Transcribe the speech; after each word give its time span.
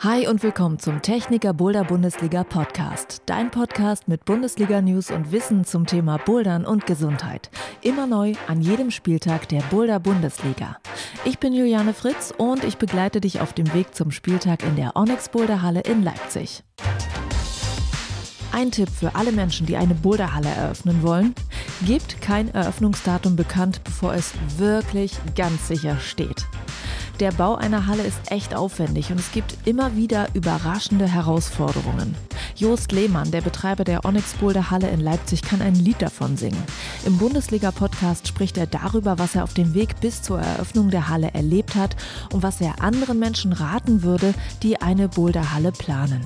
Hi 0.00 0.28
und 0.28 0.44
willkommen 0.44 0.78
zum 0.78 1.02
Techniker 1.02 1.52
Boulder 1.52 1.82
Bundesliga 1.82 2.44
Podcast. 2.44 3.20
Dein 3.26 3.50
Podcast 3.50 4.06
mit 4.06 4.24
Bundesliga 4.24 4.80
News 4.80 5.10
und 5.10 5.32
Wissen 5.32 5.64
zum 5.64 5.86
Thema 5.86 6.18
Bouldern 6.18 6.64
und 6.64 6.86
Gesundheit. 6.86 7.50
Immer 7.82 8.06
neu 8.06 8.34
an 8.46 8.60
jedem 8.60 8.92
Spieltag 8.92 9.48
der 9.48 9.60
Boulder 9.72 9.98
Bundesliga. 9.98 10.76
Ich 11.24 11.40
bin 11.40 11.52
Juliane 11.52 11.94
Fritz 11.94 12.32
und 12.38 12.62
ich 12.62 12.76
begleite 12.76 13.20
dich 13.20 13.40
auf 13.40 13.52
dem 13.54 13.74
Weg 13.74 13.92
zum 13.92 14.12
Spieltag 14.12 14.62
in 14.62 14.76
der 14.76 14.94
Onyx 14.94 15.30
Boulder 15.30 15.62
Halle 15.62 15.80
in 15.80 16.04
Leipzig. 16.04 16.62
Ein 18.52 18.70
Tipp 18.70 18.90
für 18.90 19.16
alle 19.16 19.32
Menschen, 19.32 19.66
die 19.66 19.76
eine 19.76 19.94
Boulderhalle 19.94 20.48
eröffnen 20.48 21.02
wollen. 21.02 21.34
Gebt 21.84 22.20
kein 22.20 22.54
Eröffnungsdatum 22.54 23.34
bekannt, 23.34 23.82
bevor 23.82 24.14
es 24.14 24.32
wirklich 24.58 25.18
ganz 25.34 25.66
sicher 25.66 25.98
steht. 25.98 26.47
Der 27.20 27.32
Bau 27.32 27.56
einer 27.56 27.88
Halle 27.88 28.04
ist 28.04 28.30
echt 28.30 28.54
aufwendig 28.54 29.10
und 29.10 29.18
es 29.18 29.32
gibt 29.32 29.66
immer 29.66 29.96
wieder 29.96 30.28
überraschende 30.34 31.08
Herausforderungen. 31.08 32.14
Jost 32.54 32.92
Lehmann, 32.92 33.32
der 33.32 33.40
Betreiber 33.40 33.82
der 33.82 34.04
Onyx 34.04 34.34
Boulder 34.34 34.70
Halle 34.70 34.88
in 34.88 35.00
Leipzig, 35.00 35.42
kann 35.42 35.60
ein 35.60 35.74
Lied 35.74 36.00
davon 36.00 36.36
singen. 36.36 36.62
Im 37.04 37.18
Bundesliga-Podcast 37.18 38.28
spricht 38.28 38.56
er 38.56 38.68
darüber, 38.68 39.18
was 39.18 39.34
er 39.34 39.42
auf 39.42 39.52
dem 39.52 39.74
Weg 39.74 40.00
bis 40.00 40.22
zur 40.22 40.40
Eröffnung 40.40 40.90
der 40.90 41.08
Halle 41.08 41.34
erlebt 41.34 41.74
hat 41.74 41.96
und 42.32 42.44
was 42.44 42.60
er 42.60 42.82
anderen 42.82 43.18
Menschen 43.18 43.52
raten 43.52 44.04
würde, 44.04 44.32
die 44.62 44.80
eine 44.80 45.08
Boulder-Halle 45.08 45.72
planen. 45.72 46.24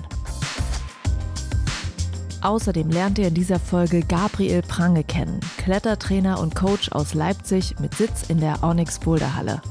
Außerdem 2.43 2.91
lernt 2.91 3.19
ihr 3.19 3.29
in 3.29 3.35
dieser 3.35 3.61
Folge 3.61 4.01
Gabriel 4.01 4.63
Prange 4.63 5.05
kennen, 5.05 5.39
Klettertrainer 5.59 6.41
und 6.41 6.57
Coach 6.57 6.91
aus 6.91 7.15
Leipzig 7.15 7.79
mit 7.79 7.95
Sitz 7.95 8.25
in 8.29 8.41
der 8.41 8.65
Onyx 8.65 8.99
Boulderhalle. 8.99 9.63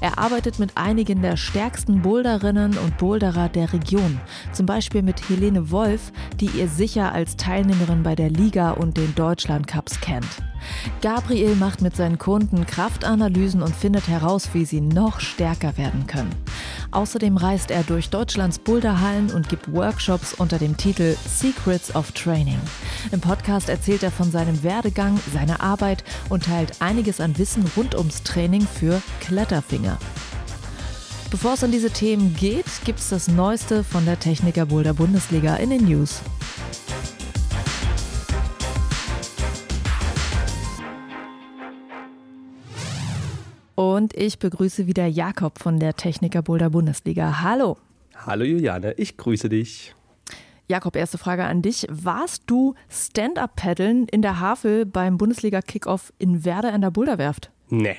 Er 0.00 0.18
arbeitet 0.18 0.60
mit 0.60 0.76
einigen 0.76 1.20
der 1.20 1.36
stärksten 1.36 2.02
Boulderinnen 2.02 2.78
und 2.78 2.96
Boulderer 2.98 3.48
der 3.48 3.72
Region, 3.72 4.20
zum 4.52 4.66
Beispiel 4.66 5.02
mit 5.02 5.28
Helene 5.28 5.72
Wolf, 5.72 6.12
die 6.38 6.46
ihr 6.46 6.68
sicher 6.68 7.12
als 7.12 7.36
Teilnehmerin 7.36 8.04
bei 8.04 8.14
der 8.14 8.30
Liga 8.30 8.70
und 8.70 8.96
den 8.96 9.14
Deutschland 9.16 9.66
Cups 9.66 10.00
kennt. 10.00 10.26
Gabriel 11.00 11.56
macht 11.56 11.82
mit 11.82 11.96
seinen 11.96 12.18
Kunden 12.18 12.66
Kraftanalysen 12.66 13.62
und 13.62 13.74
findet 13.74 14.06
heraus, 14.06 14.50
wie 14.52 14.64
sie 14.64 14.80
noch 14.80 15.18
stärker 15.18 15.76
werden 15.76 16.06
können. 16.06 16.30
Außerdem 16.92 17.38
reist 17.38 17.70
er 17.70 17.82
durch 17.84 18.10
Deutschlands 18.10 18.58
Boulderhallen 18.58 19.30
und 19.32 19.48
gibt 19.48 19.72
Workshops 19.72 20.34
unter 20.34 20.58
dem 20.58 20.76
Titel 20.76 21.16
Secrets 21.26 21.94
of 21.96 22.12
Training. 22.12 22.60
Im 23.10 23.20
Podcast 23.20 23.70
erzählt 23.70 24.02
er 24.02 24.10
von 24.10 24.30
seinem 24.30 24.62
Werdegang, 24.62 25.18
seiner 25.32 25.62
Arbeit 25.62 26.04
und 26.28 26.44
teilt 26.44 26.80
einiges 26.80 27.20
an 27.20 27.38
Wissen 27.38 27.64
rund 27.76 27.94
ums 27.94 28.22
Training 28.22 28.66
für 28.66 29.00
Kletterfinger. 29.20 29.98
Bevor 31.30 31.54
es 31.54 31.64
an 31.64 31.72
diese 31.72 31.90
Themen 31.90 32.36
geht, 32.36 32.66
gibt 32.84 32.98
es 32.98 33.08
das 33.08 33.26
Neueste 33.26 33.84
von 33.84 34.04
der 34.04 34.20
Techniker 34.20 34.66
Boulder 34.66 34.92
Bundesliga 34.92 35.56
in 35.56 35.70
den 35.70 35.86
News. 35.86 36.20
Und 43.74 44.14
ich 44.14 44.38
begrüße 44.38 44.86
wieder 44.86 45.06
Jakob 45.06 45.58
von 45.58 45.78
der 45.78 45.94
Techniker 45.94 46.42
Boulder 46.42 46.70
Bundesliga. 46.70 47.40
Hallo. 47.42 47.78
Hallo 48.14 48.44
Juliane, 48.44 48.92
ich 48.98 49.16
grüße 49.16 49.48
dich. 49.48 49.94
Jakob, 50.68 50.96
erste 50.96 51.18
Frage 51.18 51.44
an 51.44 51.62
dich. 51.62 51.86
Warst 51.90 52.44
du 52.46 52.74
Stand-Up-Paddeln 52.88 54.06
in 54.08 54.22
der 54.22 54.40
Havel 54.40 54.86
beim 54.86 55.18
Bundesliga-Kickoff 55.18 56.12
in 56.18 56.44
Werder 56.44 56.72
an 56.72 56.82
der 56.82 56.90
Boulderwerft? 56.90 57.50
Nee. 57.68 57.96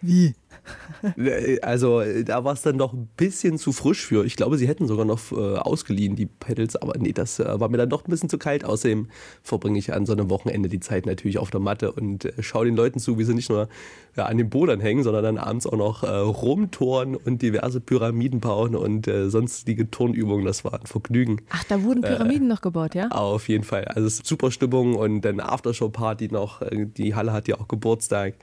Wie? 0.00 0.34
Äh, 1.16 1.60
also 1.60 2.02
da 2.24 2.44
war 2.44 2.54
es 2.54 2.62
dann 2.62 2.78
doch 2.78 2.92
ein 2.92 3.08
bisschen 3.16 3.58
zu 3.58 3.72
frisch 3.72 4.06
für. 4.06 4.24
Ich 4.24 4.36
glaube, 4.36 4.56
sie 4.56 4.66
hätten 4.66 4.86
sogar 4.86 5.04
noch 5.04 5.32
äh, 5.32 5.58
ausgeliehen, 5.58 6.16
die 6.16 6.26
Pedals, 6.26 6.76
aber 6.76 6.94
nee, 6.98 7.12
das 7.12 7.38
äh, 7.38 7.60
war 7.60 7.68
mir 7.68 7.76
dann 7.76 7.90
doch 7.90 8.06
ein 8.06 8.10
bisschen 8.10 8.28
zu 8.28 8.38
kalt. 8.38 8.64
Außerdem 8.64 9.08
verbringe 9.42 9.78
ich 9.78 9.92
an 9.92 10.06
so 10.06 10.12
einem 10.12 10.30
Wochenende 10.30 10.68
die 10.68 10.80
Zeit 10.80 11.06
natürlich 11.06 11.38
auf 11.38 11.50
der 11.50 11.60
Matte 11.60 11.92
und 11.92 12.24
äh, 12.24 12.42
schaue 12.42 12.64
den 12.64 12.76
Leuten 12.76 13.00
zu, 13.00 13.18
wie 13.18 13.24
sie 13.24 13.34
nicht 13.34 13.50
nur 13.50 13.68
ja, 14.16 14.26
an 14.26 14.38
den 14.38 14.48
Bodern 14.48 14.80
hängen, 14.80 15.02
sondern 15.02 15.24
dann 15.24 15.38
abends 15.38 15.66
auch 15.66 15.76
noch 15.76 16.02
äh, 16.04 16.08
rumtoren 16.08 17.16
und 17.16 17.42
diverse 17.42 17.80
Pyramiden 17.80 18.40
bauen 18.40 18.74
und 18.74 19.06
äh, 19.08 19.28
sonstige 19.28 19.90
Turnübungen. 19.90 20.44
Das 20.46 20.64
war 20.64 20.74
ein 20.74 20.86
Vergnügen. 20.86 21.42
Ach, 21.50 21.64
da 21.64 21.82
wurden 21.82 22.02
Pyramiden 22.02 22.48
noch 22.48 22.60
gebaut, 22.60 22.94
ja? 22.94 23.08
Auf 23.08 23.48
jeden 23.48 23.64
Fall. 23.64 23.84
Also 23.84 24.06
es 24.06 24.14
ist 24.14 24.26
super 24.26 24.50
Stimmung 24.50 24.94
und 24.94 25.22
dann 25.22 25.40
Aftershow-Party 25.40 26.28
noch. 26.28 26.62
Die 26.70 27.14
Halle 27.14 27.32
hat 27.32 27.48
ja 27.48 27.56
auch 27.56 27.68
Geburtstag. 27.68 28.34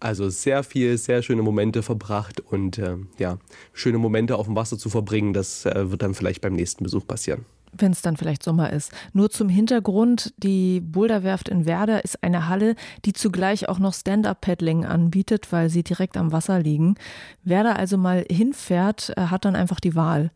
Also 0.00 0.28
sehr 0.28 0.62
viel 0.62 0.98
sehr 0.98 1.22
schöne 1.22 1.42
Momente 1.42 1.82
verbracht 1.82 2.40
und 2.40 2.78
äh, 2.78 2.96
ja, 3.18 3.38
schöne 3.72 3.98
Momente 3.98 4.36
auf 4.36 4.46
dem 4.46 4.56
Wasser 4.56 4.78
zu 4.78 4.88
verbringen, 4.88 5.32
das 5.32 5.66
äh, 5.66 5.90
wird 5.90 6.02
dann 6.02 6.14
vielleicht 6.14 6.40
beim 6.40 6.54
nächsten 6.54 6.84
Besuch 6.84 7.06
passieren. 7.06 7.44
Wenn 7.78 7.92
es 7.92 8.00
dann 8.00 8.16
vielleicht 8.16 8.42
Sommer 8.42 8.72
ist. 8.72 8.90
Nur 9.12 9.28
zum 9.28 9.50
Hintergrund, 9.50 10.32
die 10.38 10.80
Boulderwerft 10.80 11.48
in 11.48 11.66
Werder 11.66 12.02
ist 12.04 12.22
eine 12.22 12.48
Halle, 12.48 12.74
die 13.04 13.12
zugleich 13.12 13.68
auch 13.68 13.78
noch 13.78 13.92
Stand-Up-Paddling 13.92 14.86
anbietet, 14.86 15.52
weil 15.52 15.68
sie 15.68 15.82
direkt 15.82 16.16
am 16.16 16.32
Wasser 16.32 16.58
liegen. 16.58 16.94
Wer 17.44 17.64
da 17.64 17.72
also 17.72 17.98
mal 17.98 18.24
hinfährt, 18.30 19.12
äh, 19.16 19.22
hat 19.22 19.44
dann 19.44 19.56
einfach 19.56 19.80
die 19.80 19.94
Wahl 19.94 20.30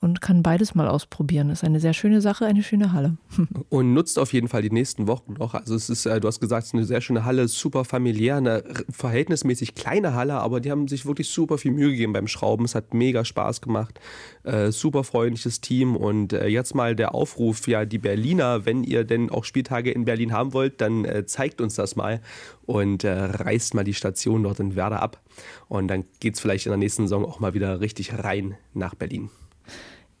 und 0.00 0.20
kann 0.20 0.44
beides 0.44 0.76
mal 0.76 0.86
ausprobieren. 0.86 1.50
Ist 1.50 1.64
eine 1.64 1.80
sehr 1.80 1.92
schöne 1.92 2.20
Sache, 2.20 2.46
eine 2.46 2.62
schöne 2.62 2.92
Halle. 2.92 3.16
Und 3.68 3.94
nutzt 3.94 4.18
auf 4.18 4.32
jeden 4.32 4.46
Fall 4.46 4.62
die 4.62 4.70
nächsten 4.70 5.08
Wochen 5.08 5.34
noch. 5.34 5.54
Also 5.54 5.74
es 5.74 5.90
ist, 5.90 6.06
äh, 6.06 6.20
du 6.20 6.28
hast 6.28 6.38
gesagt, 6.38 6.62
es 6.62 6.68
ist 6.68 6.74
eine 6.74 6.84
sehr 6.84 7.00
schöne 7.00 7.24
Halle, 7.24 7.48
super 7.48 7.84
familiär, 7.84 8.36
eine 8.36 8.62
verhältnismäßig 8.90 9.74
kleine 9.74 10.14
Halle, 10.14 10.34
aber 10.34 10.60
die 10.60 10.70
haben 10.70 10.86
sich 10.86 11.04
wirklich 11.04 11.28
super 11.28 11.58
viel 11.58 11.72
Mühe 11.72 11.90
gegeben 11.90 12.12
beim 12.12 12.28
Schrauben. 12.28 12.64
Es 12.64 12.76
hat 12.76 12.94
mega 12.94 13.24
Spaß 13.24 13.60
gemacht. 13.60 13.98
Äh, 14.44 14.70
super 14.70 15.02
freundliches 15.02 15.60
Team 15.60 15.96
und 15.96 16.32
äh, 16.32 16.46
jetzt 16.46 16.76
mal 16.76 16.94
der 16.94 17.14
Aufruf, 17.14 17.66
ja, 17.66 17.84
die 17.84 17.98
Berliner, 17.98 18.66
wenn 18.66 18.84
ihr 18.84 19.02
denn 19.02 19.30
auch 19.30 19.44
Spieltage 19.44 19.90
in 19.90 20.04
Berlin 20.04 20.32
haben 20.32 20.52
wollt, 20.52 20.80
dann 20.80 21.04
äh, 21.04 21.26
zeigt 21.26 21.60
uns 21.60 21.74
das 21.74 21.96
mal 21.96 22.20
und 22.66 23.02
äh, 23.02 23.10
reißt 23.10 23.74
mal 23.74 23.84
die 23.84 23.94
Station 23.94 24.44
dort 24.44 24.60
in 24.60 24.76
Werder 24.76 25.02
ab. 25.02 25.20
Und 25.66 25.88
dann 25.88 26.04
geht 26.20 26.34
es 26.34 26.40
vielleicht 26.40 26.66
in 26.66 26.70
der 26.70 26.78
nächsten 26.78 27.04
Saison 27.04 27.24
auch 27.24 27.40
mal 27.40 27.54
wieder 27.54 27.80
richtig 27.80 28.12
rein 28.16 28.56
nach 28.74 28.94
Berlin. 28.94 29.30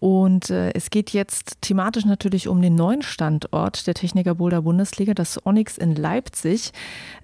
Und 0.00 0.50
äh, 0.50 0.70
es 0.74 0.90
geht 0.90 1.10
jetzt 1.10 1.60
thematisch 1.60 2.04
natürlich 2.04 2.46
um 2.46 2.62
den 2.62 2.76
neuen 2.76 3.02
Standort 3.02 3.86
der 3.86 3.94
Techniker 3.94 4.36
Boulder 4.36 4.62
Bundesliga, 4.62 5.12
das 5.12 5.44
Onyx 5.44 5.76
in 5.76 5.96
Leipzig. 5.96 6.72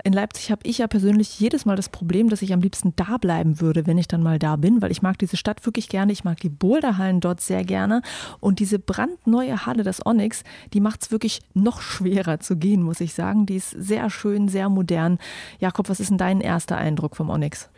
In 0.03 0.13
Leipzig 0.13 0.51
habe 0.51 0.63
ich 0.65 0.79
ja 0.79 0.89
persönlich 0.89 1.39
jedes 1.39 1.67
Mal 1.67 1.77
das 1.77 1.89
Problem, 1.89 2.29
dass 2.29 2.43
ich 2.43 2.53
am 2.53 2.61
liebsten 2.61 2.93
da 2.97 3.17
bleiben 3.19 3.61
würde, 3.61 3.87
wenn 3.87 3.99
ich 3.99 4.09
dann 4.09 4.25
mal 4.25 4.41
da 4.41 4.57
bin, 4.57 4.83
weil 4.83 4.91
ich 4.91 5.03
mag 5.03 5.19
diese 5.19 5.37
Stadt 5.37 5.65
wirklich 5.65 5.89
gerne. 5.89 6.13
Ich 6.13 6.25
mag 6.25 6.41
die 6.41 6.49
Boulderhallen 6.49 7.21
dort 7.21 7.41
sehr 7.41 7.65
gerne. 7.65 8.03
Und 8.41 8.59
diese 8.59 8.81
brandneue 8.81 9.67
Halle, 9.67 9.85
das 9.85 10.05
Onyx, 10.05 10.43
die 10.73 10.81
macht 10.81 11.03
es 11.03 11.11
wirklich 11.13 11.43
noch 11.55 11.81
schwerer 11.81 12.41
zu 12.41 12.57
gehen, 12.57 12.83
muss 12.83 13.01
ich 13.01 13.15
sagen. 13.15 13.47
Die 13.47 13.57
ist 13.57 13.71
sehr 13.71 14.11
schön, 14.11 14.49
sehr 14.49 14.69
modern. 14.69 15.19
Jakob, 15.61 15.89
was 15.89 16.01
ist 16.01 16.11
denn 16.11 16.19
dein 16.19 16.41
erster 16.41 16.77
Eindruck 16.77 17.15
vom 17.15 17.31
Onyx? 17.31 17.69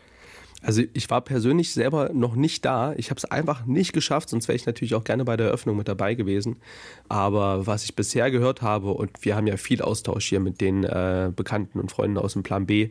Also 0.63 0.81
ich 0.93 1.09
war 1.09 1.21
persönlich 1.21 1.71
selber 1.71 2.09
noch 2.13 2.35
nicht 2.35 2.65
da. 2.65 2.93
Ich 2.97 3.09
habe 3.09 3.17
es 3.17 3.25
einfach 3.25 3.65
nicht 3.65 3.93
geschafft, 3.93 4.29
sonst 4.29 4.47
wäre 4.47 4.55
ich 4.55 4.65
natürlich 4.65 4.95
auch 4.95 5.03
gerne 5.03 5.23
bei 5.23 5.37
der 5.37 5.47
Eröffnung 5.47 5.77
mit 5.77 5.87
dabei 5.87 6.15
gewesen. 6.15 6.57
Aber 7.09 7.67
was 7.67 7.83
ich 7.83 7.95
bisher 7.95 8.31
gehört 8.31 8.61
habe, 8.61 8.91
und 8.91 9.11
wir 9.21 9.35
haben 9.35 9.47
ja 9.47 9.57
viel 9.57 9.81
Austausch 9.81 10.25
hier 10.27 10.39
mit 10.39 10.59
den 10.59 10.83
äh, 10.83 11.31
Bekannten 11.35 11.79
und 11.79 11.91
Freunden 11.91 12.17
aus 12.17 12.33
dem 12.33 12.43
Plan 12.43 12.65
B, 12.65 12.89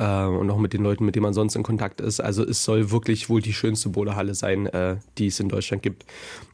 äh, 0.00 0.24
und 0.24 0.50
auch 0.50 0.58
mit 0.58 0.72
den 0.72 0.82
Leuten, 0.82 1.04
mit 1.04 1.14
denen 1.14 1.24
man 1.24 1.34
sonst 1.34 1.54
in 1.54 1.62
Kontakt 1.62 2.00
ist. 2.00 2.20
Also 2.20 2.42
es 2.42 2.64
soll 2.64 2.90
wirklich 2.90 3.28
wohl 3.28 3.42
die 3.42 3.52
schönste 3.52 3.90
Boulderhalle 3.90 4.34
sein, 4.34 4.66
äh, 4.66 4.96
die 5.18 5.26
es 5.26 5.38
in 5.38 5.48
Deutschland 5.48 5.82
gibt. 5.82 6.06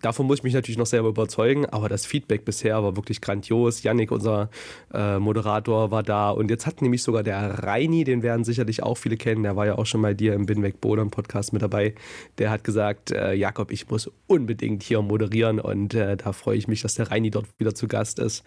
Davon 0.03 0.27
muss 0.27 0.39
ich 0.39 0.45
mich 0.45 0.55
natürlich 0.55 0.79
noch 0.79 0.87
selber 0.87 1.09
überzeugen, 1.09 1.65
aber 1.67 1.89
das 1.89 2.05
Feedback 2.05 2.45
bisher 2.45 2.83
war 2.83 2.97
wirklich 2.97 3.21
grandios. 3.21 3.85
Yannick, 3.85 4.11
unser 4.11 4.51
äh, 4.93 5.19
Moderator, 5.19 5.91
war 5.93 6.03
da 6.03 6.31
und 6.31 6.51
jetzt 6.51 6.67
hat 6.67 6.83
nämlich 6.83 7.03
sogar 7.03 7.23
der 7.23 7.63
Reini, 7.63 8.03
den 8.05 8.23
werden 8.23 8.45
sicherlich 8.45 8.83
auch 8.83 8.97
viele 8.99 9.17
kennen, 9.17 9.45
der 9.45 9.55
war 9.55 9.67
ja 9.67 9.79
auch 9.79 9.87
schon 9.87 10.03
bei 10.03 10.13
dir 10.13 10.35
im 10.35 10.47
Binweg 10.47 10.81
Bouldern 10.81 11.11
Podcast 11.11 11.53
mit 11.53 11.63
dabei. 11.63 11.95
Der 12.39 12.51
hat 12.51 12.65
gesagt, 12.65 13.13
äh, 13.13 13.33
Jakob, 13.35 13.71
ich 13.71 13.89
muss 13.89 14.11
unbedingt 14.27 14.83
hier 14.83 15.01
moderieren 15.03 15.61
und 15.61 15.95
äh, 15.95 16.17
da 16.17 16.33
freue 16.33 16.57
ich 16.57 16.67
mich, 16.67 16.83
dass 16.83 16.97
der 16.97 17.11
Reini 17.13 17.31
dort 17.31 17.47
wieder 17.59 17.75
zu 17.75 17.87
Gast 17.87 18.19
ist. 18.19 18.43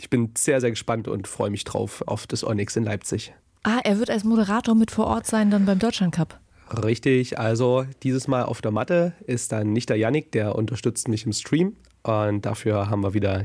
Ich 0.00 0.10
bin 0.10 0.30
sehr, 0.36 0.60
sehr 0.60 0.70
gespannt 0.70 1.06
und 1.06 1.28
freue 1.28 1.50
mich 1.50 1.62
drauf 1.62 2.02
auf 2.06 2.26
das 2.26 2.42
Onyx 2.42 2.74
in 2.74 2.84
Leipzig. 2.84 3.32
Ah, 3.64 3.80
er 3.84 3.98
wird 3.98 4.10
als 4.10 4.24
Moderator 4.24 4.74
mit 4.74 4.90
vor 4.90 5.06
Ort 5.06 5.26
sein 5.26 5.50
dann 5.50 5.66
beim 5.66 5.78
Deutschland 5.78 6.14
Cup. 6.14 6.40
Richtig, 6.82 7.38
also 7.38 7.84
dieses 8.02 8.26
Mal 8.26 8.44
auf 8.44 8.60
der 8.60 8.70
Matte 8.70 9.12
ist 9.26 9.52
dann 9.52 9.72
nicht 9.72 9.88
der 9.88 9.98
Yannick, 9.98 10.32
der 10.32 10.56
unterstützt 10.56 11.06
mich 11.08 11.26
im 11.26 11.32
Stream. 11.32 11.76
Und 12.02 12.44
dafür 12.44 12.90
haben 12.90 13.02
wir 13.02 13.14
wieder 13.14 13.44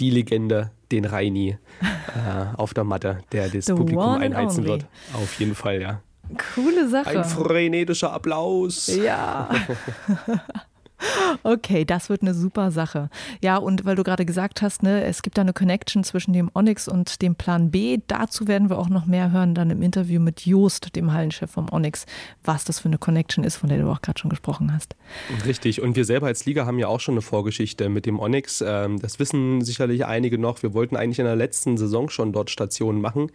die 0.00 0.10
Legende, 0.10 0.72
den 0.92 1.06
Reini, 1.06 1.56
äh, 1.80 2.56
auf 2.56 2.74
der 2.74 2.84
Matte, 2.84 3.20
der 3.32 3.48
das 3.48 3.66
Publikum 3.66 4.14
einheizen 4.14 4.64
wird. 4.64 4.86
Auf 5.14 5.38
jeden 5.38 5.54
Fall, 5.54 5.80
ja. 5.80 6.02
Coole 6.54 6.88
Sache. 6.88 7.10
Ein 7.10 7.24
frenetischer 7.24 8.12
Applaus. 8.12 8.88
Ja. 8.88 9.48
Okay, 11.42 11.84
das 11.84 12.08
wird 12.08 12.22
eine 12.22 12.34
super 12.34 12.70
Sache. 12.70 13.10
Ja, 13.42 13.56
und 13.56 13.84
weil 13.84 13.96
du 13.96 14.02
gerade 14.02 14.24
gesagt 14.24 14.62
hast, 14.62 14.82
ne, 14.82 15.04
es 15.04 15.22
gibt 15.22 15.36
da 15.36 15.42
eine 15.42 15.52
Connection 15.52 16.04
zwischen 16.04 16.32
dem 16.32 16.50
Onyx 16.54 16.88
und 16.88 17.22
dem 17.22 17.34
Plan 17.34 17.70
B. 17.70 17.98
Dazu 18.06 18.48
werden 18.48 18.70
wir 18.70 18.78
auch 18.78 18.88
noch 18.88 19.06
mehr 19.06 19.30
hören 19.30 19.54
dann 19.54 19.70
im 19.70 19.82
Interview 19.82 20.20
mit 20.20 20.46
Joost, 20.46 20.96
dem 20.96 21.12
Hallenchef 21.12 21.50
vom 21.50 21.70
Onyx, 21.70 22.06
was 22.44 22.64
das 22.64 22.80
für 22.80 22.88
eine 22.88 22.98
Connection 22.98 23.44
ist, 23.44 23.56
von 23.56 23.68
der 23.68 23.78
du 23.78 23.90
auch 23.90 24.00
gerade 24.00 24.18
schon 24.18 24.30
gesprochen 24.30 24.72
hast. 24.72 24.96
Richtig. 25.44 25.82
Und 25.82 25.96
wir 25.96 26.04
selber 26.04 26.26
als 26.26 26.46
Liga 26.46 26.66
haben 26.66 26.78
ja 26.78 26.88
auch 26.88 27.00
schon 27.00 27.14
eine 27.14 27.22
Vorgeschichte 27.22 27.88
mit 27.88 28.06
dem 28.06 28.18
Onyx. 28.18 28.62
Ähm, 28.66 28.98
das 28.98 29.18
wissen 29.18 29.62
sicherlich 29.62 30.06
einige 30.06 30.38
noch. 30.38 30.62
Wir 30.62 30.74
wollten 30.74 30.96
eigentlich 30.96 31.18
in 31.18 31.26
der 31.26 31.36
letzten 31.36 31.76
Saison 31.76 32.08
schon 32.08 32.32
dort 32.32 32.50
Stationen 32.50 33.00
machen. 33.00 33.30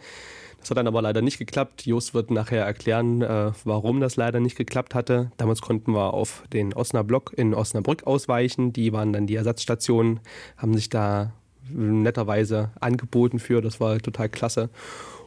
Das 0.62 0.70
hat 0.70 0.78
dann 0.78 0.88
aber 0.88 1.02
leider 1.02 1.22
nicht 1.22 1.40
geklappt. 1.40 1.86
Just 1.86 2.14
wird 2.14 2.32
nachher 2.32 2.64
erklären, 2.66 3.22
äh, 3.22 3.52
warum 3.66 4.00
das 4.00 4.16
leider 4.16 4.40
nicht 4.40 4.56
geklappt 4.56 4.96
hatte. 4.96 5.32
Damals 5.38 5.62
konnten 5.62 5.94
wir 5.94 6.14
auf 6.14 6.44
den 6.54 6.74
Osnabrück 6.74 7.34
in 7.36 7.54
Osnabrück 7.54 8.06
ausweichen. 8.06 8.72
Die 8.72 8.94
waren 8.94 9.12
dann 9.12 9.28
die 9.28 9.36
Ersatzstationen, 9.36 10.20
haben 10.58 10.74
sich 10.76 10.90
da 10.90 11.34
netterweise 11.70 12.72
angeboten 12.80 13.40
für. 13.40 13.62
Das 13.62 13.80
war 13.80 13.98
total 13.98 14.30
klasse. 14.30 14.70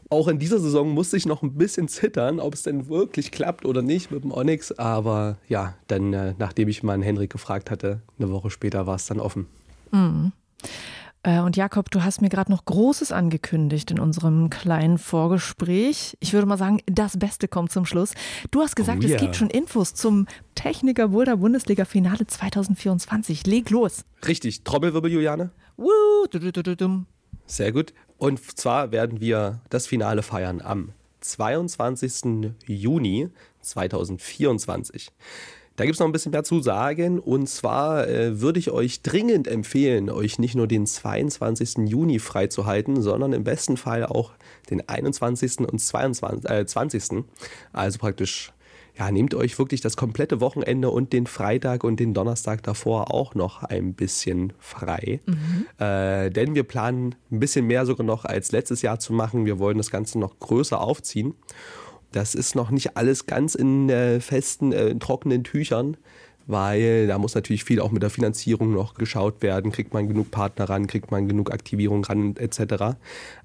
Auch 0.09 0.29
in 0.29 0.39
dieser 0.39 0.61
Saison 0.61 0.91
musste 0.91 1.17
ich 1.17 1.27
noch 1.27 1.43
ein 1.43 1.55
bisschen 1.55 1.89
zittern, 1.89 2.39
ob 2.39 2.55
es 2.55 2.63
denn 2.63 2.89
wirklich 2.89 3.33
klappt 3.33 3.65
oder 3.65 3.83
nicht 3.83 4.13
mit 4.13 4.23
dem 4.23 4.31
Onyx. 4.31 4.71
Aber 4.73 5.39
ja, 5.49 5.75
dann, 5.89 6.13
äh, 6.13 6.35
nachdem 6.39 6.69
ich 6.69 6.85
mal 6.85 7.03
Henrik 7.03 7.31
gefragt 7.31 7.71
hatte, 7.71 8.03
eine 8.19 8.31
Woche 8.31 8.51
später 8.51 8.87
war 8.87 8.97
es 8.97 9.07
dann 9.07 9.19
offen. 9.19 9.47
Mhm. 9.91 10.33
Äh, 11.25 11.41
und 11.41 11.57
Jakob, 11.57 11.91
du 11.91 12.05
hast 12.05 12.21
mir 12.21 12.29
gerade 12.29 12.53
noch 12.53 12.65
Großes 12.67 13.11
angekündigt 13.11 13.91
in 13.91 13.99
unserem 13.99 14.51
kleinen 14.51 14.99
Vorgespräch. 14.99 16.17
Ich 16.21 16.33
würde 16.33 16.47
mal 16.47 16.59
sagen, 16.59 16.81
das 16.87 17.19
Beste 17.19 17.49
kommt 17.49 17.73
zum 17.73 17.87
Schluss. 17.87 18.13
Du 18.51 18.61
hast 18.61 18.77
gesagt, 18.77 19.03
oh, 19.03 19.07
yeah. 19.07 19.17
es 19.17 19.21
gibt 19.21 19.35
schon 19.35 19.51
Infos 19.51 19.95
zum 19.95 20.27
Techniker 20.55 21.09
Boulder 21.09 21.39
Bundesliga 21.39 21.87
Finale 21.87 22.27
2024. 22.27 23.47
Leg 23.47 23.71
los. 23.71 24.05
Richtig. 24.29 24.65
Trommelwirbel, 24.65 25.11
Juliane. 25.11 25.51
Sehr 27.47 27.73
gut. 27.73 27.95
Und 28.19 28.41
zwar 28.59 28.93
werden 28.93 29.21
wir 29.21 29.61
das 29.71 29.87
Finale 29.87 30.23
feiern 30.23 30.61
am 30.61 30.93
22. 31.23 32.53
Juni 32.67 33.31
2024. 33.63 35.11
Da 35.77 35.85
gibt 35.85 35.95
es 35.95 36.01
noch 36.01 36.07
ein 36.07 36.13
bisschen 36.13 36.33
mehr 36.33 36.45
zu 36.45 36.61
sagen. 36.61 37.19
Und 37.19 37.49
zwar 37.49 38.09
äh, 38.09 38.41
würde 38.41 38.59
ich 38.59 38.71
euch 38.71 39.03
dringend 39.03 39.49
empfehlen, 39.49 40.09
euch 40.09 40.39
nicht 40.39 40.55
nur 40.55 40.69
den 40.69 40.87
22. 40.87 41.89
Juni 41.89 42.19
freizuhalten, 42.21 43.03
sondern 43.03 43.33
im 43.33 43.45
besten 43.45 43.77
Fall 43.77 44.07
auch 44.07 44.33
den 44.71 44.89
21. 44.89 45.61
und 45.61 45.79
22, 45.81 46.49
äh, 46.51 46.65
20. 46.65 47.25
Also 47.73 47.99
praktisch, 47.99 48.53
ja, 48.97 49.11
nehmt 49.11 49.35
euch 49.35 49.59
wirklich 49.59 49.81
das 49.81 49.97
komplette 49.97 50.41
Wochenende 50.41 50.91
und 50.91 51.13
den 51.13 51.27
Freitag 51.27 51.83
und 51.83 51.99
den 51.99 52.15
Donnerstag 52.15 52.63
davor 52.63 53.13
auch 53.13 53.35
noch 53.35 53.65
ein 53.65 53.95
bisschen 53.95 54.53
frei. 54.61 55.21
Mhm. 55.27 55.67
Äh, 55.85 56.31
denn 56.31 56.55
wir 56.55 56.63
planen 56.63 57.17
ein 57.33 57.41
bisschen 57.41 57.67
mehr 57.67 57.85
sogar 57.85 58.07
noch 58.07 58.25
als 58.25 58.53
letztes 58.53 58.83
Jahr 58.83 59.01
zu 59.01 59.13
machen. 59.13 59.45
Wir 59.45 59.59
wollen 59.59 59.79
das 59.79 59.91
Ganze 59.91 60.21
noch 60.21 60.39
größer 60.39 60.81
aufziehen. 60.81 61.35
Das 62.15 62.37
ist 62.37 62.55
noch 62.55 62.71
nicht 62.71 62.97
alles 62.97 63.27
ganz 63.27 63.57
in 63.57 63.91
äh, 63.91 64.21
festen, 64.21 64.71
äh, 64.71 64.95
trockenen 65.01 65.43
Tüchern, 65.43 65.97
weil 66.47 67.09
da 67.09 67.19
muss 67.19 67.35
natürlich 67.35 67.65
viel 67.65 67.81
auch 67.81 67.91
mit 67.91 68.05
der 68.05 68.11
Finanzierung 68.11 68.73
noch 68.73 68.95
geschaut 68.95 69.43
werden. 69.43 69.73
Kriegt 69.73 69.93
man 69.93 70.07
genug 70.07 70.31
Partner 70.31 70.69
ran, 70.69 70.87
kriegt 70.87 71.11
man 71.11 71.27
genug 71.27 71.53
Aktivierung 71.53 72.05
ran, 72.05 72.37
etc. 72.37 72.97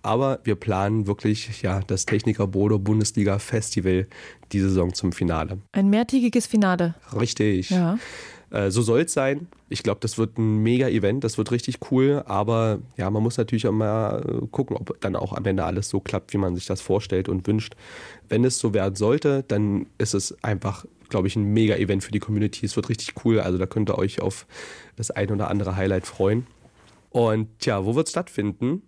Aber 0.04 0.40
wir 0.44 0.54
planen 0.54 1.08
wirklich 1.08 1.64
ja, 1.64 1.80
das 1.88 2.06
Techniker 2.06 2.46
Bodo 2.46 2.78
Bundesliga 2.78 3.40
Festival 3.40 4.06
die 4.52 4.60
Saison 4.60 4.94
zum 4.94 5.14
Finale. 5.14 5.58
Ein 5.72 5.90
mehrtägiges 5.90 6.46
Finale. 6.46 6.94
Richtig. 7.20 7.72
Ja. 7.72 7.98
Äh, 8.52 8.72
so 8.72 8.82
soll 8.82 9.02
es 9.02 9.14
sein. 9.14 9.48
Ich 9.70 9.84
glaube, 9.84 10.00
das 10.02 10.18
wird 10.18 10.38
ein 10.38 10.58
mega 10.58 10.88
Event, 10.88 11.24
das 11.24 11.38
wird 11.38 11.52
richtig 11.52 11.92
cool, 11.92 12.24
aber 12.26 12.80
ja, 12.98 13.10
man 13.10 13.22
muss 13.22 13.38
natürlich 13.38 13.68
auch 13.68 13.72
mal 13.72 14.22
äh, 14.22 14.48
gucken, 14.48 14.76
ob 14.76 15.00
dann 15.02 15.16
auch 15.16 15.34
am 15.34 15.46
Ende 15.46 15.64
alles 15.64 15.90
so 15.90 16.00
klappt, 16.00 16.34
wie 16.34 16.38
man 16.38 16.56
sich 16.56 16.66
das 16.66 16.82
vorstellt 16.82 17.30
und 17.30 17.46
wünscht. 17.48 17.76
Wenn 18.28 18.44
es 18.44 18.58
so 18.58 18.74
werden 18.74 18.96
sollte, 18.96 19.44
dann 19.48 19.86
ist 19.98 20.14
es 20.14 20.44
einfach, 20.44 20.86
glaube 21.10 21.28
ich, 21.28 21.36
ein 21.36 21.54
mega 21.54 21.76
Event 21.76 22.04
für 22.04 22.12
die 22.12 22.20
Community. 22.20 22.66
Es 22.66 22.76
wird 22.76 22.90
richtig 22.90 23.14
cool, 23.24 23.40
also 23.40 23.58
da 23.58 23.66
könnt 23.66 23.90
ihr 23.90 23.98
euch 23.98 24.22
auf 24.22 24.48
das 24.96 25.12
ein 25.12 25.32
oder 25.32 25.50
andere 25.50 25.76
Highlight 25.76 26.08
freuen. 26.08 26.48
Und 27.12 27.48
tja, 27.60 27.86
wo 27.86 27.96
wird 27.96 28.08
es 28.08 28.12
stattfinden? 28.12 28.84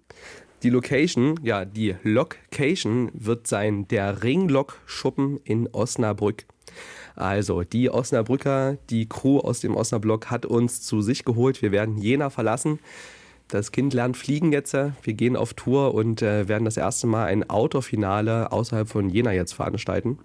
Die 0.63 0.69
Location, 0.69 1.39
ja, 1.41 1.65
die 1.65 1.95
Location 2.03 3.09
wird 3.13 3.47
sein 3.47 3.87
der 3.87 4.21
Ringlok-Schuppen 4.21 5.39
in 5.43 5.67
Osnabrück. 5.71 6.45
Also, 7.21 7.62
die 7.62 7.91
Osnabrücker, 7.91 8.77
die 8.89 9.07
Crew 9.07 9.39
aus 9.39 9.59
dem 9.59 9.75
Osnabrück 9.75 10.31
hat 10.31 10.47
uns 10.47 10.81
zu 10.81 11.01
sich 11.01 11.23
geholt. 11.23 11.62
Wir 11.62 11.71
werden 11.71 11.97
Jena 11.97 12.31
verlassen. 12.31 12.79
Das 13.47 13.71
Kind 13.71 13.94
lernt 13.94 14.18
fliegen 14.18 14.51
jetzt. 14.53 14.73
Wir 14.73 15.13
gehen 15.13 15.35
auf 15.35 15.53
Tour 15.53 15.94
und 15.94 16.21
äh, 16.21 16.47
werden 16.47 16.63
das 16.63 16.77
erste 16.77 17.06
Mal 17.06 17.25
ein 17.25 17.47
Outdoor-Finale 17.47 18.51
außerhalb 18.51 18.88
von 18.88 19.09
Jena 19.09 19.33
jetzt 19.33 19.53
veranstalten. 19.53 20.18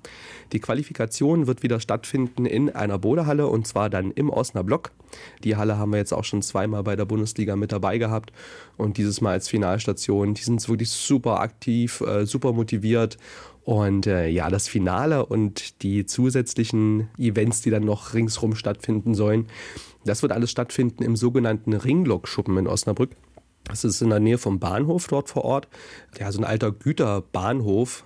Die 0.52 0.60
Qualifikation 0.60 1.46
wird 1.46 1.64
wieder 1.64 1.80
stattfinden 1.80 2.46
in 2.46 2.70
einer 2.70 2.98
Bodehalle 2.98 3.48
und 3.48 3.66
zwar 3.66 3.90
dann 3.90 4.12
im 4.12 4.30
Osnabrück. 4.30 4.92
Die 5.44 5.56
Halle 5.56 5.76
haben 5.76 5.90
wir 5.90 5.98
jetzt 5.98 6.14
auch 6.14 6.24
schon 6.24 6.40
zweimal 6.40 6.84
bei 6.84 6.94
der 6.94 7.04
Bundesliga 7.04 7.56
mit 7.56 7.72
dabei 7.72 7.98
gehabt 7.98 8.32
und 8.76 8.96
dieses 8.96 9.20
Mal 9.20 9.32
als 9.32 9.48
Finalstation. 9.48 10.34
Die 10.34 10.42
sind 10.42 10.66
wirklich 10.68 10.90
super 10.90 11.40
aktiv, 11.40 12.00
äh, 12.02 12.26
super 12.26 12.52
motiviert 12.52 13.18
und 13.66 14.06
äh, 14.06 14.28
ja, 14.28 14.48
das 14.48 14.68
Finale 14.68 15.26
und 15.26 15.82
die 15.82 16.06
zusätzlichen 16.06 17.08
Events, 17.18 17.62
die 17.62 17.70
dann 17.70 17.84
noch 17.84 18.14
ringsrum 18.14 18.54
stattfinden 18.54 19.12
sollen, 19.16 19.48
das 20.04 20.22
wird 20.22 20.30
alles 20.30 20.52
stattfinden 20.52 21.02
im 21.02 21.16
sogenannten 21.16 21.72
Ringlokschuppen 21.72 22.56
in 22.58 22.68
Osnabrück. 22.68 23.10
Das 23.64 23.82
ist 23.82 24.00
in 24.02 24.10
der 24.10 24.20
Nähe 24.20 24.38
vom 24.38 24.60
Bahnhof 24.60 25.08
dort 25.08 25.28
vor 25.30 25.44
Ort. 25.44 25.66
Ja, 26.16 26.30
so 26.30 26.38
ein 26.38 26.44
alter 26.44 26.70
Güterbahnhof. 26.70 28.04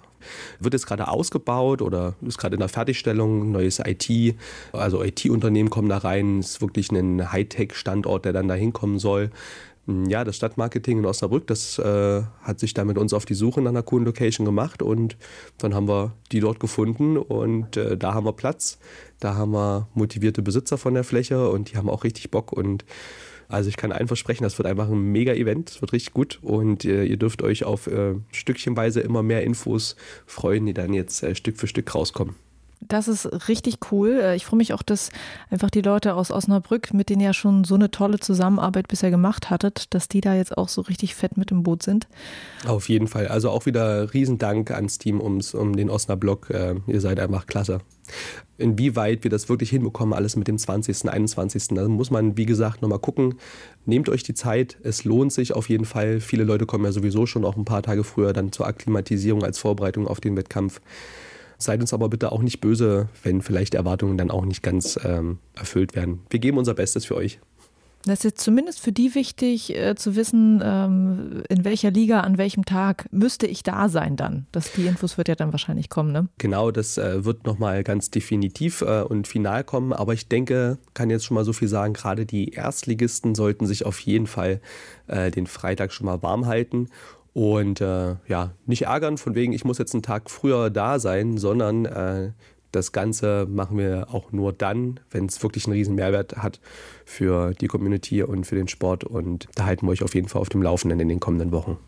Wird 0.61 0.73
jetzt 0.73 0.87
gerade 0.87 1.09
ausgebaut 1.09 1.83
oder 1.83 2.15
ist 2.23 2.39
gerade 2.39 2.55
in 2.55 2.61
der 2.61 2.71
Fertigstellung, 2.71 3.53
neues 3.53 3.83
IT, 3.85 4.37
also 4.73 5.03
IT-Unternehmen 5.03 5.69
kommen 5.69 5.91
da 5.91 5.99
rein, 5.99 6.41
ist 6.41 6.63
wirklich 6.63 6.91
ein 6.91 7.33
Hightech-Standort, 7.33 8.25
der 8.25 8.33
dann 8.33 8.49
da 8.49 8.55
hinkommen 8.55 8.99
soll. 8.99 9.31
Ja, 10.09 10.25
das 10.25 10.37
Stadtmarketing 10.37 10.99
in 10.99 11.07
Osnabrück, 11.07 11.47
das 11.47 11.79
äh, 11.79 12.23
hat 12.43 12.61
sich 12.61 12.75
da 12.75 12.85
mit 12.85 12.99
uns 12.99 13.13
auf 13.13 13.25
die 13.25 13.35
Suche 13.35 13.61
nach 13.61 13.71
einer 13.71 13.83
coolen 13.83 14.05
Location 14.05 14.45
gemacht 14.45 14.83
und 14.83 15.17
dann 15.59 15.75
haben 15.75 15.89
wir 15.89 16.15
die 16.33 16.41
dort 16.41 16.61
gefunden 16.61 17.17
und 17.17 17.77
äh, 17.77 17.97
da 17.97 18.15
haben 18.15 18.27
wir 18.27 18.33
Platz, 18.33 18.79
da 19.19 19.35
haben 19.35 19.53
wir 19.53 19.89
motivierte 19.95 20.43
Besitzer 20.43 20.79
von 20.79 20.95
der 20.95 21.05
Fläche 21.05 21.51
und 21.51 21.73
die 21.73 21.77
haben 21.77 21.91
auch 21.91 22.05
richtig 22.05 22.31
Bock 22.31 22.53
und 22.53 22.85
also 23.49 23.69
ich 23.69 23.77
kann 23.77 23.91
allen 23.91 24.07
versprechen, 24.07 24.45
das 24.45 24.59
wird 24.59 24.69
einfach 24.69 24.89
ein 24.89 25.13
mega 25.13 25.33
Event, 25.33 25.71
es 25.71 25.81
wird 25.81 25.93
richtig 25.93 26.15
gut 26.15 26.39
und 26.43 26.85
äh, 26.85 27.05
ihr 27.05 27.17
dürft 27.17 27.43
euch 27.43 27.65
auf 27.65 27.89
äh, 27.89 28.15
stückchenweise 28.31 29.01
immer 29.01 29.23
mehr 29.23 29.43
Infos 29.43 29.97
freuen, 30.27 30.67
die 30.67 30.75
dann 30.75 30.93
jetzt 30.93 31.23
äh, 31.23 31.35
Stück 31.35 31.57
für 31.57 31.67
Stück 31.67 31.93
rauskommen. 31.95 32.37
Das 32.81 33.09
ist 33.09 33.49
richtig 33.49 33.79
cool. 33.93 34.21
Äh, 34.23 34.37
ich 34.37 34.47
freue 34.47 34.57
mich 34.57 34.73
auch, 34.73 34.83
dass 34.83 35.11
einfach 35.51 35.71
die 35.71 35.83
Leute 35.83 36.15
aus 36.15 36.31
Osnabrück, 36.31 36.95
mit 36.95 37.11
denen 37.11 37.21
ihr 37.21 37.29
ja 37.29 37.35
schon 37.35 37.65
so 37.65 37.75
eine 37.75 37.91
tolle 37.91 38.19
Zusammenarbeit 38.19 38.89
bisher 38.89 39.11
gemacht 39.11 39.51
hattet, 39.51 39.95
dass 39.95 40.09
die 40.09 40.21
da 40.21 40.35
jetzt 40.35 40.57
auch 40.57 40.69
so 40.69 40.81
richtig 40.83 41.15
fett 41.15 41.37
mit 41.37 41.51
im 41.51 41.63
Boot 41.63 41.83
sind. 41.83 42.09
Auf 42.67 42.89
jeden 42.89 43.07
Fall. 43.07 43.29
Also 43.29 43.51
auch 43.51 43.67
wieder 43.67 44.13
Riesendank 44.15 44.71
ans 44.71 44.99
Team 44.99 45.21
ums, 45.21 45.55
um 45.55 45.77
den 45.77 45.91
Osnabrück. 45.91 46.51
Äh, 46.51 46.77
ihr 46.87 47.01
seid 47.01 47.21
einfach 47.21 47.47
klasse. 47.47 47.81
Inwieweit 48.59 49.25
wir 49.25 49.31
das 49.31 49.49
wirklich 49.49 49.71
hinbekommen, 49.71 50.13
alles 50.15 50.37
mit 50.37 50.49
dem 50.49 50.59
20., 50.59 51.09
21., 51.09 51.69
da 51.69 51.89
muss 51.89 52.11
man, 52.11 52.37
wie 52.37 52.47
gesagt, 52.47 52.83
nochmal 52.83 52.99
gucken. 52.99 53.37
Nehmt 53.87 54.09
euch 54.09 54.23
die 54.23 54.35
Zeit, 54.35 54.77
es 54.83 55.05
lohnt 55.05 55.33
sich 55.33 55.55
auf 55.55 55.69
jeden 55.69 55.85
Fall. 55.85 56.21
Viele 56.21 56.45
Leute 56.45 56.67
kommen 56.67 56.85
ja 56.85 56.93
sowieso 56.93 57.27
schon 57.27 57.45
auch 57.45 57.57
ein 57.57 57.65
paar 57.65 57.83
Tage 57.83 58.05
früher 58.05 58.33
dann 58.33 58.53
zur 58.53 58.67
Akklimatisierung 58.67 59.45
als 59.45 59.59
Vorbereitung 59.59 60.07
auf 60.07 60.21
den 60.21 60.37
Wettkampf. 60.37 60.81
Seid 61.61 61.81
uns 61.81 61.93
aber 61.93 62.09
bitte 62.09 62.33
auch 62.33 62.43
nicht 62.43 62.61
böse, 62.61 63.09
wenn 63.23 63.43
vielleicht 63.43 63.75
Erwartungen 63.75 64.17
dann 64.17 64.31
auch 64.31 64.45
nicht 64.45 64.63
ganz 64.63 64.99
ähm, 65.05 65.39
erfüllt 65.55 65.95
werden. 65.95 66.21
Wir 66.31 66.41
geben 66.41 66.59
unser 66.59 66.75
Bestes 66.75 67.05
für 67.05 67.17
euch. 67.17 67.39
Das 68.05 68.21
ist 68.21 68.25
jetzt 68.25 68.45
zumindest 68.45 68.81
für 68.81 68.93
die 68.93 69.15
wichtig 69.15 69.77
äh, 69.77 69.95
zu 69.95 70.17
wissen, 70.17 70.63
ähm, 70.65 71.43
in 71.51 71.67
welcher 71.67 71.91
Liga, 71.91 72.21
an 72.21 72.39
welchem 72.39 72.65
Tag 72.65 73.07
müsste 73.13 73.47
ich 73.47 73.63
da 73.63 73.91
sein 73.91 74.17
dann. 74.17 74.47
Das, 74.53 74.73
die 74.73 74.87
Infos 74.87 75.19
wird 75.19 75.29
ja 75.29 75.35
dann 75.35 75.53
wahrscheinlich 75.53 75.91
kommen, 75.91 76.11
ne? 76.11 76.29
Genau, 76.39 76.71
das 76.71 76.97
äh, 76.97 77.27
wird 77.27 77.45
nochmal 77.45 77.85
ganz 77.85 78.11
definitiv 78.11 78.81
äh, 78.81 79.03
und 79.03 79.29
final 79.29 79.65
kommen. 79.65 79.93
Aber 79.93 80.15
ich 80.15 80.29
denke, 80.29 80.79
kann 80.95 81.11
jetzt 81.11 81.27
schon 81.27 81.35
mal 81.35 81.45
so 81.45 81.53
viel 81.53 81.69
sagen, 81.69 81.93
gerade 81.93 82.25
die 82.25 82.53
Erstligisten 82.53 83.35
sollten 83.35 83.67
sich 83.67 83.85
auf 83.85 84.01
jeden 84.01 84.27
Fall 84.27 84.63
äh, 85.07 85.31
den 85.31 85.47
Freitag 85.47 85.93
schon 85.93 86.07
mal 86.07 86.23
warm 86.23 86.47
halten 86.47 86.89
und 87.33 87.81
äh, 87.81 88.17
ja, 88.27 88.53
nicht 88.67 88.83
ärgern 88.83 89.19
von 89.19 89.35
wegen, 89.35 89.53
ich 89.53 89.65
muss 89.65 89.79
jetzt 89.79 89.95
einen 89.95 90.03
Tag 90.03 90.31
früher 90.31 90.71
da 90.71 90.99
sein, 90.99 91.39
sondern 91.39 91.85
äh, 91.85 92.33
das 92.73 92.93
Ganze 92.93 93.47
machen 93.49 93.79
wir 93.79 94.09
auch 94.13 94.33
nur 94.33 94.53
dann, 94.53 95.01
wenn 95.11 95.27
es 95.27 95.43
wirklich 95.43 95.67
einen 95.67 95.75
riesen 95.75 95.95
Mehrwert 95.95 96.37
hat 96.37 96.61
für 97.05 97.53
die 97.55 97.67
Community 97.67 98.23
und 98.23 98.45
für 98.45 98.55
den 98.55 98.69
Sport. 98.69 99.05
Und 99.05 99.49
da 99.55 99.67
halten 99.67 99.87
wir 99.87 99.93
euch 99.93 100.03
auf 100.03 100.15
jeden 100.15 100.29
Fall 100.29 100.41
auf 100.41 100.49
dem 100.49 100.63
Laufenden 100.63 101.01
in 101.01 101.09
den 101.09 101.21
kommenden 101.21 101.53
Wochen. 101.53 101.79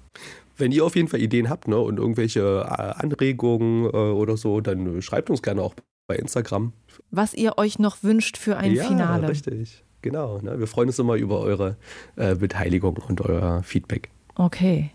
Wenn 0.57 0.73
ihr 0.73 0.85
auf 0.85 0.97
jeden 0.97 1.09
Fall 1.09 1.21
Ideen 1.21 1.49
habt 1.49 1.69
ne, 1.69 1.79
und 1.79 1.99
irgendwelche 1.99 2.41
äh, 2.41 3.03
Anregungen 3.03 3.87
äh, 3.87 3.97
oder 3.97 4.37
so, 4.37 4.61
dann 4.61 5.01
schreibt 5.03 5.31
uns 5.31 5.43
gerne 5.43 5.63
auch 5.63 5.75
bei 6.07 6.17
Instagram. 6.17 6.73
Was 7.11 7.33
ihr 7.35 7.59
euch 7.59 7.79
noch 7.79 8.03
wünscht 8.03 8.37
für 8.37 8.57
ein 8.57 8.73
ja, 8.73 8.85
Finale. 8.85 9.29
Richtig, 9.29 9.85
genau. 10.03 10.41
Ne? 10.41 10.59
Wir 10.59 10.67
freuen 10.67 10.89
uns 10.89 10.99
immer 10.99 11.15
über 11.15 11.41
eure 11.41 11.77
äh, 12.17 12.35
Beteiligung 12.35 12.99
und 13.09 13.21
euer 13.21 13.63
Feedback. 13.63 14.11
Okay. 14.35 14.91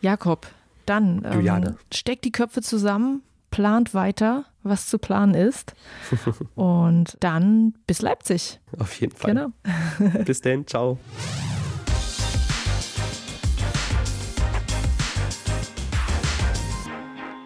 Jakob, 0.00 0.46
dann 0.86 1.22
ähm, 1.30 1.76
steckt 1.92 2.24
die 2.24 2.32
Köpfe 2.32 2.62
zusammen, 2.62 3.22
plant 3.50 3.92
weiter, 3.92 4.46
was 4.62 4.86
zu 4.86 4.98
planen 4.98 5.34
ist. 5.34 5.74
und 6.54 7.18
dann 7.20 7.74
bis 7.86 8.00
Leipzig. 8.00 8.60
Auf 8.78 8.98
jeden 8.98 9.14
Fall. 9.14 9.34
Genau. 9.34 9.52
bis 10.24 10.40
dann, 10.40 10.66
ciao. 10.66 10.98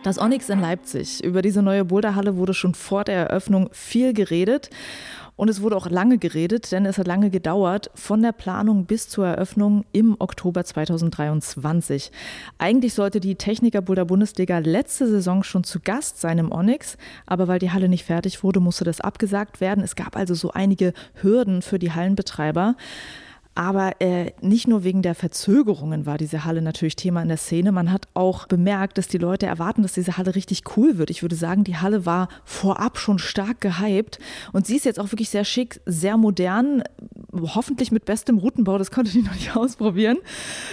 Das 0.04 0.18
Onyx 0.18 0.48
in 0.50 0.60
Leipzig. 0.60 1.24
Über 1.24 1.42
diese 1.42 1.62
neue 1.62 1.86
Boulderhalle 1.86 2.36
wurde 2.36 2.54
schon 2.54 2.74
vor 2.74 3.04
der 3.04 3.30
Eröffnung 3.30 3.70
viel 3.72 4.12
geredet. 4.12 4.70
Und 5.36 5.48
es 5.48 5.60
wurde 5.60 5.76
auch 5.76 5.90
lange 5.90 6.18
geredet, 6.18 6.70
denn 6.70 6.86
es 6.86 6.96
hat 6.96 7.08
lange 7.08 7.28
gedauert, 7.28 7.90
von 7.94 8.22
der 8.22 8.32
Planung 8.32 8.86
bis 8.86 9.08
zur 9.08 9.26
Eröffnung 9.26 9.84
im 9.90 10.14
Oktober 10.20 10.64
2023. 10.64 12.12
Eigentlich 12.58 12.94
sollte 12.94 13.18
die 13.18 13.34
Techniker 13.34 13.82
Boulder 13.82 14.04
Bundesliga 14.04 14.58
letzte 14.58 15.08
Saison 15.08 15.42
schon 15.42 15.64
zu 15.64 15.80
Gast 15.80 16.20
sein 16.20 16.38
im 16.38 16.52
Onyx, 16.52 16.96
aber 17.26 17.48
weil 17.48 17.58
die 17.58 17.72
Halle 17.72 17.88
nicht 17.88 18.04
fertig 18.04 18.44
wurde, 18.44 18.60
musste 18.60 18.84
das 18.84 19.00
abgesagt 19.00 19.60
werden. 19.60 19.82
Es 19.82 19.96
gab 19.96 20.16
also 20.16 20.34
so 20.34 20.52
einige 20.52 20.92
Hürden 21.14 21.62
für 21.62 21.80
die 21.80 21.92
Hallenbetreiber. 21.92 22.76
Aber 23.54 24.00
äh, 24.00 24.32
nicht 24.40 24.66
nur 24.66 24.82
wegen 24.82 25.02
der 25.02 25.14
Verzögerungen 25.14 26.06
war 26.06 26.18
diese 26.18 26.44
Halle 26.44 26.60
natürlich 26.60 26.96
Thema 26.96 27.22
in 27.22 27.28
der 27.28 27.36
Szene. 27.36 27.70
Man 27.70 27.92
hat 27.92 28.08
auch 28.14 28.46
bemerkt, 28.46 28.98
dass 28.98 29.06
die 29.06 29.18
Leute 29.18 29.46
erwarten, 29.46 29.82
dass 29.82 29.92
diese 29.92 30.16
Halle 30.16 30.34
richtig 30.34 30.62
cool 30.76 30.98
wird. 30.98 31.10
Ich 31.10 31.22
würde 31.22 31.36
sagen, 31.36 31.62
die 31.62 31.76
Halle 31.76 32.04
war 32.04 32.28
vorab 32.44 32.98
schon 32.98 33.18
stark 33.18 33.60
gehypt. 33.60 34.18
Und 34.52 34.66
sie 34.66 34.76
ist 34.76 34.84
jetzt 34.84 34.98
auch 34.98 35.12
wirklich 35.12 35.30
sehr 35.30 35.44
schick, 35.44 35.80
sehr 35.86 36.16
modern, 36.16 36.82
hoffentlich 37.34 37.92
mit 37.92 38.04
bestem 38.04 38.38
Routenbau. 38.38 38.78
Das 38.78 38.90
konnte 38.90 39.16
ich 39.16 39.24
noch 39.24 39.34
nicht 39.34 39.56
ausprobieren. 39.56 40.18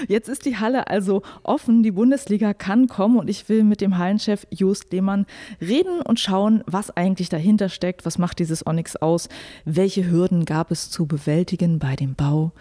Jetzt 0.08 0.30
ist 0.30 0.46
die 0.46 0.58
Halle 0.58 0.88
also 0.88 1.22
offen. 1.44 1.84
Die 1.84 1.92
Bundesliga 1.92 2.54
kann 2.54 2.88
kommen. 2.88 3.18
Und 3.18 3.30
ich 3.30 3.48
will 3.50 3.64
mit 3.64 3.82
dem 3.82 3.98
Hallenchef 3.98 4.46
Just 4.50 4.92
Lehmann 4.92 5.26
reden 5.60 6.02
und 6.02 6.20
schauen, 6.20 6.64
was 6.66 6.96
eigentlich 6.96 7.30
dahinter 7.30 7.70
steckt. 7.70 8.06
Was 8.06 8.18
macht 8.18 8.40
dieses 8.40 8.66
Onyx 8.66 8.96
aus? 8.96 9.30
Welche 9.66 10.10
Hürden 10.10 10.46
gab 10.46 10.72
es 10.72 10.90
zu 10.90 11.06
bewältigen 11.06 11.80
bei 11.80 11.96
dem 11.96 12.16
Bau? 12.16 12.52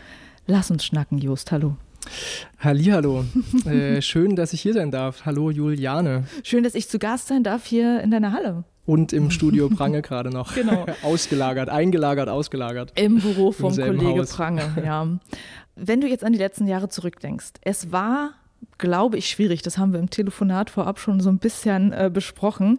Lass 0.47 0.71
uns 0.71 0.85
schnacken, 0.85 1.19
Just. 1.19 1.52
Hallo. 1.52 1.76
Hallihallo. 2.59 3.25
äh, 3.66 4.02
schön, 4.02 4.37
dass 4.37 4.52
ich 4.52 4.61
hier 4.61 4.75
sein 4.75 4.90
darf. 4.90 5.25
Hallo, 5.26 5.50
Juliane. 5.50 6.25
Schön, 6.42 6.64
dass 6.64 6.75
ich 6.75 6.88
zu 6.88 6.99
Gast 6.99 7.28
sein 7.28 7.45
darf 7.45 7.66
hier 7.66 8.00
in 8.00 8.11
deiner 8.11 8.33
Halle. 8.33 8.64
Und 8.90 9.12
im 9.12 9.30
Studio 9.30 9.68
Prange 9.68 10.02
gerade 10.02 10.30
noch. 10.30 10.52
Genau. 10.52 10.85
ausgelagert, 11.02 11.68
eingelagert, 11.68 12.28
ausgelagert. 12.28 12.92
Im 12.97 13.20
Büro 13.20 13.52
vom 13.52 13.73
Im 13.78 13.99
Kollege 13.99 14.23
Haus. 14.23 14.35
Prange, 14.35 14.62
ja. 14.85 15.06
Wenn 15.76 16.00
du 16.00 16.09
jetzt 16.09 16.25
an 16.25 16.32
die 16.32 16.38
letzten 16.40 16.66
Jahre 16.66 16.88
zurückdenkst, 16.88 17.52
es 17.62 17.92
war 17.92 18.32
glaube 18.76 19.16
ich, 19.16 19.28
schwierig. 19.28 19.62
Das 19.62 19.78
haben 19.78 19.92
wir 19.92 20.00
im 20.00 20.11
Telefonat 20.11 20.70
vorab 20.70 20.99
schon 20.99 21.20
so 21.20 21.30
ein 21.30 21.38
bisschen 21.38 21.92
äh, 21.92 22.11
besprochen. 22.12 22.78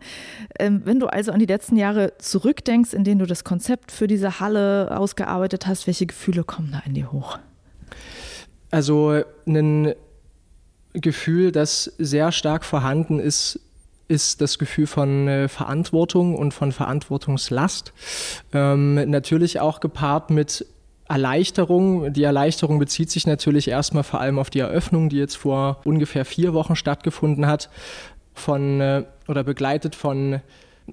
Ähm, 0.59 0.81
wenn 0.83 0.99
du 0.99 1.07
also 1.07 1.31
an 1.31 1.39
die 1.39 1.45
letzten 1.45 1.75
Jahre 1.75 2.13
zurückdenkst, 2.17 2.93
in 2.93 3.03
denen 3.03 3.19
du 3.19 3.25
das 3.25 3.43
Konzept 3.43 3.91
für 3.91 4.05
diese 4.05 4.39
Halle 4.39 4.95
ausgearbeitet 4.95 5.65
hast, 5.65 5.87
welche 5.87 6.05
Gefühle 6.05 6.43
kommen 6.43 6.71
da 6.71 6.83
in 6.85 6.93
dir 6.93 7.11
hoch? 7.11 7.39
Also 8.69 9.23
ein 9.47 9.93
Gefühl, 10.93 11.51
das 11.51 11.85
sehr 11.97 12.31
stark 12.31 12.63
vorhanden 12.63 13.19
ist, 13.19 13.59
ist 14.11 14.41
das 14.41 14.59
Gefühl 14.59 14.87
von 14.87 15.27
äh, 15.27 15.47
Verantwortung 15.47 16.35
und 16.35 16.53
von 16.53 16.73
Verantwortungslast. 16.73 17.93
Ähm, 18.53 18.95
natürlich 19.09 19.61
auch 19.61 19.79
gepaart 19.79 20.29
mit 20.29 20.65
Erleichterung. 21.07 22.11
Die 22.11 22.23
Erleichterung 22.23 22.77
bezieht 22.77 23.09
sich 23.09 23.25
natürlich 23.25 23.69
erstmal 23.69 24.03
vor 24.03 24.19
allem 24.19 24.37
auf 24.37 24.49
die 24.49 24.59
Eröffnung, 24.59 25.07
die 25.07 25.17
jetzt 25.17 25.35
vor 25.35 25.79
ungefähr 25.85 26.25
vier 26.25 26.53
Wochen 26.53 26.75
stattgefunden 26.75 27.47
hat, 27.47 27.69
von 28.33 28.81
äh, 28.81 29.05
oder 29.29 29.45
begleitet 29.45 29.95
von 29.95 30.41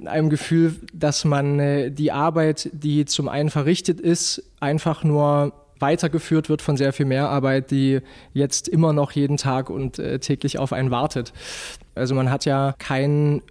einem 0.04 0.30
Gefühl, 0.30 0.76
dass 0.92 1.25
man 1.25 1.58
äh, 1.58 1.90
die 1.90 2.12
Arbeit, 2.12 2.70
die 2.72 3.04
zum 3.04 3.28
einen 3.28 3.50
verrichtet 3.50 4.00
ist, 4.00 4.44
einfach 4.60 5.02
nur 5.02 5.52
weitergeführt 5.80 6.48
wird 6.48 6.62
von 6.62 6.76
sehr 6.76 6.92
viel 6.92 7.06
mehr 7.06 7.28
Arbeit, 7.28 7.70
die 7.70 8.00
jetzt 8.32 8.68
immer 8.68 8.92
noch 8.92 9.12
jeden 9.12 9.37
Tag 9.37 9.70
und 9.70 9.98
äh, 9.98 10.18
täglich 10.18 10.58
auf 10.58 10.72
einen 10.72 10.90
wartet. 10.90 11.32
Also 11.99 12.14
man 12.14 12.31
hat 12.31 12.45
ja 12.45 12.75
keinen 12.78 13.43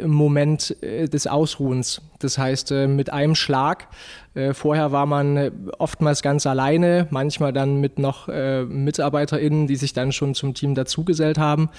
Moment 0.00 0.76
äh, 0.82 1.08
des 1.08 1.26
Ausruhens. 1.26 2.02
Das 2.18 2.38
heißt, 2.38 2.72
äh, 2.72 2.86
mit 2.86 3.12
einem 3.12 3.34
Schlag, 3.34 3.88
äh, 4.34 4.52
vorher 4.52 4.92
war 4.92 5.06
man 5.06 5.70
oftmals 5.78 6.22
ganz 6.22 6.46
alleine, 6.46 7.06
manchmal 7.10 7.52
dann 7.52 7.80
mit 7.80 7.98
noch 7.98 8.26
MitarbeiterInnen, 8.26 9.66
die 9.66 9.76
sich 9.76 9.92
dann 9.92 10.12
schon 10.12 10.34
zum 10.34 10.54
Team 10.54 10.74
dazugesellt 10.74 11.38
haben 11.38 11.70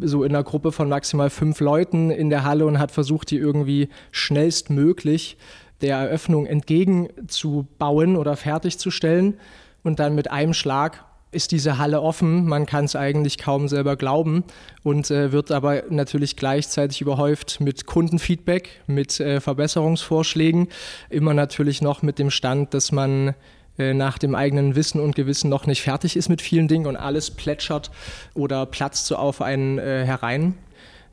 so 0.00 0.24
in 0.24 0.34
einer 0.34 0.42
Gruppe 0.42 0.72
von 0.72 0.88
maximal 0.88 1.28
fünf 1.28 1.60
Leuten 1.60 2.10
in 2.10 2.30
der 2.30 2.44
Halle 2.44 2.64
und 2.64 2.78
hat 2.78 2.90
versucht, 2.90 3.30
die 3.30 3.36
irgendwie 3.36 3.90
schnellstmöglich 4.10 5.36
der 5.82 5.98
Eröffnung 5.98 6.46
entgegenzubauen 6.46 8.16
oder 8.16 8.36
fertigzustellen. 8.36 9.34
Und 9.82 9.98
dann 9.98 10.14
mit 10.14 10.30
einem 10.30 10.54
Schlag 10.54 11.04
ist 11.32 11.52
diese 11.52 11.78
Halle 11.78 12.02
offen. 12.02 12.46
Man 12.46 12.66
kann 12.66 12.84
es 12.84 12.96
eigentlich 12.96 13.38
kaum 13.38 13.68
selber 13.68 13.96
glauben 13.96 14.44
und 14.82 15.10
äh, 15.10 15.32
wird 15.32 15.52
aber 15.52 15.84
natürlich 15.88 16.36
gleichzeitig 16.36 17.00
überhäuft 17.00 17.60
mit 17.60 17.86
Kundenfeedback, 17.86 18.82
mit 18.86 19.20
äh, 19.20 19.40
Verbesserungsvorschlägen. 19.40 20.68
Immer 21.08 21.34
natürlich 21.34 21.82
noch 21.82 22.02
mit 22.02 22.18
dem 22.18 22.30
Stand, 22.30 22.74
dass 22.74 22.90
man 22.90 23.34
äh, 23.78 23.94
nach 23.94 24.18
dem 24.18 24.34
eigenen 24.34 24.74
Wissen 24.74 25.00
und 25.00 25.14
Gewissen 25.14 25.48
noch 25.48 25.66
nicht 25.66 25.82
fertig 25.82 26.16
ist 26.16 26.28
mit 26.28 26.42
vielen 26.42 26.68
Dingen 26.68 26.86
und 26.86 26.96
alles 26.96 27.30
plätschert 27.30 27.90
oder 28.34 28.66
platzt 28.66 29.06
so 29.06 29.16
auf 29.16 29.40
einen 29.40 29.78
äh, 29.78 30.04
herein. 30.04 30.54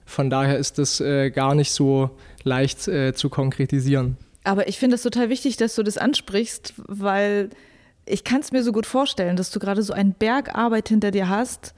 Von 0.05 0.29
daher 0.29 0.57
ist 0.57 0.79
es 0.79 0.99
äh, 0.99 1.29
gar 1.29 1.53
nicht 1.53 1.71
so 1.71 2.09
leicht 2.43 2.79
zu 2.79 3.29
konkretisieren. 3.29 4.15
Aber 4.45 4.69
ich 4.69 4.79
finde 4.79 4.95
es 4.95 5.03
total 5.03 5.27
wichtig, 5.27 5.57
dass 5.57 5.75
du 5.75 5.83
das 5.83 5.97
ansprichst, 5.97 6.75
weil 6.87 7.49
ich 8.07 8.23
kann 8.23 8.41
es 8.41 8.51
mir 8.51 8.63
so 8.63 8.71
gut 8.71 8.85
vorstellen, 8.85 9.35
dass 9.35 9.51
du 9.51 9.59
gerade 9.59 9.83
so 9.83 9.93
einen 9.93 10.13
Berg 10.13 10.55
Arbeit 10.55 10.89
hinter 10.89 11.11
dir 11.11 11.29
hast 11.29 11.73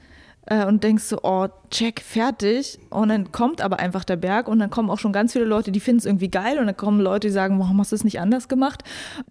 äh, 0.46 0.64
und 0.64 0.84
denkst 0.84 1.04
so, 1.04 1.20
oh, 1.22 1.48
check, 1.70 2.00
fertig. 2.00 2.78
Und 2.90 3.08
dann 3.08 3.32
kommt 3.32 3.60
aber 3.60 3.80
einfach 3.80 4.04
der 4.04 4.16
Berg 4.16 4.48
und 4.48 4.58
dann 4.58 4.70
kommen 4.70 4.90
auch 4.90 4.98
schon 4.98 5.12
ganz 5.12 5.32
viele 5.32 5.44
Leute, 5.44 5.72
die 5.72 5.80
finden 5.80 5.98
es 5.98 6.06
irgendwie 6.06 6.30
geil 6.30 6.58
und 6.58 6.66
dann 6.66 6.76
kommen 6.76 7.00
Leute, 7.00 7.28
die 7.28 7.32
sagen, 7.32 7.58
warum 7.58 7.78
hast 7.80 7.92
du 7.92 7.96
es 7.96 8.04
nicht 8.04 8.20
anders 8.20 8.48
gemacht? 8.48 8.82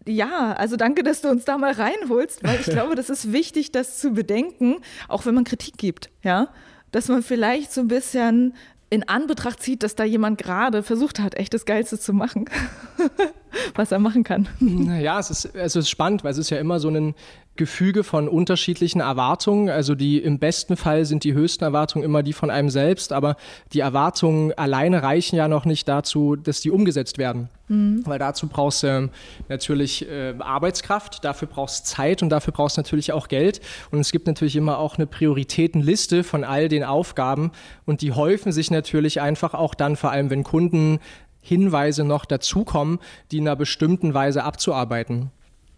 Ja, 0.06 0.53
also 0.53 0.75
danke, 0.75 1.03
dass 1.03 1.22
du 1.22 1.29
uns 1.29 1.46
da 1.46 1.58
mal 1.58 1.72
reinholst, 1.72 2.44
weil 2.44 2.60
ich 2.60 2.65
glaube, 2.68 2.96
das 2.96 3.10
ist 3.10 3.32
wichtig, 3.32 3.72
das 3.72 3.98
zu 3.98 4.12
bedenken, 4.12 4.77
auch 5.08 5.25
wenn 5.25 5.36
man 5.36 5.44
Kritik 5.44 5.77
gibt, 5.77 6.10
ja 6.24 6.50
dass 6.91 7.08
man 7.08 7.24
vielleicht 7.24 7.72
so 7.72 7.82
ein 7.82 7.88
bisschen 7.88 8.53
in 8.89 9.08
Anbetracht 9.08 9.62
zieht, 9.62 9.84
dass 9.84 9.96
da 9.96 10.03
jemand 10.03 10.39
gerade 10.39 10.82
versucht 10.82 11.20
hat, 11.20 11.36
echt 11.36 11.53
das 11.53 11.65
Geilste 11.65 12.00
zu 12.00 12.13
machen, 12.13 12.50
was 13.75 13.92
er 13.92 14.00
machen 14.00 14.24
kann. 14.24 14.48
Naja, 14.60 15.20
es 15.20 15.30
ist, 15.30 15.46
es 15.56 15.75
ist 15.75 15.89
spannend, 15.89 16.24
weil 16.24 16.32
es 16.32 16.38
ist 16.38 16.50
ja 16.50 16.58
immer 16.58 16.80
so 16.80 16.89
ein 16.89 17.16
Gefüge 17.60 18.06
von 18.06 18.30
unterschiedlichen 18.30 19.01
Erwartungen. 19.01 19.70
Also 19.70 19.94
die 19.94 20.18
im 20.18 20.39
besten 20.39 20.78
Fall 20.78 21.04
sind 21.04 21.25
die 21.25 21.34
höchsten 21.34 21.66
Erwartungen 21.66 22.06
immer 22.06 22.24
die 22.24 22.32
von 22.32 22.50
einem 22.50 22.70
selbst, 22.70 23.12
aber 23.12 23.36
die 23.74 23.82
Erwartungen 23.82 24.54
alleine 24.54 25.04
reichen 25.04 25.36
ja 25.36 25.50
noch 25.50 25.66
nicht 25.66 25.88
dazu, 25.89 26.38
dass 26.38 26.62
die 26.62 26.72
umgesetzt 26.72 27.18
werden. 27.18 27.50
Mhm. 27.68 28.04
Weil 28.06 28.18
dazu 28.18 28.48
brauchst 28.48 28.84
du 28.84 28.88
ähm, 28.88 29.10
natürlich 29.50 30.10
äh, 30.10 30.36
Arbeitskraft, 30.39 31.25
dafür 31.25 31.50
brauchst 31.50 31.82
du 31.82 31.96
Zeit 31.96 32.24
und 32.24 32.30
dafür 32.30 32.54
brauchst 32.54 32.78
du 32.78 32.82
natürlich 32.82 33.12
auch 33.12 33.28
Geld. 33.28 33.60
Und 33.92 34.00
es 34.00 34.13
gibt 34.13 34.28
natürlich 34.28 34.56
immer 34.56 34.78
auch 34.78 34.96
eine 34.96 35.06
Prioritätenliste 35.06 36.24
von 36.24 36.46
all 36.46 36.70
den 36.70 36.86
Aufgaben 36.86 37.51
und 37.86 38.01
die 38.01 38.13
häufen 38.13 38.54
sich 38.54 38.72
natürlich 38.72 39.20
einfach 39.20 39.54
auch 39.54 39.75
dann, 39.75 39.98
vor 39.98 40.12
allem 40.12 40.30
wenn 40.30 40.46
Kunden 40.46 41.00
Hinweise 41.41 42.03
noch 42.03 42.25
dazukommen, 42.25 43.00
die 43.31 43.38
in 43.38 43.48
einer 43.48 43.55
bestimmten 43.55 44.13
Weise 44.13 44.43
abzuarbeiten 44.43 45.31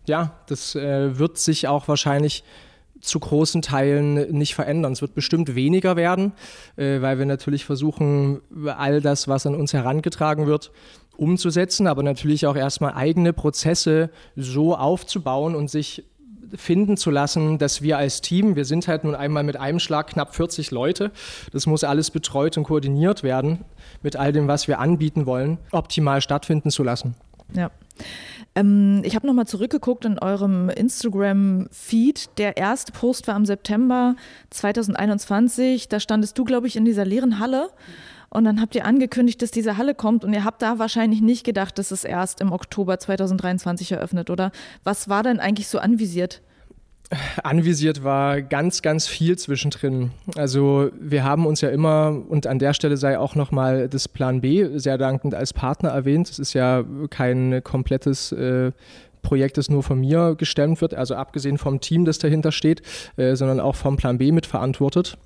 ja, 0.08 0.40
das 0.48 0.76
äh, 0.76 1.18
wird 1.18 1.38
sich 1.38 1.68
auch 1.68 1.88
wahrscheinlich 1.88 2.44
zu 3.02 3.20
großen 3.20 3.62
Teilen 3.62 4.32
nicht 4.32 4.54
verändern. 4.54 4.94
Es 4.94 5.02
wird 5.02 5.16
bestimmt 5.16 5.56
weniger 5.56 5.96
werden, 5.96 6.34
äh, 6.76 7.02
weil 7.02 7.18
wir 7.18 7.26
natürlich 7.26 7.66
versuchen, 7.66 8.42
all 8.66 9.02
das, 9.02 9.28
was 9.28 9.46
an 9.46 9.56
uns 9.56 9.74
herangetragen 9.74 10.46
wird, 10.46 10.72
umzusetzen, 11.18 11.88
aber 11.88 12.04
natürlich 12.04 12.46
auch 12.48 12.56
erstmal 12.56 12.94
eigene 12.94 13.34
Prozesse 13.34 14.10
so 14.36 14.76
aufzubauen 14.76 15.56
und 15.56 15.70
sich 15.70 16.04
finden 16.56 16.98
zu 16.98 17.12
lassen, 17.12 17.58
dass 17.58 17.82
wir 17.82 17.98
als 17.98 18.22
Team, 18.22 18.56
wir 18.56 18.66
sind 18.66 18.88
halt 18.88 19.04
nun 19.04 19.16
einmal 19.16 19.44
mit 19.44 19.58
einem 19.58 19.80
Schlag 19.80 20.08
knapp 20.08 20.36
40 20.36 20.72
Leute, 20.72 21.12
das 21.54 21.66
muss 21.66 21.84
alles 21.84 22.12
betreut 22.12 22.58
und 22.58 22.64
koordiniert 22.64 23.24
werden, 23.24 23.64
mit 24.04 24.16
all 24.16 24.32
dem, 24.32 24.48
was 24.48 24.68
wir 24.68 24.80
anbieten 24.80 25.26
wollen, 25.26 25.58
optimal 25.72 26.22
stattfinden 26.22 26.72
zu 26.72 26.84
lassen. 26.84 27.16
Ja. 27.54 27.72
Ähm, 28.56 29.02
ich 29.06 29.16
habe 29.16 29.28
nochmal 29.28 29.48
zurückgeguckt 29.48 30.06
in 30.06 30.20
eurem 30.20 30.70
Instagram-Feed. 30.70 32.38
Der 32.38 32.58
erste 32.58 32.92
Post 32.92 33.28
war 33.28 33.36
im 33.36 33.46
September 33.46 34.16
2021. 34.50 35.88
Da 35.88 36.00
standest 36.00 36.38
du, 36.38 36.44
glaube 36.44 36.68
ich, 36.68 36.76
in 36.76 36.86
dieser 36.86 37.06
leeren 37.06 37.40
Halle 37.40 37.70
Und 38.30 38.46
dann 38.46 38.62
habt 38.62 38.76
ihr 38.76 38.86
angekündigt, 38.86 39.42
dass 39.42 39.52
diese 39.52 39.78
Halle 39.78 39.96
kommt 39.96 40.24
und 40.24 40.34
ihr 40.34 40.44
habt 40.44 40.62
da 40.62 40.80
wahrscheinlich 40.80 41.22
nicht 41.22 41.46
gedacht, 41.46 41.78
dass 41.78 41.92
es 41.92 42.04
erst 42.04 42.42
im 42.42 42.52
Oktober 42.52 42.98
2023 42.98 43.92
eröffnet, 43.92 44.30
oder? 44.30 44.52
Was 44.84 45.10
war 45.10 45.24
denn 45.24 45.40
eigentlich 45.40 45.68
so 45.68 45.80
anvisiert? 45.80 46.42
Anvisiert 47.44 48.04
war 48.04 48.42
ganz, 48.42 48.82
ganz 48.82 49.08
viel 49.08 49.38
zwischendrin. 49.38 50.12
Also 50.36 50.90
wir 51.00 51.24
haben 51.24 51.46
uns 51.46 51.62
ja 51.62 51.70
immer, 51.70 52.22
und 52.30 52.48
an 52.48 52.60
der 52.60 52.74
Stelle 52.74 52.98
sei 52.98 53.20
auch 53.20 53.36
nochmal 53.36 53.90
das 53.90 54.08
Plan 54.08 54.42
B 54.42 54.78
sehr 54.78 54.98
dankend 54.98 55.36
als 55.36 55.54
Partner 55.54 55.90
erwähnt. 55.90 56.30
Es 56.30 56.40
ist 56.40 56.54
ja 56.54 56.84
kein 57.10 57.62
komplettes 57.64 58.32
äh, 58.32 58.72
Projekt, 59.22 59.58
das 59.58 59.70
nur 59.70 59.84
von 59.84 60.00
mir 60.00 60.36
gestemmt 60.36 60.82
wird, 60.82 60.94
also 60.94 61.16
abgesehen 61.16 61.58
vom 61.58 61.80
Team, 61.80 62.06
das 62.06 62.18
dahinter 62.18 62.52
steht, 62.52 62.82
äh, 63.18 63.36
sondern 63.36 63.60
auch 63.60 63.76
vom 63.76 63.98
Plan 63.98 64.18
B 64.18 64.32
mitverantwortet. 64.32 65.18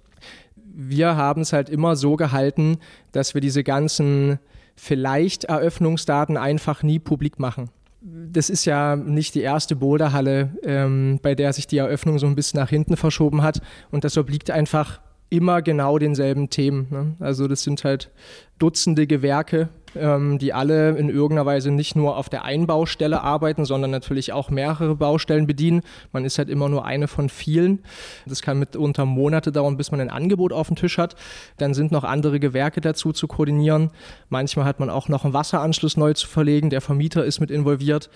Wir 0.78 1.16
haben 1.16 1.42
es 1.42 1.54
halt 1.54 1.70
immer 1.70 1.96
so 1.96 2.16
gehalten, 2.18 2.80
dass 3.14 3.34
wir 3.34 3.42
diese 3.42 3.64
ganzen 3.64 4.40
vielleicht 4.76 5.46
Eröffnungsdaten 5.46 6.36
einfach 6.36 6.84
nie 6.84 7.00
publik 7.00 7.40
machen 7.40 7.70
das 8.08 8.52
ist 8.52 8.66
ja 8.66 8.96
nicht 8.96 9.34
die 9.34 9.42
erste 9.42 9.76
Boulderhalle, 9.76 10.52
ähm, 10.64 11.20
bei 11.24 11.34
der 11.34 11.54
sich 11.54 11.66
die 11.66 11.78
Eröffnung 11.78 12.20
so 12.20 12.28
ein 12.28 12.36
bisschen 12.36 12.60
nach 12.60 12.70
hinten 12.70 12.98
verschoben 12.98 13.42
hat. 13.42 13.62
Und 13.90 14.04
das 14.04 14.18
obliegt 14.18 14.52
einfach 14.52 15.02
immer 15.30 15.62
genau 15.62 15.98
denselben 15.98 16.50
Themen. 16.50 16.88
Ne? 16.90 17.16
Also 17.20 17.48
das 17.48 17.64
sind 17.64 17.84
halt 17.84 18.12
Dutzende 18.58 19.06
Gewerke, 19.06 19.68
ähm, 19.96 20.38
die 20.38 20.54
alle 20.54 20.92
in 20.92 21.10
irgendeiner 21.10 21.46
Weise 21.46 21.72
nicht 21.72 21.96
nur 21.96 22.16
auf 22.16 22.30
der 22.30 22.46
Einbaustelle 22.46 23.22
arbeiten, 23.22 23.66
sondern 23.66 23.92
natürlich 23.92 24.32
auch 24.32 24.50
mehrere 24.50 24.96
Baustellen 24.96 25.46
bedienen. 25.46 25.82
Man 26.14 26.24
ist 26.24 26.38
halt 26.38 26.50
immer 26.50 26.70
nur 26.70 26.86
eine 26.86 27.10
von 27.10 27.28
vielen. 27.28 27.84
Das 28.26 28.42
kann 28.42 28.60
mitunter 28.60 29.06
Monate 29.06 29.52
dauern, 29.52 29.76
bis 29.76 29.92
man 29.92 30.00
ein 30.00 30.10
Angebot 30.10 30.54
auf 30.54 30.68
dem 30.68 30.78
Tisch 30.78 30.98
hat. 30.98 31.16
Dann 31.58 31.74
sind 31.74 31.92
noch 31.92 32.06
andere 32.06 32.40
Gewerke 32.40 32.80
dazu 32.80 33.12
zu 33.12 33.28
koordinieren. 33.28 33.92
Manchmal 34.30 34.66
hat 34.66 34.80
man 34.80 34.90
auch 34.90 35.10
noch 35.10 35.26
einen 35.26 35.34
Wasseranschluss 35.34 35.98
neu 35.98 36.14
zu 36.14 36.28
verlegen. 36.28 36.70
Der 36.70 36.82
Vermieter 36.82 37.26
ist 37.26 37.42
mit 37.42 37.52
involviert. 37.52 38.10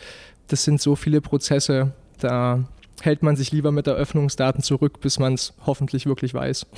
Das 0.48 0.64
sind 0.64 0.80
so 0.80 0.96
viele 0.96 1.20
Prozesse. 1.20 1.92
Da 2.20 2.64
hält 3.06 3.24
man 3.24 3.36
sich 3.36 3.52
lieber 3.52 3.72
mit 3.72 3.88
Eröffnungsdaten 3.88 4.64
zurück, 4.64 5.00
bis 5.00 5.20
man 5.20 5.34
es 5.34 5.54
hoffentlich 5.66 6.06
wirklich 6.06 6.34
weiß. 6.34 6.66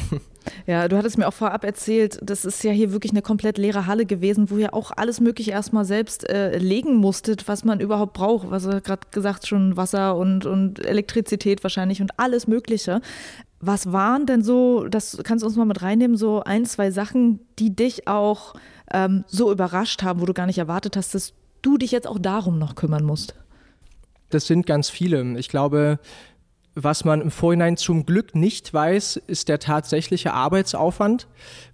Ja, 0.66 0.88
du 0.88 0.98
hattest 0.98 1.20
mir 1.20 1.28
auch 1.28 1.34
vorab 1.34 1.64
erzählt, 1.64 2.18
das 2.24 2.46
ist 2.46 2.64
ja 2.64 2.72
hier 2.72 2.92
wirklich 2.92 3.12
eine 3.12 3.22
komplett 3.22 3.60
leere 3.60 3.86
Halle 3.86 4.08
gewesen, 4.08 4.50
wo 4.50 4.58
ihr 4.58 4.74
auch 4.74 4.92
alles 4.96 5.20
Mögliche 5.20 5.52
erstmal 5.52 5.86
selbst 5.86 6.28
äh, 6.30 6.58
legen 6.58 6.96
musstet, 6.96 7.48
was 7.48 7.64
man 7.64 7.80
überhaupt 7.80 8.14
braucht. 8.14 8.50
Was 8.50 8.64
du 8.64 8.82
gerade 8.82 9.08
gesagt 9.12 9.48
schon 9.48 9.78
Wasser 9.78 10.16
und, 10.16 10.48
und 10.48 10.84
Elektrizität 10.84 11.62
wahrscheinlich 11.64 12.02
und 12.02 12.18
alles 12.18 12.48
Mögliche. 12.48 13.02
Was 13.60 13.92
waren 13.92 14.26
denn 14.26 14.42
so, 14.42 14.88
das 14.88 15.20
kannst 15.24 15.44
du 15.44 15.48
uns 15.48 15.58
mal 15.58 15.66
mit 15.66 15.84
reinnehmen, 15.84 16.18
so 16.18 16.42
ein, 16.44 16.66
zwei 16.66 16.90
Sachen, 16.90 17.40
die 17.60 17.76
dich 17.76 18.08
auch 18.08 18.56
ähm, 18.92 19.24
so 19.28 19.52
überrascht 19.52 20.02
haben, 20.02 20.22
wo 20.22 20.26
du 20.26 20.34
gar 20.34 20.48
nicht 20.48 20.58
erwartet 20.58 20.98
hast, 20.98 21.14
dass 21.14 21.34
du 21.62 21.78
dich 21.78 21.92
jetzt 21.92 22.08
auch 22.08 22.20
darum 22.20 22.58
noch 22.58 22.74
kümmern 22.74 23.04
musst? 23.04 23.36
Das 24.34 24.48
sind 24.48 24.66
ganz 24.66 24.90
viele. 24.90 25.38
Ich 25.38 25.50
glaube, 25.50 26.00
was 26.74 27.04
man 27.04 27.22
im 27.22 27.32
Vorhinein 27.32 27.76
zum 27.76 28.06
Glück 28.06 28.34
nicht 28.34 28.74
weiß, 28.74 29.18
ist 29.28 29.50
der 29.50 29.60
tatsächliche 29.60 30.34
Arbeitsaufwand, 30.34 31.28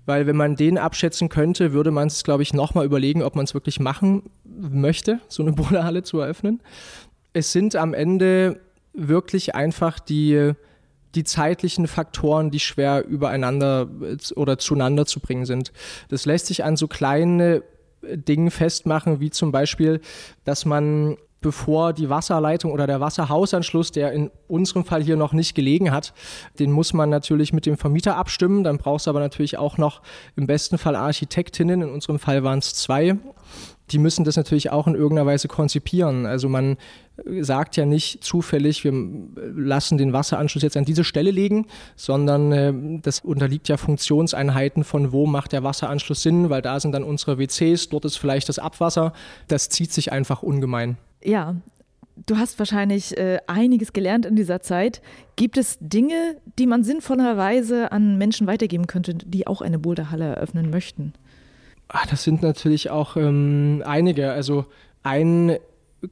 weil 0.05 0.25
wenn 0.25 0.35
man 0.35 0.55
den 0.55 0.77
abschätzen 0.77 1.29
könnte, 1.29 1.71
würde 1.71 1.91
man 1.91 2.07
es, 2.07 2.23
glaube 2.23 2.43
ich, 2.43 2.53
nochmal 2.53 2.85
überlegen, 2.85 3.21
ob 3.21 3.35
man 3.35 3.45
es 3.45 3.53
wirklich 3.53 3.79
machen 3.79 4.23
möchte, 4.43 5.19
so 5.27 5.43
eine 5.43 5.51
Boulderhalle 5.53 6.03
zu 6.03 6.19
eröffnen. 6.19 6.61
Es 7.33 7.51
sind 7.51 7.75
am 7.75 7.93
Ende 7.93 8.59
wirklich 8.93 9.53
einfach 9.53 9.99
die, 9.99 10.53
die 11.13 11.23
zeitlichen 11.23 11.87
Faktoren, 11.87 12.49
die 12.49 12.59
schwer 12.59 13.05
übereinander 13.05 13.87
oder 14.35 14.57
zueinander 14.57 15.05
zu 15.05 15.19
bringen 15.19 15.45
sind. 15.45 15.71
Das 16.09 16.25
lässt 16.25 16.47
sich 16.47 16.63
an 16.63 16.75
so 16.75 16.87
kleine 16.87 17.61
Dingen 18.01 18.49
festmachen, 18.49 19.19
wie 19.19 19.29
zum 19.29 19.51
Beispiel, 19.51 20.01
dass 20.43 20.65
man 20.65 21.17
bevor 21.41 21.93
die 21.93 22.09
Wasserleitung 22.09 22.71
oder 22.71 22.87
der 22.87 22.99
Wasserhausanschluss, 22.99 23.91
der 23.91 24.11
in 24.11 24.31
unserem 24.47 24.83
Fall 24.83 25.03
hier 25.03 25.17
noch 25.17 25.33
nicht 25.33 25.55
gelegen 25.55 25.91
hat, 25.91 26.13
den 26.59 26.71
muss 26.71 26.93
man 26.93 27.09
natürlich 27.09 27.53
mit 27.53 27.65
dem 27.65 27.77
Vermieter 27.77 28.17
abstimmen. 28.17 28.63
Dann 28.63 28.77
brauchst 28.77 29.05
du 29.05 29.11
aber 29.11 29.19
natürlich 29.19 29.57
auch 29.57 29.77
noch 29.77 30.01
im 30.35 30.47
besten 30.47 30.77
Fall 30.77 30.95
Architektinnen. 30.95 31.81
In 31.81 31.89
unserem 31.89 32.19
Fall 32.19 32.43
waren 32.43 32.59
es 32.59 32.73
zwei. 32.73 33.17
Die 33.91 33.99
müssen 33.99 34.25
das 34.25 34.35
natürlich 34.35 34.69
auch 34.69 34.87
in 34.87 34.95
irgendeiner 34.95 35.27
Weise 35.27 35.47
konzipieren. 35.47 36.25
Also 36.25 36.49
man 36.49 36.75
sagt 37.39 37.77
ja 37.77 37.85
nicht 37.85 38.23
zufällig, 38.23 38.83
wir 38.83 38.91
lassen 39.55 39.97
den 39.97 40.11
Wasseranschluss 40.11 40.63
jetzt 40.63 40.75
an 40.75 40.85
diese 40.85 41.03
Stelle 41.03 41.31
legen, 41.31 41.67
sondern 41.95 42.51
äh, 42.51 42.73
das 43.01 43.21
unterliegt 43.21 43.69
ja 43.69 43.77
Funktionseinheiten 43.77 44.83
von 44.83 45.13
wo 45.13 45.25
macht 45.25 45.53
der 45.53 45.63
Wasseranschluss 45.63 46.21
Sinn, 46.21 46.49
weil 46.49 46.61
da 46.61 46.79
sind 46.79 46.91
dann 46.91 47.03
unsere 47.03 47.39
WCs, 47.39 47.89
dort 47.89 48.05
ist 48.05 48.17
vielleicht 48.17 48.49
das 48.49 48.59
Abwasser. 48.59 49.13
Das 49.47 49.69
zieht 49.69 49.93
sich 49.93 50.11
einfach 50.11 50.43
ungemein. 50.43 50.97
Ja, 51.27 51.57
du 52.25 52.37
hast 52.37 52.57
wahrscheinlich 52.57 53.17
äh, 53.17 53.39
einiges 53.47 53.91
gelernt 53.91 54.25
in 54.25 54.37
dieser 54.37 54.61
Zeit. 54.61 55.01
Gibt 55.35 55.57
es 55.57 55.77
Dinge, 55.81 56.37
die 56.57 56.67
man 56.67 56.85
sinnvollerweise 56.85 57.91
an 57.91 58.17
Menschen 58.17 58.47
weitergeben 58.47 58.87
könnte, 58.87 59.13
die 59.13 59.45
auch 59.45 59.61
eine 59.61 59.77
Boulderhalle 59.77 60.23
eröffnen 60.23 60.69
möchten? 60.69 61.11
Ach, 61.89 62.05
das 62.05 62.23
sind 62.23 62.41
natürlich 62.41 62.89
auch 62.89 63.17
ähm, 63.17 63.83
einige. 63.85 64.31
Also 64.31 64.67
ein 65.03 65.57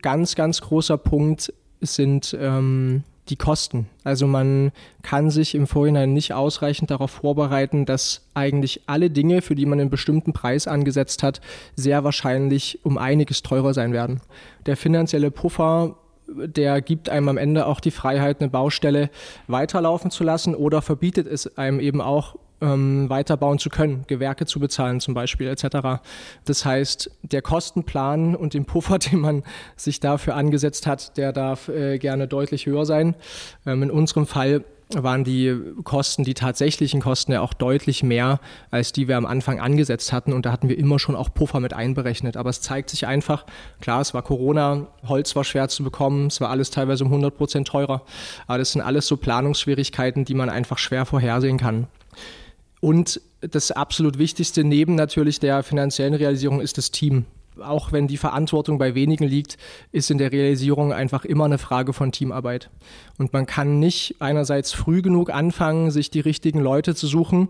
ganz, 0.01 0.35
ganz 0.35 0.59
großer 0.59 0.97
Punkt 0.97 1.53
sind 1.79 2.35
ähm, 2.37 3.03
die 3.29 3.35
Kosten. 3.35 3.87
Also 4.03 4.27
man 4.27 4.71
kann 5.01 5.29
sich 5.29 5.55
im 5.55 5.67
Vorhinein 5.67 6.13
nicht 6.13 6.33
ausreichend 6.33 6.91
darauf 6.91 7.11
vorbereiten, 7.11 7.85
dass 7.85 8.27
eigentlich 8.33 8.81
alle 8.87 9.09
Dinge, 9.09 9.41
für 9.41 9.55
die 9.55 9.65
man 9.65 9.79
einen 9.79 9.89
bestimmten 9.89 10.33
Preis 10.33 10.67
angesetzt 10.67 11.23
hat, 11.23 11.41
sehr 11.75 12.03
wahrscheinlich 12.03 12.79
um 12.83 12.97
einiges 12.97 13.41
teurer 13.41 13.73
sein 13.73 13.93
werden. 13.93 14.21
Der 14.65 14.77
finanzielle 14.77 15.31
Puffer 15.31 15.95
der 16.27 16.81
gibt 16.81 17.09
einem 17.09 17.29
am 17.29 17.37
Ende 17.37 17.65
auch 17.65 17.79
die 17.79 17.91
Freiheit, 17.91 18.39
eine 18.39 18.49
Baustelle 18.49 19.09
weiterlaufen 19.47 20.11
zu 20.11 20.23
lassen 20.23 20.55
oder 20.55 20.81
verbietet 20.81 21.27
es 21.27 21.57
einem 21.57 21.79
eben 21.79 22.01
auch, 22.01 22.35
ähm, 22.65 23.09
weiterbauen 23.09 23.59
zu 23.59 23.69
können, 23.69 24.03
Gewerke 24.07 24.45
zu 24.45 24.59
bezahlen 24.59 24.99
zum 24.99 25.13
Beispiel 25.13 25.47
etc. 25.47 26.01
Das 26.45 26.65
heißt, 26.65 27.11
der 27.21 27.41
Kostenplan 27.41 28.35
und 28.35 28.53
den 28.53 28.65
Puffer, 28.65 28.97
den 28.99 29.19
man 29.19 29.43
sich 29.75 29.99
dafür 29.99 30.35
angesetzt 30.35 30.87
hat, 30.87 31.17
der 31.17 31.31
darf 31.31 31.67
äh, 31.69 31.97
gerne 31.99 32.27
deutlich 32.27 32.65
höher 32.65 32.85
sein. 32.85 33.15
Ähm, 33.65 33.83
in 33.83 33.91
unserem 33.91 34.25
Fall 34.25 34.63
waren 34.93 35.23
die 35.23 35.55
Kosten, 35.83 36.23
die 36.23 36.35
tatsächlichen 36.35 37.01
Kosten 37.01 37.31
ja 37.31 37.41
auch 37.41 37.53
deutlich 37.53 38.03
mehr, 38.03 38.39
als 38.69 38.91
die 38.91 39.07
wir 39.07 39.17
am 39.17 39.25
Anfang 39.25 39.59
angesetzt 39.59 40.13
hatten. 40.13 40.31
Und 40.31 40.45
da 40.45 40.51
hatten 40.51 40.69
wir 40.69 40.77
immer 40.77 40.99
schon 40.99 41.15
auch 41.15 41.33
Puffer 41.33 41.59
mit 41.59 41.73
einberechnet. 41.73 42.37
Aber 42.37 42.51
es 42.51 42.61
zeigt 42.61 42.91
sich 42.91 43.07
einfach, 43.07 43.45
klar, 43.81 44.01
es 44.01 44.13
war 44.13 44.21
Corona, 44.21 44.87
Holz 45.07 45.35
war 45.35 45.43
schwer 45.43 45.69
zu 45.69 45.83
bekommen, 45.83 46.27
es 46.27 46.39
war 46.39 46.49
alles 46.49 46.69
teilweise 46.69 47.03
um 47.03 47.09
100 47.09 47.35
Prozent 47.35 47.67
teurer. 47.67 48.03
Aber 48.47 48.59
das 48.59 48.73
sind 48.73 48.81
alles 48.81 49.07
so 49.07 49.17
Planungsschwierigkeiten, 49.17 50.23
die 50.23 50.35
man 50.35 50.49
einfach 50.49 50.77
schwer 50.77 51.05
vorhersehen 51.05 51.57
kann. 51.57 51.87
Und 52.85 53.19
das 53.41 53.71
absolut 53.71 54.19
Wichtigste 54.19 54.63
neben 54.63 54.93
natürlich 54.93 55.39
der 55.39 55.63
finanziellen 55.63 56.13
Realisierung 56.13 56.61
ist 56.61 56.77
das 56.77 56.91
Team. 56.91 57.25
Auch 57.59 57.91
wenn 57.91 58.07
die 58.07 58.15
Verantwortung 58.15 58.77
bei 58.77 58.93
wenigen 58.93 59.23
liegt, 59.23 59.57
ist 59.91 60.11
in 60.11 60.19
der 60.19 60.31
Realisierung 60.31 60.93
einfach 60.93 61.25
immer 61.25 61.45
eine 61.45 61.57
Frage 61.57 61.93
von 61.93 62.11
Teamarbeit. 62.11 62.69
Und 63.17 63.33
man 63.33 63.47
kann 63.47 63.79
nicht 63.79 64.17
einerseits 64.19 64.71
früh 64.71 65.01
genug 65.01 65.31
anfangen, 65.31 65.89
sich 65.89 66.11
die 66.11 66.19
richtigen 66.19 66.59
Leute 66.59 66.93
zu 66.93 67.07
suchen, 67.07 67.49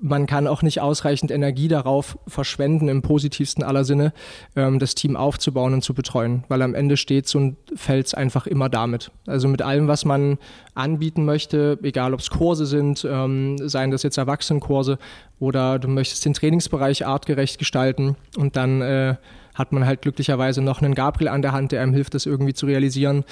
man 0.00 0.26
kann 0.26 0.46
auch 0.46 0.62
nicht 0.62 0.80
ausreichend 0.80 1.30
Energie 1.30 1.68
darauf 1.68 2.18
verschwenden, 2.26 2.88
im 2.88 3.02
positivsten 3.02 3.64
aller 3.64 3.84
Sinne, 3.84 4.12
ähm, 4.54 4.78
das 4.78 4.94
Team 4.94 5.16
aufzubauen 5.16 5.72
und 5.72 5.82
zu 5.82 5.94
betreuen, 5.94 6.44
weil 6.48 6.62
am 6.62 6.74
Ende 6.74 6.96
steht 6.96 7.26
so 7.26 7.38
ein 7.38 7.56
Fels 7.74 8.14
einfach 8.14 8.46
immer 8.46 8.68
damit. 8.68 9.10
Also 9.26 9.48
mit 9.48 9.62
allem, 9.62 9.88
was 9.88 10.04
man 10.04 10.38
anbieten 10.74 11.24
möchte, 11.24 11.78
egal 11.82 12.12
ob 12.12 12.20
es 12.20 12.30
Kurse 12.30 12.66
sind, 12.66 13.06
ähm, 13.10 13.56
seien 13.58 13.90
das 13.90 14.02
jetzt 14.02 14.18
Erwachsenenkurse 14.18 14.98
oder 15.38 15.78
du 15.78 15.88
möchtest 15.88 16.24
den 16.24 16.34
Trainingsbereich 16.34 17.06
artgerecht 17.06 17.58
gestalten 17.58 18.16
und 18.36 18.56
dann 18.56 18.82
äh, 18.82 19.16
hat 19.56 19.72
man 19.72 19.86
halt 19.86 20.02
glücklicherweise 20.02 20.62
noch 20.62 20.80
einen 20.80 20.94
Gabriel 20.94 21.28
an 21.28 21.42
der 21.42 21.52
Hand, 21.52 21.72
der 21.72 21.82
einem 21.82 21.94
hilft, 21.94 22.14
das 22.14 22.26
irgendwie 22.26 22.54
zu 22.54 22.66
realisieren. 22.66 23.24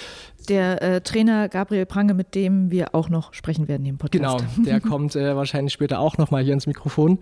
Der 0.48 0.82
äh, 0.82 1.00
Trainer 1.00 1.48
Gabriel 1.48 1.86
Prange, 1.86 2.14
mit 2.14 2.34
dem 2.34 2.70
wir 2.70 2.94
auch 2.94 3.08
noch 3.08 3.32
sprechen 3.34 3.68
werden 3.68 3.86
im 3.86 3.98
Podcast. 3.98 4.44
Genau, 4.56 4.64
der 4.64 4.80
kommt 4.88 5.14
äh, 5.14 5.36
wahrscheinlich 5.36 5.72
später 5.72 6.00
auch 6.00 6.18
noch 6.18 6.30
mal 6.30 6.42
hier 6.42 6.54
ins 6.54 6.66
Mikrofon. 6.66 7.18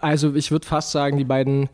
Also 0.00 0.34
ich 0.34 0.50
würde 0.50 0.66
fast 0.66 0.92
sagen, 0.92 1.16
die 1.16 1.24
beiden 1.24 1.68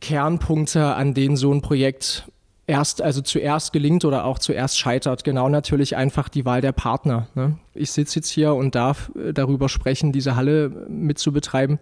Kernpunkte, 0.00 0.94
an 0.94 1.14
denen 1.14 1.36
so 1.36 1.52
ein 1.52 1.62
Projekt 1.62 2.24
erst, 2.66 3.02
also 3.02 3.20
zuerst 3.20 3.72
gelingt 3.72 4.04
oder 4.04 4.24
auch 4.24 4.38
zuerst 4.38 4.78
scheitert. 4.78 5.24
Genau 5.24 5.48
natürlich 5.48 5.96
einfach 5.96 6.28
die 6.28 6.44
Wahl 6.44 6.60
der 6.60 6.72
Partner. 6.72 7.28
Ne? 7.34 7.58
Ich 7.74 7.92
sitze 7.92 8.18
jetzt 8.18 8.28
hier 8.28 8.54
und 8.54 8.74
darf 8.74 9.12
äh, 9.16 9.32
darüber 9.32 9.68
sprechen, 9.68 10.12
diese 10.12 10.36
Halle 10.36 10.70
mitzubetreiben. 10.88 11.78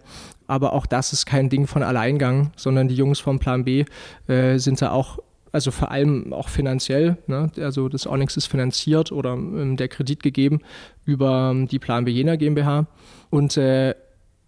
Aber 0.47 0.73
auch 0.73 0.85
das 0.85 1.13
ist 1.13 1.25
kein 1.25 1.49
Ding 1.49 1.67
von 1.67 1.83
Alleingang, 1.83 2.51
sondern 2.55 2.87
die 2.87 2.95
Jungs 2.95 3.19
vom 3.19 3.39
Plan 3.39 3.63
B 3.63 3.85
äh, 4.27 4.57
sind 4.57 4.81
da 4.81 4.91
auch 4.91 5.19
also 5.51 5.71
vor 5.71 5.91
allem 5.91 6.33
auch 6.33 6.49
finanziell. 6.49 7.17
Ne? 7.27 7.51
Also 7.59 7.89
das 7.89 8.07
Onyx 8.07 8.37
ist 8.37 8.47
finanziert 8.47 9.11
oder 9.11 9.33
ähm, 9.33 9.75
der 9.77 9.87
Kredit 9.87 10.23
gegeben 10.23 10.61
über 11.05 11.51
ähm, 11.51 11.67
die 11.67 11.79
Plan 11.79 12.05
B 12.05 12.11
Jena 12.11 12.35
GmbH. 12.35 12.87
Und 13.29 13.57
äh, 13.57 13.95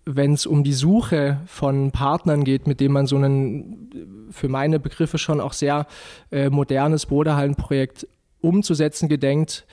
wenn 0.06 0.34
es 0.34 0.46
um 0.46 0.64
die 0.64 0.74
Suche 0.74 1.40
von 1.46 1.92
Partnern 1.92 2.44
geht, 2.44 2.68
mit 2.68 2.80
denen 2.80 2.94
man 2.94 3.08
so 3.08 3.18
ein 3.18 3.90
für 4.32 4.50
meine 4.50 4.80
Begriffe 4.80 5.18
schon 5.18 5.40
auch 5.40 5.54
sehr 5.54 5.88
äh, 6.32 6.50
modernes 6.50 7.06
Bodehallenprojekt 7.06 8.08
umzusetzen 8.42 9.08
gedenkt, 9.08 9.66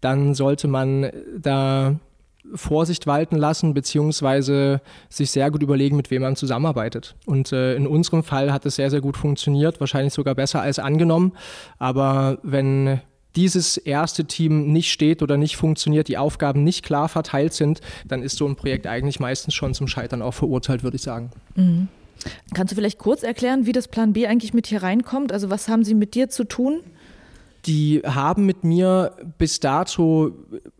dann 0.00 0.34
sollte 0.34 0.66
man 0.68 1.10
da 1.38 1.96
Vorsicht 2.54 3.06
walten 3.06 3.36
lassen, 3.36 3.74
beziehungsweise 3.74 4.80
sich 5.08 5.30
sehr 5.30 5.50
gut 5.50 5.62
überlegen, 5.62 5.96
mit 5.96 6.10
wem 6.10 6.22
man 6.22 6.36
zusammenarbeitet. 6.36 7.16
Und 7.26 7.52
äh, 7.52 7.74
in 7.74 7.86
unserem 7.86 8.22
Fall 8.22 8.52
hat 8.52 8.66
es 8.66 8.76
sehr, 8.76 8.90
sehr 8.90 9.00
gut 9.00 9.16
funktioniert, 9.16 9.80
wahrscheinlich 9.80 10.14
sogar 10.14 10.34
besser 10.34 10.60
als 10.60 10.78
angenommen. 10.78 11.32
Aber 11.78 12.38
wenn 12.42 13.00
dieses 13.36 13.76
erste 13.76 14.24
Team 14.24 14.72
nicht 14.72 14.90
steht 14.90 15.22
oder 15.22 15.36
nicht 15.36 15.56
funktioniert, 15.56 16.08
die 16.08 16.18
Aufgaben 16.18 16.64
nicht 16.64 16.84
klar 16.84 17.08
verteilt 17.08 17.52
sind, 17.52 17.80
dann 18.06 18.22
ist 18.22 18.38
so 18.38 18.46
ein 18.46 18.56
Projekt 18.56 18.86
eigentlich 18.86 19.20
meistens 19.20 19.54
schon 19.54 19.74
zum 19.74 19.88
Scheitern 19.88 20.22
auch 20.22 20.34
verurteilt, 20.34 20.82
würde 20.82 20.96
ich 20.96 21.02
sagen. 21.02 21.30
Mhm. 21.54 21.88
Kannst 22.54 22.72
du 22.72 22.76
vielleicht 22.76 22.98
kurz 22.98 23.22
erklären, 23.22 23.66
wie 23.66 23.72
das 23.72 23.88
Plan 23.88 24.14
B 24.14 24.26
eigentlich 24.26 24.54
mit 24.54 24.66
hier 24.66 24.82
reinkommt? 24.82 25.32
Also 25.32 25.50
was 25.50 25.68
haben 25.68 25.84
sie 25.84 25.94
mit 25.94 26.14
dir 26.14 26.30
zu 26.30 26.44
tun? 26.44 26.80
Die 27.66 28.00
haben 28.04 28.46
mit 28.46 28.64
mir 28.64 29.12
bis 29.38 29.60
dato 29.60 30.32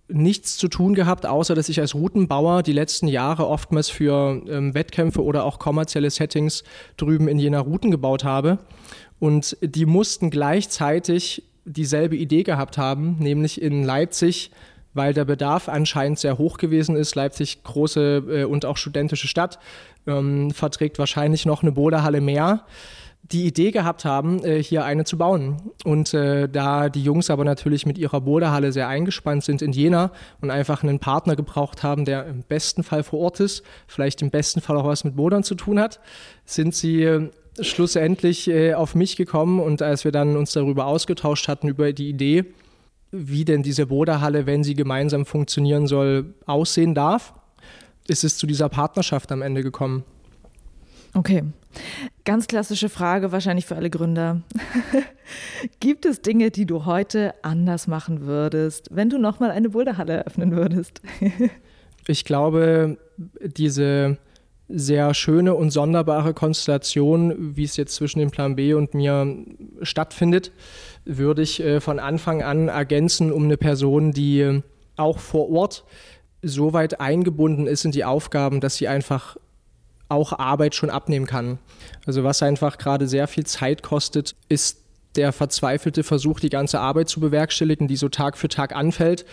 nichts 0.09 0.57
zu 0.57 0.69
tun 0.69 0.95
gehabt, 0.95 1.27
außer 1.27 1.55
dass 1.55 1.69
ich 1.69 1.81
als 1.81 1.95
Routenbauer 1.95 2.63
die 2.63 2.73
letzten 2.73 3.09
Jahre 3.09 3.47
oftmals 3.47 3.89
für 3.89 4.41
ähm, 4.49 4.75
Wettkämpfe 4.75 5.23
oder 5.23 5.45
auch 5.45 5.59
kommerzielle 5.59 6.11
Settings 6.11 6.65
drüben 6.97 7.29
in 7.29 7.39
jener 7.39 7.61
Routen 7.61 7.91
gebaut 7.91 8.25
habe. 8.25 8.59
Und 9.19 9.57
die 9.61 9.87
mussten 9.87 10.31
gleichzeitig 10.31 11.43
dieselbe 11.65 12.17
Idee 12.17 12.43
gehabt 12.43 12.79
haben, 12.79 13.17
nämlich 13.19 13.61
in 13.61 13.83
Leipzig, 13.83 14.51
weil 14.95 15.13
der 15.13 15.25
Bedarf 15.25 15.69
anscheinend 15.69 16.19
sehr 16.19 16.39
hoch 16.39 16.59
gewesen 16.59 16.97
ist. 16.97 17.15
Leipzig, 17.15 17.63
große 17.65 18.23
äh, 18.29 18.45
und 18.45 18.65
auch 18.65 18.77
studentische 18.77 19.29
Stadt, 19.29 19.59
ähm, 20.07 20.51
verträgt 20.53 20.99
wahrscheinlich 20.99 21.47
noch 21.47 21.63
eine 21.63 21.73
Bodehalle 21.73 22.21
mehr 22.21 22.65
die 23.33 23.47
Idee 23.47 23.71
gehabt 23.71 24.05
haben, 24.05 24.45
äh, 24.45 24.63
hier 24.63 24.85
eine 24.85 25.05
zu 25.05 25.19
bauen. 25.19 25.73
Und 25.85 26.15
äh, 26.15 26.49
da 26.49 26.89
die 26.89 27.03
Jungs 27.03 27.31
aber 27.31 27.45
natürlich 27.45 27.87
mit 27.87 27.99
ihrer 27.99 28.21
Bodehalle 28.21 28.73
sehr 28.73 28.89
eingespannt 28.89 29.45
sind 29.45 29.63
in 29.63 29.73
Jena 29.73 30.13
und 30.41 30.51
einfach 30.51 30.83
einen 30.83 30.99
Partner 30.99 31.35
gebraucht 31.35 31.83
haben, 31.83 32.05
der 32.05 32.27
im 32.27 32.43
besten 32.43 32.83
Fall 32.83 33.03
vor 33.03 33.21
Ort 33.21 33.41
ist, 33.41 33.63
vielleicht 33.87 34.23
im 34.23 34.31
besten 34.31 34.61
Fall 34.61 34.77
auch 34.77 34.87
was 34.87 35.05
mit 35.05 35.17
Bodern 35.17 35.43
zu 35.43 35.55
tun 35.55 35.81
hat, 35.81 36.01
sind 36.45 36.75
sie 36.75 37.03
äh, 37.03 37.31
schlussendlich 37.61 38.49
äh, 38.49 38.75
auf 38.75 38.95
mich 38.95 39.17
gekommen 39.17 39.61
und 39.61 39.83
als 39.83 40.05
wir 40.05 40.13
dann 40.13 40.37
uns 40.37 40.53
darüber 40.53 40.87
ausgetauscht 40.87 41.49
hatten, 41.49 41.69
über 41.69 41.93
die 41.93 42.09
Idee, 42.09 42.45
wie 43.11 43.45
denn 43.45 43.63
diese 43.63 43.87
Boderhalle, 43.87 44.47
wenn 44.47 44.63
sie 44.63 44.75
gemeinsam 44.75 45.27
funktionieren 45.27 45.87
soll, 45.87 46.35
aussehen 46.45 46.95
darf, 46.95 47.33
ist 48.09 48.25
es 48.25 48.37
zu 48.37 48.47
dieser 48.47 48.69
Partnerschaft 48.69 49.33
am 49.33 49.43
Ende 49.43 49.63
gekommen. 49.63 50.05
Okay. 51.15 51.43
Ganz 52.25 52.47
klassische 52.47 52.89
Frage, 52.89 53.33
wahrscheinlich 53.33 53.67
für 53.67 53.77
alle 53.77 53.91
Gründer. 53.91 54.43
Gibt 55.81 56.07
es 56.07 56.23
Dinge, 56.23 56.51
die 56.51 56.67
du 56.67 56.85
heute 56.85 57.35
anders 57.43 57.87
machen 57.87 58.27
würdest, 58.27 58.89
wenn 58.93 59.11
du 59.11 59.19
nochmal 59.19 59.51
eine 59.51 59.71
Boulderhalle 59.71 60.15
eröffnen 60.15 60.53
würdest? 60.53 61.03
ich 62.07 62.25
glaube, 62.25 62.99
diese 63.41 64.19
sehr 64.69 65.15
schöne 65.15 65.55
und 65.55 65.71
sonderbare 65.71 66.35
Konstellation, 66.35 67.57
wie 67.57 67.65
es 67.65 67.77
jetzt 67.77 67.95
zwischen 67.95 68.19
dem 68.19 68.31
Plan 68.31 68.57
B 68.57 68.75
und 68.75 68.95
mir 68.95 69.37
stattfindet, 69.83 70.51
würde 71.05 71.43
ich 71.43 71.63
äh, 71.63 71.81
von 71.81 72.01
Anfang 72.01 72.43
an 72.43 72.69
ergänzen 72.69 73.31
um 73.31 73.45
eine 73.45 73.57
Person, 73.57 74.13
die 74.13 74.63
auch 74.97 75.19
vor 75.19 75.51
Ort 75.51 75.85
so 76.43 76.73
weit 76.73 77.01
eingebunden 77.01 77.67
ist 77.67 77.85
in 77.85 77.93
die 77.93 78.05
Aufgaben, 78.05 78.61
dass 78.61 78.77
sie 78.77 78.89
einfach 78.89 79.37
auch 80.09 80.39
Arbeit 80.39 80.75
schon 80.75 80.91
abnehmen 80.91 81.27
kann. 81.27 81.59
Also 82.07 82.25
was 82.25 82.43
einfach 82.43 82.79
gerade 82.79 83.09
sehr 83.09 83.27
viel 83.27 83.45
Zeit 83.45 83.83
kostet, 83.83 84.37
ist 84.49 84.79
der 85.17 85.33
verzweifelte 85.33 86.05
Versuch, 86.05 86.41
die 86.41 86.51
ganze 86.51 86.81
Arbeit 86.81 87.09
zu 87.09 87.21
bewerkstelligen, 87.21 87.89
die 87.89 87.97
so 87.97 88.09
Tag 88.09 88.37
für 88.37 88.49
Tag 88.49 88.75
anfällt 88.75 89.25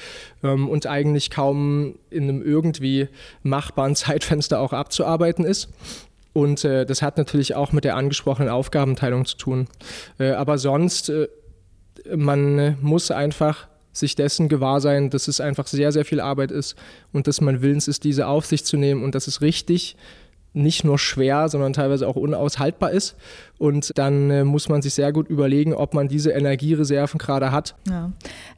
ähm, 0.43 0.69
und 0.69 0.87
eigentlich 0.87 1.29
kaum 1.29 1.95
in 2.09 2.23
einem 2.23 2.41
irgendwie 2.41 3.09
machbaren 3.43 3.95
Zeitfenster 3.95 4.59
auch 4.59 4.73
abzuarbeiten 4.73 5.45
ist. 5.45 5.69
Und 6.31 6.65
äh, 6.65 6.85
das 6.85 7.01
hat 7.01 7.17
natürlich 7.17 7.55
auch 7.55 7.71
mit 7.73 7.83
der 7.83 7.95
angesprochenen 7.95 8.49
Aufgabenteilung 8.49 9.25
zu 9.25 9.37
tun. 9.37 9.67
Äh, 10.19 10.31
aber 10.31 10.57
sonst, 10.57 11.09
äh, 11.09 11.27
man 12.15 12.77
muss 12.81 13.11
einfach 13.11 13.67
sich 13.91 14.15
dessen 14.15 14.49
gewahr 14.49 14.81
sein, 14.81 15.11
dass 15.11 15.27
es 15.27 15.39
einfach 15.39 15.67
sehr, 15.67 15.91
sehr 15.91 16.03
viel 16.03 16.19
Arbeit 16.19 16.49
ist 16.49 16.75
und 17.11 17.27
dass 17.27 17.41
man 17.41 17.61
willens 17.61 17.87
ist, 17.87 18.03
diese 18.03 18.25
auf 18.25 18.47
sich 18.47 18.65
zu 18.65 18.75
nehmen 18.75 19.03
und 19.03 19.13
dass 19.13 19.27
es 19.27 19.41
richtig 19.41 19.95
nicht 20.53 20.83
nur 20.83 20.99
schwer, 20.99 21.49
sondern 21.49 21.73
teilweise 21.73 22.07
auch 22.07 22.15
unaushaltbar 22.15 22.91
ist. 22.91 23.15
Und 23.57 23.97
dann 23.97 24.29
äh, 24.29 24.43
muss 24.43 24.69
man 24.69 24.81
sich 24.81 24.93
sehr 24.93 25.11
gut 25.11 25.27
überlegen, 25.27 25.73
ob 25.73 25.93
man 25.93 26.07
diese 26.07 26.31
Energiereserven 26.31 27.17
gerade 27.17 27.51
hat. 27.51 27.75
Ja. 27.89 28.11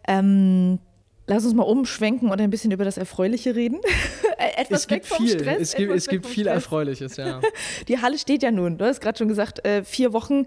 Ähm, 0.07 0.79
lass 1.27 1.45
uns 1.45 1.53
mal 1.53 1.63
umschwenken 1.63 2.29
und 2.29 2.39
ein 2.39 2.49
bisschen 2.49 2.71
über 2.71 2.85
das 2.85 2.97
Erfreuliche 2.97 3.55
reden. 3.55 3.79
Etwas 4.57 4.81
es 4.81 4.87
gibt 4.87 5.05
viel. 5.05 5.29
Stress, 5.29 5.61
es 5.61 5.75
gibt, 5.75 5.91
es 5.93 6.07
gibt 6.07 6.25
viel 6.25 6.43
Stress. 6.43 6.55
Erfreuliches, 6.55 7.17
ja. 7.17 7.41
Die 7.87 7.99
Halle 7.99 8.17
steht 8.17 8.43
ja 8.43 8.51
nun. 8.51 8.77
Du 8.77 8.85
hast 8.85 9.01
gerade 9.01 9.17
schon 9.17 9.27
gesagt, 9.27 9.65
äh, 9.65 9.83
vier 9.83 10.13
Wochen. 10.13 10.45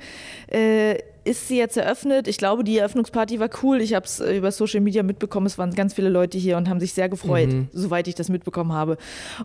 Äh, 0.48 0.98
ist 1.28 1.46
sie 1.46 1.58
jetzt 1.58 1.76
eröffnet. 1.76 2.26
Ich 2.26 2.38
glaube, 2.38 2.64
die 2.64 2.78
Eröffnungsparty 2.78 3.38
war 3.38 3.50
cool. 3.62 3.82
Ich 3.82 3.92
habe 3.92 4.06
es 4.06 4.18
äh, 4.18 4.38
über 4.38 4.50
Social 4.50 4.80
Media 4.80 5.02
mitbekommen. 5.02 5.46
Es 5.46 5.58
waren 5.58 5.74
ganz 5.74 5.92
viele 5.92 6.08
Leute 6.08 6.38
hier 6.38 6.56
und 6.56 6.70
haben 6.70 6.80
sich 6.80 6.94
sehr 6.94 7.10
gefreut, 7.10 7.48
mhm. 7.48 7.68
soweit 7.70 8.08
ich 8.08 8.14
das 8.14 8.30
mitbekommen 8.30 8.72
habe. 8.72 8.96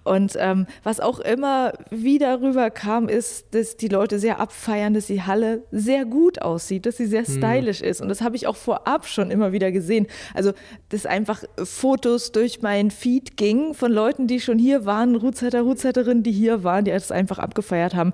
Und 0.06 0.38
ähm, 0.39 0.65
was 0.84 1.02
auch 1.02 1.19
immer 1.19 1.74
wieder 1.89 2.41
rüberkam, 2.41 3.10
ist, 3.10 3.54
dass 3.54 3.76
die 3.76 3.89
Leute 3.89 4.17
sehr 4.17 4.39
abfeiern, 4.39 4.93
dass 4.93 5.08
die 5.08 5.24
Halle 5.24 5.63
sehr 5.72 6.06
gut 6.06 6.41
aussieht, 6.41 6.86
dass 6.86 6.96
sie 6.96 7.06
sehr 7.06 7.24
mhm. 7.28 7.38
stylisch 7.38 7.82
mhm. 7.82 7.88
ist. 7.88 8.02
Und 8.02 8.08
das 8.08 8.22
habe 8.22 8.38
ich 8.38 8.48
auch 8.48 8.56
vorab 8.56 9.06
schon 9.06 9.30
immer 9.30 9.52
wieder 9.52 9.74
gesehen. 9.74 10.08
Also, 10.34 10.54
dass 10.88 11.06
einfach 11.06 11.43
Fotos 11.62 12.32
durch 12.32 12.62
meinen 12.62 12.91
Feed 12.91 13.36
gingen 13.36 13.74
von 13.74 13.91
Leuten, 13.91 14.28
die 14.28 14.39
schon 14.39 14.58
hier 14.58 14.86
waren, 14.86 15.17
Rootsetter, 15.17 15.62
Rootsetterinnen, 15.62 16.24
die 16.24 16.32
hier 16.32 16.63
waren, 16.63 16.86
die 16.86 16.91
das 16.91 17.12
einfach 17.12 17.39
abgefeiert 17.39 17.93
haben. 17.93 18.13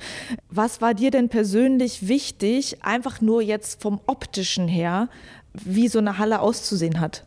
Was 0.49 0.81
war 0.81 0.95
dir 0.95 1.11
denn 1.11 1.29
persönlich 1.29 2.07
wichtig, 2.07 2.83
einfach 2.83 3.21
nur 3.21 3.43
jetzt 3.43 3.58
jetzt 3.59 3.81
vom 3.81 3.99
optischen 4.07 4.67
her, 4.67 5.09
wie 5.53 5.87
so 5.89 5.99
eine 5.99 6.17
Halle 6.17 6.39
auszusehen 6.39 6.99
hat? 6.99 7.25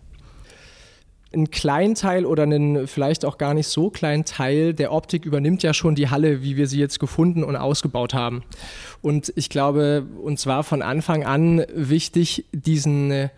ein 1.34 1.50
kleinen 1.50 1.94
Teil 1.94 2.26
oder 2.26 2.42
einen 2.42 2.86
vielleicht 2.86 3.24
auch 3.24 3.38
gar 3.38 3.54
nicht 3.54 3.66
so 3.66 3.88
kleinen 3.88 4.26
Teil 4.26 4.74
der 4.74 4.92
Optik 4.92 5.24
übernimmt 5.24 5.62
ja 5.62 5.72
schon 5.72 5.94
die 5.94 6.10
Halle, 6.10 6.42
wie 6.42 6.58
wir 6.58 6.66
sie 6.66 6.78
jetzt 6.78 7.00
gefunden 7.00 7.42
und 7.42 7.56
ausgebaut 7.56 8.12
haben. 8.12 8.42
Und 9.00 9.32
ich 9.34 9.48
glaube, 9.48 10.06
uns 10.22 10.46
war 10.46 10.62
von 10.62 10.82
Anfang 10.82 11.24
an 11.24 11.64
wichtig, 11.74 12.44
diesen 12.52 13.10
äh, 13.10 13.28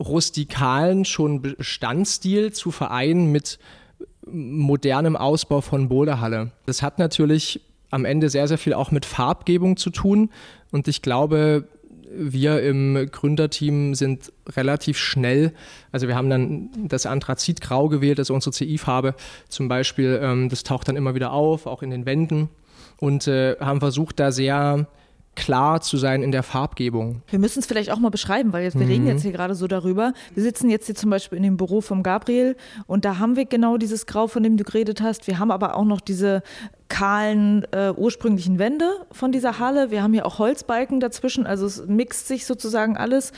rustikalen 0.00 1.04
schon 1.04 1.40
Bestandsstil 1.40 2.52
zu 2.52 2.72
vereinen 2.72 3.30
mit 3.30 3.60
modernem 4.26 5.14
Ausbau 5.14 5.60
von 5.60 5.88
Boulderhalle. 5.88 6.50
Das 6.66 6.82
hat 6.82 6.98
natürlich 6.98 7.60
am 7.90 8.04
Ende 8.04 8.28
sehr, 8.28 8.48
sehr 8.48 8.58
viel 8.58 8.74
auch 8.74 8.90
mit 8.90 9.04
Farbgebung 9.04 9.76
zu 9.76 9.90
tun. 9.90 10.30
Und 10.72 10.88
ich 10.88 11.00
glaube, 11.00 11.68
wir 12.18 12.62
im 12.62 13.08
Gründerteam 13.10 13.94
sind 13.94 14.32
relativ 14.48 14.98
schnell, 14.98 15.52
also 15.92 16.08
wir 16.08 16.16
haben 16.16 16.30
dann 16.30 16.70
das 16.88 17.06
Anthrazitgrau 17.06 17.88
gewählt, 17.88 18.18
also 18.18 18.34
unsere 18.34 18.52
CI-Farbe 18.52 19.14
zum 19.48 19.68
Beispiel, 19.68 20.18
ähm, 20.22 20.48
das 20.48 20.62
taucht 20.62 20.88
dann 20.88 20.96
immer 20.96 21.14
wieder 21.14 21.32
auf, 21.32 21.66
auch 21.66 21.82
in 21.82 21.90
den 21.90 22.06
Wänden 22.06 22.48
und 22.98 23.26
äh, 23.28 23.56
haben 23.60 23.80
versucht, 23.80 24.20
da 24.20 24.32
sehr 24.32 24.86
klar 25.36 25.82
zu 25.82 25.98
sein 25.98 26.22
in 26.22 26.32
der 26.32 26.42
Farbgebung. 26.42 27.22
Wir 27.28 27.38
müssen 27.38 27.60
es 27.60 27.66
vielleicht 27.66 27.90
auch 27.92 27.98
mal 27.98 28.10
beschreiben, 28.10 28.52
weil 28.52 28.64
jetzt, 28.64 28.78
wir 28.78 28.86
mhm. 28.86 28.92
reden 28.92 29.06
jetzt 29.06 29.22
hier 29.22 29.32
gerade 29.32 29.54
so 29.54 29.68
darüber. 29.68 30.12
Wir 30.34 30.42
sitzen 30.42 30.68
jetzt 30.70 30.86
hier 30.86 30.94
zum 30.94 31.10
Beispiel 31.10 31.36
in 31.36 31.44
dem 31.44 31.56
Büro 31.56 31.80
vom 31.80 32.02
Gabriel 32.02 32.56
und 32.86 33.04
da 33.04 33.18
haben 33.18 33.36
wir 33.36 33.44
genau 33.44 33.76
dieses 33.76 34.06
Grau, 34.06 34.26
von 34.26 34.42
dem 34.42 34.56
du 34.56 34.64
geredet 34.64 35.00
hast. 35.00 35.26
Wir 35.26 35.38
haben 35.38 35.50
aber 35.50 35.76
auch 35.76 35.84
noch 35.84 36.00
diese 36.00 36.42
kahlen 36.88 37.66
äh, 37.72 37.92
ursprünglichen 37.96 38.58
Wände 38.58 38.90
von 39.10 39.32
dieser 39.32 39.58
Halle. 39.58 39.90
Wir 39.90 40.02
haben 40.02 40.12
hier 40.12 40.26
auch 40.26 40.38
Holzbalken 40.38 41.00
dazwischen, 41.00 41.46
also 41.46 41.66
es 41.66 41.86
mixt 41.86 42.28
sich 42.28 42.46
sozusagen 42.46 42.96
alles. 42.96 43.32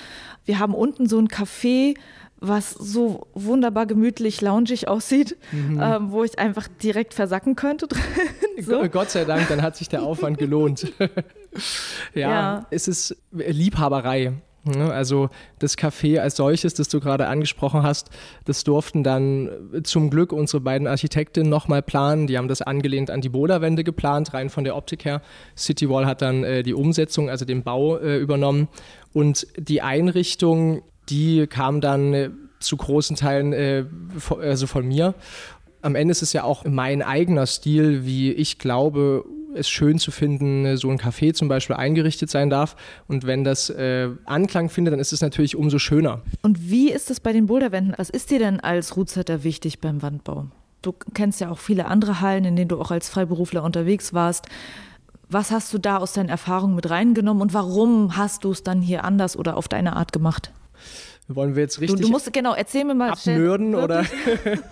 Wir 0.44 0.58
haben 0.58 0.74
unten 0.74 1.08
so 1.08 1.18
ein 1.18 1.28
Café, 1.28 1.94
was 2.40 2.70
so 2.70 3.26
wunderbar 3.34 3.86
gemütlich, 3.86 4.40
loungig 4.40 4.86
aussieht, 4.86 5.36
mhm. 5.50 5.80
ähm, 5.82 6.12
wo 6.12 6.24
ich 6.24 6.38
einfach 6.38 6.68
direkt 6.82 7.14
versacken 7.14 7.56
könnte. 7.56 7.88
so. 8.60 8.88
Gott 8.88 9.10
sei 9.10 9.24
Dank, 9.24 9.48
dann 9.48 9.62
hat 9.62 9.76
sich 9.76 9.88
der 9.88 10.02
Aufwand 10.02 10.38
gelohnt. 10.38 10.92
ja, 12.14 12.30
ja, 12.30 12.66
es 12.70 12.86
ist 12.86 13.16
Liebhaberei. 13.32 14.34
Ne? 14.70 14.92
Also 14.92 15.30
das 15.58 15.76
Café 15.76 16.18
als 16.18 16.36
solches, 16.36 16.74
das 16.74 16.88
du 16.88 17.00
gerade 17.00 17.26
angesprochen 17.28 17.82
hast, 17.82 18.10
das 18.44 18.64
durften 18.64 19.02
dann 19.02 19.50
zum 19.84 20.10
Glück 20.10 20.32
unsere 20.32 20.60
beiden 20.60 20.86
Architektinnen 20.86 21.50
nochmal 21.50 21.82
planen. 21.82 22.26
Die 22.26 22.38
haben 22.38 22.48
das 22.48 22.62
angelehnt 22.62 23.10
an 23.10 23.20
die 23.20 23.28
Boderwände 23.28 23.84
geplant, 23.84 24.34
rein 24.34 24.50
von 24.50 24.64
der 24.64 24.76
Optik 24.76 25.04
her. 25.04 25.22
Citywall 25.56 26.06
hat 26.06 26.22
dann 26.22 26.44
äh, 26.44 26.62
die 26.62 26.74
Umsetzung, 26.74 27.30
also 27.30 27.44
den 27.44 27.62
Bau 27.62 27.98
äh, 27.98 28.18
übernommen. 28.18 28.68
Und 29.12 29.46
die 29.56 29.82
Einrichtung, 29.82 30.82
die 31.08 31.46
kam 31.46 31.80
dann 31.80 32.14
äh, 32.14 32.30
zu 32.60 32.76
großen 32.76 33.16
Teilen 33.16 33.52
äh, 33.52 33.84
also 34.40 34.66
von 34.66 34.86
mir. 34.86 35.14
Am 35.82 35.94
Ende 35.94 36.12
ist 36.12 36.22
es 36.22 36.32
ja 36.32 36.44
auch 36.44 36.64
mein 36.64 37.02
eigener 37.02 37.46
Stil, 37.46 38.04
wie 38.04 38.32
ich 38.32 38.58
glaube, 38.58 39.24
es 39.54 39.68
schön 39.68 39.98
zu 39.98 40.10
finden, 40.10 40.76
so 40.76 40.90
ein 40.90 40.98
Café 40.98 41.34
zum 41.34 41.48
Beispiel 41.48 41.76
eingerichtet 41.76 42.30
sein 42.30 42.50
darf. 42.50 42.76
Und 43.06 43.26
wenn 43.26 43.44
das 43.44 43.70
äh, 43.70 44.08
Anklang 44.24 44.68
findet, 44.68 44.92
dann 44.92 45.00
ist 45.00 45.12
es 45.12 45.20
natürlich 45.20 45.56
umso 45.56 45.78
schöner. 45.78 46.22
Und 46.42 46.70
wie 46.70 46.90
ist 46.90 47.10
es 47.10 47.20
bei 47.20 47.32
den 47.32 47.46
Boulderwänden? 47.46 47.94
Was 47.96 48.10
ist 48.10 48.30
dir 48.30 48.38
denn 48.38 48.60
als 48.60 48.96
Rootsetter 48.96 49.44
wichtig 49.44 49.80
beim 49.80 50.02
Wandbau? 50.02 50.46
Du 50.82 50.94
kennst 51.14 51.40
ja 51.40 51.50
auch 51.50 51.58
viele 51.58 51.86
andere 51.86 52.20
Hallen, 52.20 52.44
in 52.44 52.56
denen 52.56 52.68
du 52.68 52.80
auch 52.80 52.90
als 52.90 53.08
Freiberufler 53.08 53.64
unterwegs 53.64 54.14
warst. 54.14 54.46
Was 55.28 55.50
hast 55.50 55.72
du 55.74 55.78
da 55.78 55.98
aus 55.98 56.12
deinen 56.12 56.28
Erfahrungen 56.28 56.74
mit 56.74 56.88
reingenommen 56.88 57.42
und 57.42 57.52
warum 57.52 58.16
hast 58.16 58.44
du 58.44 58.50
es 58.52 58.62
dann 58.62 58.80
hier 58.80 59.04
anders 59.04 59.36
oder 59.36 59.56
auf 59.56 59.68
deine 59.68 59.96
Art 59.96 60.12
gemacht? 60.12 60.52
Wollen 61.28 61.54
wir 61.54 61.62
jetzt 61.62 61.80
richtig 61.80 62.00
du, 62.00 62.06
du 62.06 62.10
musst, 62.10 62.32
genau, 62.32 62.54
erzähl 62.54 62.84
mir 62.84 62.94
mal. 62.94 63.10
Abnörden 63.10 63.74
oder? 63.74 64.04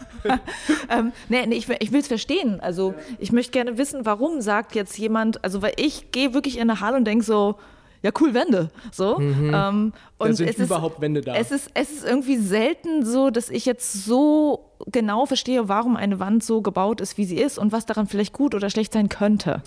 ähm, 0.91 1.13
nee, 1.29 1.45
nee, 1.47 1.57
ich, 1.57 1.69
ich 1.69 1.93
will 1.93 2.01
es 2.01 2.09
verstehen. 2.09 2.61
Also 2.61 2.95
ich 3.19 3.31
möchte 3.31 3.53
gerne 3.53 3.77
wissen, 3.77 4.07
warum 4.07 4.41
sagt 4.41 4.75
jetzt 4.75 4.97
jemand, 4.97 5.45
also 5.45 5.61
weil 5.61 5.75
ich 5.77 6.13
gehe 6.13 6.33
wirklich 6.33 6.57
in 6.57 6.63
eine 6.63 6.81
Halle 6.81 6.97
und 6.97 7.05
denke 7.05 7.25
so, 7.25 7.57
ja 8.03 8.11
cool, 8.21 8.33
Wände. 8.33 8.71
So. 8.91 9.19
Mhm. 9.19 9.53
Ähm, 9.55 9.93
und 10.17 10.29
da 10.31 10.33
sind 10.33 10.49
es 10.49 10.59
überhaupt 10.59 10.97
ist, 10.97 11.01
Wände 11.03 11.21
da. 11.21 11.35
Es 11.35 11.51
ist, 11.51 11.71
es 11.75 11.91
ist 11.91 12.05
irgendwie 12.05 12.39
selten 12.39 13.05
so, 13.05 13.31
dass 13.31 13.51
ich 13.51 13.67
jetzt 13.67 14.05
so 14.05 14.71
genau 14.87 15.27
verstehe, 15.27 15.69
warum 15.69 15.97
eine 15.97 16.21
Wand 16.21 16.43
so 16.43 16.63
gebaut 16.63 17.03
ist, 17.03 17.19
wie 17.19 17.27
sie 17.27 17.37
ist 17.37 17.59
und 17.59 17.73
was 17.73 17.85
daran 17.85 18.07
vielleicht 18.07 18.33
gut 18.33 18.55
oder 18.55 18.71
schlecht 18.71 18.95
sein 18.95 19.11
könnte. 19.11 19.63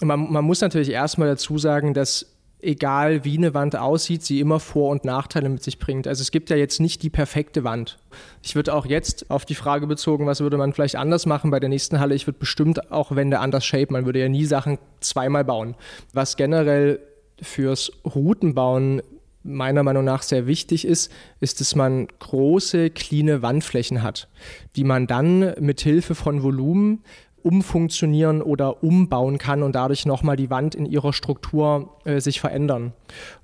Man, 0.00 0.32
man 0.32 0.44
muss 0.44 0.60
natürlich 0.60 0.90
erstmal 0.90 1.28
dazu 1.28 1.56
sagen, 1.58 1.94
dass 1.94 2.33
egal 2.64 3.24
wie 3.24 3.36
eine 3.36 3.54
Wand 3.54 3.76
aussieht, 3.76 4.22
sie 4.22 4.40
immer 4.40 4.60
Vor- 4.60 4.90
und 4.90 5.04
Nachteile 5.04 5.48
mit 5.48 5.62
sich 5.62 5.78
bringt. 5.78 6.06
Also 6.06 6.22
es 6.22 6.30
gibt 6.30 6.50
ja 6.50 6.56
jetzt 6.56 6.80
nicht 6.80 7.02
die 7.02 7.10
perfekte 7.10 7.64
Wand. 7.64 7.98
Ich 8.42 8.54
würde 8.54 8.74
auch 8.74 8.86
jetzt 8.86 9.30
auf 9.30 9.44
die 9.44 9.54
Frage 9.54 9.86
bezogen, 9.86 10.26
was 10.26 10.40
würde 10.40 10.56
man 10.56 10.72
vielleicht 10.72 10.96
anders 10.96 11.26
machen 11.26 11.50
bei 11.50 11.60
der 11.60 11.68
nächsten 11.68 12.00
Halle, 12.00 12.14
ich 12.14 12.26
würde 12.26 12.38
bestimmt 12.38 12.90
auch 12.90 13.14
Wände 13.14 13.38
anders 13.40 13.64
shape. 13.64 13.92
Man 13.92 14.06
würde 14.06 14.20
ja 14.20 14.28
nie 14.28 14.44
Sachen 14.44 14.78
zweimal 15.00 15.44
bauen. 15.44 15.74
Was 16.12 16.36
generell 16.36 17.00
fürs 17.40 17.92
Routenbauen 18.04 19.02
meiner 19.44 19.82
Meinung 19.82 20.04
nach 20.04 20.22
sehr 20.22 20.46
wichtig 20.46 20.86
ist, 20.86 21.12
ist, 21.38 21.60
dass 21.60 21.76
man 21.76 22.08
große, 22.18 22.90
cleane 22.90 23.42
Wandflächen 23.42 24.02
hat, 24.02 24.28
die 24.74 24.84
man 24.84 25.06
dann 25.06 25.54
mit 25.60 25.82
Hilfe 25.82 26.14
von 26.14 26.42
Volumen 26.42 27.04
umfunktionieren 27.44 28.40
oder 28.40 28.82
umbauen 28.82 29.36
kann 29.36 29.62
und 29.62 29.74
dadurch 29.74 30.06
nochmal 30.06 30.36
die 30.36 30.48
Wand 30.48 30.74
in 30.74 30.86
ihrer 30.86 31.12
Struktur 31.12 31.96
äh, 32.04 32.18
sich 32.20 32.40
verändern. 32.40 32.94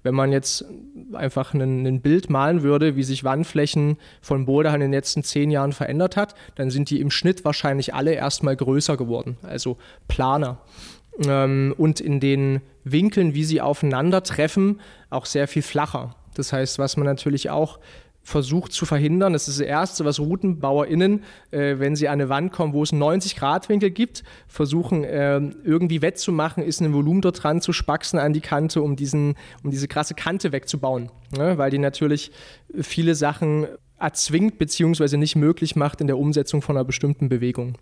Wenn 0.03 0.15
man 0.15 0.33
jetzt 0.33 0.65
einfach 1.13 1.53
ein 1.53 2.01
Bild 2.01 2.31
malen 2.31 2.63
würde, 2.63 2.97
wie 2.97 3.03
sich 3.03 3.25
Wandflächen 3.25 3.99
von 4.23 4.47
Boulderhallen 4.47 4.81
in 4.83 4.91
den 4.91 4.97
letzten 4.97 5.23
zehn 5.23 5.51
Jahren 5.51 5.73
verändert 5.73 6.17
hat, 6.17 6.35
dann 6.55 6.71
sind 6.71 6.89
die 6.89 7.01
im 7.01 7.11
Schnitt 7.11 7.45
wahrscheinlich 7.45 7.93
alle 7.95 8.15
erstmal 8.15 8.57
größer 8.57 8.97
geworden, 8.97 9.37
also 9.43 9.77
planer. 10.09 10.59
Ähm, 11.27 11.75
und 11.77 12.01
in 12.01 12.21
den 12.21 12.63
Winkeln, 12.85 13.35
wie 13.35 13.45
sie 13.45 13.61
aufeinandertreffen, 13.61 14.81
auch 15.11 15.27
sehr 15.27 15.47
viel 15.47 15.63
flacher. 15.63 16.17
Das 16.35 16.55
heißt, 16.55 16.79
was 16.79 16.97
man 16.97 17.07
natürlich 17.07 17.51
auch 17.51 17.81
versucht 18.23 18.73
zu 18.73 18.87
verhindern. 18.87 19.33
Das 19.33 19.49
ist 19.49 19.61
das 19.61 19.67
Erste, 19.67 20.05
was 20.05 20.21
RoutenbauerInnen, 20.21 21.25
äh, 21.51 21.79
wenn 21.79 21.97
sie 21.97 22.09
an 22.09 22.15
eine 22.15 22.29
Wand 22.29 22.53
kommen, 22.53 22.73
wo 22.73 22.83
es 22.83 22.93
einen 22.93 23.03
90-Grad-Winkel 23.03 23.91
gibt, 23.91 24.23
versuchen 24.47 25.05
äh, 25.05 25.39
irgendwie 25.65 26.03
wettzumachen, 26.03 26.63
ist 26.63 26.81
ein 26.81 26.93
Volumen 26.93 27.23
dort 27.23 27.43
dran 27.43 27.61
zu 27.61 27.73
spaxen 27.73 28.19
an 28.19 28.33
die 28.33 28.41
Kante, 28.41 28.83
um, 28.83 28.97
diesen, 28.97 29.37
um 29.65 29.71
diese 29.71 29.89
krasse 29.89 30.15
Kante 30.15 30.53
wegzubauen. 30.53 31.11
Ne? 31.37 31.59
Weil 31.59 31.71
die 31.71 31.79
natürlich 31.79 32.31
viele 32.81 33.15
Sachen 33.15 33.67
erzwingt 33.99 34.59
bzw. 34.59 35.17
nicht 35.17 35.37
möglich 35.37 35.77
macht 35.77 36.01
in 36.01 36.07
der 36.07 36.19
Umsetzung 36.19 36.63
von 36.63 36.77
einer 36.77 36.85
bestimmten 36.85 37.29
Bewegung. 37.29 37.77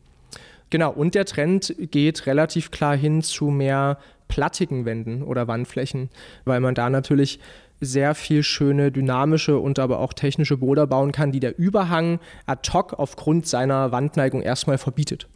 Genau, 0.70 0.92
und 0.92 1.14
der 1.14 1.24
Trend 1.24 1.74
geht 1.78 2.26
relativ 2.26 2.70
klar 2.70 2.96
hin 2.96 3.22
zu 3.22 3.46
mehr 3.46 3.98
plattigen 4.28 4.84
Wänden 4.84 5.22
oder 5.22 5.48
Wandflächen, 5.48 6.10
weil 6.44 6.60
man 6.60 6.74
da 6.74 6.90
natürlich 6.90 7.40
sehr 7.80 8.14
viel 8.14 8.42
schöne 8.42 8.90
dynamische 8.90 9.58
und 9.58 9.78
aber 9.78 10.00
auch 10.00 10.12
technische 10.12 10.56
Boulder 10.56 10.86
bauen 10.86 11.12
kann, 11.12 11.32
die 11.32 11.40
der 11.40 11.58
Überhang 11.58 12.18
ad 12.46 12.70
hoc 12.72 12.98
aufgrund 12.98 13.46
seiner 13.46 13.92
Wandneigung 13.92 14.42
erstmal 14.42 14.78
verbietet. 14.78 15.28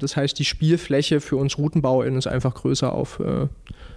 Das 0.00 0.16
heißt, 0.16 0.38
die 0.38 0.44
Spielfläche 0.44 1.20
für 1.20 1.36
uns 1.36 1.56
RoutenbauerInnen 1.56 2.18
ist 2.18 2.26
einfach 2.26 2.54
größer 2.54 2.92
auf 2.92 3.20
äh, 3.20 3.46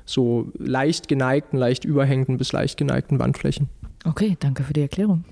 so 0.06 0.52
leicht 0.58 1.08
geneigten, 1.08 1.58
leicht 1.58 1.86
überhängenden 1.86 2.38
bis 2.38 2.52
leicht 2.52 2.78
geneigten 2.78 3.20
Wandflächen. 3.20 3.70
Okay, 4.06 4.38
danke 4.40 4.64
für 4.64 4.74
die 4.74 4.82
Erklärung. 4.82 5.26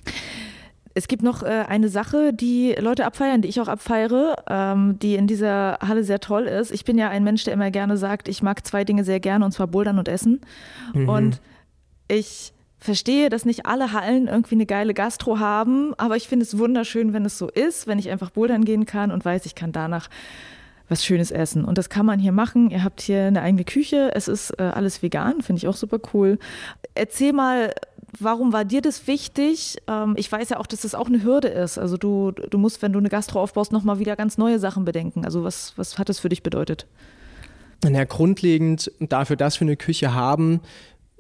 Es 0.98 1.08
gibt 1.08 1.24
noch 1.24 1.44
äh, 1.44 1.66
eine 1.68 1.90
Sache, 1.90 2.34
die 2.34 2.74
Leute 2.80 3.06
abfeiern, 3.06 3.42
die 3.42 3.50
ich 3.50 3.60
auch 3.60 3.68
abfeiere, 3.68 4.38
ähm, 4.50 4.98
die 5.00 5.16
in 5.16 5.28
dieser 5.28 5.78
Halle 5.82 6.04
sehr 6.04 6.22
toll 6.22 6.44
ist. 6.44 6.72
Ich 6.72 6.86
bin 6.86 6.98
ja 6.98 7.10
ein 7.10 7.24
Mensch, 7.24 7.44
der 7.44 7.54
immer 7.54 7.70
gerne 7.70 7.98
sagt, 7.98 8.28
ich 8.28 8.42
mag 8.42 8.66
zwei 8.66 8.86
Dinge 8.86 9.04
sehr 9.04 9.20
gerne, 9.20 9.44
und 9.44 9.52
zwar 9.52 9.68
Bouldern 9.68 10.00
und 10.00 10.08
Essen. 10.08 10.42
Mhm. 10.94 11.10
Und 11.10 11.42
ich 12.08 12.54
verstehe, 12.86 13.30
dass 13.30 13.46
nicht 13.46 13.66
alle 13.66 13.92
Hallen 13.92 14.28
irgendwie 14.28 14.56
eine 14.56 14.66
geile 14.66 14.94
Gastro 14.94 15.40
haben, 15.40 15.94
aber 15.98 16.16
ich 16.16 16.28
finde 16.28 16.44
es 16.44 16.58
wunderschön, 16.58 17.14
wenn 17.14 17.26
es 17.26 17.38
so 17.38 17.50
ist, 17.50 17.88
wenn 17.88 18.00
ich 18.00 18.10
einfach 18.10 18.30
bouldern 18.30 18.64
gehen 18.64 18.86
kann 18.86 19.12
und 19.12 19.26
weiß, 19.26 19.46
ich 19.46 19.56
kann 19.56 19.72
danach 19.72 20.10
was 20.88 21.04
Schönes 21.04 21.32
essen. 21.32 21.66
Und 21.66 21.78
das 21.78 21.90
kann 21.90 22.06
man 22.06 22.20
hier 22.20 22.32
machen. 22.32 22.70
Ihr 22.70 22.84
habt 22.84 23.02
hier 23.02 23.24
eine 23.24 23.42
eigene 23.42 23.64
Küche. 23.64 24.12
Es 24.14 24.28
ist 24.28 24.52
äh, 24.60 24.64
alles 24.64 25.02
vegan, 25.02 25.42
finde 25.42 25.58
ich 25.60 25.68
auch 25.68 25.76
super 25.76 26.00
cool. 26.14 26.38
Erzähl 26.94 27.34
mal, 27.34 27.74
warum 28.20 28.54
war 28.54 28.66
dir 28.66 28.82
das 28.82 29.08
wichtig? 29.08 29.78
Ähm, 29.88 30.14
ich 30.16 30.32
weiß 30.32 30.50
ja 30.50 30.60
auch, 30.60 30.68
dass 30.68 30.82
das 30.82 30.94
auch 30.94 31.08
eine 31.08 31.24
Hürde 31.24 31.48
ist. 31.48 31.80
Also 31.80 31.98
du, 31.98 32.32
du 32.32 32.58
musst, 32.60 32.84
wenn 32.84 32.94
du 32.94 33.00
eine 33.00 33.10
Gastro 33.10 33.42
aufbaust, 33.42 33.72
nochmal 33.72 33.98
wieder 33.98 34.16
ganz 34.16 34.38
neue 34.38 34.60
Sachen 34.60 34.86
bedenken. 34.86 35.26
Also 35.26 35.44
was, 35.44 35.74
was 35.76 35.98
hat 35.98 36.10
das 36.10 36.20
für 36.20 36.30
dich 36.30 36.44
bedeutet? 36.44 36.86
Na, 37.84 38.04
grundlegend 38.04 38.92
dafür, 39.00 39.36
dass 39.36 39.60
wir 39.60 39.66
eine 39.66 39.78
Küche 39.78 40.14
haben, 40.14 40.62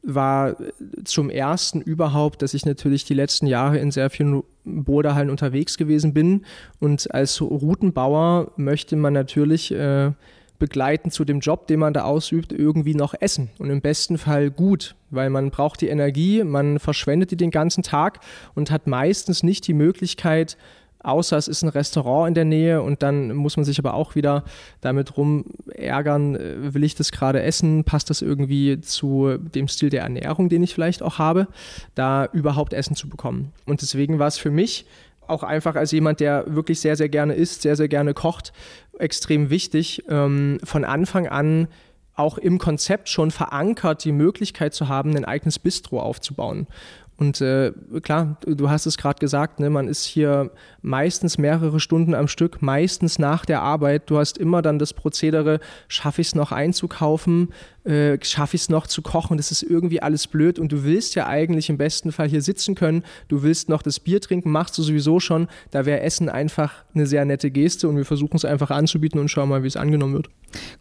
war 0.06 0.56
zum 1.04 1.30
ersten 1.30 1.82
überhaupt, 1.82 2.41
dass 2.41 2.54
ich 2.54 2.65
natürlich 2.65 3.06
die 3.06 3.13
letzten 3.13 3.48
Jahre 3.48 3.80
in 3.80 3.91
sehr 3.91 4.10
vielen 4.10 4.44
Boulderhallen 4.63 5.30
unterwegs 5.30 5.78
gewesen 5.78 6.13
bin. 6.13 6.46
Und 6.80 7.13
als 7.13 7.41
Routenbauer 7.41 8.52
möchte 8.56 8.96
man 8.96 9.13
natürlich 9.13 9.72
äh, 9.72 10.12
begleitend 10.60 11.13
zu 11.13 11.26
dem 11.26 11.39
Job, 11.39 11.68
den 11.68 11.80
man 11.80 11.94
da 11.94 12.04
ausübt, 12.04 12.54
irgendwie 12.54 12.96
noch 12.96 13.13
essen. 13.20 13.50
Und 13.58 13.70
im 13.70 13.82
besten 13.82 14.18
Fall 14.18 14.52
gut, 14.52 14.96
weil 15.10 15.30
man 15.30 15.50
braucht 15.50 15.82
die 15.82 15.88
Energie, 15.89 16.44
man 16.44 16.80
verschwendet 16.80 17.32
die 17.32 17.38
den 17.38 17.52
ganzen 17.52 17.84
Tag 17.84 18.20
und 18.54 18.72
hat 18.72 18.88
meistens 18.88 19.44
nicht 19.44 19.68
die 19.68 19.74
Möglichkeit, 19.74 20.58
außer 21.06 21.38
es 21.38 21.48
ist 21.48 21.63
ein 21.63 21.70
Restaurant 21.70 22.30
in 22.30 22.34
der 22.34 22.46
Nähe 22.46 22.82
und 22.82 23.04
dann 23.04 23.34
muss 23.34 23.58
man 23.58 23.63
sich 23.63 23.80
aber 23.80 23.94
auch 23.94 24.15
wieder 24.15 24.44
damit 24.82 25.18
rum 25.18 25.46
ärgern, 25.74 26.36
äh, 26.36 26.74
will 26.74 26.84
ich 26.84 26.96
das 26.96 27.12
gerade 27.12 27.41
essen, 27.41 27.84
passt 27.84 28.10
das 28.10 28.22
irgendwie 28.22 28.82
zu 28.82 29.38
dem 29.38 29.68
Stil 29.68 29.89
der 29.89 30.02
Ernährung, 30.02 30.50
den 30.50 30.63
ich 30.63 30.74
vielleicht 30.74 31.02
auch 31.02 31.20
habe, 31.20 31.48
da 31.94 32.26
überhaupt 32.26 32.74
Essen 32.74 32.96
zu 32.96 33.08
bekommen. 33.08 33.52
Und 33.65 33.82
deswegen 33.82 34.20
war 34.20 34.28
es 34.28 34.38
für 34.38 34.52
mich 34.52 34.86
auch 35.28 35.44
einfach 35.44 35.76
als 35.76 35.91
jemand, 35.91 36.20
der 36.20 36.46
wirklich 36.48 36.80
sehr, 36.80 36.96
sehr 36.96 37.10
gerne 37.10 37.34
isst, 37.34 37.62
sehr, 37.62 37.76
sehr 37.76 37.88
gerne 37.88 38.13
kocht, 38.13 38.54
extrem 39.00 39.50
wichtig, 39.50 40.04
ähm, 40.10 40.60
von 40.63 40.84
Anfang 40.84 41.28
an 41.28 41.68
auch 42.15 42.38
im 42.38 42.60
Konzept 42.60 43.10
schon 43.10 43.30
verankert, 43.32 44.04
die 44.06 44.13
Möglichkeit 44.13 44.74
zu 44.74 44.88
haben, 44.88 45.15
ein 45.18 45.26
eigenes 45.26 45.60
Bistro 45.60 46.00
aufzubauen. 46.00 46.68
Und 47.17 47.39
äh, 47.39 47.71
klar, 48.01 48.38
du 48.45 48.69
hast 48.69 48.86
es 48.86 48.97
gerade 48.97 49.19
gesagt, 49.19 49.60
ne, 49.60 49.69
man 49.69 49.88
ist 49.88 50.04
hier 50.04 50.51
meistens 50.82 51.38
mehrere 51.38 51.80
Stunden 51.80 52.13
am 52.13 52.28
Stück, 52.28 52.62
meistens 52.62 53.19
nach 53.19 53.45
der 53.45 53.62
Arbeit. 53.62 54.10
Du 54.10 54.17
hast 54.17 54.38
immer 54.38 54.62
dann 54.62 54.80
das 54.80 54.93
Prozedere, 54.93 55.60
schaffe 55.88 56.21
ich 56.21 56.28
es 56.28 56.36
noch 56.36 56.51
einzukaufen, 56.51 57.54
äh, 57.86 58.17
schaffe 58.21 58.56
ich 58.56 58.63
es 58.63 58.69
noch 58.69 58.88
zu 58.88 59.01
kochen, 59.01 59.38
das 59.38 59.51
ist 59.51 59.63
irgendwie 59.63 60.01
alles 60.01 60.28
blöd 60.28 60.60
und 60.60 60.71
du 60.71 60.84
willst 60.84 61.15
ja 61.15 61.28
eigentlich 61.28 61.69
im 61.69 61.78
besten 61.78 62.12
Fall 62.12 62.28
hier 62.28 62.41
sitzen 62.41 62.75
können, 62.75 63.04
du 63.28 63.43
willst 63.43 63.69
noch 63.69 63.82
das 63.82 63.99
Bier 63.99 64.19
trinken, 64.19 64.51
machst 64.51 64.78
du 64.78 64.82
sowieso 64.82 65.19
schon. 65.19 65.47
Da 65.71 65.86
wäre 65.86 66.01
Essen 66.01 66.28
einfach 66.28 66.84
eine 66.93 67.06
sehr 67.06 67.23
nette 67.25 67.51
Geste 67.51 67.88
und 67.88 67.95
wir 67.95 68.06
versuchen 68.06 68.38
es 68.38 68.45
einfach 68.45 68.71
anzubieten 68.71 69.19
und 69.19 69.30
schauen 69.30 69.49
mal, 69.49 69.63
wie 69.63 69.67
es 69.67 69.78
angenommen 69.78 70.15
wird. 70.15 70.30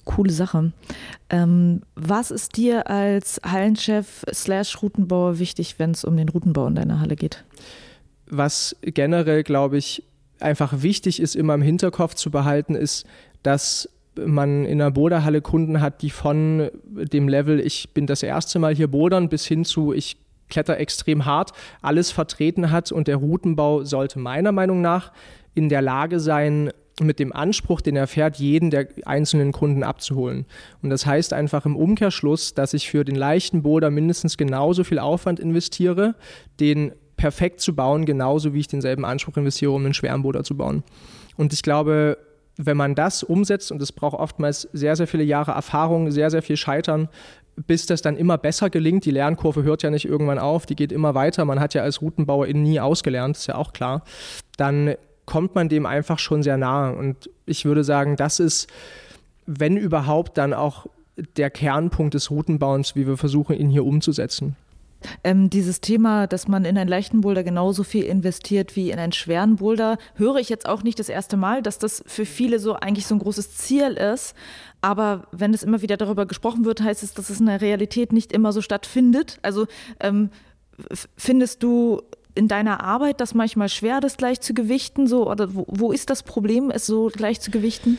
Coole 0.05 0.33
Sache. 0.33 0.73
Ähm, 1.31 1.83
was 1.95 2.31
ist 2.31 2.57
dir 2.57 2.89
als 2.89 3.41
Hallenchef 3.45 4.25
slash 4.33 4.83
Routenbauer 4.83 5.39
wichtig, 5.39 5.79
wenn 5.79 5.91
es 5.91 6.05
um 6.05 6.17
den 6.17 6.24
Routenbau 6.29 6.67
in 6.67 6.75
deiner 6.75 7.01
Halle 7.01 7.17
geht? 7.17 7.45
Was 8.27 8.77
generell, 8.83 9.43
glaube 9.43 9.77
ich, 9.77 10.03
einfach 10.41 10.83
wichtig 10.83 11.21
ist, 11.21 11.37
immer 11.37 11.55
im 11.55 11.63
Hinterkopf 11.63 12.15
zu 12.15 12.31
behalten, 12.31 12.75
ist, 12.75 13.07
dass 13.43 13.89
man 14.17 14.65
in 14.65 14.81
einer 14.81 14.91
Boderhalle 14.91 15.41
Kunden 15.41 15.81
hat, 15.81 16.03
die 16.03 16.11
von 16.11 16.71
dem 16.85 17.29
Level, 17.29 17.61
ich 17.61 17.93
bin 17.95 18.07
das 18.07 18.23
erste 18.23 18.59
Mal 18.59 18.75
hier 18.75 18.89
bodern, 18.89 19.29
bis 19.29 19.47
hin 19.47 19.65
zu, 19.65 19.93
ich 19.93 20.17
kletter 20.49 20.79
extrem 20.79 21.25
hart, 21.25 21.53
alles 21.83 22.11
vertreten 22.11 22.71
hat 22.71 22.93
und 22.93 23.09
der 23.09 23.17
Routenbau 23.17 23.85
sollte 23.85 24.19
meiner 24.19 24.53
Meinung 24.53 24.81
nach 24.83 25.13
in 25.55 25.69
der 25.69 25.83
Lage 25.83 26.21
sein, 26.21 26.71
mit 27.01 27.19
dem 27.19 27.33
Anspruch, 27.33 27.81
den 27.81 27.97
er 27.97 28.07
fährt, 28.07 28.37
jeden 28.37 28.71
der 28.71 28.87
einzelnen 29.05 29.53
Kunden 29.53 29.83
abzuholen. 29.83 30.47
Und 30.83 30.91
das 30.91 31.07
heißt 31.07 31.33
einfach 31.33 31.67
im 31.67 31.77
Umkehrschluss, 31.77 32.55
dass 32.55 32.75
ich 32.75 32.89
für 32.89 33.05
den 33.05 33.17
leichten 33.17 33.63
Boulder 33.63 33.91
mindestens 33.91 34.37
genauso 34.37 34.85
viel 34.85 34.99
Aufwand 35.01 35.41
investiere, 35.41 36.15
den 36.61 36.93
perfekt 37.17 37.61
zu 37.61 37.75
bauen, 37.75 38.07
genauso 38.07 38.55
wie 38.55 38.61
ich 38.61 38.69
denselben 38.69 39.05
Anspruch 39.05 39.37
investiere, 39.37 39.73
um 39.73 39.85
einen 39.85 39.95
schweren 39.95 40.23
Boulder 40.23 40.45
zu 40.45 40.57
bauen. 40.57 40.85
Und 41.37 41.53
ich 41.53 41.63
glaube, 41.63 42.19
wenn 42.57 42.77
man 42.77 42.95
das 42.95 43.23
umsetzt, 43.23 43.73
und 43.73 43.83
es 43.83 43.91
braucht 43.91 44.19
oftmals 44.19 44.69
sehr, 44.73 44.95
sehr 44.95 45.07
viele 45.07 45.25
Jahre 45.25 45.53
Erfahrung, 45.53 46.13
sehr, 46.13 46.31
sehr 46.31 46.43
viel 46.43 46.57
Scheitern, 46.57 47.09
bis 47.67 47.87
das 47.87 48.03
dann 48.03 48.17
immer 48.17 48.39
besser 48.39 48.71
gelingt. 48.71 49.05
Die 49.05 49.11
Lernkurve 49.11 49.63
hört 49.63 49.83
ja 49.83 49.91
nicht 49.91 50.07
irgendwann 50.07 50.39
auf, 50.39 50.67
die 50.67 50.77
geht 50.77 50.93
immer 50.93 51.15
weiter. 51.15 51.45
Man 51.45 51.61
hat 51.61 51.75
ja 51.75 51.83
als 51.83 52.03
Routenbauer 52.03 52.47
nie 52.49 52.81
ausgelernt, 52.81 53.37
ist 53.37 53.47
ja 53.47 53.57
auch 53.57 53.73
klar. 53.73 54.05
Dann 54.57 54.95
kommt 55.27 55.55
man 55.55 55.69
dem 55.69 55.87
einfach 55.87 56.19
schon 56.19 56.43
sehr 56.43 56.57
nahe. 56.57 56.95
Und 56.95 57.31
ich 57.47 57.65
würde 57.65 57.85
sagen, 57.85 58.17
das 58.17 58.41
ist, 58.41 58.69
wenn 59.47 59.77
überhaupt, 59.77 60.39
dann 60.39 60.53
auch 60.53 60.87
der 61.37 61.51
Kernpunkt 61.51 62.15
des 62.15 62.31
Routenbauens, 62.31 62.97
wie 62.97 63.07
wir 63.07 63.17
versuchen, 63.17 63.57
ihn 63.57 63.71
hier 63.71 63.85
umzusetzen. 63.85 64.57
Ähm, 65.23 65.51
dieses 65.51 65.81
Thema, 65.81 66.27
dass 66.27 66.49
man 66.49 66.65
in 66.65 66.79
einen 66.79 66.89
leichten 66.89 67.21
Boulder 67.21 67.45
genauso 67.45 67.83
viel 67.83 68.05
investiert 68.05 68.75
wie 68.75 68.91
in 68.91 68.99
einen 68.99 69.13
schweren 69.13 69.57
Boulder, 69.57 69.99
höre 70.15 70.37
ich 70.37 70.49
jetzt 70.49 70.67
auch 70.67 70.83
nicht 70.83 70.99
das 70.99 71.09
erste 71.09 71.37
Mal, 71.37 71.63
dass 71.63 71.79
das 71.79 72.03
für 72.07 72.25
viele 72.25 72.59
so 72.59 72.75
eigentlich 72.75 73.07
so 73.07 73.15
ein 73.15 73.19
großes 73.19 73.57
Ziel 73.57 73.93
ist. 73.93 74.35
Aber 74.81 75.27
wenn 75.33 75.55
es 75.55 75.63
immer 75.63 75.83
wieder 75.83 75.97
darüber 75.97 76.27
gesprochen 76.27 76.65
wird, 76.65 76.83
heißt 76.83 77.03
es, 77.03 77.15
dass 77.15 77.31
es 77.31 77.41
in 77.41 77.47
der 77.47 77.61
Realität 77.61 78.13
nicht 78.13 78.33
immer 78.33 78.53
so 78.53 78.61
stattfindet. 78.61 79.39
Also 79.43 79.67
ähm, 80.01 80.31
findest 81.17 81.63
du 81.63 82.03
in 82.35 82.49
deiner 82.49 82.83
Arbeit 82.83 83.21
das 83.21 83.35
manchmal 83.35 83.69
schwer, 83.69 84.01
das 84.01 84.17
gleich 84.17 84.41
zu 84.41 84.55
gewichten? 84.55 85.07
So, 85.07 85.31
oder 85.31 85.55
wo, 85.55 85.65
wo 85.69 85.93
ist 85.93 86.11
das 86.11 86.23
Problem, 86.23 86.71
es 86.71 86.87
so 86.87 87.11
gleich 87.13 87.41
zu 87.41 87.51
gewichten? 87.51 87.99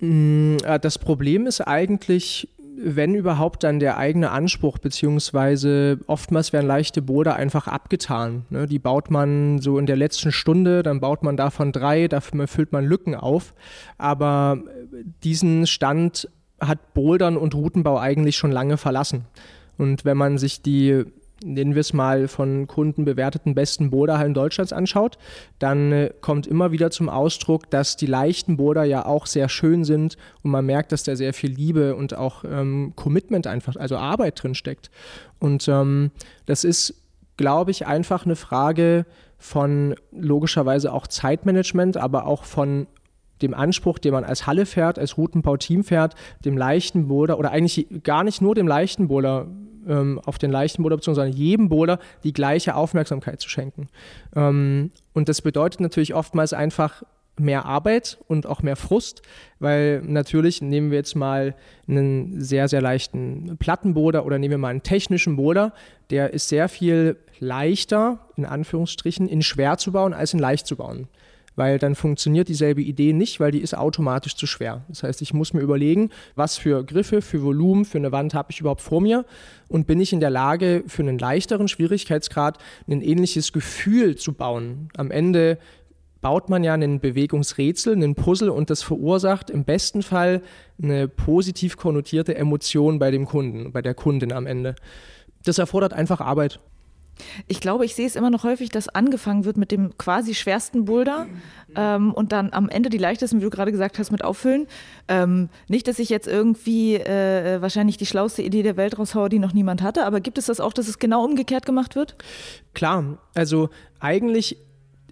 Mm, 0.00 0.56
äh, 0.64 0.78
das 0.78 0.98
Problem 0.98 1.46
ist 1.46 1.60
eigentlich, 1.60 2.48
wenn 2.76 3.14
überhaupt 3.14 3.64
dann 3.64 3.78
der 3.78 3.96
eigene 3.96 4.30
Anspruch, 4.30 4.78
beziehungsweise 4.78 5.98
oftmals 6.06 6.52
werden 6.52 6.66
leichte 6.66 7.02
Boulder 7.02 7.36
einfach 7.36 7.68
abgetan. 7.68 8.44
Ne? 8.50 8.66
Die 8.66 8.78
baut 8.78 9.10
man 9.10 9.60
so 9.60 9.78
in 9.78 9.86
der 9.86 9.96
letzten 9.96 10.32
Stunde, 10.32 10.82
dann 10.82 11.00
baut 11.00 11.22
man 11.22 11.36
davon 11.36 11.72
drei, 11.72 12.08
dafür 12.08 12.48
füllt 12.48 12.72
man 12.72 12.84
Lücken 12.84 13.14
auf. 13.14 13.54
Aber 13.98 14.58
diesen 15.22 15.66
Stand 15.66 16.28
hat 16.60 16.94
Bouldern 16.94 17.36
und 17.36 17.54
Routenbau 17.54 17.98
eigentlich 17.98 18.36
schon 18.36 18.52
lange 18.52 18.76
verlassen. 18.76 19.26
Und 19.78 20.04
wenn 20.04 20.16
man 20.16 20.38
sich 20.38 20.62
die 20.62 21.04
nennen 21.44 21.74
wir 21.74 21.80
es 21.80 21.92
mal, 21.92 22.28
von 22.28 22.66
Kunden 22.66 23.04
bewerteten 23.04 23.54
besten 23.54 23.90
Boulderhallen 23.90 24.34
Deutschlands 24.34 24.72
anschaut, 24.72 25.18
dann 25.58 25.92
äh, 25.92 26.10
kommt 26.20 26.46
immer 26.46 26.72
wieder 26.72 26.90
zum 26.90 27.08
Ausdruck, 27.08 27.70
dass 27.70 27.96
die 27.96 28.06
leichten 28.06 28.56
Boulder 28.56 28.84
ja 28.84 29.06
auch 29.06 29.26
sehr 29.26 29.48
schön 29.48 29.84
sind 29.84 30.16
und 30.42 30.50
man 30.50 30.66
merkt, 30.66 30.92
dass 30.92 31.02
da 31.02 31.16
sehr 31.16 31.34
viel 31.34 31.50
Liebe 31.50 31.94
und 31.94 32.16
auch 32.16 32.44
ähm, 32.44 32.92
Commitment 32.96 33.46
einfach, 33.46 33.76
also 33.76 33.96
Arbeit 33.96 34.42
drin 34.42 34.54
steckt. 34.54 34.90
Und 35.38 35.68
ähm, 35.68 36.10
das 36.46 36.64
ist, 36.64 36.94
glaube 37.36 37.70
ich, 37.70 37.86
einfach 37.86 38.24
eine 38.24 38.36
Frage 38.36 39.06
von 39.38 39.96
logischerweise 40.12 40.92
auch 40.92 41.06
Zeitmanagement, 41.06 41.96
aber 41.96 42.26
auch 42.26 42.44
von 42.44 42.86
dem 43.42 43.54
Anspruch, 43.54 43.98
den 43.98 44.12
man 44.12 44.24
als 44.24 44.46
Halle 44.46 44.66
fährt, 44.66 44.98
als 44.98 45.18
Routenbau-Team 45.18 45.84
fährt, 45.84 46.14
dem 46.44 46.56
leichten 46.56 47.08
Boulder 47.08 47.38
oder 47.38 47.50
eigentlich 47.50 47.86
gar 48.02 48.24
nicht 48.24 48.40
nur 48.40 48.54
dem 48.54 48.68
leichten 48.68 49.08
Boulder 49.08 49.46
ähm, 49.86 50.20
auf 50.24 50.38
den 50.38 50.50
leichten 50.50 50.82
Boulder 50.82 50.98
sondern 51.00 51.32
jedem 51.32 51.68
Boulder 51.68 51.98
die 52.24 52.32
gleiche 52.32 52.74
Aufmerksamkeit 52.74 53.40
zu 53.40 53.48
schenken. 53.48 53.88
Ähm, 54.34 54.90
und 55.12 55.28
das 55.28 55.42
bedeutet 55.42 55.80
natürlich 55.80 56.14
oftmals 56.14 56.52
einfach 56.52 57.02
mehr 57.38 57.64
Arbeit 57.64 58.18
und 58.28 58.46
auch 58.46 58.62
mehr 58.62 58.76
Frust, 58.76 59.22
weil 59.58 60.02
natürlich 60.02 60.60
nehmen 60.60 60.90
wir 60.90 60.98
jetzt 60.98 61.16
mal 61.16 61.54
einen 61.88 62.40
sehr, 62.42 62.68
sehr 62.68 62.82
leichten 62.82 63.56
Plattenboulder 63.58 64.26
oder 64.26 64.38
nehmen 64.38 64.52
wir 64.52 64.58
mal 64.58 64.68
einen 64.68 64.82
technischen 64.82 65.36
Boulder, 65.36 65.72
der 66.10 66.34
ist 66.34 66.48
sehr 66.48 66.68
viel 66.68 67.16
leichter, 67.38 68.18
in 68.36 68.44
Anführungsstrichen, 68.44 69.28
in 69.28 69.42
schwer 69.42 69.78
zu 69.78 69.92
bauen, 69.92 70.12
als 70.12 70.34
in 70.34 70.40
leicht 70.40 70.66
zu 70.66 70.76
bauen 70.76 71.08
weil 71.56 71.78
dann 71.78 71.94
funktioniert 71.94 72.48
dieselbe 72.48 72.82
Idee 72.82 73.12
nicht, 73.12 73.40
weil 73.40 73.50
die 73.50 73.60
ist 73.60 73.76
automatisch 73.76 74.36
zu 74.36 74.46
schwer. 74.46 74.84
Das 74.88 75.02
heißt, 75.02 75.22
ich 75.22 75.34
muss 75.34 75.52
mir 75.52 75.60
überlegen, 75.60 76.10
was 76.34 76.56
für 76.56 76.84
Griffe, 76.84 77.22
für 77.22 77.42
Volumen, 77.42 77.84
für 77.84 77.98
eine 77.98 78.12
Wand 78.12 78.34
habe 78.34 78.50
ich 78.50 78.60
überhaupt 78.60 78.80
vor 78.80 79.00
mir 79.00 79.24
und 79.68 79.86
bin 79.86 80.00
ich 80.00 80.12
in 80.12 80.20
der 80.20 80.30
Lage, 80.30 80.84
für 80.86 81.02
einen 81.02 81.18
leichteren 81.18 81.68
Schwierigkeitsgrad 81.68 82.58
ein 82.88 83.02
ähnliches 83.02 83.52
Gefühl 83.52 84.16
zu 84.16 84.32
bauen. 84.32 84.88
Am 84.96 85.10
Ende 85.10 85.58
baut 86.22 86.48
man 86.48 86.64
ja 86.64 86.72
einen 86.72 87.00
Bewegungsrätsel, 87.00 87.94
einen 87.94 88.14
Puzzle 88.14 88.48
und 88.48 88.70
das 88.70 88.82
verursacht 88.82 89.50
im 89.50 89.64
besten 89.64 90.02
Fall 90.02 90.40
eine 90.80 91.08
positiv 91.08 91.76
konnotierte 91.76 92.34
Emotion 92.36 92.98
bei 92.98 93.10
dem 93.10 93.26
Kunden, 93.26 93.72
bei 93.72 93.82
der 93.82 93.94
Kundin 93.94 94.32
am 94.32 94.46
Ende. 94.46 94.76
Das 95.44 95.58
erfordert 95.58 95.92
einfach 95.92 96.20
Arbeit. 96.20 96.60
Ich 97.46 97.60
glaube, 97.60 97.84
ich 97.84 97.94
sehe 97.94 98.06
es 98.06 98.16
immer 98.16 98.30
noch 98.30 98.44
häufig, 98.44 98.70
dass 98.70 98.88
angefangen 98.88 99.44
wird 99.44 99.56
mit 99.56 99.70
dem 99.70 99.96
quasi 99.98 100.34
schwersten 100.34 100.84
Boulder 100.84 101.26
ähm, 101.76 102.12
und 102.12 102.32
dann 102.32 102.52
am 102.52 102.68
Ende 102.68 102.90
die 102.90 102.98
leichtesten, 102.98 103.40
wie 103.40 103.44
du 103.44 103.50
gerade 103.50 103.72
gesagt 103.72 103.98
hast, 103.98 104.10
mit 104.10 104.24
auffüllen. 104.24 104.66
Ähm, 105.08 105.48
nicht, 105.68 105.88
dass 105.88 105.98
ich 105.98 106.08
jetzt 106.08 106.28
irgendwie 106.28 106.96
äh, 106.96 107.60
wahrscheinlich 107.60 107.96
die 107.96 108.06
schlauste 108.06 108.42
Idee 108.42 108.62
der 108.62 108.76
Welt 108.76 108.98
raushaue, 108.98 109.28
die 109.28 109.38
noch 109.38 109.52
niemand 109.52 109.82
hatte, 109.82 110.04
aber 110.04 110.20
gibt 110.20 110.38
es 110.38 110.46
das 110.46 110.60
auch, 110.60 110.72
dass 110.72 110.88
es 110.88 110.98
genau 110.98 111.24
umgekehrt 111.24 111.66
gemacht 111.66 111.96
wird? 111.96 112.16
Klar, 112.74 113.18
also 113.34 113.70
eigentlich 114.00 114.56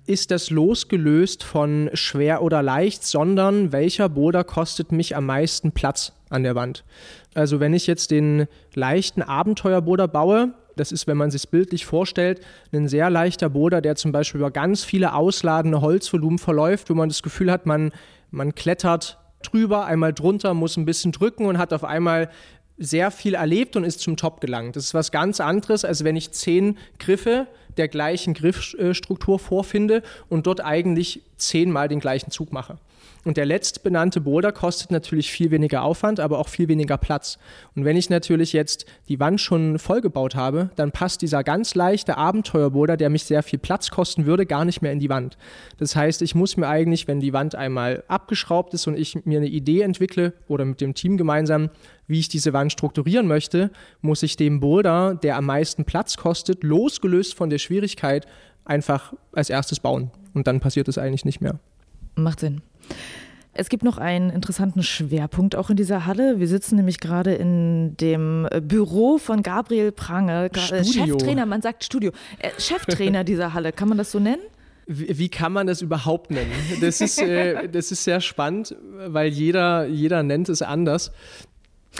ist 0.07 0.31
das 0.31 0.51
losgelöst 0.51 1.44
von 1.44 1.88
schwer 1.94 2.42
oder 2.42 2.62
leicht, 2.62 3.05
sondern 3.05 3.70
welcher 3.70 4.09
Boulder 4.09 4.42
kostet 4.42 4.90
mich 4.92 5.14
am 5.14 5.27
meisten 5.27 5.73
Platz 5.73 6.12
an 6.31 6.42
der 6.42 6.55
Wand. 6.55 6.85
Also 7.35 7.61
wenn 7.61 7.75
ich 7.75 7.87
jetzt 7.87 8.11
den 8.11 8.46
leichten 8.75 9.23
Abenteuerboulder 9.23 10.09
baue, 10.09 10.53
das 10.81 10.93
ist, 10.93 11.07
wenn 11.07 11.16
man 11.16 11.31
sich 11.31 11.49
bildlich 11.49 11.87
vorstellt, 11.87 12.40
ein 12.73 12.88
sehr 12.88 13.11
leichter 13.11 13.51
Boulder, 13.51 13.81
der 13.81 13.97
zum 13.97 14.12
Beispiel 14.12 14.40
über 14.40 14.51
ganz 14.51 14.83
viele 14.83 15.14
ausladende 15.14 15.81
Holzvolumen 15.81 16.38
verläuft, 16.38 16.90
wo 16.90 16.95
man 16.95 17.09
das 17.09 17.23
Gefühl 17.23 17.53
hat, 17.53 17.66
man, 17.66 17.93
man 18.31 18.55
klettert 18.55 19.19
drüber, 19.43 19.85
einmal 19.85 20.12
drunter, 20.12 20.55
muss 20.55 20.77
ein 20.77 20.87
bisschen 20.87 21.12
drücken 21.12 21.47
und 21.47 21.59
hat 21.59 21.73
auf 21.73 21.85
einmal 21.85 22.31
sehr 22.79 23.11
viel 23.11 23.35
erlebt 23.35 23.77
und 23.77 23.85
ist 23.85 24.01
zum 24.01 24.16
Top 24.16 24.40
gelangt. 24.40 24.75
Das 24.75 24.85
ist 24.85 24.95
was 24.95 25.12
ganz 25.12 25.38
anderes, 25.38 25.85
als 25.85 26.03
wenn 26.03 26.16
ich 26.16 26.33
zehn 26.33 26.79
Griffe 26.99 27.47
der 27.77 27.88
gleichen 27.88 28.33
Griffstruktur 28.33 29.38
vorfinde 29.38 30.03
und 30.29 30.47
dort 30.47 30.64
eigentlich 30.64 31.23
zehnmal 31.37 31.88
den 31.88 32.01
gleichen 32.01 32.31
Zug 32.31 32.53
mache. 32.53 32.79
Und 33.25 33.37
der 33.37 33.45
letztbenannte 33.45 34.23
Boulder 34.23 34.51
kostet 34.51 34.91
natürlich 34.91 35.31
viel 35.31 35.51
weniger 35.51 35.83
Aufwand, 35.83 36.21
aber 36.21 36.39
auch 36.39 36.49
viel 36.49 36.69
weniger 36.69 36.97
Platz. 36.97 37.39
Und 37.77 37.85
wenn 37.85 37.97
ich 37.97 38.09
natürlich 38.09 38.55
jetzt 38.55 38.87
die 39.09 39.21
Wand 39.21 39.41
schon 39.41 39.79
vollgebaut 39.79 40.35
habe, 40.35 40.71
dann 40.77 40.91
passt 40.91 41.21
dieser 41.21 41.45
ganz 41.45 41.75
leichte 41.75 42.17
Abenteuerboulder, 42.17 42.97
der 42.97 43.11
mich 43.11 43.25
sehr 43.25 43.43
viel 43.43 43.59
Platz 43.59 43.91
kosten 43.91 44.25
würde, 44.25 44.47
gar 44.47 44.65
nicht 44.65 44.81
mehr 44.81 44.93
in 44.93 45.01
die 45.01 45.11
Wand. 45.11 45.37
Das 45.77 45.95
heißt, 45.95 46.23
ich 46.23 46.35
muss 46.35 46.57
mir 46.57 46.69
eigentlich, 46.69 47.09
wenn 47.09 47.21
die 47.21 47.35
Wand 47.35 47.55
einmal 47.55 48.05
abgeschraubt 48.09 48.73
ist 48.73 48.87
und 48.87 48.97
ich 48.97 49.27
mir 49.27 49.39
eine 49.39 49.49
Idee 49.49 49.83
entwickle 49.83 50.33
oder 50.49 50.65
mit 50.65 50.81
dem 50.81 50.95
Team 50.95 51.19
gemeinsam, 51.19 51.69
wie 52.07 52.21
ich 52.21 52.29
diese 52.29 52.55
Wand 52.55 52.73
strukturieren 52.73 53.27
möchte, 53.27 53.71
muss 54.01 54.23
ich 54.23 54.37
dem 54.37 54.61
Boulder, 54.61 55.15
der 55.15 55.37
am 55.37 55.45
meisten 55.45 55.85
Platz 55.85 56.17
kostet, 56.17 56.65
losgelöst 56.65 57.35
von 57.35 57.51
der 57.51 57.59
Schwierigkeit, 57.59 58.27
einfach 58.65 59.13
als 59.33 59.51
erstes 59.51 59.79
bauen. 59.79 60.11
Und 60.33 60.47
dann 60.47 60.61
passiert 60.61 60.89
es 60.89 60.97
eigentlich 60.97 61.25
nicht 61.25 61.41
mehr. 61.41 61.59
Macht 62.15 62.41
Sinn. 62.41 62.63
Es 63.53 63.68
gibt 63.68 63.83
noch 63.83 63.98
einen 63.98 64.31
interessanten 64.31 64.83
Schwerpunkt 64.83 65.57
auch 65.57 65.70
in 65.70 65.76
dieser 65.76 66.07
Halle. 66.07 66.38
Wir 66.38 66.46
sitzen 66.46 66.76
nämlich 66.76 67.00
gerade 67.00 67.35
in 67.35 67.96
dem 67.96 68.48
Büro 68.62 69.18
von 69.18 69.42
Gabriel 69.42 69.90
Prange, 69.92 70.50
Studio. 70.55 71.18
Cheftrainer, 71.18 71.46
man 71.46 71.61
sagt 71.61 71.85
Studio, 71.85 72.12
äh, 72.38 72.50
Cheftrainer 72.59 73.24
dieser 73.24 73.53
Halle. 73.53 73.72
Kann 73.72 73.88
man 73.88 73.98
das 73.98 74.12
so 74.12 74.20
nennen? 74.20 74.42
Wie, 74.87 75.18
wie 75.18 75.29
kann 75.29 75.53
man 75.53 75.66
das 75.66 75.83
überhaupt 75.83 76.31
nennen? 76.31 76.50
Das 76.81 77.00
ist, 77.00 77.20
äh, 77.20 77.68
das 77.68 77.92
ist 77.92 78.05
sehr 78.05 78.20
spannend, 78.20 78.74
weil 79.07 79.29
jeder, 79.29 79.87
jeder 79.87 80.22
nennt 80.22 80.48
es 80.48 80.62
anders. 80.62 81.12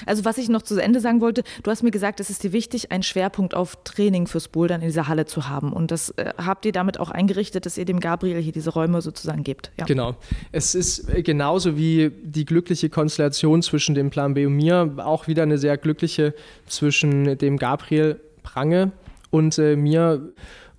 Also 0.07 0.25
was 0.25 0.39
ich 0.39 0.49
noch 0.49 0.63
zu 0.63 0.79
Ende 0.79 1.01
sagen 1.01 1.21
wollte, 1.21 1.43
du 1.63 1.71
hast 1.71 1.83
mir 1.83 1.91
gesagt, 1.91 2.21
es 2.21 2.31
ist 2.31 2.43
dir 2.43 2.53
wichtig, 2.53 2.93
einen 2.93 3.03
Schwerpunkt 3.03 3.55
auf 3.55 3.77
Training 3.85 4.27
fürs 4.27 4.49
Bouldern 4.49 4.81
in 4.81 4.89
dieser 4.89 5.09
Halle 5.09 5.27
zu 5.27 5.49
haben. 5.49 5.73
Und 5.73 5.91
das 5.91 6.11
äh, 6.11 6.33
habt 6.39 6.65
ihr 6.65 6.73
damit 6.73 6.99
auch 7.01 7.11
eingerichtet, 7.11 7.67
dass 7.67 7.77
ihr 7.77 7.85
dem 7.85 8.01
Gabriel 8.01 8.41
hier 8.41 8.53
diese 8.53 8.71
Räume 8.71 9.03
sozusagen 9.03 9.45
gebt. 9.45 9.73
Ja. 9.79 9.85
Genau. 9.85 10.17
Es 10.53 10.75
ist 10.75 11.09
äh, 11.09 11.23
genauso 11.23 11.77
wie 11.77 12.11
die 12.23 12.45
glückliche 12.45 12.89
Konstellation 12.89 13.63
zwischen 13.63 13.95
dem 13.95 14.11
Plan 14.11 14.35
B 14.35 14.47
und 14.47 14.57
mir, 14.57 14.95
auch 14.99 15.27
wieder 15.27 15.43
eine 15.43 15.59
sehr 15.59 15.77
glückliche 15.77 16.35
zwischen 16.67 17.39
dem 17.39 17.57
Gabriel 17.57 18.21
Prange 18.43 18.93
und 19.31 19.59
äh, 19.59 19.77
mir 19.77 20.33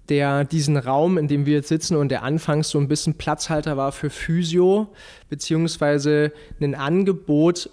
der 0.10 0.44
diesen 0.44 0.76
Raum, 0.78 1.18
in 1.18 1.28
dem 1.28 1.46
wir 1.46 1.54
jetzt 1.54 1.70
sitzen 1.70 1.96
und 1.96 2.10
der 2.10 2.24
anfangs 2.24 2.70
so 2.70 2.80
ein 2.80 2.88
bisschen 2.88 3.14
Platzhalter 3.14 3.78
war 3.78 3.92
für 3.92 4.10
Physio, 4.10 4.90
beziehungsweise 5.30 6.34
ein 6.60 6.76
Angebot 6.76 7.70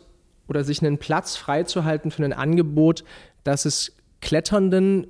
oder 0.49 0.64
sich 0.64 0.82
einen 0.82 0.99
Platz 0.99 1.36
freizuhalten 1.36 2.11
für 2.11 2.24
ein 2.24 2.32
Angebot, 2.32 3.05
das 3.44 3.64
es 3.64 3.96
Kletternden 4.20 5.07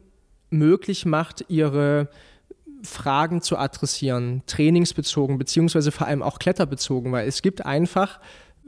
möglich 0.51 1.07
macht, 1.07 1.47
ihre 1.49 2.09
Fragen 2.83 3.43
zu 3.43 3.57
adressieren, 3.57 4.43
trainingsbezogen, 4.47 5.39
beziehungsweise 5.39 5.91
vor 5.91 6.07
allem 6.07 6.23
auch 6.23 6.39
kletterbezogen, 6.39 7.11
weil 7.13 7.27
es 7.27 7.43
gibt 7.43 7.65
einfach 7.65 8.21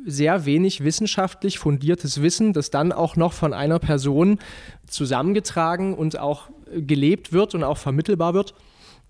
sehr 0.06 0.46
wenig 0.46 0.82
wissenschaftlich 0.82 1.58
fundiertes 1.58 2.22
Wissen, 2.22 2.52
das 2.52 2.70
dann 2.70 2.92
auch 2.92 3.16
noch 3.16 3.32
von 3.32 3.52
einer 3.52 3.78
Person 3.78 4.38
zusammengetragen 4.86 5.94
und 5.94 6.18
auch 6.18 6.48
gelebt 6.72 7.32
wird 7.32 7.54
und 7.54 7.64
auch 7.64 7.78
vermittelbar 7.78 8.34
wird. 8.34 8.54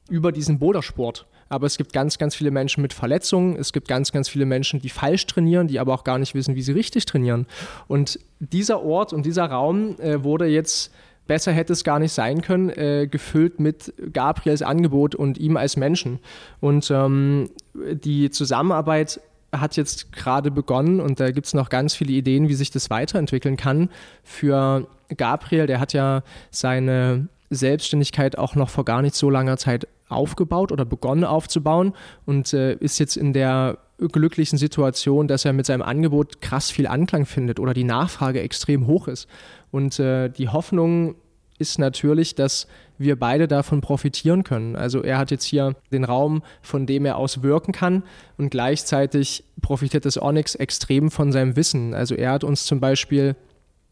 über 0.09 0.33
diesen 0.33 0.59
Bouldersport. 0.59 1.27
Aber 1.51 1.67
es 1.67 1.77
gibt 1.77 1.93
ganz, 1.93 2.17
ganz 2.17 2.35
viele 2.35 2.51
Menschen 2.51 2.81
mit 2.81 2.95
Verletzungen. 2.95 3.57
Es 3.57 3.75
gibt 3.75 3.89
ganz, 3.89 4.13
ganz 4.13 4.29
viele 4.29 4.47
Menschen, 4.47 4.81
die 4.81 4.89
falsch 4.89 5.27
trainieren, 5.27 5.69
die 5.69 5.79
aber 5.79 5.93
auch 5.93 6.05
gar 6.05 6.19
nicht 6.19 6.35
wissen, 6.35 6.55
wie 6.55 6.63
sie 6.63 6.73
richtig 6.73 7.05
trainieren. 7.05 7.47
Und 7.89 8.19
dieser 8.39 8.83
Ort 8.83 9.13
und 9.13 9.27
dieser 9.27 9.47
Raum 9.47 10.01
äh, 10.01 10.25
wurde 10.25 10.47
jetzt 10.47 10.93
besser 11.27 11.53
hätte 11.53 11.73
es 11.73 11.85
gar 11.85 12.01
nicht 12.01 12.13
sein 12.13 12.43
können, 12.43 12.71
äh, 12.71 13.07
gefüllt 13.09 13.61
mit 13.61 13.93
Gabriels 14.13 14.63
Angebot 14.63 15.15
und 15.15 15.39
ihm 15.39 15.57
als 15.57 15.77
Menschen. 15.77 16.19
Und 16.59 16.91
ähm, 16.91 17.51
die 17.75 18.31
Zusammenarbeit 18.31 19.21
hat 19.53 19.77
jetzt 19.77 20.13
gerade 20.13 20.51
begonnen 20.51 21.01
und 21.01 21.21
da 21.21 21.31
gibt 21.31 21.47
es 21.47 21.55
noch 21.55 21.69
ganz 21.69 21.95
viele 21.95 22.13
Ideen, 22.13 22.49
wie 22.49 22.55
sich 22.55 22.71
das 22.73 22.91
weiterentwickeln 22.91 23.57
kann. 23.57 23.91
Für 24.25 24.89
Gabriel, 25.17 25.67
der 25.67 25.79
hat 25.79 25.93
ja 25.93 26.23
seine 26.51 27.29
Selbstständigkeit 27.49 28.37
auch 28.37 28.57
noch 28.57 28.71
vor 28.71 28.85
gar 28.85 29.03
nicht 29.03 29.15
so 29.15 29.31
langer 29.31 29.57
Zeit 29.57 29.87
aufgebaut 30.11 30.73
oder 30.73 30.85
begonnen 30.85 31.25
aufzubauen 31.25 31.95
und 32.27 32.53
äh, 32.53 32.75
ist 32.75 32.99
jetzt 32.99 33.17
in 33.17 33.33
der 33.33 33.79
glücklichen 33.99 34.59
Situation, 34.59 35.29
dass 35.29 35.45
er 35.45 35.53
mit 35.53 35.67
seinem 35.67 35.83
Angebot 35.83 36.41
krass 36.41 36.71
viel 36.71 36.87
Anklang 36.87 37.27
findet 37.27 37.61
oder 37.61 37.75
die 37.75 37.85
Nachfrage 37.85 38.41
extrem 38.41 38.87
hoch 38.87 39.09
ist. 39.09 39.29
Und 39.71 39.99
äh, 39.99 40.29
die 40.31 40.49
Hoffnung 40.49 41.17
ist 41.59 41.79
natürlich, 41.79 42.35
dass 42.35 42.67
wir 42.97 43.19
beide 43.19 43.47
davon 43.47 43.83
profitieren 43.83 44.45
können. 44.45 44.77
Also 44.77 45.03
er 45.03 45.19
hat 45.19 45.31
jetzt 45.31 45.45
hier 45.45 45.75
den 45.93 46.05
Raum, 46.05 46.43
von 46.63 46.87
dem 46.87 47.05
er 47.05 47.17
aus 47.17 47.43
wirken 47.43 47.73
kann 47.73 48.03
und 48.39 48.51
gleichzeitig 48.51 49.45
profitiert 49.61 50.07
das 50.07 50.21
Onyx 50.21 50.55
extrem 50.55 51.11
von 51.11 51.33
seinem 51.33 51.57
Wissen. 51.57 51.95
Also 51.95 52.15
er 52.15 52.33
hat 52.33 52.45
uns 52.45 52.65
zum 52.65 52.81
Beispiel 52.81 53.37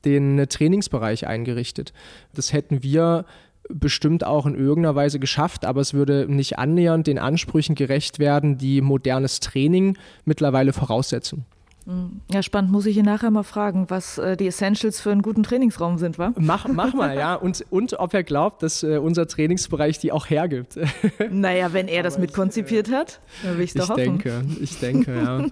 den 0.05 0.47
Trainingsbereich 0.49 1.27
eingerichtet. 1.27 1.93
Das 2.35 2.53
hätten 2.53 2.83
wir 2.83 3.25
bestimmt 3.69 4.25
auch 4.25 4.47
in 4.47 4.55
irgendeiner 4.55 4.95
Weise 4.95 5.19
geschafft, 5.19 5.65
aber 5.65 5.81
es 5.81 5.95
würde 5.95 6.27
nicht 6.29 6.59
annähernd 6.59 7.07
den 7.07 7.19
Ansprüchen 7.19 7.75
gerecht 7.75 8.19
werden, 8.19 8.59
die 8.59 8.81
modernes 8.81 9.41
Training 9.41 9.97
mittlerweile 10.25 10.73
voraussetzen. 10.73 11.45
Hm. 11.89 12.21
Ja, 12.31 12.43
spannend. 12.43 12.71
Muss 12.71 12.85
ich 12.85 12.99
ihn 12.99 13.07
nachher 13.07 13.31
mal 13.31 13.45
fragen, 13.45 13.87
was 13.89 14.19
äh, 14.19 14.37
die 14.37 14.47
Essentials 14.47 15.01
für 15.01 15.11
einen 15.11 15.23
guten 15.23 15.43
Trainingsraum 15.43 15.97
sind, 15.97 16.19
wa? 16.19 16.35
Mach, 16.39 16.69
mach 16.69 16.93
mal, 16.93 17.17
ja. 17.17 17.35
Und, 17.49 17.65
und 17.71 17.99
ob 17.99 18.13
er 18.13 18.23
glaubt, 18.23 18.63
dass 18.63 18.83
äh, 18.83 18.99
unser 18.99 19.27
Trainingsbereich 19.27 19.99
die 19.99 20.13
auch 20.13 20.29
hergibt. 20.29 20.79
Naja, 21.31 21.73
wenn 21.73 21.89
er 21.89 22.03
das 22.03 22.19
mitkonzipiert 22.19 22.91
hat, 22.91 23.21
dann 23.43 23.57
will 23.57 23.65
ich 23.65 23.75
es 23.75 23.75
doch 23.75 23.91
hoffen. 23.91 24.17
Ich 24.17 24.23
denke, 24.23 24.45
ich 24.61 24.79
denke, 24.81 25.17
ja. 25.17 25.47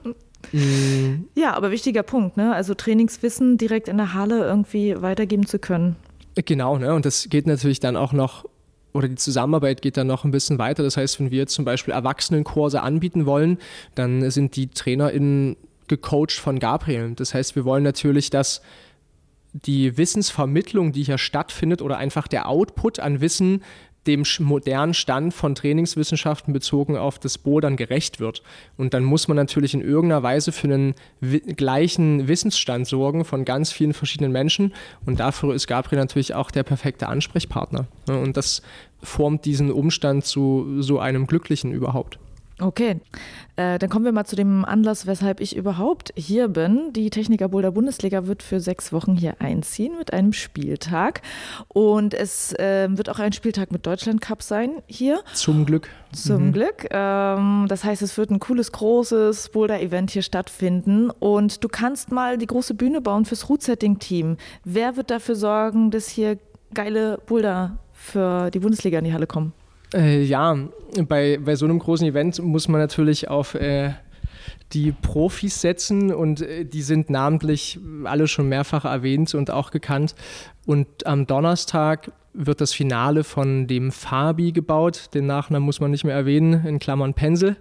ja, 1.34 1.54
aber 1.54 1.70
wichtiger 1.70 2.02
Punkt, 2.02 2.36
ne? 2.36 2.54
Also 2.54 2.74
Trainingswissen 2.74 3.56
direkt 3.56 3.88
in 3.88 3.96
der 3.96 4.12
Halle 4.12 4.44
irgendwie 4.44 5.00
weitergeben 5.00 5.46
zu 5.46 5.58
können. 5.58 5.96
Genau, 6.44 6.78
ne? 6.78 6.94
Und 6.94 7.06
das 7.06 7.28
geht 7.30 7.46
natürlich 7.46 7.80
dann 7.80 7.96
auch 7.96 8.12
noch 8.12 8.44
oder 8.92 9.08
die 9.08 9.16
Zusammenarbeit 9.16 9.82
geht 9.82 9.96
dann 9.96 10.06
noch 10.06 10.24
ein 10.24 10.30
bisschen 10.30 10.58
weiter. 10.58 10.82
Das 10.82 10.96
heißt, 10.96 11.20
wenn 11.20 11.30
wir 11.30 11.46
zum 11.46 11.64
Beispiel 11.64 11.92
Erwachsenenkurse 11.92 12.82
anbieten 12.82 13.26
wollen, 13.26 13.58
dann 13.94 14.30
sind 14.30 14.56
die 14.56 14.68
TrainerInnen 14.68 15.56
gecoacht 15.86 16.32
von 16.32 16.58
Gabriel. 16.58 17.12
Das 17.14 17.34
heißt, 17.34 17.56
wir 17.56 17.64
wollen 17.64 17.84
natürlich, 17.84 18.30
dass 18.30 18.62
die 19.52 19.96
Wissensvermittlung, 19.96 20.92
die 20.92 21.02
hier 21.02 21.18
stattfindet, 21.18 21.82
oder 21.82 21.98
einfach 21.98 22.26
der 22.26 22.48
Output 22.48 22.98
an 22.98 23.20
Wissen 23.20 23.62
dem 24.06 24.24
modernen 24.40 24.94
Stand 24.94 25.34
von 25.34 25.54
Trainingswissenschaften 25.54 26.52
bezogen 26.52 26.96
auf 26.96 27.18
das 27.18 27.38
Bouldern 27.38 27.76
gerecht 27.76 28.20
wird. 28.20 28.42
Und 28.76 28.94
dann 28.94 29.04
muss 29.04 29.28
man 29.28 29.36
natürlich 29.36 29.74
in 29.74 29.80
irgendeiner 29.80 30.22
Weise 30.22 30.52
für 30.52 30.68
einen 30.68 30.94
gleichen 31.56 32.28
Wissensstand 32.28 32.86
sorgen 32.86 33.24
von 33.24 33.44
ganz 33.44 33.72
vielen 33.72 33.94
verschiedenen 33.94 34.32
Menschen. 34.32 34.74
Und 35.04 35.20
dafür 35.20 35.54
ist 35.54 35.66
Gabriel 35.66 35.98
natürlich 35.98 36.34
auch 36.34 36.50
der 36.50 36.62
perfekte 36.62 37.08
Ansprechpartner. 37.08 37.86
Und 38.08 38.36
das 38.36 38.62
formt 39.02 39.44
diesen 39.44 39.70
Umstand 39.70 40.24
zu 40.24 40.82
so 40.82 40.98
einem 40.98 41.26
Glücklichen 41.26 41.72
überhaupt. 41.72 42.18
Okay, 42.58 43.00
äh, 43.56 43.78
dann 43.78 43.90
kommen 43.90 44.06
wir 44.06 44.12
mal 44.12 44.24
zu 44.24 44.34
dem 44.34 44.64
Anlass, 44.64 45.06
weshalb 45.06 45.40
ich 45.40 45.56
überhaupt 45.56 46.14
hier 46.16 46.48
bin. 46.48 46.90
Die 46.94 47.10
Techniker 47.10 47.48
Boulder 47.48 47.70
Bundesliga 47.70 48.26
wird 48.26 48.42
für 48.42 48.60
sechs 48.60 48.94
Wochen 48.94 49.14
hier 49.14 49.42
einziehen 49.42 49.92
mit 49.98 50.14
einem 50.14 50.32
Spieltag. 50.32 51.20
Und 51.68 52.14
es 52.14 52.54
äh, 52.54 52.88
wird 52.90 53.10
auch 53.10 53.18
ein 53.18 53.32
Spieltag 53.32 53.72
mit 53.72 53.84
Deutschland 53.86 54.22
Cup 54.22 54.42
sein 54.42 54.82
hier. 54.86 55.20
Zum 55.34 55.66
Glück. 55.66 55.90
Zum 56.12 56.46
mhm. 56.46 56.52
Glück. 56.52 56.86
Ähm, 56.90 57.66
das 57.68 57.84
heißt, 57.84 58.00
es 58.00 58.16
wird 58.16 58.30
ein 58.30 58.40
cooles, 58.40 58.72
großes 58.72 59.50
Boulder-Event 59.50 60.12
hier 60.12 60.22
stattfinden. 60.22 61.10
Und 61.10 61.62
du 61.62 61.68
kannst 61.68 62.10
mal 62.10 62.38
die 62.38 62.46
große 62.46 62.72
Bühne 62.72 63.02
bauen 63.02 63.26
fürs 63.26 63.50
Root-Setting-Team. 63.50 64.38
Wer 64.64 64.96
wird 64.96 65.10
dafür 65.10 65.34
sorgen, 65.36 65.90
dass 65.90 66.08
hier 66.08 66.38
geile 66.72 67.18
Boulder 67.26 67.76
für 67.92 68.50
die 68.50 68.60
Bundesliga 68.60 68.98
in 68.98 69.04
die 69.04 69.12
Halle 69.12 69.26
kommen? 69.26 69.52
Äh, 69.94 70.22
ja, 70.22 70.56
bei, 71.08 71.38
bei 71.42 71.56
so 71.56 71.64
einem 71.64 71.78
großen 71.78 72.06
Event 72.06 72.42
muss 72.42 72.68
man 72.68 72.80
natürlich 72.80 73.28
auf 73.28 73.54
äh, 73.54 73.92
die 74.72 74.92
Profis 74.92 75.60
setzen 75.60 76.12
und 76.12 76.42
äh, 76.42 76.64
die 76.64 76.82
sind 76.82 77.10
namentlich 77.10 77.78
alle 78.04 78.26
schon 78.28 78.48
mehrfach 78.48 78.84
erwähnt 78.84 79.34
und 79.34 79.50
auch 79.50 79.70
gekannt. 79.70 80.14
Und 80.64 81.06
am 81.06 81.26
Donnerstag 81.26 82.10
wird 82.32 82.60
das 82.60 82.72
Finale 82.74 83.24
von 83.24 83.66
dem 83.66 83.92
Fabi 83.92 84.52
gebaut. 84.52 85.14
Den 85.14 85.26
Nachnamen 85.26 85.64
muss 85.64 85.80
man 85.80 85.90
nicht 85.90 86.04
mehr 86.04 86.14
erwähnen, 86.14 86.66
in 86.66 86.78
Klammern 86.78 87.14
Pensel. 87.14 87.56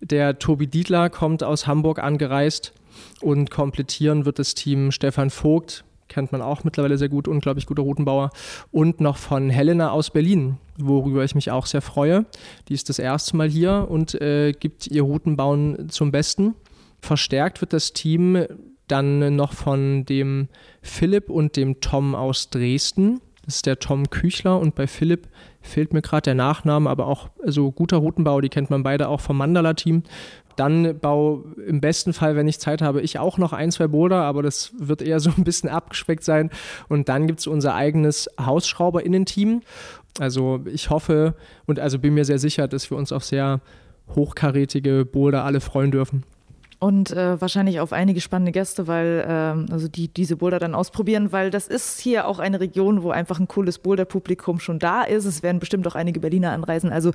Der 0.00 0.38
Tobi 0.38 0.66
Dietler 0.66 1.10
kommt 1.10 1.44
aus 1.44 1.66
Hamburg 1.66 2.00
angereist 2.00 2.72
und 3.20 3.50
komplettieren 3.50 4.24
wird 4.24 4.38
das 4.38 4.54
Team 4.54 4.90
Stefan 4.90 5.30
Vogt, 5.30 5.84
kennt 6.08 6.32
man 6.32 6.42
auch 6.42 6.64
mittlerweile 6.64 6.98
sehr 6.98 7.08
gut, 7.08 7.28
unglaublich 7.28 7.66
guter 7.66 7.82
Routenbauer. 7.82 8.30
Und 8.70 9.00
noch 9.00 9.16
von 9.16 9.50
Helena 9.50 9.90
aus 9.90 10.10
Berlin, 10.10 10.58
worüber 10.78 11.24
ich 11.24 11.34
mich 11.34 11.50
auch 11.50 11.66
sehr 11.66 11.82
freue. 11.82 12.26
Die 12.68 12.74
ist 12.74 12.88
das 12.88 12.98
erste 12.98 13.36
Mal 13.36 13.48
hier 13.48 13.86
und 13.88 14.20
äh, 14.20 14.52
gibt 14.52 14.86
ihr 14.86 15.02
Routenbauen 15.02 15.88
zum 15.88 16.10
Besten. 16.10 16.54
Verstärkt 17.00 17.60
wird 17.60 17.72
das 17.72 17.92
Team 17.92 18.44
dann 18.88 19.36
noch 19.36 19.52
von 19.52 20.04
dem 20.04 20.48
Philipp 20.82 21.30
und 21.30 21.56
dem 21.56 21.80
Tom 21.80 22.14
aus 22.14 22.50
Dresden. 22.50 23.20
Das 23.48 23.56
ist 23.56 23.66
der 23.66 23.78
Tom 23.78 24.10
Küchler 24.10 24.60
und 24.60 24.74
bei 24.74 24.86
Philipp 24.86 25.26
fehlt 25.62 25.94
mir 25.94 26.02
gerade 26.02 26.20
der 26.20 26.34
Nachname, 26.34 26.90
aber 26.90 27.06
auch 27.06 27.30
so 27.38 27.42
also 27.44 27.72
guter 27.72 27.96
Routenbau, 27.96 28.42
die 28.42 28.50
kennt 28.50 28.68
man 28.68 28.82
beide 28.82 29.08
auch 29.08 29.22
vom 29.22 29.38
Mandala-Team. 29.38 30.02
Dann 30.56 30.98
bau 30.98 31.46
im 31.66 31.80
besten 31.80 32.12
Fall, 32.12 32.36
wenn 32.36 32.46
ich 32.46 32.60
Zeit 32.60 32.82
habe, 32.82 33.00
ich 33.00 33.18
auch 33.18 33.38
noch 33.38 33.54
ein, 33.54 33.72
zwei 33.72 33.86
Boulder, 33.86 34.16
aber 34.16 34.42
das 34.42 34.72
wird 34.76 35.00
eher 35.00 35.18
so 35.18 35.30
ein 35.34 35.44
bisschen 35.44 35.68
abgespeckt 35.70 36.24
sein. 36.24 36.50
Und 36.90 37.08
dann 37.08 37.26
gibt 37.26 37.40
es 37.40 37.46
unser 37.46 37.74
eigenes 37.74 38.28
Hausschrauberinnen-Team. 38.38 39.62
Also 40.20 40.60
ich 40.66 40.90
hoffe 40.90 41.34
und 41.64 41.80
also 41.80 41.98
bin 41.98 42.12
mir 42.12 42.26
sehr 42.26 42.38
sicher, 42.38 42.68
dass 42.68 42.90
wir 42.90 42.98
uns 42.98 43.12
auf 43.12 43.24
sehr 43.24 43.62
hochkarätige 44.14 45.06
Boulder 45.06 45.44
alle 45.44 45.62
freuen 45.62 45.90
dürfen. 45.90 46.22
Und 46.80 47.10
äh, 47.10 47.40
wahrscheinlich 47.40 47.80
auf 47.80 47.92
einige 47.92 48.20
spannende 48.20 48.52
Gäste, 48.52 48.86
weil 48.86 49.24
äh, 49.26 49.72
also 49.72 49.88
die 49.88 50.06
diese 50.06 50.36
Boulder 50.36 50.60
dann 50.60 50.76
ausprobieren, 50.76 51.32
weil 51.32 51.50
das 51.50 51.66
ist 51.66 51.98
hier 51.98 52.28
auch 52.28 52.38
eine 52.38 52.60
Region, 52.60 53.02
wo 53.02 53.10
einfach 53.10 53.40
ein 53.40 53.48
cooles 53.48 53.80
Boulder-Publikum 53.80 54.60
schon 54.60 54.78
da 54.78 55.02
ist. 55.02 55.24
Es 55.24 55.42
werden 55.42 55.58
bestimmt 55.58 55.88
auch 55.88 55.96
einige 55.96 56.20
Berliner 56.20 56.52
anreisen. 56.52 56.92
Also 56.92 57.10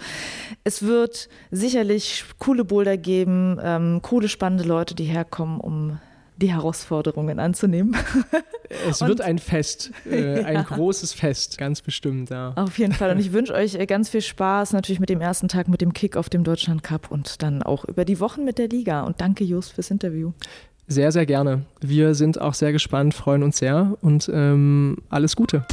es 0.65 0.83
wird 0.83 1.29
sicherlich 1.49 2.25
coole 2.39 2.65
Boulder 2.65 2.97
geben, 2.97 3.57
ähm, 3.63 4.01
coole 4.01 4.27
spannende 4.27 4.65
Leute, 4.65 4.95
die 4.95 5.05
herkommen, 5.05 5.61
um 5.61 5.97
die 6.43 6.51
Herausforderungen 6.51 7.39
anzunehmen. 7.39 7.95
Es 8.89 9.01
wird 9.01 9.21
ein 9.21 9.37
Fest, 9.37 9.91
äh, 10.09 10.41
ja. 10.41 10.47
ein 10.47 10.63
großes 10.63 11.13
Fest, 11.13 11.59
ganz 11.59 11.81
bestimmt. 11.81 12.31
Ja. 12.31 12.53
Auf 12.55 12.79
jeden 12.79 12.93
Fall. 12.93 13.11
Und 13.11 13.19
ich 13.19 13.31
wünsche 13.31 13.53
euch 13.53 13.75
äh, 13.75 13.85
ganz 13.85 14.09
viel 14.09 14.21
Spaß 14.21 14.73
natürlich 14.73 14.99
mit 14.99 15.09
dem 15.09 15.21
ersten 15.21 15.47
Tag, 15.47 15.67
mit 15.67 15.79
dem 15.79 15.93
Kick 15.93 16.17
auf 16.17 16.27
dem 16.27 16.43
Deutschland 16.43 16.81
Cup 16.81 17.11
und 17.11 17.43
dann 17.43 17.61
auch 17.61 17.85
über 17.85 18.03
die 18.03 18.19
Wochen 18.19 18.43
mit 18.43 18.57
der 18.57 18.69
Liga. 18.69 19.03
Und 19.03 19.21
danke, 19.21 19.43
Just, 19.43 19.73
fürs 19.73 19.91
Interview. 19.91 20.31
Sehr, 20.87 21.11
sehr 21.11 21.27
gerne. 21.27 21.65
Wir 21.81 22.15
sind 22.15 22.41
auch 22.41 22.55
sehr 22.55 22.71
gespannt, 22.71 23.13
freuen 23.13 23.43
uns 23.43 23.57
sehr 23.57 23.95
und 24.01 24.29
ähm, 24.33 24.97
alles 25.09 25.35
Gute. 25.35 25.67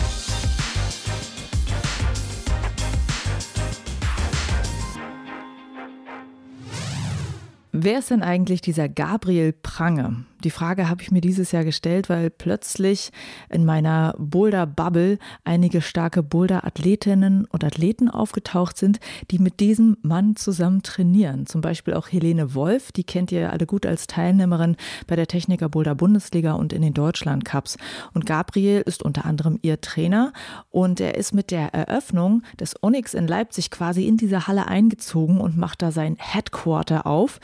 Wer 7.72 8.00
ist 8.00 8.10
denn 8.10 8.22
eigentlich 8.22 8.60
dieser 8.60 8.90
Gabriel 8.90 9.54
Prange? 9.54 10.26
Die 10.44 10.50
Frage 10.50 10.88
habe 10.88 11.02
ich 11.02 11.10
mir 11.10 11.20
dieses 11.20 11.52
Jahr 11.52 11.64
gestellt, 11.64 12.08
weil 12.08 12.30
plötzlich 12.30 13.10
in 13.50 13.64
meiner 13.64 14.14
Boulder-Bubble 14.18 15.18
einige 15.44 15.82
starke 15.82 16.22
Boulder-Athletinnen 16.22 17.44
und 17.44 17.64
Athleten 17.64 18.08
aufgetaucht 18.08 18.78
sind, 18.78 19.00
die 19.30 19.38
mit 19.38 19.60
diesem 19.60 19.96
Mann 20.02 20.36
zusammen 20.36 20.82
trainieren. 20.82 21.46
Zum 21.46 21.60
Beispiel 21.60 21.94
auch 21.94 22.08
Helene 22.08 22.54
Wolf, 22.54 22.92
die 22.92 23.04
kennt 23.04 23.32
ihr 23.32 23.52
alle 23.52 23.66
gut 23.66 23.84
als 23.84 24.06
Teilnehmerin 24.06 24.76
bei 25.06 25.16
der 25.16 25.26
Techniker 25.26 25.68
Boulder 25.68 25.94
Bundesliga 25.94 26.52
und 26.52 26.72
in 26.72 26.82
den 26.82 26.94
Deutschland 26.94 27.44
Cups. 27.44 27.76
Und 28.14 28.24
Gabriel 28.24 28.80
ist 28.80 29.02
unter 29.02 29.26
anderem 29.26 29.58
ihr 29.62 29.80
Trainer 29.80 30.32
und 30.70 31.00
er 31.00 31.16
ist 31.16 31.34
mit 31.34 31.50
der 31.50 31.74
Eröffnung 31.74 32.42
des 32.58 32.82
Onyx 32.82 33.14
in 33.14 33.26
Leipzig 33.26 33.70
quasi 33.70 34.06
in 34.06 34.16
diese 34.16 34.46
Halle 34.46 34.68
eingezogen 34.68 35.40
und 35.40 35.56
macht 35.56 35.82
da 35.82 35.90
sein 35.90 36.16
Headquarter 36.18 37.06
auf. 37.06 37.40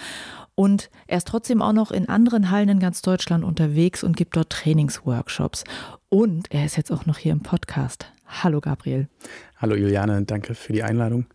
Und 0.56 0.90
er 1.06 1.18
ist 1.18 1.28
trotzdem 1.28 1.60
auch 1.60 1.74
noch 1.74 1.90
in 1.90 2.08
anderen 2.08 2.50
Hallen 2.50 2.70
in 2.70 2.80
ganz 2.80 3.02
Deutschland 3.02 3.44
unterwegs 3.44 4.02
und 4.02 4.16
gibt 4.16 4.36
dort 4.36 4.50
Trainingsworkshops. 4.50 5.64
Und 6.08 6.50
er 6.50 6.64
ist 6.64 6.76
jetzt 6.76 6.90
auch 6.90 7.04
noch 7.04 7.18
hier 7.18 7.32
im 7.32 7.40
Podcast. 7.40 8.10
Hallo 8.26 8.60
Gabriel. 8.60 9.06
Hallo 9.58 9.76
Juliane, 9.76 10.22
danke 10.22 10.54
für 10.54 10.72
die 10.72 10.82
Einladung. 10.82 11.26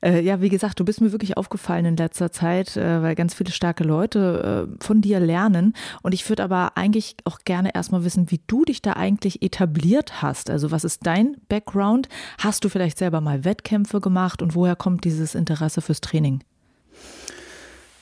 Äh, 0.00 0.20
ja, 0.22 0.40
wie 0.40 0.48
gesagt, 0.48 0.78
du 0.78 0.84
bist 0.84 1.00
mir 1.00 1.10
wirklich 1.10 1.36
aufgefallen 1.36 1.84
in 1.86 1.96
letzter 1.96 2.30
Zeit, 2.30 2.76
äh, 2.76 3.02
weil 3.02 3.16
ganz 3.16 3.34
viele 3.34 3.50
starke 3.50 3.82
Leute 3.82 4.68
äh, 4.70 4.84
von 4.84 5.00
dir 5.00 5.18
lernen. 5.18 5.74
Und 6.02 6.14
ich 6.14 6.28
würde 6.28 6.44
aber 6.44 6.76
eigentlich 6.76 7.16
auch 7.24 7.40
gerne 7.44 7.74
erstmal 7.74 8.04
wissen, 8.04 8.30
wie 8.30 8.40
du 8.46 8.64
dich 8.64 8.80
da 8.80 8.92
eigentlich 8.92 9.42
etabliert 9.42 10.22
hast. 10.22 10.50
Also 10.50 10.70
was 10.70 10.84
ist 10.84 11.04
dein 11.04 11.36
Background? 11.48 12.08
Hast 12.38 12.64
du 12.64 12.68
vielleicht 12.68 12.98
selber 12.98 13.20
mal 13.20 13.44
Wettkämpfe 13.44 14.00
gemacht 14.00 14.40
und 14.40 14.54
woher 14.54 14.76
kommt 14.76 15.04
dieses 15.04 15.34
Interesse 15.34 15.82
fürs 15.82 16.00
Training? 16.00 16.42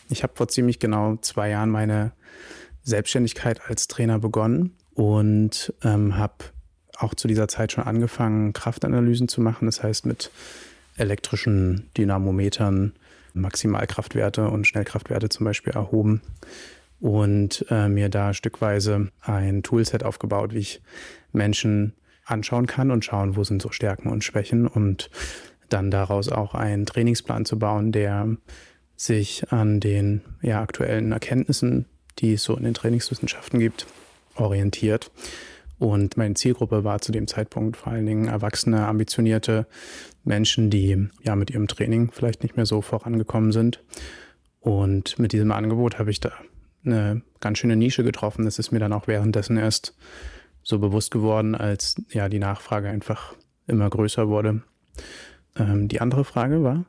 Ich 0.09 0.23
habe 0.23 0.35
vor 0.37 0.49
ziemlich 0.49 0.79
genau 0.79 1.17
zwei 1.17 1.51
Jahren 1.51 1.71
meine 1.71 2.13
Selbstständigkeit 2.83 3.61
als 3.69 3.89
Trainer 3.89 4.19
begonnen 4.19 4.77
und 4.95 5.73
ähm, 5.83 6.17
habe 6.17 6.35
auch 6.97 7.15
zu 7.15 7.27
dieser 7.29 7.49
Zeit 7.49 7.73
schon 7.73 7.85
angefangen, 7.85 8.53
Kraftanalysen 8.53 9.29
zu 9.29 9.41
machen. 9.41 9.67
Das 9.67 9.83
heißt, 9.83 10.07
mit 10.07 10.31
elektrischen 10.97 11.91
Dynamometern 11.97 12.93
Maximalkraftwerte 13.33 14.49
und 14.49 14.67
Schnellkraftwerte 14.67 15.29
zum 15.29 15.45
Beispiel 15.45 15.73
erhoben 15.73 16.23
und 17.01 17.67
äh, 17.69 17.89
mir 17.89 18.09
da 18.09 18.33
stückweise 18.33 19.11
ein 19.21 19.63
Toolset 19.63 20.05
aufgebaut, 20.05 20.55
wie 20.55 20.61
ich 20.61 20.83
Menschen 21.33 21.95
anschauen 22.25 22.67
kann 22.67 22.91
und 22.91 23.05
schauen, 23.05 23.37
wo 23.37 23.45
sind 23.45 23.61
so 23.61 23.71
Stärken 23.71 24.09
und 24.09 24.25
Schwächen 24.25 24.67
und 24.67 25.11
dann 25.69 25.91
daraus 25.91 26.29
auch 26.29 26.55
einen 26.55 26.87
Trainingsplan 26.87 27.45
zu 27.45 27.59
bauen, 27.59 27.91
der 27.91 28.37
sich 28.97 29.53
an 29.53 29.81
den 29.81 30.23
ja, 30.43 30.61
aktuellen 30.61 31.13
Erkenntnissen, 31.13 31.87
die 32.19 32.35
es 32.35 32.45
so 32.45 32.57
in 32.57 32.65
den 32.65 32.75
Trainingswissenschaften 32.75 33.59
gibt, 33.59 33.87
orientiert. 34.37 35.11
Und 35.79 36.17
meine 36.17 36.35
Zielgruppe 36.35 36.85
war 36.85 37.01
zu 37.01 37.13
dem 37.13 37.27
Zeitpunkt 37.27 37.77
vor 37.77 37.93
allen 37.93 38.07
Dingen 38.07 38.29
erwachsene, 38.29 38.87
ambitionierte 38.87 39.67
Menschen, 40.23 40.71
die 40.71 41.09
ja 41.23 41.37
mit 41.37 41.51
ihrem 41.51 41.69
Training 41.69 42.11
vielleicht 42.13 42.43
nicht 42.43 42.57
mehr 42.57 42.67
so 42.67 42.81
vorangekommen 42.81 43.53
sind. 43.53 43.83
Und 44.61 45.19
mit 45.19 45.33
diesem 45.33 45.53
Angebot 45.53 45.99
habe 45.99 46.11
ich 46.11 46.21
da 46.21 46.33
eine 46.85 47.23
ganz 47.41 47.59
schöne 47.59 47.77
Nische 47.77 48.05
getroffen. 48.05 48.45
Das 48.45 48.59
ist 48.59 48.71
mir 48.71 48.79
dann 48.79 48.93
auch 48.93 49.09
währenddessen 49.09 49.57
erst 49.57 49.95
so 50.63 50.79
bewusst 50.79 51.11
geworden, 51.11 51.55
als 51.55 51.97
ja 52.11 52.29
die 52.29 52.39
Nachfrage 52.39 52.89
einfach 52.89 53.35
immer 53.67 53.91
größer 53.91 54.29
wurde. 54.29 54.63
Ähm, 55.57 55.89
die 55.89 56.01
andere 56.01 56.25
Frage 56.25 56.63
war? 56.63 56.85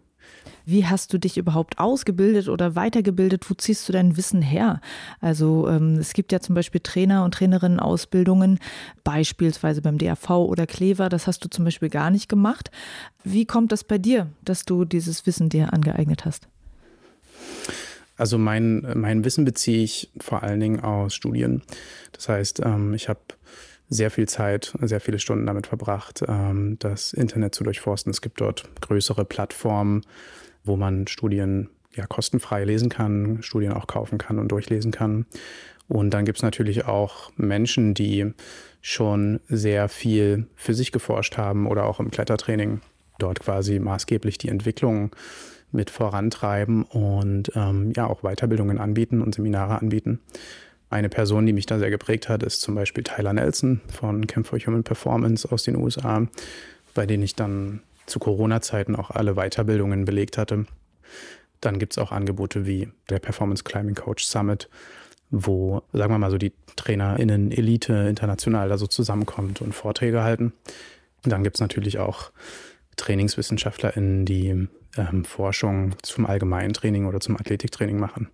Wie 0.65 0.85
hast 0.85 1.13
du 1.13 1.17
dich 1.17 1.37
überhaupt 1.37 1.79
ausgebildet 1.79 2.49
oder 2.49 2.75
weitergebildet? 2.75 3.49
Wo 3.49 3.53
ziehst 3.53 3.87
du 3.87 3.93
dein 3.93 4.17
Wissen 4.17 4.41
her? 4.41 4.81
Also 5.21 5.67
ähm, 5.69 5.97
es 5.97 6.13
gibt 6.13 6.31
ja 6.31 6.39
zum 6.39 6.55
Beispiel 6.55 6.81
Trainer 6.81 7.23
und 7.23 7.33
Trainerinnen-Ausbildungen, 7.35 8.59
beispielsweise 9.03 9.81
beim 9.81 9.97
DAV 9.97 10.29
oder 10.31 10.65
Clever. 10.65 11.09
Das 11.09 11.27
hast 11.27 11.45
du 11.45 11.49
zum 11.49 11.65
Beispiel 11.65 11.89
gar 11.89 12.09
nicht 12.09 12.29
gemacht. 12.29 12.71
Wie 13.23 13.45
kommt 13.45 13.71
das 13.71 13.83
bei 13.83 13.97
dir, 13.97 14.27
dass 14.43 14.65
du 14.65 14.85
dieses 14.85 15.25
Wissen 15.25 15.49
dir 15.49 15.71
angeeignet 15.73 16.25
hast? 16.25 16.47
Also 18.17 18.37
mein, 18.37 18.87
mein 18.95 19.25
Wissen 19.25 19.45
beziehe 19.45 19.83
ich 19.83 20.09
vor 20.19 20.43
allen 20.43 20.59
Dingen 20.59 20.79
aus 20.79 21.13
Studien. 21.13 21.61
Das 22.13 22.29
heißt, 22.29 22.61
ähm, 22.63 22.93
ich 22.93 23.09
habe 23.09 23.19
sehr 23.89 24.09
viel 24.09 24.27
Zeit, 24.27 24.73
sehr 24.81 24.99
viele 24.99 25.19
Stunden 25.19 25.45
damit 25.45 25.67
verbracht, 25.67 26.23
ähm, 26.27 26.77
das 26.79 27.13
Internet 27.13 27.55
zu 27.55 27.63
durchforsten. 27.63 28.09
Es 28.09 28.21
gibt 28.21 28.41
dort 28.41 28.67
größere 28.81 29.25
Plattformen, 29.25 30.01
wo 30.65 30.75
man 30.75 31.07
Studien 31.07 31.69
ja 31.93 32.05
kostenfrei 32.05 32.65
lesen 32.65 32.89
kann, 32.89 33.41
Studien 33.41 33.71
auch 33.73 33.87
kaufen 33.87 34.17
kann 34.17 34.39
und 34.39 34.49
durchlesen 34.51 34.91
kann. 34.91 35.25
Und 35.87 36.11
dann 36.13 36.25
gibt 36.25 36.39
es 36.39 36.43
natürlich 36.43 36.85
auch 36.85 37.31
Menschen, 37.37 37.93
die 37.93 38.33
schon 38.81 39.39
sehr 39.47 39.87
viel 39.87 40.47
für 40.55 40.73
sich 40.73 40.91
geforscht 40.91 41.37
haben 41.37 41.67
oder 41.67 41.85
auch 41.85 41.99
im 41.99 42.11
Klettertraining 42.11 42.81
dort 43.19 43.39
quasi 43.39 43.79
maßgeblich 43.79 44.37
die 44.37 44.49
Entwicklung 44.49 45.15
mit 45.71 45.89
vorantreiben 45.89 46.83
und 46.83 47.51
ähm, 47.55 47.91
ja 47.95 48.07
auch 48.07 48.21
Weiterbildungen 48.21 48.77
anbieten 48.77 49.21
und 49.21 49.35
Seminare 49.35 49.79
anbieten. 49.79 50.19
Eine 50.89 51.09
Person, 51.09 51.45
die 51.45 51.53
mich 51.53 51.65
da 51.65 51.79
sehr 51.79 51.89
geprägt 51.89 52.29
hat, 52.29 52.43
ist 52.43 52.61
zum 52.61 52.75
Beispiel 52.75 53.03
Tyler 53.03 53.33
Nelson 53.33 53.81
von 53.87 54.27
Camp 54.27 54.47
for 54.47 54.59
Human 54.59 54.83
Performance 54.83 55.51
aus 55.51 55.63
den 55.63 55.75
USA, 55.75 56.27
bei 56.93 57.05
denen 57.05 57.23
ich 57.23 57.35
dann 57.35 57.81
zu 58.05 58.19
Corona-Zeiten 58.19 58.95
auch 58.95 59.11
alle 59.11 59.35
Weiterbildungen 59.35 60.05
belegt 60.05 60.37
hatte. 60.37 60.65
Dann 61.61 61.79
gibt 61.79 61.93
es 61.93 61.97
auch 61.97 62.11
Angebote 62.11 62.65
wie 62.65 62.89
der 63.09 63.19
Performance 63.19 63.63
Climbing 63.63 63.95
Coach 63.95 64.25
Summit, 64.25 64.69
wo, 65.31 65.81
sagen 65.93 66.13
wir 66.13 66.17
mal 66.19 66.31
so, 66.31 66.37
die 66.37 66.53
TrainerInnen 66.75 67.51
Elite 67.51 67.93
international 67.93 68.69
da 68.69 68.77
so 68.77 68.87
zusammenkommt 68.87 69.61
und 69.61 69.73
Vorträge 69.73 70.23
halten. 70.23 70.53
Dann 71.23 71.43
gibt 71.43 71.57
es 71.57 71.61
natürlich 71.61 71.97
auch 71.99 72.31
TrainingswissenschaftlerInnen, 72.97 74.25
die 74.25 74.67
ähm, 74.97 75.25
Forschung 75.25 75.95
zum 76.01 76.25
Allgemeintraining 76.25 77.05
oder 77.05 77.19
zum 77.19 77.35
Athletiktraining 77.37 77.99
machen. 77.99 78.29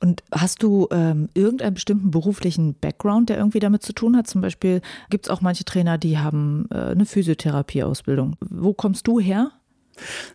Und 0.00 0.22
hast 0.32 0.62
du 0.62 0.88
ähm, 0.90 1.28
irgendeinen 1.34 1.74
bestimmten 1.74 2.10
beruflichen 2.10 2.74
Background, 2.74 3.30
der 3.30 3.38
irgendwie 3.38 3.60
damit 3.60 3.82
zu 3.82 3.92
tun 3.92 4.16
hat? 4.16 4.26
Zum 4.26 4.40
Beispiel 4.40 4.80
gibt 5.10 5.26
es 5.26 5.30
auch 5.30 5.40
manche 5.40 5.64
Trainer, 5.64 5.98
die 5.98 6.18
haben 6.18 6.66
äh, 6.70 6.76
eine 6.76 7.06
Physiotherapieausbildung. 7.06 8.36
Wo 8.40 8.74
kommst 8.74 9.06
du 9.06 9.20
her? 9.20 9.50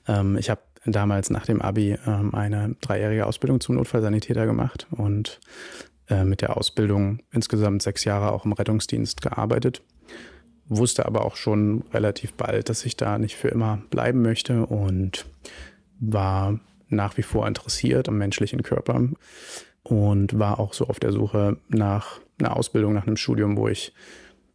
Ähm, 0.07 0.37
ich 0.37 0.49
habe 0.49 0.61
damals 0.85 1.29
nach 1.29 1.45
dem 1.45 1.61
Abi 1.61 1.97
ähm, 2.05 2.33
eine 2.33 2.75
dreijährige 2.81 3.25
Ausbildung 3.25 3.59
zum 3.59 3.75
Notfallsanitäter 3.75 4.45
gemacht 4.45 4.87
und 4.91 5.39
äh, 6.07 6.23
mit 6.23 6.41
der 6.41 6.57
Ausbildung 6.57 7.19
insgesamt 7.31 7.81
sechs 7.81 8.05
Jahre 8.05 8.31
auch 8.31 8.45
im 8.45 8.53
Rettungsdienst 8.53 9.21
gearbeitet 9.21 9.81
wusste 10.69 11.05
aber 11.05 11.25
auch 11.25 11.35
schon 11.35 11.83
relativ 11.93 12.33
bald, 12.33 12.69
dass 12.69 12.85
ich 12.85 12.95
da 12.95 13.17
nicht 13.17 13.35
für 13.35 13.49
immer 13.49 13.81
bleiben 13.89 14.21
möchte 14.21 14.65
und 14.65 15.25
war 15.99 16.59
nach 16.87 17.17
wie 17.17 17.23
vor 17.23 17.47
interessiert 17.47 18.07
am 18.07 18.17
menschlichen 18.17 18.63
Körper 18.63 19.09
und 19.83 20.37
war 20.39 20.59
auch 20.59 20.73
so 20.73 20.87
auf 20.87 20.99
der 20.99 21.11
Suche 21.11 21.57
nach 21.67 22.19
einer 22.39 22.55
Ausbildung, 22.55 22.93
nach 22.93 23.07
einem 23.07 23.17
Studium, 23.17 23.57
wo 23.57 23.67
ich 23.67 23.93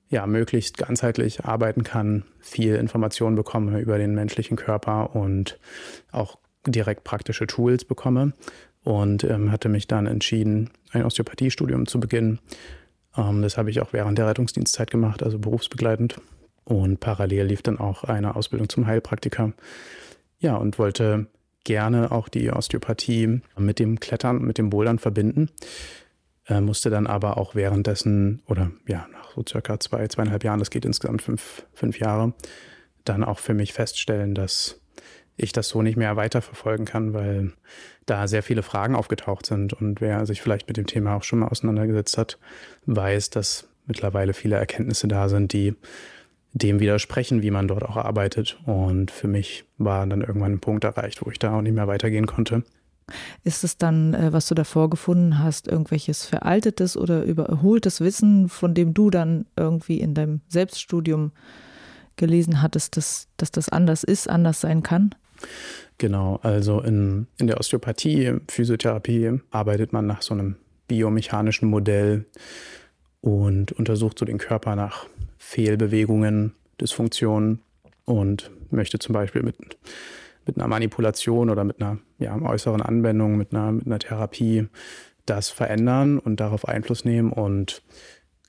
ja 0.09 0.27
möglichst 0.27 0.79
ganzheitlich 0.79 1.45
arbeiten 1.45 1.83
kann, 1.83 2.25
viel 2.41 2.77
Informationen 2.77 3.37
bekomme 3.37 3.81
über 3.81 3.99
den 3.99 4.15
menschlichen 4.15 4.57
Körper 4.57 5.15
und 5.17 5.59
auch 6.13 6.39
direkt 6.67 7.05
praktische 7.05 7.47
Tools 7.47 7.85
bekomme 7.85 8.33
und 8.85 9.25
ähm, 9.25 9.51
hatte 9.51 9.69
mich 9.69 9.89
dann 9.89 10.07
entschieden, 10.07 10.71
ein 10.93 11.05
Osteopathiestudium 11.05 11.87
zu 11.87 11.99
beginnen 12.01 12.39
das 13.15 13.57
habe 13.57 13.71
ich 13.71 13.81
auch 13.81 13.93
während 13.93 14.19
der 14.19 14.27
Rettungsdienstzeit 14.27 14.91
gemacht, 14.91 15.23
also 15.23 15.39
berufsbegleitend. 15.39 16.21
Und 16.65 17.01
parallel 17.01 17.47
lief 17.47 17.63
dann 17.63 17.79
auch 17.79 18.05
eine 18.05 18.37
Ausbildung 18.37 18.69
zum 18.69 18.87
Heilpraktiker. 18.87 19.53
Ja, 20.39 20.57
und 20.57 20.79
wollte 20.79 21.27
gerne 21.65 22.13
auch 22.13 22.29
die 22.29 22.51
Osteopathie 22.51 23.41
mit 23.57 23.79
dem 23.79 24.01
Klettern, 24.01 24.43
mit 24.43 24.59
dem 24.59 24.71
Bouldern 24.71 24.99
verbinden. 24.99 25.51
Äh, 26.47 26.61
musste 26.61 26.91
dann 26.91 27.07
aber 27.07 27.39
auch 27.39 27.55
währenddessen 27.55 28.43
oder 28.47 28.71
ja, 28.87 29.07
nach 29.13 29.33
so 29.35 29.43
circa 29.49 29.81
zwei, 29.81 30.07
zweieinhalb 30.09 30.45
Jahren, 30.45 30.59
das 30.59 30.71
geht 30.71 30.85
insgesamt 30.85 31.23
fünf, 31.23 31.65
fünf 31.73 31.99
Jahre, 31.99 32.35
dann 33.05 33.25
auch 33.25 33.39
für 33.39 33.55
mich 33.55 33.73
feststellen, 33.73 34.35
dass 34.35 34.81
ich 35.37 35.53
das 35.53 35.69
so 35.69 35.83
nicht 35.83 35.97
mehr 35.97 36.17
weiterverfolgen 36.17 36.87
kann, 36.87 37.13
weil 37.13 37.53
da 38.07 38.29
sehr 38.29 38.43
viele 38.43 38.63
Fragen 38.63 38.95
aufgetaucht 38.95 39.47
sind. 39.47 39.73
Und 39.73 40.01
wer 40.01 40.27
sich 40.27 40.41
vielleicht 40.41 40.69
mit 40.69 40.77
dem 40.77 40.87
Thema 40.87 41.17
auch 41.17 41.23
schon 41.23 41.41
mal 41.41 41.49
auseinandergesetzt 41.49 42.19
hat, 42.19 42.39
weiß, 42.87 43.31
dass 43.31 43.69
mittlerweile 43.87 44.33
viele 44.33 44.57
Erkenntnisse 44.57 45.09
da 45.09 45.29
sind, 45.29 45.53
die 45.53 45.75
dem 46.53 46.79
widersprechen, 46.79 47.43
wie 47.43 47.51
man 47.51 47.67
dort 47.67 47.83
auch 47.83 47.97
arbeitet. 47.97 48.59
Und 48.65 49.11
für 49.11 49.27
mich 49.27 49.65
war 49.77 50.07
dann 50.07 50.21
irgendwann 50.21 50.53
ein 50.53 50.61
Punkt 50.61 50.85
erreicht, 50.85 51.25
wo 51.25 51.31
ich 51.31 51.39
da 51.39 51.57
auch 51.57 51.63
nicht 51.63 51.75
mehr 51.75 51.89
weitergehen 51.89 52.27
konnte. 52.27 52.63
Ist 53.43 53.65
es 53.65 53.77
dann, 53.77 54.15
äh, 54.15 54.33
was 54.33 54.47
du 54.47 54.55
davor 54.55 54.89
gefunden 54.89 55.41
hast, 55.41 55.69
irgendwelches 55.69 56.25
veraltetes 56.25 56.97
oder 56.97 57.25
überholtes 57.25 58.01
Wissen, 58.01 58.49
von 58.49 58.73
dem 58.73 58.95
du 58.95 59.11
dann 59.11 59.47
irgendwie 59.57 60.01
in 60.01 60.15
deinem 60.15 60.41
Selbststudium 60.49 61.33
gelesen 62.17 62.63
hattest, 62.63 62.97
dass, 62.97 63.29
dass 63.37 63.51
das 63.51 63.69
anders 63.69 64.05
ist, 64.05 64.31
anders 64.31 64.61
sein 64.61 64.83
kann? 64.83 65.15
Genau, 65.99 66.41
also 66.43 66.81
in, 66.81 67.27
in 67.39 67.47
der 67.47 67.59
Osteopathie, 67.59 68.35
Physiotherapie 68.49 69.41
arbeitet 69.51 69.93
man 69.93 70.07
nach 70.07 70.23
so 70.23 70.35
einem 70.35 70.57
biomechanischen 70.89 71.69
Modell 71.69 72.27
und 73.21 73.73
untersucht 73.73 74.19
so 74.19 74.25
den 74.25 74.39
Körper 74.39 74.77
nach 74.77 75.07
Fehlbewegungen, 75.39 76.53
Dysfunktionen 76.81 77.61
und 78.05 78.51
möchte 78.71 78.99
zum 78.99 79.13
Beispiel 79.13 79.43
mit, 79.43 79.57
mit 80.47 80.57
einer 80.57 80.69
Manipulation 80.69 81.49
oder 81.49 81.65
mit 81.65 81.81
einer 81.81 81.99
ja, 82.19 82.37
äußeren 82.41 82.83
Anwendung, 82.83 83.37
mit 83.37 83.55
einer, 83.55 83.73
mit 83.73 83.87
einer 83.87 83.99
Therapie 83.99 84.69
das 85.27 85.49
verändern 85.49 86.19
und 86.19 86.41
darauf 86.41 86.69
Einfluss 86.69 87.05
nehmen 87.05 87.33
und 87.33 87.83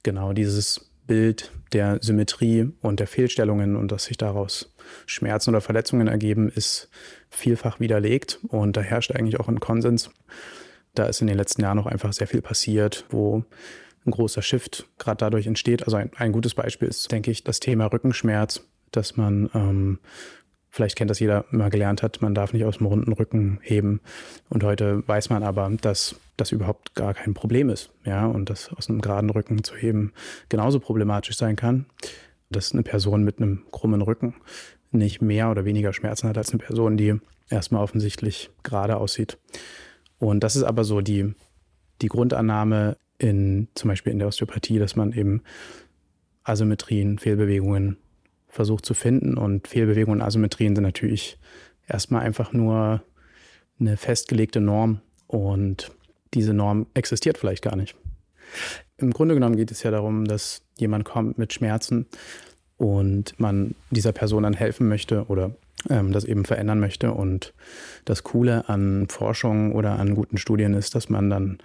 genau 0.03 0.33
dieses 0.33 0.91
Bild 1.07 1.51
der 1.71 1.99
Symmetrie 2.01 2.71
und 2.81 2.99
der 2.99 3.07
Fehlstellungen 3.07 3.75
und 3.75 3.91
dass 3.91 4.05
sich 4.05 4.17
daraus 4.17 4.74
Schmerzen 5.05 5.51
oder 5.51 5.61
Verletzungen 5.61 6.07
ergeben, 6.07 6.49
ist 6.49 6.89
vielfach 7.29 7.79
widerlegt 7.79 8.39
und 8.47 8.77
da 8.77 8.81
herrscht 8.81 9.11
eigentlich 9.11 9.39
auch 9.39 9.47
ein 9.47 9.59
Konsens. 9.59 10.09
Da 10.93 11.05
ist 11.05 11.21
in 11.21 11.27
den 11.27 11.37
letzten 11.37 11.61
Jahren 11.61 11.77
noch 11.77 11.87
einfach 11.87 12.13
sehr 12.13 12.27
viel 12.27 12.41
passiert, 12.41 13.05
wo 13.09 13.43
ein 14.05 14.11
großer 14.11 14.41
Shift 14.41 14.87
gerade 14.97 15.17
dadurch 15.17 15.47
entsteht. 15.47 15.83
Also 15.83 15.97
ein, 15.97 16.11
ein, 16.15 16.31
gutes 16.31 16.53
Beispiel 16.53 16.87
ist, 16.87 17.11
denke 17.11 17.31
ich, 17.31 17.43
das 17.43 17.59
Thema 17.59 17.87
Rückenschmerz, 17.87 18.61
dass 18.91 19.17
man 19.17 19.49
ähm, 19.53 19.99
Vielleicht 20.75 20.97
kennt 20.97 21.09
das 21.09 21.21
jeder, 21.21 21.45
mal 21.51 21.69
gelernt 21.69 22.03
hat, 22.03 22.21
man 22.21 22.35
darf 22.35 22.51
nicht 22.51 22.65
aus 22.65 22.79
dem 22.79 22.87
runden 22.87 23.13
Rücken 23.13 23.59
heben. 23.61 24.01
Und 24.49 24.61
heute 24.65 25.07
weiß 25.07 25.29
man 25.29 25.41
aber, 25.41 25.71
dass 25.79 26.17
das 26.35 26.51
überhaupt 26.51 26.95
gar 26.95 27.13
kein 27.13 27.33
Problem 27.33 27.69
ist. 27.69 27.91
Ja, 28.03 28.25
und 28.25 28.49
dass 28.49 28.73
aus 28.73 28.89
einem 28.89 28.99
geraden 28.99 29.29
Rücken 29.29 29.63
zu 29.63 29.73
heben 29.77 30.11
genauso 30.49 30.81
problematisch 30.81 31.37
sein 31.37 31.55
kann, 31.55 31.85
dass 32.49 32.73
eine 32.73 32.83
Person 32.83 33.23
mit 33.23 33.39
einem 33.39 33.63
krummen 33.71 34.01
Rücken 34.01 34.35
nicht 34.97 35.21
mehr 35.21 35.49
oder 35.51 35.65
weniger 35.65 35.93
Schmerzen 35.93 36.27
hat 36.27 36.37
als 36.37 36.51
eine 36.51 36.59
Person, 36.59 36.97
die 36.97 37.19
erstmal 37.49 37.83
offensichtlich 37.83 38.49
gerade 38.63 38.97
aussieht. 38.97 39.37
Und 40.19 40.43
das 40.43 40.55
ist 40.55 40.63
aber 40.63 40.83
so 40.83 41.01
die, 41.01 41.33
die 42.01 42.07
Grundannahme 42.07 42.97
in 43.17 43.67
zum 43.75 43.89
Beispiel 43.89 44.11
in 44.11 44.19
der 44.19 44.27
Osteopathie, 44.27 44.79
dass 44.79 44.95
man 44.95 45.13
eben 45.13 45.41
Asymmetrien, 46.43 47.17
Fehlbewegungen 47.17 47.97
versucht 48.47 48.85
zu 48.85 48.93
finden. 48.93 49.37
Und 49.37 49.67
Fehlbewegungen 49.67 50.21
und 50.21 50.25
Asymmetrien 50.25 50.75
sind 50.75 50.83
natürlich 50.83 51.37
erstmal 51.87 52.21
einfach 52.21 52.53
nur 52.53 53.03
eine 53.79 53.97
festgelegte 53.97 54.61
Norm. 54.61 55.01
Und 55.27 55.91
diese 56.33 56.53
Norm 56.53 56.87
existiert 56.93 57.37
vielleicht 57.37 57.63
gar 57.63 57.75
nicht. 57.75 57.95
Im 58.97 59.11
Grunde 59.11 59.35
genommen 59.35 59.57
geht 59.57 59.71
es 59.71 59.83
ja 59.83 59.91
darum, 59.91 60.25
dass 60.25 60.61
jemand 60.77 61.05
kommt 61.05 61.37
mit 61.37 61.53
Schmerzen 61.53 62.05
und 62.77 63.39
man 63.39 63.75
dieser 63.91 64.11
Person 64.11 64.43
dann 64.43 64.53
helfen 64.53 64.87
möchte 64.87 65.25
oder 65.27 65.51
ähm, 65.89 66.11
das 66.11 66.25
eben 66.25 66.45
verändern 66.45 66.79
möchte. 66.79 67.11
Und 67.11 67.53
das 68.05 68.23
Coole 68.23 68.67
an 68.69 69.07
Forschung 69.07 69.73
oder 69.73 69.99
an 69.99 70.15
guten 70.15 70.37
Studien 70.37 70.73
ist, 70.73 70.95
dass 70.95 71.09
man 71.09 71.29
dann 71.29 71.57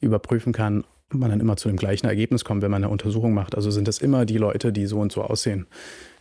überprüfen 0.00 0.52
kann, 0.52 0.84
ob 1.12 1.20
man 1.20 1.30
dann 1.30 1.40
immer 1.40 1.56
zu 1.56 1.68
dem 1.68 1.76
gleichen 1.76 2.06
Ergebnis 2.06 2.44
kommt, 2.44 2.62
wenn 2.62 2.70
man 2.70 2.84
eine 2.84 2.92
Untersuchung 2.92 3.34
macht. 3.34 3.54
Also 3.54 3.70
sind 3.70 3.88
das 3.88 3.98
immer 3.98 4.24
die 4.24 4.38
Leute, 4.38 4.72
die 4.72 4.86
so 4.86 5.00
und 5.00 5.12
so 5.12 5.22
aussehen, 5.22 5.66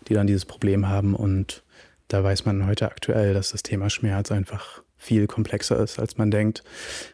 die 0.08 0.14
dann 0.14 0.28
dieses 0.28 0.46
Problem 0.46 0.88
haben. 0.88 1.16
Und 1.16 1.64
da 2.08 2.24
weiß 2.24 2.46
man 2.46 2.66
heute 2.66 2.90
aktuell, 2.90 3.34
dass 3.34 3.52
das 3.52 3.64
Thema 3.64 3.90
Schmerz 3.90 4.32
einfach 4.32 4.82
viel 4.98 5.28
komplexer 5.28 5.80
ist, 5.80 6.00
als 6.00 6.18
man 6.18 6.32
denkt. 6.32 6.64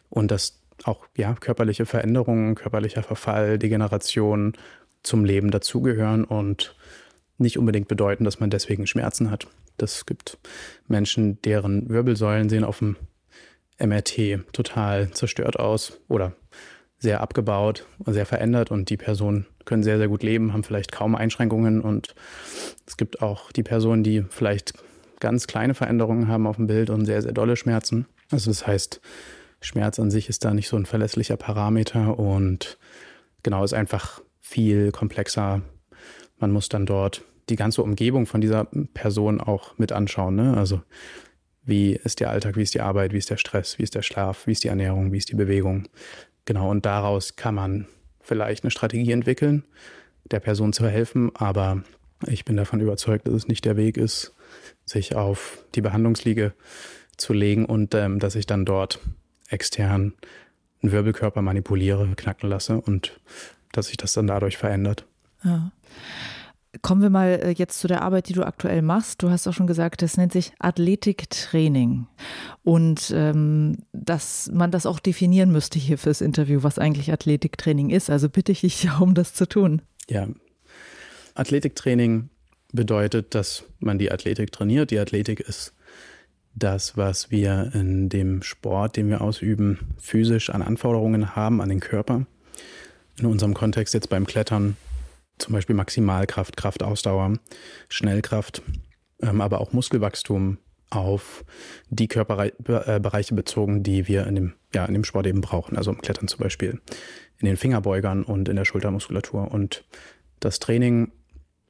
Und 0.08 0.30
dass 0.30 0.60
auch 0.84 1.06
ja, 1.16 1.34
körperliche 1.34 1.86
Veränderungen, 1.86 2.54
körperlicher 2.54 3.02
Verfall, 3.02 3.58
Degeneration 3.58 4.54
zum 5.02 5.24
Leben 5.24 5.50
dazugehören 5.50 6.24
und 6.24 6.74
nicht 7.38 7.58
unbedingt 7.58 7.88
bedeuten, 7.88 8.24
dass 8.24 8.40
man 8.40 8.50
deswegen 8.50 8.86
Schmerzen 8.86 9.30
hat. 9.30 9.46
Das 9.76 10.06
gibt 10.06 10.38
Menschen, 10.88 11.40
deren 11.42 11.88
Wirbelsäulen 11.88 12.48
sehen 12.48 12.64
auf 12.64 12.78
dem 12.78 12.96
MRT 13.78 14.52
total 14.52 15.10
zerstört 15.10 15.58
aus 15.58 16.00
oder 16.08 16.32
sehr 16.98 17.20
abgebaut 17.20 17.86
und 17.98 18.14
sehr 18.14 18.24
verändert 18.24 18.70
und 18.70 18.88
die 18.88 18.96
Personen 18.96 19.46
können 19.66 19.82
sehr, 19.82 19.98
sehr 19.98 20.08
gut 20.08 20.22
leben, 20.22 20.52
haben 20.52 20.64
vielleicht 20.64 20.92
kaum 20.92 21.14
Einschränkungen 21.14 21.82
und 21.82 22.14
es 22.86 22.96
gibt 22.96 23.20
auch 23.20 23.52
die 23.52 23.62
Personen, 23.62 24.02
die 24.02 24.24
vielleicht 24.30 24.72
ganz 25.20 25.46
kleine 25.46 25.74
Veränderungen 25.74 26.28
haben 26.28 26.46
auf 26.46 26.56
dem 26.56 26.66
Bild 26.66 26.88
und 26.88 27.04
sehr, 27.04 27.20
sehr 27.20 27.32
dolle 27.32 27.56
Schmerzen. 27.56 28.06
Also 28.30 28.50
das 28.50 28.66
heißt, 28.66 29.00
Schmerz 29.60 29.98
an 29.98 30.10
sich 30.10 30.28
ist 30.28 30.44
da 30.44 30.54
nicht 30.54 30.68
so 30.68 30.76
ein 30.76 30.86
verlässlicher 30.86 31.36
Parameter 31.36 32.18
und 32.18 32.78
genau 33.42 33.64
ist 33.64 33.74
einfach 33.74 34.22
viel 34.40 34.92
komplexer. 34.92 35.62
Man 36.38 36.50
muss 36.50 36.68
dann 36.68 36.86
dort 36.86 37.22
die 37.48 37.56
ganze 37.56 37.82
Umgebung 37.82 38.26
von 38.26 38.40
dieser 38.40 38.64
Person 38.94 39.40
auch 39.40 39.78
mit 39.78 39.92
anschauen. 39.92 40.36
Ne? 40.36 40.56
Also 40.56 40.82
wie 41.64 41.94
ist 41.94 42.20
der 42.20 42.30
Alltag, 42.30 42.56
wie 42.56 42.62
ist 42.62 42.74
die 42.74 42.80
Arbeit, 42.80 43.12
wie 43.12 43.18
ist 43.18 43.30
der 43.30 43.36
Stress, 43.36 43.78
wie 43.78 43.82
ist 43.82 43.94
der 43.94 44.02
Schlaf, 44.02 44.46
wie 44.46 44.52
ist 44.52 44.64
die 44.64 44.68
Ernährung, 44.68 45.12
wie 45.12 45.18
ist 45.18 45.30
die 45.30 45.36
Bewegung. 45.36 45.88
Genau, 46.44 46.70
und 46.70 46.86
daraus 46.86 47.36
kann 47.36 47.56
man 47.56 47.86
vielleicht 48.20 48.64
eine 48.64 48.70
Strategie 48.70 49.12
entwickeln, 49.12 49.64
der 50.30 50.40
Person 50.40 50.72
zu 50.72 50.86
helfen, 50.88 51.30
aber 51.34 51.82
ich 52.26 52.44
bin 52.44 52.56
davon 52.56 52.80
überzeugt, 52.80 53.26
dass 53.26 53.34
es 53.34 53.48
nicht 53.48 53.64
der 53.64 53.76
Weg 53.76 53.96
ist, 53.96 54.34
sich 54.84 55.16
auf 55.16 55.64
die 55.74 55.80
Behandlungsliege 55.80 56.52
zu 57.16 57.32
legen 57.32 57.64
und 57.64 57.94
ähm, 57.94 58.18
dass 58.18 58.34
ich 58.34 58.46
dann 58.46 58.64
dort 58.64 59.00
extern 59.48 60.14
einen 60.82 60.92
Wirbelkörper 60.92 61.42
manipuliere, 61.42 62.08
knacken 62.16 62.48
lasse 62.48 62.80
und 62.80 63.20
dass 63.72 63.88
sich 63.88 63.96
das 63.96 64.12
dann 64.12 64.26
dadurch 64.26 64.56
verändert. 64.56 65.04
Ja. 65.44 65.72
Kommen 66.82 67.00
wir 67.00 67.10
mal 67.10 67.40
äh, 67.42 67.50
jetzt 67.50 67.78
zu 67.80 67.88
der 67.88 68.02
Arbeit, 68.02 68.28
die 68.28 68.32
du 68.32 68.44
aktuell 68.44 68.82
machst. 68.82 69.22
Du 69.22 69.30
hast 69.30 69.46
auch 69.46 69.52
schon 69.52 69.66
gesagt, 69.66 70.02
das 70.02 70.16
nennt 70.16 70.32
sich 70.32 70.52
Athletiktraining. 70.58 72.06
Und 72.64 73.12
ähm, 73.14 73.78
dass 73.92 74.50
man 74.52 74.70
das 74.70 74.84
auch 74.84 74.98
definieren 74.98 75.50
müsste 75.52 75.78
hier 75.78 75.98
fürs 75.98 76.20
Interview, 76.20 76.62
was 76.62 76.78
eigentlich 76.78 77.12
Athletiktraining 77.12 77.90
ist. 77.90 78.10
Also 78.10 78.28
bitte 78.28 78.52
ich 78.52 78.60
dich 78.60 78.88
um 79.00 79.14
das 79.14 79.32
zu 79.34 79.48
tun. 79.48 79.82
Ja, 80.08 80.28
Athletiktraining 81.34 82.28
bedeutet, 82.72 83.34
dass 83.34 83.64
man 83.78 83.98
die 83.98 84.10
Athletik 84.10 84.52
trainiert. 84.52 84.90
Die 84.90 84.98
Athletik 84.98 85.40
ist 85.40 85.72
das, 86.54 86.96
was 86.96 87.30
wir 87.30 87.70
in 87.74 88.08
dem 88.08 88.42
Sport, 88.42 88.96
den 88.96 89.08
wir 89.08 89.20
ausüben, 89.20 89.94
physisch 89.98 90.50
an 90.50 90.62
Anforderungen 90.62 91.36
haben 91.36 91.60
an 91.60 91.68
den 91.68 91.80
Körper. 91.80 92.26
In 93.18 93.26
unserem 93.26 93.54
Kontext 93.54 93.94
jetzt 93.94 94.08
beim 94.08 94.26
Klettern 94.26 94.76
zum 95.38 95.52
Beispiel 95.52 95.76
Maximalkraft, 95.76 96.56
Kraftausdauer, 96.56 97.38
Schnellkraft, 97.88 98.62
ähm, 99.22 99.40
aber 99.40 99.60
auch 99.60 99.72
Muskelwachstum 99.72 100.58
auf 100.90 101.44
die 101.90 102.08
Körperbereiche 102.08 103.34
bezogen, 103.34 103.82
die 103.82 104.06
wir 104.06 104.26
in 104.26 104.34
dem, 104.36 104.54
ja, 104.74 104.84
in 104.84 104.94
dem 104.94 105.04
Sport 105.04 105.26
eben 105.26 105.40
brauchen. 105.40 105.76
Also 105.76 105.90
im 105.90 106.00
Klettern 106.00 106.28
zum 106.28 106.40
Beispiel 106.40 106.80
in 107.38 107.46
den 107.46 107.56
Fingerbeugern 107.56 108.22
und 108.22 108.48
in 108.48 108.56
der 108.56 108.64
Schultermuskulatur. 108.64 109.50
Und 109.50 109.84
das 110.40 110.58
Training 110.58 111.12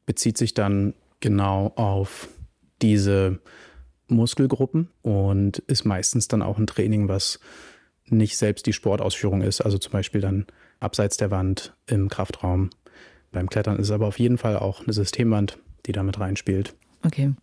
bezieht 0.04 0.38
sich 0.38 0.54
dann 0.54 0.94
genau 1.20 1.72
auf 1.76 2.28
diese 2.82 3.40
Muskelgruppen 4.08 4.90
und 5.02 5.58
ist 5.60 5.84
meistens 5.84 6.28
dann 6.28 6.42
auch 6.42 6.58
ein 6.58 6.66
Training, 6.66 7.08
was 7.08 7.40
nicht 8.04 8.36
selbst 8.36 8.66
die 8.66 8.72
Sportausführung 8.72 9.42
ist. 9.42 9.60
Also 9.60 9.78
zum 9.78 9.92
Beispiel 9.92 10.20
dann 10.20 10.46
abseits 10.78 11.16
der 11.16 11.30
Wand 11.30 11.74
im 11.86 12.08
Kraftraum 12.08 12.70
beim 13.37 13.51
Klettern 13.51 13.76
ist 13.76 13.89
es 13.89 13.91
aber 13.91 14.07
auf 14.07 14.18
jeden 14.18 14.39
Fall 14.39 14.57
auch 14.57 14.82
eine 14.82 14.95
Systemwand, 14.95 15.59
die 15.84 15.93
damit 15.93 16.18
reinspielt. 16.18 16.74
Okay. 17.05 17.34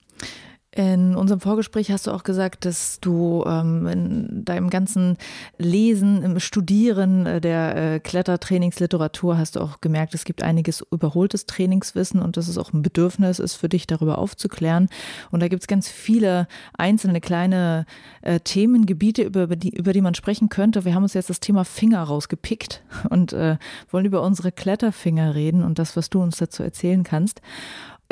In 0.75 1.15
unserem 1.15 1.39
Vorgespräch 1.39 1.91
hast 1.91 2.07
du 2.07 2.11
auch 2.11 2.23
gesagt, 2.23 2.65
dass 2.65 2.99
du 2.99 3.43
ähm, 3.45 3.85
in 3.85 4.43
deinem 4.43 4.71
ganzen 4.71 5.17
Lesen, 5.59 6.23
im 6.23 6.39
Studieren 6.39 7.27
äh, 7.27 7.39
der 7.39 7.75
äh, 7.75 7.99
Klettertrainingsliteratur 7.99 9.37
hast 9.37 9.55
du 9.55 9.59
auch 9.59 9.81
gemerkt, 9.81 10.15
es 10.15 10.25
gibt 10.25 10.41
einiges 10.41 10.83
überholtes 10.91 11.45
Trainingswissen 11.45 12.19
und 12.19 12.37
dass 12.37 12.47
es 12.47 12.57
auch 12.57 12.73
ein 12.73 12.81
Bedürfnis 12.81 13.37
ist 13.37 13.53
für 13.53 13.69
dich, 13.69 13.85
darüber 13.85 14.17
aufzuklären. 14.17 14.89
Und 15.29 15.41
da 15.41 15.47
gibt 15.47 15.61
es 15.61 15.67
ganz 15.67 15.89
viele 15.89 16.47
einzelne 16.75 17.21
kleine 17.21 17.85
äh, 18.23 18.39
Themengebiete, 18.39 19.21
über 19.21 19.55
die, 19.55 19.75
über 19.75 19.93
die 19.93 20.01
man 20.01 20.15
sprechen 20.15 20.49
könnte. 20.49 20.85
Wir 20.85 20.95
haben 20.95 21.03
uns 21.03 21.13
jetzt 21.13 21.29
das 21.29 21.39
Thema 21.39 21.65
Finger 21.65 22.01
rausgepickt 22.01 22.81
und 23.11 23.31
äh, 23.31 23.57
wollen 23.91 24.05
über 24.05 24.23
unsere 24.23 24.51
Kletterfinger 24.51 25.35
reden 25.35 25.63
und 25.63 25.77
das, 25.77 25.95
was 25.95 26.09
du 26.09 26.19
uns 26.23 26.37
dazu 26.37 26.63
erzählen 26.63 27.03
kannst. 27.03 27.41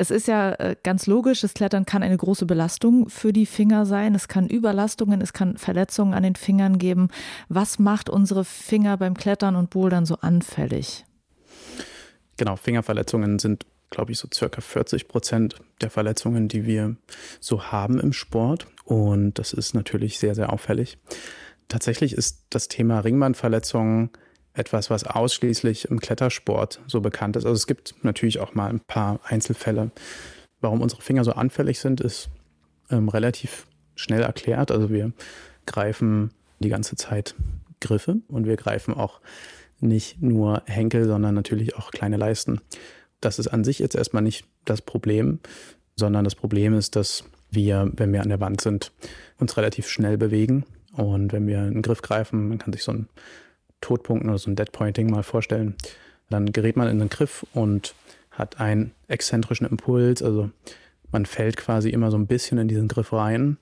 Es 0.01 0.09
ist 0.09 0.27
ja 0.27 0.53
äh, 0.53 0.75
ganz 0.81 1.05
logisch, 1.05 1.41
das 1.41 1.53
Klettern 1.53 1.85
kann 1.85 2.01
eine 2.01 2.17
große 2.17 2.47
Belastung 2.47 3.07
für 3.07 3.31
die 3.31 3.45
Finger 3.45 3.85
sein. 3.85 4.15
Es 4.15 4.27
kann 4.27 4.49
Überlastungen, 4.49 5.21
es 5.21 5.31
kann 5.31 5.57
Verletzungen 5.57 6.15
an 6.15 6.23
den 6.23 6.35
Fingern 6.35 6.79
geben. 6.79 7.09
Was 7.49 7.77
macht 7.77 8.09
unsere 8.09 8.43
Finger 8.43 8.97
beim 8.97 9.13
Klettern 9.13 9.55
und 9.55 9.69
Bouldern 9.69 10.07
so 10.07 10.15
anfällig? 10.15 11.05
Genau, 12.35 12.55
Fingerverletzungen 12.55 13.37
sind, 13.37 13.67
glaube 13.91 14.11
ich, 14.11 14.17
so 14.17 14.27
circa 14.33 14.59
40 14.59 15.07
Prozent 15.07 15.57
der 15.81 15.91
Verletzungen, 15.91 16.47
die 16.47 16.65
wir 16.65 16.95
so 17.39 17.65
haben 17.65 17.99
im 17.99 18.11
Sport. 18.11 18.65
Und 18.85 19.37
das 19.37 19.53
ist 19.53 19.75
natürlich 19.75 20.17
sehr, 20.17 20.33
sehr 20.33 20.51
auffällig. 20.51 20.97
Tatsächlich 21.67 22.13
ist 22.13 22.47
das 22.49 22.69
Thema 22.69 23.01
Ringbandverletzungen 23.01 24.09
etwas, 24.53 24.89
was 24.89 25.05
ausschließlich 25.05 25.85
im 25.85 25.99
Klettersport 25.99 26.81
so 26.87 27.01
bekannt 27.01 27.35
ist. 27.35 27.45
Also 27.45 27.55
es 27.55 27.67
gibt 27.67 27.95
natürlich 28.03 28.39
auch 28.39 28.53
mal 28.53 28.69
ein 28.69 28.81
paar 28.81 29.19
Einzelfälle. 29.23 29.91
Warum 30.59 30.81
unsere 30.81 31.01
Finger 31.01 31.23
so 31.23 31.31
anfällig 31.31 31.79
sind, 31.79 32.01
ist 32.01 32.29
ähm, 32.89 33.09
relativ 33.09 33.67
schnell 33.95 34.21
erklärt. 34.21 34.71
Also 34.71 34.89
wir 34.89 35.13
greifen 35.65 36.31
die 36.59 36.69
ganze 36.69 36.95
Zeit 36.95 37.35
Griffe 37.79 38.17
und 38.27 38.45
wir 38.45 38.57
greifen 38.57 38.93
auch 38.93 39.21
nicht 39.79 40.21
nur 40.21 40.61
Henkel, 40.65 41.05
sondern 41.05 41.33
natürlich 41.33 41.75
auch 41.75 41.91
kleine 41.91 42.17
Leisten. 42.17 42.61
Das 43.19 43.39
ist 43.39 43.47
an 43.47 43.63
sich 43.63 43.79
jetzt 43.79 43.95
erstmal 43.95 44.21
nicht 44.21 44.45
das 44.65 44.81
Problem, 44.81 45.39
sondern 45.95 46.23
das 46.23 46.35
Problem 46.35 46.73
ist, 46.73 46.95
dass 46.95 47.23
wir, 47.49 47.91
wenn 47.95 48.13
wir 48.13 48.21
an 48.21 48.29
der 48.29 48.39
Wand 48.39 48.61
sind, 48.61 48.91
uns 49.39 49.57
relativ 49.57 49.87
schnell 49.87 50.17
bewegen. 50.17 50.65
Und 50.93 51.33
wenn 51.33 51.47
wir 51.47 51.59
einen 51.59 51.81
Griff 51.81 52.01
greifen, 52.01 52.49
man 52.49 52.57
kann 52.57 52.73
sich 52.73 52.83
so 52.83 52.91
ein 52.91 53.07
Todpunkten 53.81 54.29
oder 54.29 54.39
so 54.39 54.49
ein 54.49 54.55
Deadpointing 54.55 55.09
mal 55.09 55.23
vorstellen. 55.23 55.75
Dann 56.29 56.51
gerät 56.53 56.77
man 56.77 56.87
in 56.87 56.99
den 56.99 57.09
Griff 57.09 57.45
und 57.53 57.93
hat 58.31 58.59
einen 58.59 58.91
exzentrischen 59.07 59.67
Impuls, 59.67 60.23
also 60.23 60.49
man 61.11 61.25
fällt 61.25 61.57
quasi 61.57 61.89
immer 61.89 62.09
so 62.09 62.17
ein 62.17 62.27
bisschen 62.27 62.57
in 62.57 62.69
diesen 62.69 62.87
Griff 62.87 63.11
rein 63.11 63.57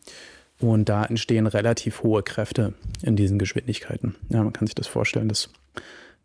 Und 0.60 0.90
da 0.90 1.06
entstehen 1.06 1.48
relativ 1.48 2.04
hohe 2.04 2.22
Kräfte 2.22 2.74
in 3.02 3.16
diesen 3.16 3.40
Geschwindigkeiten. 3.40 4.16
Ja, 4.30 4.44
man 4.44 4.54
kann 4.54 4.68
sich 4.68 4.76
das 4.76 4.88
vorstellen, 4.88 5.30
dass 5.30 5.50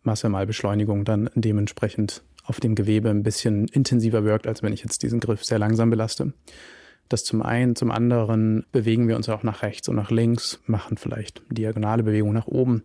Masse 0.03 0.29
mal 0.29 0.47
Beschleunigung 0.47 1.05
dann 1.05 1.31
dementsprechend 1.35 2.23
auf 2.45 2.61
dem 2.61 2.75
Gewebe 2.75 3.09
ein 3.09 3.23
bisschen 3.23 3.69
intensiver 3.69 4.25
wirkt, 4.25 4.47
als 4.47 4.63
wenn 4.63 4.73
ich 4.73 4.83
jetzt 4.83 5.03
diesen 5.03 5.21
Griff 5.21 5.45
sehr 5.45 5.59
langsam 5.59 5.89
belaste. 5.89 6.33
Das 7.09 7.25
zum 7.25 7.43
einen, 7.43 7.77
zum 7.77 7.91
anderen 7.91 8.67
bewegen 8.73 9.09
wir 9.09 9.17
uns 9.17 9.29
auch 9.29 9.43
nach 9.43 9.63
rechts 9.63 9.89
und 9.89 9.97
nach 9.97 10.11
links, 10.11 10.61
machen 10.67 10.97
vielleicht 10.97 11.43
diagonale 11.51 12.03
Bewegung 12.03 12.33
nach 12.33 12.47
oben, 12.47 12.83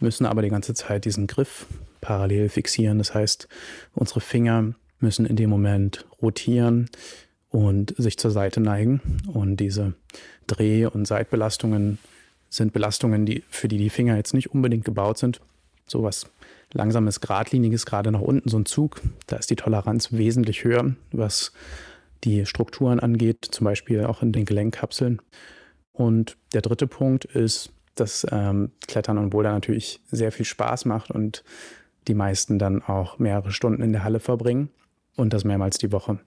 müssen 0.00 0.26
aber 0.26 0.42
die 0.42 0.50
ganze 0.50 0.74
Zeit 0.74 1.04
diesen 1.04 1.26
Griff 1.26 1.66
parallel 2.00 2.48
fixieren. 2.48 2.98
Das 2.98 3.14
heißt, 3.14 3.48
unsere 3.94 4.20
Finger 4.20 4.74
müssen 5.00 5.26
in 5.26 5.36
dem 5.36 5.50
Moment 5.50 6.06
rotieren 6.20 6.88
und 7.50 7.94
sich 7.96 8.18
zur 8.18 8.30
Seite 8.30 8.60
neigen. 8.60 9.00
Und 9.32 9.58
diese 9.58 9.94
Dreh- 10.46 10.86
und 10.86 11.06
Seitbelastungen 11.06 11.98
sind 12.48 12.72
Belastungen, 12.72 13.26
die, 13.26 13.42
für 13.50 13.68
die 13.68 13.78
die 13.78 13.90
Finger 13.90 14.16
jetzt 14.16 14.34
nicht 14.34 14.50
unbedingt 14.50 14.84
gebaut 14.84 15.18
sind. 15.18 15.40
So 15.86 16.02
was 16.02 16.26
langsames, 16.72 17.20
geradliniges, 17.20 17.86
gerade 17.86 18.10
nach 18.10 18.20
unten, 18.20 18.48
so 18.48 18.58
ein 18.58 18.66
Zug, 18.66 19.00
da 19.26 19.36
ist 19.36 19.50
die 19.50 19.56
Toleranz 19.56 20.12
wesentlich 20.12 20.64
höher, 20.64 20.94
was 21.12 21.52
die 22.24 22.44
Strukturen 22.46 23.00
angeht, 23.00 23.46
zum 23.50 23.64
Beispiel 23.64 24.04
auch 24.04 24.22
in 24.22 24.32
den 24.32 24.44
Gelenkkapseln. 24.44 25.22
Und 25.92 26.36
der 26.52 26.62
dritte 26.62 26.86
Punkt 26.86 27.24
ist, 27.24 27.70
dass 28.00 28.26
ähm, 28.30 28.70
Klettern 28.86 29.18
und 29.18 29.30
Boulder 29.30 29.52
natürlich 29.52 30.00
sehr 30.10 30.32
viel 30.32 30.46
Spaß 30.46 30.84
macht 30.84 31.10
und 31.10 31.44
die 32.06 32.14
meisten 32.14 32.58
dann 32.58 32.82
auch 32.82 33.18
mehrere 33.18 33.52
Stunden 33.52 33.82
in 33.82 33.92
der 33.92 34.04
Halle 34.04 34.20
verbringen 34.20 34.70
und 35.16 35.32
das 35.32 35.44
mehrmals 35.44 35.78
die 35.78 35.92
Woche. 35.92 36.18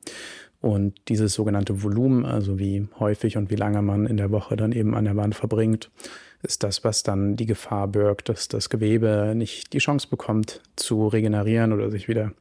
Und 0.61 0.93
dieses 1.09 1.33
sogenannte 1.33 1.81
Volumen, 1.81 2.23
also 2.23 2.59
wie 2.59 2.87
häufig 2.99 3.35
und 3.35 3.49
wie 3.49 3.55
lange 3.55 3.81
man 3.81 4.05
in 4.05 4.17
der 4.17 4.29
Woche 4.29 4.55
dann 4.55 4.71
eben 4.71 4.93
an 4.95 5.05
der 5.05 5.15
Wand 5.15 5.33
verbringt, 5.33 5.89
ist 6.43 6.63
das, 6.63 6.83
was 6.83 7.01
dann 7.01 7.35
die 7.35 7.47
Gefahr 7.47 7.87
birgt, 7.87 8.29
dass 8.29 8.47
das 8.47 8.69
Gewebe 8.69 9.33
nicht 9.35 9.73
die 9.73 9.79
Chance 9.79 10.07
bekommt 10.07 10.61
zu 10.75 11.07
regenerieren 11.07 11.73
oder 11.73 11.89
sich 11.89 12.07
wieder 12.07 12.33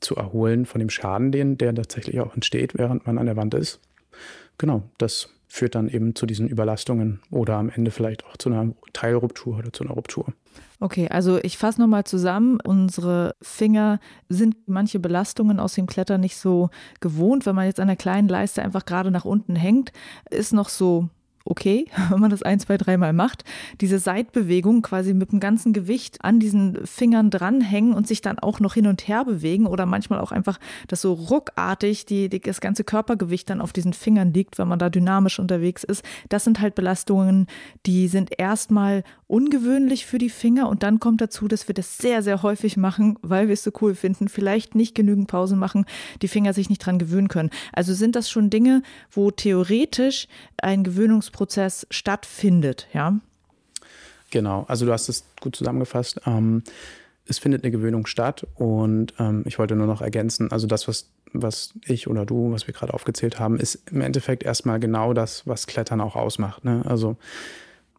zu 0.00 0.16
erholen 0.16 0.66
von 0.66 0.80
dem 0.80 0.90
Schaden, 0.90 1.32
den, 1.32 1.58
der 1.58 1.74
tatsächlich 1.74 2.20
auch 2.20 2.34
entsteht, 2.34 2.76
während 2.76 3.06
man 3.06 3.18
an 3.18 3.26
der 3.26 3.36
Wand 3.36 3.54
ist. 3.54 3.80
Genau, 4.56 4.82
das 4.98 5.30
führt 5.48 5.74
dann 5.74 5.88
eben 5.88 6.14
zu 6.14 6.26
diesen 6.26 6.48
Überlastungen 6.48 7.20
oder 7.30 7.56
am 7.56 7.70
Ende 7.70 7.90
vielleicht 7.90 8.24
auch 8.26 8.36
zu 8.36 8.50
einer 8.50 8.74
Teilruptur 8.92 9.58
oder 9.58 9.72
zu 9.72 9.84
einer 9.84 9.94
Ruptur. 9.94 10.26
Okay, 10.80 11.08
also 11.08 11.38
ich 11.42 11.58
fasse 11.58 11.80
nochmal 11.80 12.04
zusammen. 12.04 12.60
Unsere 12.64 13.34
Finger 13.42 13.98
sind 14.28 14.56
manche 14.66 15.00
Belastungen 15.00 15.58
aus 15.58 15.74
dem 15.74 15.86
Klettern 15.86 16.20
nicht 16.20 16.36
so 16.36 16.70
gewohnt. 17.00 17.46
Wenn 17.46 17.56
man 17.56 17.66
jetzt 17.66 17.80
an 17.80 17.88
der 17.88 17.96
kleinen 17.96 18.28
Leiste 18.28 18.62
einfach 18.62 18.84
gerade 18.84 19.10
nach 19.10 19.24
unten 19.24 19.56
hängt, 19.56 19.92
ist 20.30 20.52
noch 20.52 20.68
so 20.68 21.08
okay, 21.48 21.86
wenn 22.10 22.20
man 22.20 22.30
das 22.30 22.42
ein, 22.42 22.60
zwei, 22.60 22.76
dreimal 22.76 23.12
macht, 23.12 23.44
diese 23.80 23.98
Seitbewegung 23.98 24.82
quasi 24.82 25.14
mit 25.14 25.32
dem 25.32 25.40
ganzen 25.40 25.72
Gewicht 25.72 26.24
an 26.24 26.38
diesen 26.38 26.86
Fingern 26.86 27.30
dranhängen 27.30 27.94
und 27.94 28.06
sich 28.06 28.20
dann 28.20 28.38
auch 28.38 28.60
noch 28.60 28.74
hin 28.74 28.86
und 28.86 29.08
her 29.08 29.24
bewegen 29.24 29.66
oder 29.66 29.86
manchmal 29.86 30.20
auch 30.20 30.32
einfach, 30.32 30.58
dass 30.86 31.00
so 31.00 31.12
ruckartig 31.12 32.06
die, 32.06 32.28
die, 32.28 32.40
das 32.40 32.60
ganze 32.60 32.84
Körpergewicht 32.84 33.48
dann 33.50 33.60
auf 33.60 33.72
diesen 33.72 33.92
Fingern 33.92 34.32
liegt, 34.32 34.58
wenn 34.58 34.68
man 34.68 34.78
da 34.78 34.90
dynamisch 34.90 35.38
unterwegs 35.38 35.84
ist. 35.84 36.04
Das 36.28 36.44
sind 36.44 36.60
halt 36.60 36.74
Belastungen, 36.74 37.46
die 37.86 38.08
sind 38.08 38.38
erstmal 38.38 39.02
ungewöhnlich 39.28 40.06
für 40.06 40.18
die 40.18 40.30
Finger 40.30 40.68
und 40.68 40.82
dann 40.82 40.98
kommt 40.98 41.20
dazu, 41.20 41.48
dass 41.48 41.68
wir 41.68 41.74
das 41.74 41.98
sehr, 41.98 42.22
sehr 42.22 42.42
häufig 42.42 42.76
machen, 42.76 43.18
weil 43.22 43.46
wir 43.46 43.54
es 43.54 43.62
so 43.62 43.70
cool 43.80 43.94
finden, 43.94 44.28
vielleicht 44.28 44.74
nicht 44.74 44.94
genügend 44.94 45.28
Pausen 45.28 45.58
machen, 45.58 45.84
die 46.22 46.28
Finger 46.28 46.52
sich 46.52 46.68
nicht 46.68 46.84
dran 46.84 46.98
gewöhnen 46.98 47.28
können. 47.28 47.50
Also 47.72 47.94
sind 47.94 48.16
das 48.16 48.30
schon 48.30 48.50
Dinge, 48.50 48.82
wo 49.10 49.30
theoretisch 49.30 50.28
ein 50.60 50.82
Gewöhnungsprozess 50.82 51.38
Prozess 51.48 51.86
stattfindet, 51.90 52.88
ja? 52.92 53.18
Genau, 54.30 54.64
also 54.68 54.86
du 54.86 54.92
hast 54.92 55.08
es 55.08 55.24
gut 55.40 55.56
zusammengefasst. 55.56 56.20
Ähm, 56.26 56.62
es 57.26 57.38
findet 57.38 57.62
eine 57.62 57.70
Gewöhnung 57.70 58.06
statt 58.06 58.46
und 58.54 59.14
ähm, 59.18 59.44
ich 59.46 59.58
wollte 59.58 59.76
nur 59.76 59.86
noch 59.86 60.00
ergänzen, 60.00 60.50
also 60.50 60.66
das, 60.66 60.88
was, 60.88 61.10
was 61.32 61.74
ich 61.84 62.08
oder 62.08 62.26
du, 62.26 62.52
was 62.52 62.66
wir 62.66 62.74
gerade 62.74 62.92
aufgezählt 62.92 63.38
haben, 63.38 63.58
ist 63.58 63.90
im 63.90 64.00
Endeffekt 64.00 64.42
erstmal 64.42 64.80
genau 64.80 65.14
das, 65.14 65.46
was 65.46 65.66
Klettern 65.66 66.00
auch 66.00 66.16
ausmacht. 66.16 66.64
Ne? 66.64 66.82
Also 66.86 67.16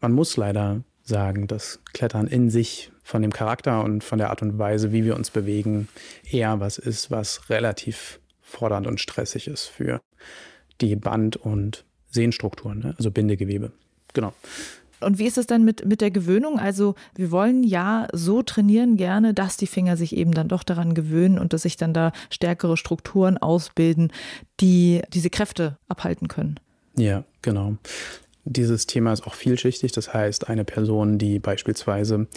man 0.01 0.11
muss 0.11 0.37
leider 0.37 0.81
sagen, 1.09 1.47
dass 1.47 1.79
Klettern 1.93 2.27
in 2.27 2.49
sich 2.49 2.91
von 3.03 3.21
dem 3.21 3.33
Charakter 3.33 3.83
und 3.83 4.03
von 4.03 4.17
der 4.17 4.29
Art 4.29 4.41
und 4.41 4.57
Weise, 4.57 4.93
wie 4.93 5.03
wir 5.03 5.15
uns 5.15 5.31
bewegen, 5.31 5.89
eher 6.29 6.59
was 6.61 6.77
ist, 6.77 7.11
was 7.11 7.49
relativ 7.49 8.19
fordernd 8.41 8.87
und 8.87 8.99
stressig 8.99 9.47
ist 9.47 9.65
für 9.65 9.99
die 10.79 10.95
Band- 10.95 11.35
und 11.35 11.85
Sehnstrukturen, 12.09 12.79
ne? 12.79 12.93
also 12.97 13.11
Bindegewebe. 13.11 13.71
Genau. 14.13 14.33
Und 15.01 15.17
wie 15.17 15.27
ist 15.27 15.37
es 15.37 15.47
dann 15.47 15.63
mit, 15.63 15.85
mit 15.85 16.01
der 16.01 16.11
Gewöhnung? 16.11 16.59
Also 16.59 16.95
wir 17.15 17.31
wollen 17.31 17.63
ja 17.63 18.07
so 18.11 18.41
trainieren 18.41 18.97
gerne, 18.97 19.33
dass 19.33 19.55
die 19.55 19.67
Finger 19.67 19.95
sich 19.95 20.15
eben 20.15 20.33
dann 20.33 20.49
doch 20.49 20.63
daran 20.63 20.93
gewöhnen 20.93 21.39
und 21.39 21.53
dass 21.53 21.61
sich 21.61 21.77
dann 21.77 21.93
da 21.93 22.11
stärkere 22.29 22.75
Strukturen 22.75 23.37
ausbilden, 23.37 24.11
die 24.59 25.01
diese 25.13 25.29
Kräfte 25.29 25.77
abhalten 25.87 26.27
können. 26.27 26.59
Ja, 26.97 27.23
genau. 27.41 27.77
Dieses 28.45 28.87
Thema 28.87 29.13
ist 29.13 29.25
auch 29.27 29.35
vielschichtig. 29.35 29.91
Das 29.91 30.13
heißt, 30.13 30.49
eine 30.49 30.65
Person, 30.65 31.17
die 31.17 31.39
beispielsweise 31.39 32.27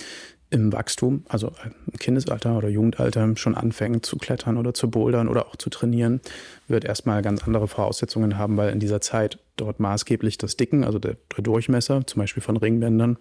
im 0.52 0.70
Wachstum, 0.72 1.24
also 1.28 1.50
im 1.90 1.98
Kindesalter 1.98 2.58
oder 2.58 2.68
Jugendalter 2.68 3.36
schon 3.36 3.54
anfängt 3.54 4.04
zu 4.04 4.18
klettern 4.18 4.58
oder 4.58 4.74
zu 4.74 4.90
bouldern 4.90 5.28
oder 5.28 5.46
auch 5.46 5.56
zu 5.56 5.70
trainieren, 5.70 6.20
wird 6.68 6.84
erstmal 6.84 7.22
ganz 7.22 7.44
andere 7.44 7.68
Voraussetzungen 7.68 8.36
haben, 8.36 8.58
weil 8.58 8.70
in 8.70 8.78
dieser 8.78 9.00
Zeit 9.00 9.38
dort 9.56 9.80
maßgeblich 9.80 10.36
das 10.36 10.58
Dicken, 10.58 10.84
also 10.84 10.98
der, 10.98 11.16
der 11.34 11.42
Durchmesser, 11.42 12.06
zum 12.06 12.20
Beispiel 12.20 12.42
von 12.42 12.58
Ringbändern, 12.58 13.16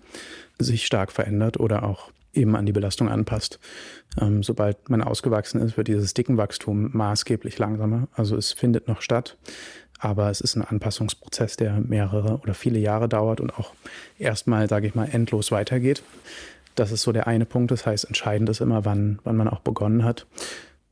sich 0.60 0.86
stark 0.86 1.14
verändert 1.14 1.58
oder 1.58 1.84
auch 1.84 2.12
eben 2.34 2.56
an 2.56 2.66
die 2.66 2.72
Belastung 2.72 3.10
anpasst. 3.10 3.60
Ähm, 4.20 4.44
sobald 4.44 4.90
man 4.90 5.02
ausgewachsen 5.02 5.62
ist, 5.62 5.78
wird 5.78 5.88
dieses 5.88 6.14
Dickenwachstum 6.14 6.90
maßgeblich 6.94 7.58
langsamer. 7.60 8.08
Also 8.14 8.36
es 8.36 8.52
findet 8.52 8.88
noch 8.88 9.02
statt, 9.02 9.38
aber 10.02 10.32
es 10.32 10.42
ist 10.42 10.56
ein 10.56 10.64
Anpassungsprozess, 10.64 11.58
der 11.58 11.80
mehrere 11.80 12.40
oder 12.40 12.56
viele 12.56 12.80
Jahre 12.80 13.08
dauert 13.08 13.40
und 13.40 13.58
auch 13.58 13.74
erstmal, 14.18 14.68
sage 14.68 14.88
ich 14.88 14.96
mal, 14.96 15.06
endlos 15.06 15.52
weitergeht. 15.52 16.02
Das 16.74 16.92
ist 16.92 17.04
so 17.04 17.12
der 17.12 17.28
eine 17.28 17.46
Punkt. 17.46 17.70
Das 17.70 17.86
heißt, 17.86 18.06
entscheidend 18.06 18.50
ist 18.50 18.62
immer, 18.62 18.84
wann, 18.84 19.20
wann 19.24 19.38
man 19.38 19.48
auch 19.48 19.60
begonnen 19.60 20.04
hat. 20.04 20.26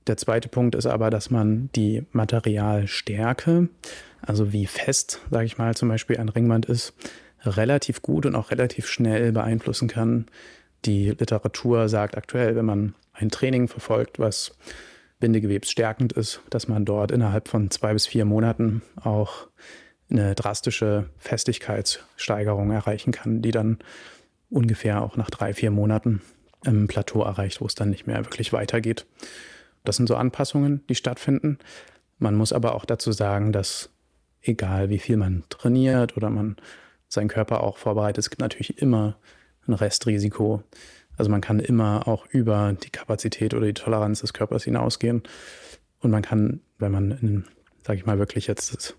Der 0.06 0.18
zweite 0.18 0.48
Punkt 0.48 0.76
ist 0.76 0.86
aber, 0.86 1.10
dass 1.10 1.32
man 1.32 1.70
die 1.76 2.06
Materialstärke, 2.12 3.70
also 4.22 4.54
wie 4.54 4.68
fest, 4.68 5.22
sage 5.32 5.46
ich 5.46 5.58
mal, 5.58 5.76
zum 5.76 5.90
Beispiel 5.90 6.18
ein 6.18 6.30
Ringband 6.30 6.68
ist, 6.68 6.94
relativ 7.44 8.04
gut 8.04 8.28
und 8.28 8.36
auch 8.36 8.52
relativ 8.52 8.88
schnell 8.88 9.32
beeinflussen 9.32 9.88
kann. 9.88 10.28
Die 10.86 11.10
Literatur 11.10 11.90
sagt 11.90 12.16
aktuell, 12.16 12.56
wenn 12.56 12.66
man 12.66 12.94
ein 13.14 13.30
Training 13.30 13.68
verfolgt, 13.68 14.20
was 14.20 14.52
bindegewebsstärkend 15.20 16.14
ist, 16.14 16.42
dass 16.50 16.68
man 16.68 16.86
dort 16.86 17.12
innerhalb 17.12 17.48
von 17.48 17.70
zwei 17.72 17.94
bis 17.94 18.08
vier 18.08 18.26
Monaten 18.26 18.82
auch 19.02 19.48
eine 20.10 20.34
drastische 20.36 21.10
Festigkeitssteigerung 21.18 22.72
erreichen 22.72 23.12
kann, 23.12 23.42
die 23.42 23.52
dann 23.52 23.80
ungefähr 24.50 25.02
auch 25.02 25.18
nach 25.18 25.30
drei, 25.30 25.54
vier 25.54 25.72
Monaten 25.72 26.22
ein 26.66 26.88
Plateau 26.88 27.24
erreicht, 27.24 27.62
wo 27.62 27.66
es 27.66 27.76
dann 27.76 27.90
nicht 27.90 28.08
mehr 28.08 28.26
wirklich 28.26 28.52
weitergeht. 28.52 29.06
Das 29.84 29.98
sind 29.98 30.08
so 30.08 30.16
Anpassungen, 30.16 30.84
die 30.90 30.96
stattfinden. 30.96 31.60
Man 32.18 32.36
muss 32.36 32.52
aber 32.52 32.76
auch 32.76 32.86
dazu 32.86 33.12
sagen, 33.12 33.52
dass 33.52 33.90
egal 34.42 34.90
wie 34.90 35.00
viel 35.00 35.18
man 35.18 35.44
trainiert 35.50 36.18
oder 36.18 36.30
man 36.30 36.58
seinen 37.08 37.28
Körper 37.28 37.64
auch 37.64 37.78
vorbereitet, 37.78 38.20
es 38.20 38.30
gibt 38.30 38.42
natürlich 38.42 38.82
immer 38.82 39.18
ein 39.68 39.74
Restrisiko. 39.74 40.64
Also 41.20 41.30
man 41.30 41.42
kann 41.42 41.60
immer 41.60 42.08
auch 42.08 42.26
über 42.28 42.74
die 42.82 42.90
Kapazität 42.90 43.54
oder 43.54 43.68
die 43.68 43.74
Toleranz 43.74 44.22
des 44.22 44.32
Körpers 44.32 44.64
hinausgehen. 44.64 45.22
Und 46.00 46.12
man 46.12 46.22
kann, 46.22 46.62
wenn 46.78 46.94
man, 46.94 47.12
in, 47.12 47.44
sag 47.84 47.98
ich 47.98 48.06
mal, 48.06 48.18
wirklich 48.18 48.48
jetzt 48.48 48.96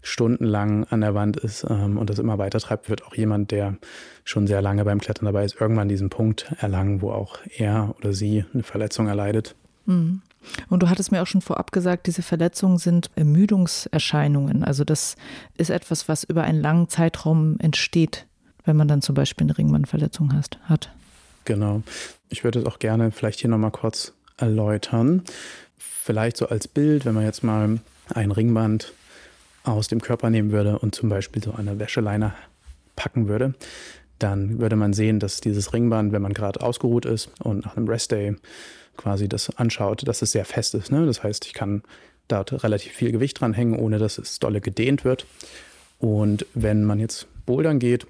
stundenlang 0.00 0.84
an 0.84 1.00
der 1.00 1.16
Wand 1.16 1.36
ist 1.36 1.66
ähm, 1.68 1.98
und 1.98 2.10
das 2.10 2.20
immer 2.20 2.38
weiter 2.38 2.60
treibt, 2.60 2.88
wird 2.88 3.04
auch 3.04 3.16
jemand, 3.16 3.50
der 3.50 3.76
schon 4.22 4.46
sehr 4.46 4.62
lange 4.62 4.84
beim 4.84 5.00
Klettern 5.00 5.26
dabei 5.26 5.44
ist, 5.44 5.60
irgendwann 5.60 5.88
diesen 5.88 6.10
Punkt 6.10 6.52
erlangen, 6.60 7.02
wo 7.02 7.10
auch 7.10 7.38
er 7.56 7.92
oder 7.98 8.12
sie 8.12 8.44
eine 8.54 8.62
Verletzung 8.62 9.08
erleidet. 9.08 9.56
Mhm. 9.86 10.22
Und 10.70 10.84
du 10.84 10.88
hattest 10.88 11.10
mir 11.10 11.20
auch 11.20 11.26
schon 11.26 11.40
vorab 11.40 11.72
gesagt, 11.72 12.06
diese 12.06 12.22
Verletzungen 12.22 12.78
sind 12.78 13.10
Ermüdungserscheinungen. 13.16 14.62
Also 14.62 14.84
das 14.84 15.16
ist 15.56 15.70
etwas, 15.70 16.08
was 16.08 16.22
über 16.22 16.44
einen 16.44 16.60
langen 16.60 16.88
Zeitraum 16.88 17.56
entsteht, 17.58 18.26
wenn 18.64 18.76
man 18.76 18.86
dann 18.86 19.02
zum 19.02 19.16
Beispiel 19.16 19.46
eine 19.46 19.58
Ringbandverletzung 19.58 20.32
hat. 20.32 20.92
Genau. 21.48 21.82
Ich 22.28 22.44
würde 22.44 22.58
es 22.58 22.66
auch 22.66 22.78
gerne 22.78 23.10
vielleicht 23.10 23.40
hier 23.40 23.48
nochmal 23.48 23.70
kurz 23.70 24.12
erläutern. 24.36 25.22
Vielleicht 25.78 26.36
so 26.36 26.46
als 26.46 26.68
Bild, 26.68 27.06
wenn 27.06 27.14
man 27.14 27.24
jetzt 27.24 27.42
mal 27.42 27.80
ein 28.12 28.30
Ringband 28.30 28.92
aus 29.64 29.88
dem 29.88 30.02
Körper 30.02 30.28
nehmen 30.28 30.52
würde 30.52 30.78
und 30.78 30.94
zum 30.94 31.08
Beispiel 31.08 31.42
so 31.42 31.52
eine 31.52 31.78
Wäscheleine 31.78 32.34
packen 32.96 33.28
würde, 33.28 33.54
dann 34.18 34.58
würde 34.58 34.76
man 34.76 34.92
sehen, 34.92 35.20
dass 35.20 35.40
dieses 35.40 35.72
Ringband, 35.72 36.12
wenn 36.12 36.20
man 36.20 36.34
gerade 36.34 36.60
ausgeruht 36.60 37.06
ist 37.06 37.30
und 37.38 37.64
nach 37.64 37.78
einem 37.78 37.88
Restday 37.88 38.36
quasi 38.98 39.26
das 39.26 39.56
anschaut, 39.56 40.06
dass 40.06 40.20
es 40.20 40.32
sehr 40.32 40.44
fest 40.44 40.74
ist. 40.74 40.92
Ne? 40.92 41.06
Das 41.06 41.22
heißt, 41.22 41.46
ich 41.46 41.54
kann 41.54 41.82
dort 42.28 42.62
relativ 42.62 42.92
viel 42.92 43.10
Gewicht 43.10 43.40
dranhängen, 43.40 43.78
ohne 43.78 43.98
dass 43.98 44.18
es 44.18 44.38
dolle 44.38 44.60
gedehnt 44.60 45.02
wird. 45.02 45.24
Und 45.98 46.44
wenn 46.52 46.84
man 46.84 47.00
jetzt 47.00 47.26
bouldern 47.46 47.78
geht 47.78 48.06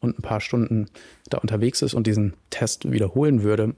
und 0.00 0.18
ein 0.18 0.22
paar 0.22 0.40
Stunden 0.40 0.86
da 1.28 1.38
unterwegs 1.38 1.82
ist 1.82 1.94
und 1.94 2.06
diesen 2.06 2.34
Test 2.50 2.90
wiederholen 2.90 3.42
würde, 3.42 3.74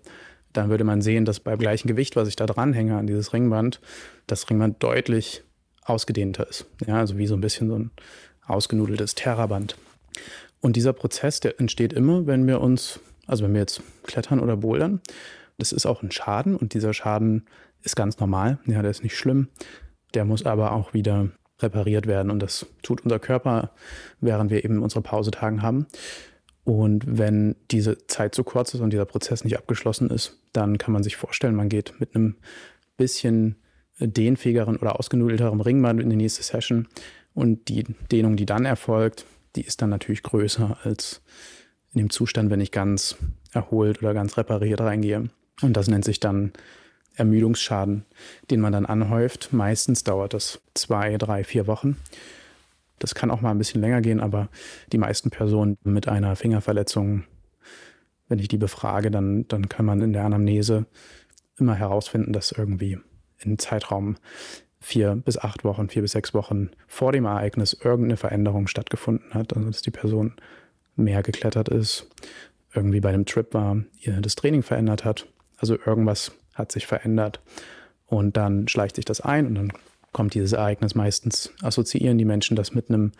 dann 0.52 0.70
würde 0.70 0.84
man 0.84 1.02
sehen, 1.02 1.24
dass 1.24 1.40
beim 1.40 1.58
gleichen 1.58 1.88
Gewicht, 1.88 2.16
was 2.16 2.28
ich 2.28 2.36
da 2.36 2.46
dranhänge 2.46 2.96
an 2.96 3.06
dieses 3.06 3.32
Ringband, 3.32 3.80
das 4.26 4.48
Ringband 4.48 4.82
deutlich 4.82 5.42
ausgedehnter 5.84 6.48
ist. 6.48 6.66
Ja, 6.86 6.98
also 6.98 7.18
wie 7.18 7.26
so 7.26 7.34
ein 7.34 7.40
bisschen 7.40 7.68
so 7.68 7.78
ein 7.78 7.90
ausgenudeltes 8.46 9.14
Terraband. 9.14 9.76
Und 10.60 10.76
dieser 10.76 10.92
Prozess, 10.92 11.40
der 11.40 11.58
entsteht 11.58 11.92
immer, 11.92 12.26
wenn 12.26 12.46
wir 12.46 12.60
uns, 12.60 13.00
also 13.26 13.44
wenn 13.44 13.52
wir 13.52 13.60
jetzt 13.60 13.82
klettern 14.04 14.40
oder 14.40 14.56
bouldern. 14.56 15.00
Das 15.58 15.72
ist 15.72 15.86
auch 15.86 16.02
ein 16.02 16.10
Schaden 16.10 16.56
und 16.56 16.74
dieser 16.74 16.94
Schaden 16.94 17.46
ist 17.82 17.96
ganz 17.96 18.18
normal. 18.18 18.58
Ja, 18.66 18.82
der 18.82 18.90
ist 18.90 19.02
nicht 19.02 19.16
schlimm. 19.16 19.48
Der 20.14 20.24
muss 20.24 20.44
aber 20.44 20.72
auch 20.72 20.94
wieder 20.94 21.30
repariert 21.62 22.06
werden 22.06 22.30
und 22.30 22.40
das 22.40 22.66
tut 22.82 23.02
unser 23.02 23.18
Körper, 23.18 23.70
während 24.20 24.50
wir 24.50 24.64
eben 24.64 24.82
unsere 24.82 25.02
Pausetagen 25.02 25.62
haben. 25.62 25.86
Und 26.64 27.04
wenn 27.06 27.56
diese 27.70 28.06
Zeit 28.06 28.34
zu 28.34 28.44
kurz 28.44 28.74
ist 28.74 28.80
und 28.80 28.90
dieser 28.90 29.04
Prozess 29.04 29.44
nicht 29.44 29.58
abgeschlossen 29.58 30.10
ist, 30.10 30.38
dann 30.52 30.78
kann 30.78 30.92
man 30.92 31.02
sich 31.02 31.16
vorstellen, 31.16 31.56
man 31.56 31.68
geht 31.68 31.94
mit 31.98 32.14
einem 32.14 32.36
bisschen 32.96 33.56
dehnfähigeren 33.98 34.76
oder 34.76 34.98
ausgenudelterem 34.98 35.60
Ringband 35.60 36.00
in 36.00 36.10
die 36.10 36.16
nächste 36.16 36.42
Session 36.42 36.88
und 37.34 37.68
die 37.68 37.84
Dehnung, 38.10 38.36
die 38.36 38.46
dann 38.46 38.64
erfolgt, 38.64 39.26
die 39.56 39.62
ist 39.62 39.82
dann 39.82 39.90
natürlich 39.90 40.22
größer 40.22 40.78
als 40.82 41.22
in 41.92 41.98
dem 41.98 42.10
Zustand, 42.10 42.50
wenn 42.50 42.60
ich 42.60 42.70
ganz 42.70 43.16
erholt 43.52 44.02
oder 44.02 44.14
ganz 44.14 44.36
repariert 44.38 44.80
reingehe. 44.80 45.28
Und 45.60 45.76
das 45.76 45.88
nennt 45.88 46.04
sich 46.04 46.20
dann 46.20 46.52
Ermüdungsschaden, 47.16 48.04
den 48.50 48.60
man 48.60 48.72
dann 48.72 48.86
anhäuft. 48.86 49.52
Meistens 49.52 50.04
dauert 50.04 50.34
das 50.34 50.60
zwei, 50.74 51.16
drei, 51.18 51.44
vier 51.44 51.66
Wochen. 51.66 51.96
Das 52.98 53.14
kann 53.14 53.30
auch 53.30 53.40
mal 53.40 53.50
ein 53.50 53.58
bisschen 53.58 53.80
länger 53.80 54.00
gehen, 54.00 54.20
aber 54.20 54.48
die 54.92 54.98
meisten 54.98 55.30
Personen 55.30 55.76
mit 55.82 56.08
einer 56.08 56.36
Fingerverletzung, 56.36 57.24
wenn 58.28 58.38
ich 58.38 58.48
die 58.48 58.58
befrage, 58.58 59.10
dann, 59.10 59.46
dann 59.48 59.68
kann 59.68 59.84
man 59.84 60.00
in 60.00 60.12
der 60.12 60.24
Anamnese 60.24 60.86
immer 61.58 61.74
herausfinden, 61.74 62.32
dass 62.32 62.52
irgendwie 62.52 62.98
im 63.40 63.58
Zeitraum 63.58 64.16
vier 64.80 65.16
bis 65.16 65.38
acht 65.38 65.64
Wochen, 65.64 65.88
vier 65.88 66.02
bis 66.02 66.12
sechs 66.12 66.34
Wochen 66.34 66.70
vor 66.86 67.12
dem 67.12 67.24
Ereignis 67.24 67.72
irgendeine 67.72 68.16
Veränderung 68.16 68.66
stattgefunden 68.66 69.34
hat. 69.34 69.56
Also 69.56 69.68
dass 69.68 69.82
die 69.82 69.90
Person 69.90 70.34
mehr 70.96 71.22
geklettert 71.22 71.68
ist, 71.68 72.08
irgendwie 72.74 73.00
bei 73.00 73.10
einem 73.10 73.26
Trip 73.26 73.52
war, 73.54 73.78
ihr 74.00 74.20
das 74.20 74.34
Training 74.34 74.62
verändert 74.62 75.04
hat. 75.04 75.26
Also 75.56 75.76
irgendwas 75.86 76.32
hat 76.55 76.72
sich 76.72 76.86
verändert. 76.86 77.40
Und 78.07 78.36
dann 78.36 78.68
schleicht 78.68 78.96
sich 78.96 79.05
das 79.05 79.20
ein 79.20 79.46
und 79.46 79.55
dann 79.55 79.72
kommt 80.12 80.34
dieses 80.34 80.53
Ereignis 80.53 80.94
meistens, 80.94 81.53
assoziieren 81.62 82.18
die 82.18 82.24
Menschen 82.24 82.57
das 82.57 82.74
mit 82.74 82.90
einem, 82.90 83.12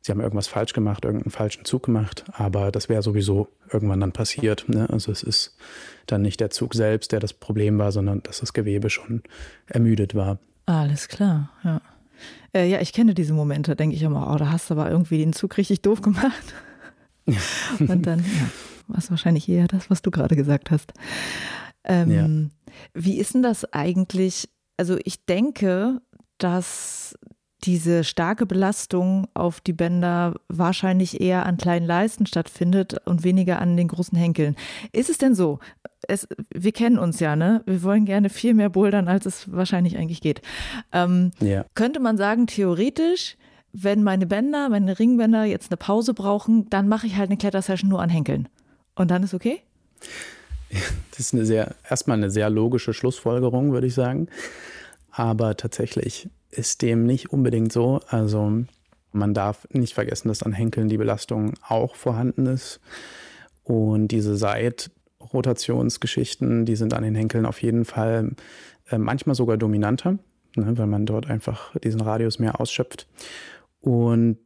sie 0.00 0.10
haben 0.10 0.20
irgendwas 0.20 0.48
falsch 0.48 0.72
gemacht, 0.72 1.04
irgendeinen 1.04 1.30
falschen 1.30 1.64
Zug 1.64 1.84
gemacht, 1.84 2.24
aber 2.32 2.72
das 2.72 2.88
wäre 2.88 3.02
sowieso 3.02 3.48
irgendwann 3.70 4.00
dann 4.00 4.12
passiert. 4.12 4.66
Ne? 4.68 4.88
Also 4.88 5.12
es 5.12 5.22
ist 5.22 5.56
dann 6.06 6.22
nicht 6.22 6.40
der 6.40 6.50
Zug 6.50 6.74
selbst, 6.74 7.12
der 7.12 7.20
das 7.20 7.34
Problem 7.34 7.78
war, 7.78 7.92
sondern 7.92 8.22
dass 8.22 8.40
das 8.40 8.54
Gewebe 8.54 8.88
schon 8.88 9.22
ermüdet 9.66 10.14
war. 10.14 10.38
Alles 10.66 11.08
klar, 11.08 11.50
ja. 11.62 11.82
Äh, 12.52 12.68
ja, 12.68 12.80
ich 12.80 12.92
kenne 12.92 13.14
diese 13.14 13.32
Momente, 13.32 13.76
denke 13.76 13.96
ich 13.96 14.02
immer, 14.02 14.32
oh, 14.32 14.36
da 14.36 14.50
hast 14.50 14.70
du 14.70 14.74
aber 14.74 14.90
irgendwie 14.90 15.18
den 15.18 15.32
Zug 15.32 15.56
richtig 15.56 15.82
doof 15.82 16.02
gemacht. 16.02 16.54
Und 17.78 18.06
dann, 18.06 18.20
ja, 18.20 18.50
war 18.88 18.98
es 18.98 19.10
wahrscheinlich 19.10 19.48
eher 19.48 19.68
das, 19.68 19.90
was 19.90 20.02
du 20.02 20.10
gerade 20.10 20.36
gesagt 20.36 20.70
hast. 20.70 20.92
Ähm, 21.84 22.10
ja. 22.10 22.28
Wie 22.94 23.18
ist 23.18 23.34
denn 23.34 23.42
das 23.42 23.72
eigentlich? 23.72 24.48
Also 24.76 24.96
ich 25.04 25.24
denke, 25.26 26.00
dass 26.38 27.14
diese 27.64 28.04
starke 28.04 28.46
Belastung 28.46 29.28
auf 29.34 29.60
die 29.60 29.72
Bänder 29.72 30.34
wahrscheinlich 30.48 31.20
eher 31.20 31.44
an 31.44 31.58
kleinen 31.58 31.86
Leisten 31.86 32.26
stattfindet 32.26 32.96
und 33.04 33.22
weniger 33.22 33.60
an 33.60 33.76
den 33.76 33.88
großen 33.88 34.16
Henkeln. 34.16 34.56
Ist 34.92 35.10
es 35.10 35.18
denn 35.18 35.34
so? 35.34 35.58
Es, 36.08 36.26
wir 36.54 36.72
kennen 36.72 36.98
uns 36.98 37.20
ja, 37.20 37.36
ne? 37.36 37.62
Wir 37.66 37.82
wollen 37.82 38.06
gerne 38.06 38.30
viel 38.30 38.54
mehr 38.54 38.70
bouldern, 38.70 39.08
als 39.08 39.26
es 39.26 39.52
wahrscheinlich 39.52 39.98
eigentlich 39.98 40.22
geht. 40.22 40.40
Ähm, 40.92 41.32
ja. 41.40 41.66
Könnte 41.74 42.00
man 42.00 42.16
sagen, 42.16 42.46
theoretisch, 42.46 43.36
wenn 43.72 44.02
meine 44.02 44.26
Bänder, 44.26 44.70
meine 44.70 44.98
Ringbänder 44.98 45.44
jetzt 45.44 45.70
eine 45.70 45.76
Pause 45.76 46.14
brauchen, 46.14 46.70
dann 46.70 46.88
mache 46.88 47.06
ich 47.06 47.16
halt 47.16 47.28
eine 47.28 47.36
Klettersession 47.36 47.90
nur 47.90 48.00
an 48.00 48.08
Henkeln. 48.08 48.48
Und 48.94 49.10
dann 49.10 49.22
ist 49.22 49.34
okay? 49.34 49.60
Das 51.10 51.26
ist 51.26 51.34
eine 51.34 51.44
sehr, 51.44 51.74
erstmal 51.88 52.16
eine 52.16 52.30
sehr 52.30 52.48
logische 52.48 52.94
Schlussfolgerung, 52.94 53.72
würde 53.72 53.88
ich 53.88 53.94
sagen. 53.94 54.28
Aber 55.10 55.56
tatsächlich 55.56 56.30
ist 56.50 56.82
dem 56.82 57.04
nicht 57.04 57.32
unbedingt 57.32 57.72
so. 57.72 58.00
Also 58.08 58.64
man 59.12 59.34
darf 59.34 59.68
nicht 59.70 59.94
vergessen, 59.94 60.28
dass 60.28 60.42
an 60.42 60.52
Henkeln 60.52 60.88
die 60.88 60.96
Belastung 60.96 61.54
auch 61.66 61.94
vorhanden 61.94 62.46
ist. 62.46 62.80
Und 63.64 64.08
diese 64.08 64.36
Seitrotationsgeschichten, 64.36 66.64
die 66.64 66.76
sind 66.76 66.94
an 66.94 67.02
den 67.02 67.14
Henkeln 67.14 67.46
auf 67.46 67.62
jeden 67.62 67.84
Fall 67.84 68.32
äh, 68.90 68.98
manchmal 68.98 69.34
sogar 69.34 69.56
dominanter, 69.56 70.18
ne, 70.56 70.78
weil 70.78 70.86
man 70.86 71.06
dort 71.06 71.28
einfach 71.28 71.76
diesen 71.78 72.00
Radius 72.00 72.38
mehr 72.38 72.60
ausschöpft. 72.60 73.08
Und 73.80 74.38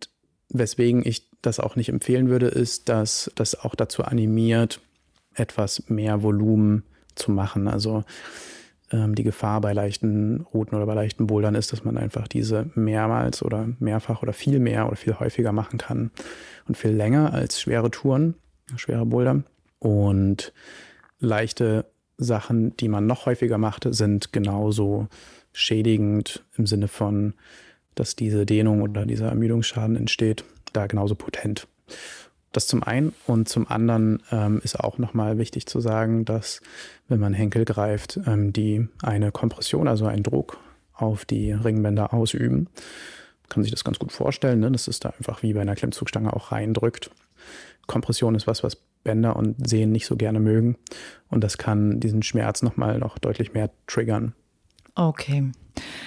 weswegen 0.49 1.07
ich 1.07 1.29
das 1.43 1.61
auch 1.61 1.77
nicht 1.77 1.91
empfehlen 1.91 2.29
würde, 2.29 2.47
ist, 2.47 2.89
dass 2.89 3.31
das 3.35 3.59
auch 3.59 3.75
dazu 3.75 4.05
animiert, 4.05 4.81
etwas 5.35 5.89
mehr 5.89 6.22
Volumen 6.22 6.85
zu 7.14 7.30
machen. 7.30 7.68
Also 7.68 8.05
ähm, 8.93 9.14
die 9.14 9.22
Gefahr 9.22 9.61
bei 9.61 9.72
leichten 9.72 10.43
Routen 10.53 10.76
oder 10.76 10.87
bei 10.87 10.95
leichten 10.95 11.26
Bouldern 11.26 11.55
ist, 11.55 11.72
dass 11.72 11.85
man 11.85 11.97
einfach 11.97 12.28
diese 12.28 12.70
mehrmals 12.74 13.43
oder 13.43 13.68
mehrfach 13.78 14.22
oder 14.22 14.32
viel 14.32 14.59
mehr 14.59 14.87
oder 14.87 14.97
viel 14.97 15.18
häufiger 15.18 15.53
machen 15.53 15.78
kann 15.78 16.11
und 16.68 16.76
viel 16.76 16.93
länger 16.93 17.32
als 17.32 17.61
schwere 17.61 17.91
Touren, 17.91 18.35
schwere 18.76 19.07
Boulder. 19.07 19.43
Und 19.78 20.53
leichte 21.18 21.87
Sachen, 22.16 22.76
die 22.76 22.89
man 22.89 23.07
noch 23.07 23.26
häufiger 23.26 23.59
macht, 23.59 23.87
sind 23.91 24.32
genauso 24.32 25.09
schädigend 25.53 26.45
im 26.57 26.66
Sinne 26.66 26.89
von, 26.89 27.35
dass 27.95 28.16
diese 28.16 28.47
Dehnung 28.47 28.82
oder 28.82 29.07
dieser 29.07 29.28
Ermüdungsschaden 29.28 29.97
entsteht, 29.97 30.45
da 30.72 30.87
genauso 30.87 31.14
potent. 31.14 31.66
Das 32.55 32.68
zum 32.68 32.84
einen. 32.84 33.12
Und 33.26 33.48
zum 33.48 33.68
anderen 33.68 34.22
ähm, 34.30 34.61
ist 34.62 34.78
auch 34.78 34.98
nochmal 34.98 35.38
wichtig 35.38 35.66
zu 35.66 35.80
sagen, 35.80 36.24
dass 36.24 36.61
wenn 37.09 37.18
man 37.18 37.34
Henkel 37.34 37.64
greift, 37.64 38.20
ähm, 38.26 38.52
die 38.52 38.86
eine 39.02 39.32
Kompression, 39.32 39.88
also 39.88 40.07
einen 40.07 40.22
Druck 40.22 40.59
auf 40.94 41.24
die 41.24 41.50
Ringbänder 41.50 42.14
ausüben. 42.14 42.68
Kann 43.48 43.64
sich 43.64 43.72
das 43.72 43.82
ganz 43.82 43.98
gut 43.98 44.12
vorstellen, 44.12 44.61
ne? 44.61 44.70
dass 44.70 44.86
es 44.86 45.00
da 45.00 45.11
einfach 45.11 45.42
wie 45.42 45.52
bei 45.52 45.62
einer 45.62 45.74
Klemmzugstange 45.74 46.32
auch 46.32 46.52
reindrückt. 46.52 47.11
Kompression 47.88 48.36
ist 48.36 48.46
was, 48.46 48.62
was 48.62 48.76
Bänder 49.02 49.34
und 49.34 49.68
Sehnen 49.68 49.90
nicht 49.90 50.07
so 50.07 50.14
gerne 50.14 50.38
mögen. 50.38 50.76
Und 51.28 51.42
das 51.42 51.59
kann 51.59 51.98
diesen 51.98 52.22
Schmerz 52.22 52.62
nochmal 52.62 53.00
noch 53.00 53.18
deutlich 53.18 53.52
mehr 53.52 53.70
triggern. 53.88 54.32
Okay. 54.94 55.50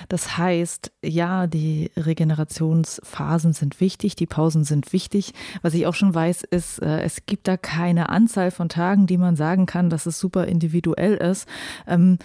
Das 0.09 0.37
heißt, 0.37 0.91
ja, 1.03 1.47
die 1.47 1.91
Regenerationsphasen 1.97 3.53
sind 3.53 3.79
wichtig, 3.79 4.15
die 4.15 4.25
Pausen 4.25 4.63
sind 4.63 4.93
wichtig. 4.93 5.33
Was 5.61 5.73
ich 5.73 5.87
auch 5.87 5.95
schon 5.95 6.13
weiß, 6.13 6.43
ist, 6.43 6.79
äh, 6.81 7.01
es 7.01 7.25
gibt 7.25 7.47
da 7.47 7.57
keine 7.57 8.09
Anzahl 8.09 8.51
von 8.51 8.69
Tagen, 8.69 9.07
die 9.07 9.17
man 9.17 9.35
sagen 9.35 9.65
kann, 9.65 9.89
dass 9.89 10.05
es 10.05 10.19
super 10.19 10.45
individuell 10.45 11.15
ist. 11.15 11.47
Ähm, 11.87 12.17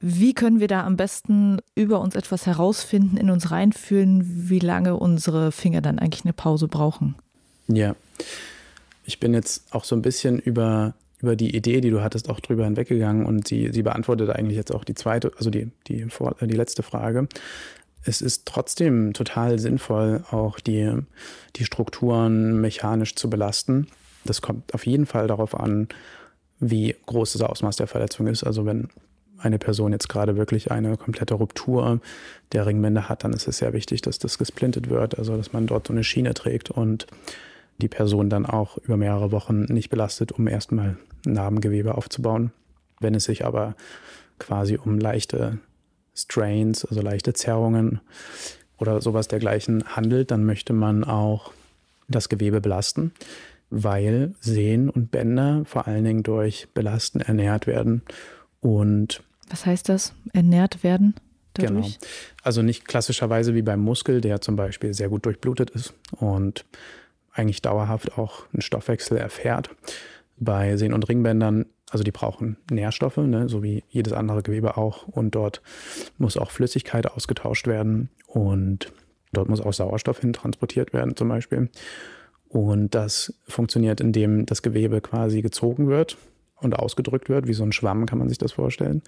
wie 0.00 0.32
können 0.32 0.60
wir 0.60 0.68
da 0.68 0.84
am 0.84 0.96
besten 0.96 1.58
über 1.74 2.00
uns 2.00 2.14
etwas 2.14 2.46
herausfinden, 2.46 3.16
in 3.16 3.30
uns 3.30 3.50
reinfühlen, 3.50 4.48
wie 4.48 4.60
lange 4.60 4.96
unsere 4.96 5.50
Finger 5.50 5.80
dann 5.80 5.98
eigentlich 5.98 6.24
eine 6.24 6.32
Pause 6.32 6.68
brauchen? 6.68 7.16
Ja, 7.66 7.96
ich 9.04 9.18
bin 9.18 9.34
jetzt 9.34 9.74
auch 9.74 9.84
so 9.84 9.96
ein 9.96 10.02
bisschen 10.02 10.38
über 10.38 10.94
über 11.20 11.36
die 11.36 11.54
Idee, 11.54 11.80
die 11.80 11.90
du 11.90 12.02
hattest, 12.02 12.30
auch 12.30 12.40
drüber 12.40 12.64
hinweggegangen 12.64 13.26
und 13.26 13.48
sie, 13.48 13.70
sie 13.72 13.82
beantwortet 13.82 14.30
eigentlich 14.30 14.56
jetzt 14.56 14.72
auch 14.74 14.84
die 14.84 14.94
zweite, 14.94 15.32
also 15.36 15.50
die, 15.50 15.70
die, 15.88 16.06
die 16.40 16.56
letzte 16.56 16.82
Frage. 16.82 17.28
Es 18.04 18.22
ist 18.22 18.46
trotzdem 18.46 19.12
total 19.12 19.58
sinnvoll, 19.58 20.24
auch 20.30 20.60
die, 20.60 20.92
die 21.56 21.64
Strukturen 21.64 22.60
mechanisch 22.60 23.16
zu 23.16 23.28
belasten. 23.28 23.88
Das 24.24 24.40
kommt 24.42 24.72
auf 24.74 24.86
jeden 24.86 25.06
Fall 25.06 25.26
darauf 25.26 25.58
an, 25.58 25.88
wie 26.60 26.94
groß 27.06 27.34
das 27.34 27.42
Ausmaß 27.42 27.76
der 27.76 27.86
Verletzung 27.86 28.26
ist. 28.28 28.44
Also 28.44 28.64
wenn 28.66 28.88
eine 29.38 29.58
Person 29.58 29.92
jetzt 29.92 30.08
gerade 30.08 30.36
wirklich 30.36 30.70
eine 30.70 30.96
komplette 30.96 31.34
Ruptur 31.34 32.00
der 32.52 32.66
Ringbänder 32.66 33.08
hat, 33.08 33.24
dann 33.24 33.32
ist 33.32 33.46
es 33.46 33.58
sehr 33.58 33.72
wichtig, 33.72 34.02
dass 34.02 34.18
das 34.18 34.38
gesplintet 34.38 34.90
wird, 34.90 35.18
also 35.18 35.36
dass 35.36 35.52
man 35.52 35.66
dort 35.66 35.86
so 35.86 35.92
eine 35.92 36.04
Schiene 36.04 36.34
trägt 36.34 36.70
und 36.70 37.06
die 37.78 37.88
Person 37.88 38.28
dann 38.28 38.46
auch 38.46 38.76
über 38.78 38.96
mehrere 38.96 39.32
Wochen 39.32 39.62
nicht 39.64 39.90
belastet, 39.90 40.32
um 40.32 40.48
erstmal 40.48 40.96
Narbengewebe 41.24 41.96
aufzubauen. 41.96 42.52
Wenn 43.00 43.14
es 43.14 43.24
sich 43.24 43.44
aber 43.44 43.76
quasi 44.38 44.76
um 44.76 44.98
leichte 44.98 45.58
Strains, 46.14 46.84
also 46.84 47.00
leichte 47.00 47.32
Zerrungen 47.32 48.00
oder 48.78 49.00
sowas 49.00 49.28
dergleichen 49.28 49.84
handelt, 49.96 50.30
dann 50.30 50.44
möchte 50.44 50.72
man 50.72 51.04
auch 51.04 51.52
das 52.08 52.28
Gewebe 52.28 52.60
belasten, 52.60 53.12
weil 53.70 54.34
Sehnen 54.40 54.90
und 54.90 55.10
Bänder 55.10 55.62
vor 55.64 55.86
allen 55.86 56.04
Dingen 56.04 56.22
durch 56.22 56.68
Belasten 56.74 57.20
ernährt 57.20 57.66
werden. 57.66 58.02
Und 58.60 59.22
was 59.50 59.66
heißt 59.66 59.88
das? 59.88 60.14
Ernährt 60.32 60.82
werden? 60.82 61.14
dadurch? 61.58 61.98
Genau. 61.98 62.10
Also 62.42 62.62
nicht 62.62 62.86
klassischerweise 62.86 63.54
wie 63.54 63.62
beim 63.62 63.80
Muskel, 63.80 64.20
der 64.20 64.40
zum 64.40 64.56
Beispiel 64.56 64.94
sehr 64.94 65.08
gut 65.08 65.26
durchblutet 65.26 65.70
ist 65.70 65.94
und 66.12 66.64
eigentlich 67.38 67.62
dauerhaft 67.62 68.18
auch 68.18 68.44
einen 68.52 68.62
Stoffwechsel 68.62 69.16
erfährt. 69.16 69.70
Bei 70.38 70.76
Sehnen- 70.76 70.94
und 70.94 71.08
Ringbändern, 71.08 71.66
also 71.90 72.04
die 72.04 72.12
brauchen 72.12 72.56
Nährstoffe, 72.70 73.16
ne, 73.16 73.48
so 73.48 73.62
wie 73.62 73.84
jedes 73.88 74.12
andere 74.12 74.42
Gewebe 74.42 74.76
auch. 74.76 75.06
Und 75.08 75.34
dort 75.34 75.62
muss 76.18 76.36
auch 76.36 76.50
Flüssigkeit 76.50 77.10
ausgetauscht 77.10 77.66
werden 77.66 78.10
und 78.26 78.92
dort 79.32 79.48
muss 79.48 79.60
auch 79.60 79.72
Sauerstoff 79.72 80.20
hin 80.20 80.32
transportiert 80.32 80.92
werden 80.92 81.16
zum 81.16 81.28
Beispiel. 81.28 81.70
Und 82.48 82.94
das 82.94 83.34
funktioniert, 83.46 84.00
indem 84.00 84.46
das 84.46 84.62
Gewebe 84.62 85.00
quasi 85.00 85.42
gezogen 85.42 85.88
wird 85.88 86.16
und 86.56 86.78
ausgedrückt 86.78 87.28
wird, 87.28 87.46
wie 87.46 87.54
so 87.54 87.62
ein 87.62 87.72
Schwamm 87.72 88.06
kann 88.06 88.18
man 88.18 88.28
sich 88.28 88.38
das 88.38 88.52
vorstellen. 88.52 89.02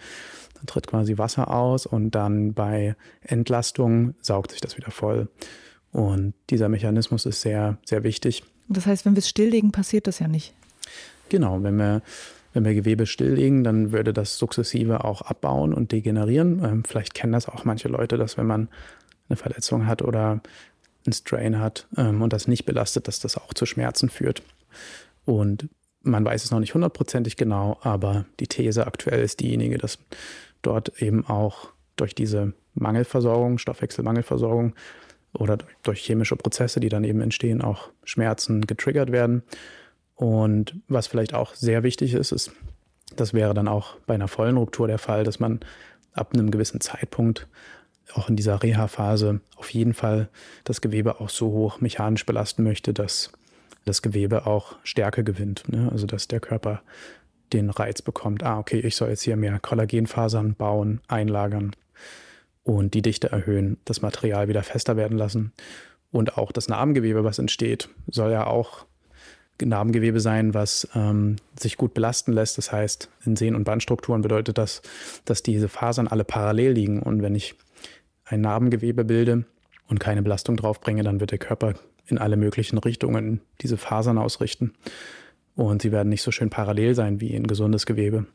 Dann 0.55 0.67
tritt 0.67 0.87
quasi 0.87 1.17
Wasser 1.17 1.53
aus 1.53 1.87
und 1.87 2.11
dann 2.15 2.55
bei 2.55 2.97
Entlastung 3.23 4.15
saugt 4.21 4.51
sich 4.53 4.61
das 4.61 4.77
wieder 4.77 4.91
voll. 4.91 5.29
Und 5.93 6.35
dieser 6.51 6.69
Mechanismus 6.69 7.27
ist 7.27 7.41
sehr, 7.41 7.79
sehr 7.85 8.05
wichtig. 8.05 8.45
Das 8.69 8.87
heißt, 8.87 9.05
wenn 9.05 9.15
wir 9.15 9.21
es 9.21 9.29
stilllegen, 9.29 9.73
passiert 9.73 10.07
das 10.07 10.21
ja 10.21 10.29
nicht. 10.29 10.55
Genau, 11.29 11.63
wenn 11.63 11.77
wir, 11.77 12.03
wenn 12.53 12.65
wir 12.65 12.75
Gewebe 12.75 13.07
stilllegen, 13.07 13.65
dann 13.65 13.93
würde 13.93 14.13
das 14.13 14.39
sukzessive 14.39 15.05
auch 15.05 15.23
abbauen 15.23 15.75
und 15.75 15.93
degenerieren. 15.93 16.63
Ähm, 16.65 16.85
vielleicht 16.85 17.15
kennen 17.15 17.33
das 17.33 17.49
auch 17.49 17.65
manche 17.65 17.89
Leute, 17.89 18.19
dass 18.19 18.37
wenn 18.37 18.47
man 18.47 18.69
eine 19.29 19.37
Verletzung 19.37 19.87
hat 19.87 20.03
oder 20.03 20.41
ein 21.07 21.13
Strain 21.13 21.59
hat 21.59 21.87
ähm, 21.97 22.23
und 22.23 22.33
das 22.33 22.47
nicht 22.47 22.65
belastet, 22.65 23.09
dass 23.09 23.21
das 23.21 23.37
auch 23.37 23.55
zu 23.55 23.67
Schmerzen 23.67 24.09
führt. 24.09 24.43
Und 25.25 25.69
man 26.03 26.25
weiß 26.25 26.45
es 26.45 26.51
noch 26.51 26.61
nicht 26.61 26.75
hundertprozentig 26.75 27.37
genau, 27.37 27.79
aber 27.83 28.25
die 28.39 28.47
These 28.47 28.87
aktuell 28.87 29.23
ist 29.23 29.41
diejenige, 29.41 29.79
dass 29.79 29.99
dort 30.63 31.01
eben 31.03 31.27
auch 31.27 31.71
durch 31.97 32.15
diese 32.15 32.55
Mangelversorgung, 32.75 33.59
Stoffwechselmangelversorgung 33.59 34.75
oder 35.33 35.59
durch 35.83 36.01
chemische 36.01 36.37
Prozesse, 36.37 36.81
die 36.81 36.89
dann 36.89 37.05
eben 37.05 37.21
entstehen, 37.21 37.63
auch 37.63 37.89
Schmerzen 38.05 38.67
getriggert 38.67 39.13
werden. 39.13 39.43
Und 40.17 40.77
was 40.89 41.07
vielleicht 41.07 41.35
auch 41.35 41.55
sehr 41.55 41.83
wichtig 41.83 42.15
ist, 42.15 42.33
ist, 42.33 42.53
das 43.17 43.33
wäre 43.33 43.55
dann 43.55 43.69
auch 43.69 43.97
bei 44.07 44.15
einer 44.15 44.29
vollen 44.29 44.57
Ruptur 44.57 44.87
der 44.87 44.99
Fall, 44.99 45.25
dass 45.25 45.41
man 45.41 45.61
ab 46.13 46.35
einem 46.35 46.51
gewissen 46.51 46.81
Zeitpunkt 46.81 47.47
auch 48.15 48.29
in 48.29 48.37
dieser 48.37 48.63
Reha-Phase 48.63 49.41
auf 49.57 49.71
jeden 49.73 49.95
Fall 49.95 50.29
das 50.65 50.81
Gewebe 50.81 51.21
auch 51.21 51.31
so 51.31 51.51
hoch 51.51 51.81
mechanisch 51.81 52.27
belasten 52.27 52.65
möchte, 52.65 52.93
dass 52.93 53.31
das 53.85 54.03
Gewebe 54.03 54.47
auch 54.47 54.77
Stärke 54.83 55.25
gewinnt. 55.25 55.65
Ne? 55.69 55.89
Also 55.91 56.07
dass 56.07 56.29
der 56.29 56.41
Körper 56.41 56.83
den 57.53 57.71
Reiz 57.71 58.03
bekommt, 58.03 58.43
ah, 58.43 58.59
okay, 58.59 58.81
ich 58.81 58.97
soll 58.97 59.11
jetzt 59.11 59.23
hier 59.23 59.37
mehr 59.37 59.59
Kollagenfasern 59.59 60.55
bauen, 60.55 61.01
einlagern 61.09 61.75
und 62.77 62.95
die 62.95 63.03
Dichte 63.03 63.33
erhöhen, 63.33 63.79
das 63.85 64.01
Material 64.01 64.47
wieder 64.47 64.63
fester 64.63 64.97
werden 64.97 65.19
lassen. 65.19 65.53
Und 66.13 66.39
auch 66.39 66.53
das 66.53 66.69
Narbengewebe, 66.69 67.25
was 67.25 67.41
entsteht, 67.41 67.89
soll 68.09 68.31
ja 68.31 68.47
auch 68.47 68.87
Narbengewebe 69.61 70.21
sein, 70.21 70.55
was 70.55 70.89
ähm, 70.95 71.37
sich 71.59 71.77
gut 71.77 71.95
belasten 71.95 72.33
lässt. 72.33 72.59
Das 72.59 72.71
heißt, 72.71 73.11
in 73.27 73.37
Sehnen- 73.37 73.57
und 73.57 73.65
Bandstrukturen 73.65 74.23
bedeutet 74.23 74.57
das, 74.57 74.83
dass 75.25 75.43
diese 75.43 75.69
Fasern 75.69 76.07
alle 76.07 76.25
parallel 76.25 76.73
liegen. 76.73 77.03
Und 77.03 77.23
wenn 77.23 77.35
ich 77.35 77.57
ein 78.25 78.41
Narbengewebe 78.41 79.05
bilde 79.05 79.45
und 79.89 79.99
keine 79.99 80.23
Belastung 80.23 80.57
draufbringe, 80.57 81.03
dann 81.03 81.21
wird 81.21 81.33
der 81.33 81.39
Körper 81.39 81.75
in 82.07 82.19
alle 82.19 82.37
möglichen 82.37 82.79
Richtungen 82.79 83.41
diese 83.61 83.77
Fasern 83.77 84.17
ausrichten. 84.17 84.73
Und 85.57 85.83
sie 85.83 85.93
werden 85.93 86.09
nicht 86.09 86.23
so 86.23 86.31
schön 86.31 86.51
parallel 86.51 86.95
sein 86.95 87.21
wie 87.21 87.35
ein 87.35 87.47
gesundes 87.47 87.85
Gewebe. 87.85 88.27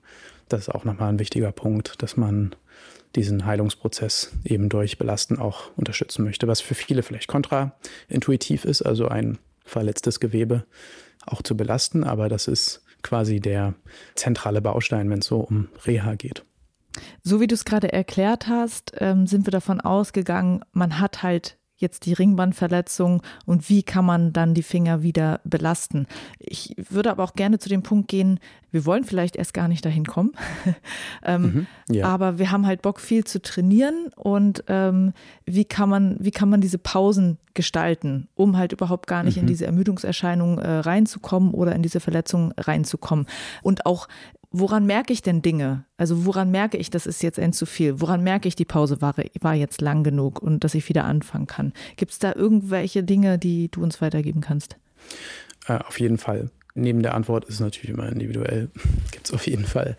Das 0.50 0.62
ist 0.62 0.70
auch 0.70 0.84
nochmal 0.84 1.10
ein 1.10 1.20
wichtiger 1.20 1.52
Punkt, 1.52 2.04
dass 2.04 2.18
man 2.18 2.54
diesen 3.16 3.46
Heilungsprozess 3.46 4.32
eben 4.44 4.70
durch 4.70 4.98
Belasten 4.98 5.40
auch 5.40 5.72
unterstützen 5.76 6.24
möchte, 6.24 6.48
was 6.48 6.62
für 6.62 6.76
viele 6.76 7.04
vielleicht 7.04 7.28
kontraintuitiv 7.28 8.66
ist, 8.66 8.82
also 8.82 9.08
ein 9.08 9.38
verletztes 9.64 10.20
Gewebe 10.20 10.66
auch 11.26 11.42
zu 11.42 11.58
belasten, 11.58 12.04
aber 12.04 12.30
das 12.30 12.48
ist 12.48 12.84
quasi 13.02 13.40
der 13.40 13.74
zentrale 14.16 14.62
Baustein, 14.62 15.10
wenn 15.10 15.20
es 15.20 15.28
so 15.28 15.40
um 15.40 15.70
Reha 15.86 16.16
geht. 16.16 16.44
So 17.24 17.40
wie 17.40 17.48
du 17.48 17.56
es 17.56 17.66
gerade 17.66 17.92
erklärt 17.92 18.48
hast, 18.48 18.94
ähm, 19.00 19.28
sind 19.28 19.46
wir 19.46 19.52
davon 19.52 19.82
ausgegangen, 19.82 20.62
man 20.72 21.00
hat 21.00 21.24
halt 21.24 21.58
jetzt 21.78 22.06
die 22.06 22.14
Ringbandverletzung 22.14 23.22
und 23.46 23.70
wie 23.70 23.84
kann 23.84 24.06
man 24.06 24.34
dann 24.34 24.54
die 24.54 24.64
Finger 24.64 25.04
wieder 25.04 25.42
belasten. 25.44 26.08
Ich 26.40 26.76
würde 26.90 27.12
aber 27.12 27.24
auch 27.24 27.34
gerne 27.34 27.60
zu 27.60 27.70
dem 27.70 27.84
Punkt 27.84 28.08
gehen, 28.08 28.40
wir 28.72 28.86
wollen 28.86 29.04
vielleicht 29.04 29.36
erst 29.36 29.54
gar 29.54 29.68
nicht 29.68 29.86
dahin 29.86 30.06
kommen, 30.06 30.34
ähm, 31.24 31.42
mhm, 31.42 31.96
ja. 31.96 32.08
aber 32.08 32.40
wir 32.40 32.52
haben 32.52 32.66
halt 32.66 32.82
Bock 32.82 33.00
viel 33.00 33.24
zu 33.24 33.42
trainieren 33.42 34.10
und 34.16 34.64
ähm, 34.68 35.14
wie 35.46 35.66
kann 35.66 35.90
man, 35.90 36.18
wie 36.20 36.32
kann 36.32 36.50
man 36.50 36.62
diese 36.62 36.78
Pausen 36.78 37.38
gestalten, 37.54 38.28
um 38.36 38.58
halt 38.58 38.74
überhaupt 38.74 39.08
gar 39.08 39.24
nicht 39.24 39.38
mhm. 39.38 39.42
in 39.42 39.48
diese 39.48 39.66
Ermüdungserscheinung 39.66 40.60
äh, 40.60 40.80
reinzukommen 40.80 41.54
oder 41.54 41.74
in 41.74 41.82
diese 41.82 42.00
Verletzung 42.00 42.54
reinzukommen 42.58 43.28
und 43.64 43.86
auch 43.86 44.08
woran 44.60 44.86
merke 44.86 45.14
ich 45.14 45.22
denn 45.22 45.42
Dinge? 45.42 45.86
Also 45.98 46.26
woran 46.26 46.50
merke 46.50 46.78
ich, 46.78 46.90
das 46.90 47.06
ist 47.06 47.22
jetzt 47.24 47.40
ein 47.40 47.54
zu 47.54 47.66
viel? 47.66 48.00
Woran 48.00 48.24
merke 48.24 48.48
ich, 48.48 48.56
die 48.56 48.66
Pause 48.66 49.02
war, 49.02 49.16
war 49.42 49.54
jetzt 49.54 49.82
lang 49.82 50.04
genug 50.04 50.42
und 50.42 50.64
dass 50.64 50.76
ich 50.76 50.88
wieder 50.88 51.04
anfangen 51.04 51.48
kann? 51.48 51.74
Gibt 51.98 52.12
es 52.12 52.20
da 52.20 52.34
irgendwelche 52.34 53.04
Dinge, 53.04 53.38
die 53.38 53.70
du 53.70 53.84
uns 53.84 54.02
weitergeben 54.02 54.42
kannst? 54.42 54.78
Äh, 55.68 55.80
auf 55.80 56.00
jeden 56.00 56.18
Fall. 56.18 56.50
Neben 56.74 57.04
der 57.04 57.16
Antwort 57.16 57.46
ist 57.46 57.56
es 57.56 57.60
natürlich 57.60 57.90
immer 57.90 58.10
individuell. 58.10 58.70
Gibt 59.12 59.28
es 59.28 59.34
auf 59.34 59.46
jeden 59.46 59.66
Fall 59.66 59.98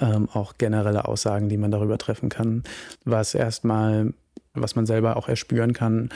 ähm, 0.00 0.28
auch 0.32 0.54
generelle 0.56 1.06
Aussagen, 1.06 1.48
die 1.48 1.56
man 1.56 1.70
darüber 1.70 1.98
treffen 1.98 2.28
kann. 2.28 2.62
Was 3.04 3.34
erstmal 3.34 4.14
was 4.52 4.74
man 4.74 4.84
selber 4.84 5.16
auch 5.16 5.28
erspüren 5.28 5.74
kann, 5.74 6.08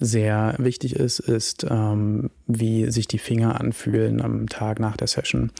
sehr 0.00 0.54
wichtig 0.56 0.96
ist, 0.96 1.18
ist, 1.18 1.66
ähm, 1.68 2.30
wie 2.46 2.90
sich 2.90 3.06
die 3.06 3.18
Finger 3.18 3.60
anfühlen 3.60 4.22
am 4.22 4.48
Tag 4.48 4.80
nach 4.80 4.96
der 4.96 5.08
Session 5.08 5.52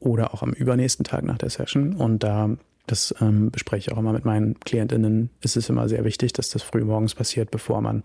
oder 0.00 0.34
auch 0.34 0.42
am 0.42 0.52
übernächsten 0.52 1.04
Tag 1.04 1.24
nach 1.24 1.38
der 1.38 1.50
Session. 1.50 1.94
Und 1.94 2.22
da, 2.22 2.50
das 2.86 3.14
ähm, 3.20 3.50
bespreche 3.50 3.90
ich 3.90 3.92
auch 3.92 3.98
immer 3.98 4.12
mit 4.12 4.24
meinen 4.24 4.58
KlientInnen, 4.60 5.30
ist 5.40 5.56
es 5.56 5.68
immer 5.68 5.88
sehr 5.88 6.04
wichtig, 6.04 6.32
dass 6.32 6.50
das 6.50 6.62
früh 6.62 6.84
morgens 6.84 7.14
passiert, 7.14 7.50
bevor 7.50 7.80
man 7.80 8.02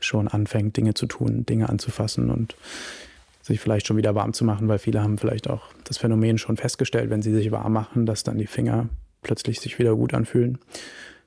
schon 0.00 0.28
anfängt, 0.28 0.76
Dinge 0.76 0.94
zu 0.94 1.06
tun, 1.06 1.46
Dinge 1.46 1.68
anzufassen 1.68 2.30
und 2.30 2.56
sich 3.42 3.60
vielleicht 3.60 3.86
schon 3.86 3.96
wieder 3.96 4.14
warm 4.14 4.32
zu 4.32 4.44
machen, 4.44 4.68
weil 4.68 4.78
viele 4.78 5.02
haben 5.02 5.18
vielleicht 5.18 5.50
auch 5.50 5.62
das 5.84 5.98
Phänomen 5.98 6.38
schon 6.38 6.56
festgestellt, 6.56 7.10
wenn 7.10 7.22
sie 7.22 7.32
sich 7.32 7.50
warm 7.50 7.72
machen, 7.72 8.06
dass 8.06 8.22
dann 8.22 8.38
die 8.38 8.46
Finger 8.46 8.88
plötzlich 9.22 9.60
sich 9.60 9.78
wieder 9.78 9.94
gut 9.94 10.14
anfühlen. 10.14 10.58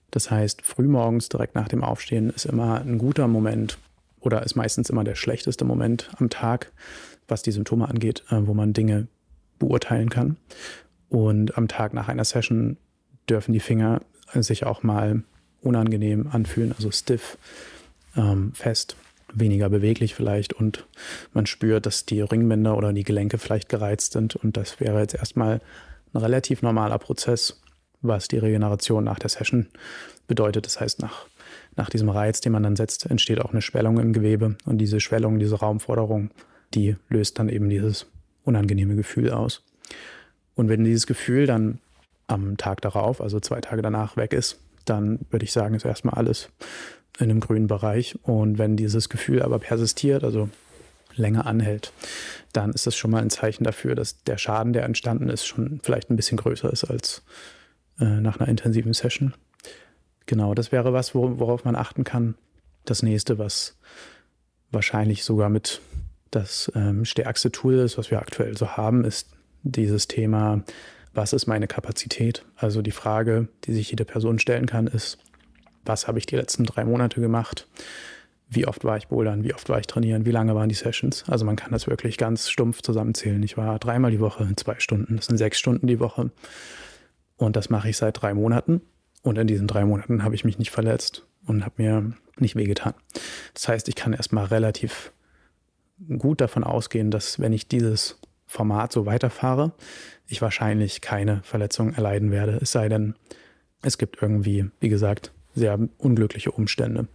Das 0.09 0.31
heißt, 0.31 0.61
frühmorgens 0.63 1.29
direkt 1.29 1.55
nach 1.55 1.67
dem 1.67 1.83
Aufstehen 1.83 2.29
ist 2.29 2.45
immer 2.45 2.81
ein 2.81 2.97
guter 2.97 3.27
Moment 3.27 3.77
oder 4.19 4.43
ist 4.43 4.55
meistens 4.55 4.89
immer 4.89 5.03
der 5.03 5.15
schlechteste 5.15 5.65
Moment 5.65 6.09
am 6.17 6.29
Tag, 6.29 6.71
was 7.27 7.43
die 7.43 7.51
Symptome 7.51 7.87
angeht, 7.87 8.23
äh, 8.29 8.37
wo 8.41 8.53
man 8.53 8.73
Dinge 8.73 9.07
beurteilen 9.59 10.09
kann. 10.09 10.37
Und 11.09 11.57
am 11.57 11.67
Tag 11.67 11.93
nach 11.93 12.07
einer 12.07 12.25
Session 12.25 12.77
dürfen 13.29 13.53
die 13.53 13.59
Finger 13.59 14.01
sich 14.33 14.65
auch 14.65 14.83
mal 14.83 15.23
unangenehm 15.61 16.27
anfühlen, 16.31 16.73
also 16.73 16.91
stiff, 16.91 17.37
ähm, 18.15 18.51
fest, 18.53 18.97
weniger 19.33 19.69
beweglich 19.69 20.15
vielleicht 20.15 20.53
und 20.53 20.85
man 21.33 21.45
spürt, 21.45 21.85
dass 21.85 22.05
die 22.05 22.21
Ringbänder 22.21 22.77
oder 22.77 22.93
die 22.93 23.03
Gelenke 23.03 23.37
vielleicht 23.37 23.69
gereizt 23.69 24.13
sind 24.13 24.35
und 24.35 24.57
das 24.57 24.79
wäre 24.79 24.99
jetzt 24.99 25.15
erstmal 25.15 25.61
ein 26.13 26.21
relativ 26.21 26.61
normaler 26.61 26.97
Prozess, 26.97 27.61
was 28.01 28.27
die 28.27 28.37
Regeneration 28.37 29.03
nach 29.03 29.19
der 29.19 29.29
Session 29.29 29.67
bedeutet. 30.27 30.65
Das 30.65 30.79
heißt, 30.79 31.01
nach, 31.01 31.27
nach 31.75 31.89
diesem 31.89 32.09
Reiz, 32.09 32.41
den 32.41 32.53
man 32.53 32.63
dann 32.63 32.75
setzt, 32.75 33.05
entsteht 33.05 33.41
auch 33.41 33.51
eine 33.51 33.61
Schwellung 33.61 33.99
im 33.99 34.13
Gewebe 34.13 34.55
und 34.65 34.77
diese 34.77 34.99
Schwellung, 34.99 35.39
diese 35.39 35.55
Raumforderung, 35.55 36.31
die 36.73 36.95
löst 37.09 37.39
dann 37.39 37.49
eben 37.49 37.69
dieses 37.69 38.07
unangenehme 38.47 38.95
Gefühl 38.95 39.31
aus. 39.31 39.63
Und 40.55 40.69
wenn 40.69 40.83
dieses 40.83 41.05
Gefühl 41.05 41.45
dann 41.45 41.79
am 42.27 42.57
Tag 42.57 42.81
darauf, 42.81 43.21
also 43.21 43.39
zwei 43.39 43.61
Tage 43.61 43.81
danach, 43.81 44.17
weg 44.17 44.33
ist, 44.33 44.59
dann 44.85 45.19
würde 45.29 45.45
ich 45.45 45.51
sagen, 45.51 45.75
ist 45.75 45.85
erstmal 45.85 46.15
alles 46.15 46.49
in 47.19 47.29
einem 47.29 47.39
grünen 47.39 47.67
Bereich. 47.67 48.17
Und 48.23 48.57
wenn 48.57 48.77
dieses 48.77 49.09
Gefühl 49.09 49.41
aber 49.41 49.59
persistiert, 49.59 50.23
also 50.23 50.49
länger 51.15 51.45
anhält, 51.45 51.91
dann 52.53 52.71
ist 52.71 52.87
das 52.87 52.95
schon 52.95 53.11
mal 53.11 53.21
ein 53.21 53.29
Zeichen 53.29 53.63
dafür, 53.63 53.95
dass 53.95 54.23
der 54.23 54.37
Schaden, 54.37 54.73
der 54.73 54.83
entstanden 54.83 55.29
ist, 55.29 55.45
schon 55.45 55.79
vielleicht 55.83 56.09
ein 56.09 56.15
bisschen 56.15 56.37
größer 56.37 56.71
ist 56.71 56.85
als 56.85 57.23
äh, 57.99 58.05
nach 58.05 58.39
einer 58.39 58.49
intensiven 58.49 58.93
Session. 58.93 59.33
Genau, 60.25 60.53
das 60.53 60.71
wäre 60.71 60.93
was, 60.93 61.15
worauf 61.15 61.65
man 61.65 61.75
achten 61.75 62.03
kann. 62.03 62.35
Das 62.85 63.01
nächste, 63.01 63.39
was 63.39 63.77
wahrscheinlich 64.71 65.23
sogar 65.23 65.49
mit 65.49 65.81
das 66.31 66.71
ähm, 66.75 67.05
stärkste 67.05 67.51
Tool 67.51 67.75
ist, 67.75 67.97
was 67.97 68.11
wir 68.11 68.19
aktuell 68.19 68.57
so 68.57 68.77
haben, 68.77 69.03
ist 69.03 69.29
dieses 69.63 70.07
Thema, 70.07 70.63
was 71.13 71.33
ist 71.33 71.47
meine 71.47 71.67
Kapazität? 71.67 72.45
Also 72.55 72.81
die 72.81 72.91
Frage, 72.91 73.47
die 73.65 73.73
sich 73.73 73.89
jede 73.89 74.05
Person 74.05 74.39
stellen 74.39 74.65
kann, 74.65 74.87
ist, 74.87 75.17
was 75.85 76.07
habe 76.07 76.19
ich 76.19 76.25
die 76.25 76.35
letzten 76.35 76.65
drei 76.65 76.85
Monate 76.85 77.21
gemacht? 77.21 77.67
Wie 78.49 78.67
oft 78.67 78.83
war 78.85 78.97
ich 78.97 79.07
bouldern? 79.07 79.43
Wie 79.43 79.53
oft 79.53 79.67
war 79.69 79.79
ich 79.79 79.87
trainieren? 79.87 80.25
Wie 80.25 80.31
lange 80.31 80.55
waren 80.55 80.69
die 80.69 80.75
Sessions? 80.75 81.25
Also 81.27 81.43
man 81.45 81.55
kann 81.55 81.71
das 81.71 81.87
wirklich 81.87 82.17
ganz 82.17 82.49
stumpf 82.49 82.81
zusammenzählen. 82.81 83.41
Ich 83.43 83.57
war 83.57 83.79
dreimal 83.79 84.11
die 84.11 84.19
Woche, 84.19 84.47
zwei 84.55 84.79
Stunden, 84.79 85.17
das 85.17 85.25
sind 85.25 85.37
sechs 85.37 85.59
Stunden 85.59 85.87
die 85.87 85.99
Woche. 85.99 86.31
Und 87.35 87.55
das 87.55 87.69
mache 87.69 87.89
ich 87.89 87.97
seit 87.97 88.21
drei 88.21 88.33
Monaten. 88.33 88.81
Und 89.23 89.37
in 89.37 89.47
diesen 89.47 89.67
drei 89.67 89.83
Monaten 89.85 90.23
habe 90.23 90.35
ich 90.35 90.45
mich 90.45 90.57
nicht 90.57 90.71
verletzt 90.71 91.25
und 91.45 91.65
habe 91.65 91.75
mir 91.77 92.13
nicht 92.37 92.55
wehgetan. 92.55 92.93
Das 93.53 93.67
heißt, 93.67 93.89
ich 93.89 93.95
kann 93.95 94.13
erstmal 94.13 94.45
relativ 94.45 95.11
gut 96.17 96.41
davon 96.41 96.63
ausgehen, 96.63 97.11
dass 97.11 97.39
wenn 97.39 97.53
ich 97.53 97.67
dieses 97.67 98.19
Format 98.45 98.91
so 98.91 99.05
weiterfahre, 99.05 99.73
ich 100.27 100.41
wahrscheinlich 100.41 101.01
keine 101.01 101.41
Verletzung 101.43 101.93
erleiden 101.93 102.31
werde. 102.31 102.59
Es 102.61 102.71
sei 102.71 102.89
denn, 102.89 103.15
es 103.81 103.97
gibt 103.97 104.21
irgendwie, 104.21 104.69
wie 104.79 104.89
gesagt, 104.89 105.31
sehr 105.53 105.79
unglückliche 105.97 106.51
Umstände. 106.51 107.07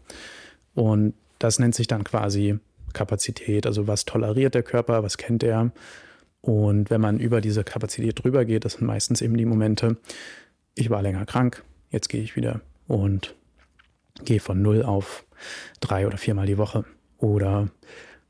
Und 0.75 1.15
das 1.39 1.59
nennt 1.59 1.75
sich 1.75 1.87
dann 1.87 2.05
quasi 2.05 2.59
Kapazität. 2.93 3.67
Also 3.67 3.87
was 3.87 4.05
toleriert 4.05 4.55
der 4.55 4.63
Körper, 4.63 5.03
was 5.03 5.17
kennt 5.17 5.43
er. 5.43 5.73
Und 6.41 6.91
wenn 6.91 7.01
man 7.01 7.21
über 7.21 7.41
diese 7.41 7.65
Kapazität 7.65 8.23
drüber 8.23 8.45
geht, 8.45 8.65
das 8.65 8.75
sind 8.75 8.87
meistens 8.87 9.23
eben 9.23 9.37
die 9.37 9.47
Momente, 9.47 9.97
ich 10.75 10.91
war 10.91 11.03
länger 11.03 11.27
krank, 11.27 11.63
jetzt 11.91 12.09
gehe 12.09 12.23
ich 12.23 12.35
wieder 12.35 12.61
und 12.89 13.35
gehe 14.25 14.41
von 14.41 14.61
null 14.61 14.83
auf 14.83 15.25
drei 15.81 16.07
oder 16.07 16.19
viermal 16.19 16.47
die 16.47 16.59
Woche. 16.59 16.85
Oder 17.19 17.69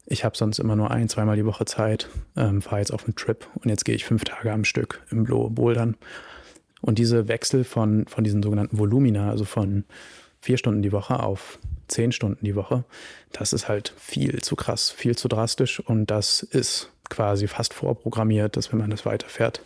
ich 0.07 0.25
habe 0.25 0.37
sonst 0.37 0.59
immer 0.59 0.77
nur 0.77 0.91
ein, 0.91 1.09
zweimal 1.09 1.37
die 1.37 1.47
Woche 1.47 1.65
Zeit, 1.65 2.09
ähm, 2.37 2.63
fahre 2.63 2.81
jetzt 2.81 2.93
auf 2.93 3.05
einen 3.05 3.15
Trip 3.15 3.47
und 3.55 3.69
jetzt 3.71 3.85
gehe 3.85 3.95
ich 3.95 4.05
fünf 4.05 4.25
Tage 4.25 4.53
am 4.53 4.65
Stück 4.65 5.03
im 5.11 5.25
Blow 5.25 5.49
Bouldern. 5.49 5.97
Und 6.81 6.99
diese 6.99 7.29
Wechsel 7.29 7.63
von, 7.65 8.07
von 8.07 8.25
diesen 8.25 8.43
sogenannten 8.43 8.79
Volumina, 8.79 9.31
also 9.31 9.45
von 9.45 9.85
vier 10.41 10.59
Stunden 10.59 10.83
die 10.83 10.93
Woche 10.93 11.21
auf 11.21 11.61
zehn 11.87 12.11
Stunden 12.11 12.45
die 12.45 12.57
Woche, 12.57 12.85
das 13.31 13.53
ist 13.53 13.69
halt 13.69 13.95
viel 13.97 14.43
zu 14.43 14.57
krass, 14.57 14.91
viel 14.91 15.17
zu 15.17 15.29
drastisch 15.29 15.79
und 15.79 16.07
das 16.07 16.43
ist 16.43 16.91
quasi 17.09 17.47
fast 17.47 17.75
vorprogrammiert, 17.75 18.57
dass 18.57 18.73
wenn 18.73 18.81
man 18.81 18.91
das 18.91 19.07
weiterfährt, 19.07 19.63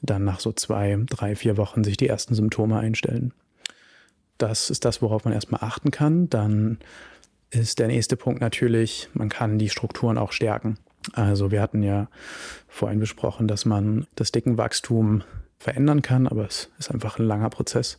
dann 0.00 0.24
nach 0.24 0.40
so 0.40 0.52
zwei, 0.52 0.98
drei, 1.08 1.36
vier 1.36 1.56
Wochen 1.56 1.84
sich 1.84 1.96
die 1.96 2.08
ersten 2.08 2.34
Symptome 2.34 2.78
einstellen. 2.78 3.32
Das 4.38 4.70
ist 4.70 4.84
das, 4.84 5.02
worauf 5.02 5.24
man 5.24 5.34
erstmal 5.34 5.62
achten 5.62 5.92
kann. 5.92 6.28
Dann 6.28 6.78
ist 7.52 7.78
der 7.78 7.88
nächste 7.88 8.16
Punkt 8.16 8.40
natürlich, 8.40 9.08
man 9.12 9.28
kann 9.28 9.58
die 9.58 9.68
Strukturen 9.68 10.18
auch 10.18 10.32
stärken. 10.32 10.78
Also 11.12 11.50
wir 11.50 11.60
hatten 11.60 11.82
ja 11.82 12.08
vorhin 12.68 13.00
besprochen, 13.00 13.48
dass 13.48 13.64
man 13.64 14.06
das 14.14 14.32
Dickenwachstum 14.32 15.22
verändern 15.58 16.02
kann, 16.02 16.26
aber 16.26 16.46
es 16.46 16.70
ist 16.78 16.90
einfach 16.90 17.18
ein 17.18 17.26
langer 17.26 17.50
Prozess. 17.50 17.98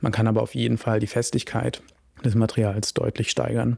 Man 0.00 0.12
kann 0.12 0.26
aber 0.26 0.42
auf 0.42 0.54
jeden 0.54 0.78
Fall 0.78 1.00
die 1.00 1.06
Festigkeit 1.06 1.82
des 2.24 2.34
Materials 2.34 2.94
deutlich 2.94 3.30
steigern. 3.30 3.76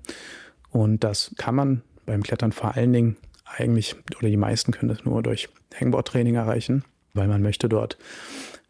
Und 0.71 1.05
das 1.05 1.35
kann 1.39 1.55
man 1.55 1.83
beim 2.05 2.23
Klettern 2.23 2.53
vor 2.53 2.77
allen 2.77 2.93
Dingen 2.93 3.17
eigentlich, 3.45 3.97
oder 4.19 4.29
die 4.29 4.37
meisten 4.37 4.73
können 4.73 4.89
das 4.89 5.05
nur 5.05 5.23
durch 5.23 5.49
Hangboard-Training 5.79 6.35
erreichen, 6.35 6.85
weil 7.15 7.29
man 7.29 7.43
möchte 7.43 7.69
dort 7.69 7.97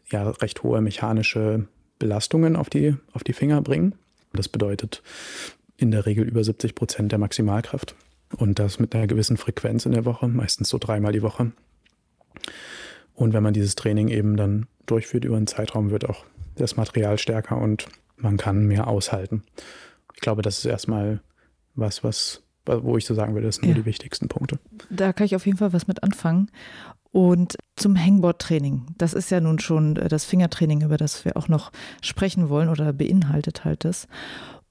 ja 0.09 0.29
recht 0.29 0.63
hohe 0.63 0.81
mechanische 0.81 1.67
Belastungen 1.99 2.55
auf 2.55 2.69
die, 2.69 2.95
auf 3.13 3.23
die 3.23 3.33
Finger 3.33 3.61
bringen. 3.61 3.95
Das 4.33 4.47
bedeutet 4.49 5.01
in 5.77 5.91
der 5.91 6.05
Regel 6.05 6.25
über 6.25 6.43
70 6.43 6.75
Prozent 6.75 7.11
der 7.11 7.19
Maximalkraft. 7.19 7.95
Und 8.37 8.59
das 8.59 8.79
mit 8.79 8.95
einer 8.95 9.07
gewissen 9.07 9.37
Frequenz 9.37 9.85
in 9.85 9.91
der 9.91 10.05
Woche, 10.05 10.27
meistens 10.27 10.69
so 10.69 10.77
dreimal 10.77 11.11
die 11.11 11.21
Woche. 11.21 11.51
Und 13.13 13.33
wenn 13.33 13.43
man 13.43 13.53
dieses 13.53 13.75
Training 13.75 14.09
eben 14.09 14.35
dann 14.35 14.67
durchführt 14.85 15.25
über 15.25 15.37
einen 15.37 15.47
Zeitraum, 15.47 15.89
wird 15.89 16.09
auch 16.09 16.25
das 16.55 16.75
Material 16.75 17.17
stärker 17.17 17.57
und 17.57 17.87
man 18.17 18.37
kann 18.37 18.65
mehr 18.65 18.87
aushalten. 18.87 19.43
Ich 20.13 20.21
glaube, 20.21 20.41
das 20.41 20.59
ist 20.59 20.65
erstmal 20.65 21.21
was, 21.75 22.03
was, 22.03 22.43
wo 22.65 22.97
ich 22.97 23.05
so 23.05 23.13
sagen 23.13 23.33
würde, 23.33 23.47
das 23.47 23.55
sind 23.55 23.65
ja. 23.65 23.73
nur 23.73 23.83
die 23.83 23.85
wichtigsten 23.85 24.27
Punkte. 24.27 24.59
Da 24.89 25.13
kann 25.13 25.25
ich 25.25 25.35
auf 25.35 25.45
jeden 25.45 25.57
Fall 25.57 25.73
was 25.73 25.87
mit 25.87 26.03
anfangen. 26.03 26.49
Und 27.11 27.55
zum 27.77 27.97
Hangboard-Training. 27.97 28.87
Das 28.97 29.13
ist 29.13 29.31
ja 29.31 29.39
nun 29.39 29.59
schon 29.59 29.95
äh, 29.95 30.09
das 30.09 30.25
Fingertraining, 30.25 30.81
über 30.81 30.97
das 30.97 31.23
wir 31.23 31.37
auch 31.37 31.47
noch 31.47 31.71
sprechen 32.01 32.49
wollen 32.49 32.67
oder 32.67 32.91
beinhaltet 32.91 33.63
halt 33.63 33.85
das. 33.85 34.09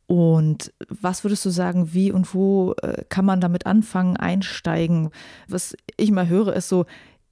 Und 0.06 0.72
was 0.88 1.24
würdest 1.24 1.44
du 1.44 1.50
sagen, 1.50 1.94
wie 1.94 2.12
und 2.12 2.34
wo 2.34 2.74
äh, 2.82 3.04
kann 3.08 3.24
man 3.24 3.40
damit 3.40 3.66
anfangen, 3.66 4.16
einsteigen? 4.16 5.10
Was 5.48 5.76
ich 5.96 6.10
mal 6.10 6.28
höre, 6.28 6.52
ist 6.54 6.68
so, 6.68 6.84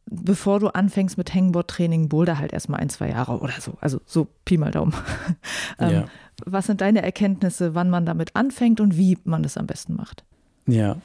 bevor 0.06 0.60
du 0.60 0.68
anfängst 0.68 1.18
mit 1.18 1.34
Hangboard-Training, 1.34 2.08
boulder 2.08 2.38
halt 2.38 2.52
erstmal 2.52 2.80
ein, 2.80 2.88
zwei 2.88 3.10
Jahre 3.10 3.38
oder 3.38 3.60
so. 3.60 3.74
Also 3.80 4.00
so 4.06 4.26
Pi 4.44 4.56
mal 4.56 4.70
Daumen. 4.70 4.94
ähm, 5.78 5.90
ja. 5.90 6.04
Was 6.44 6.66
sind 6.66 6.80
deine 6.80 7.02
Erkenntnisse, 7.02 7.74
wann 7.74 7.90
man 7.90 8.06
damit 8.06 8.34
anfängt 8.34 8.80
und 8.80 8.96
wie 8.96 9.18
man 9.24 9.42
das 9.42 9.56
am 9.56 9.66
besten 9.66 9.94
macht? 9.94 10.24
Ja, 10.66 10.96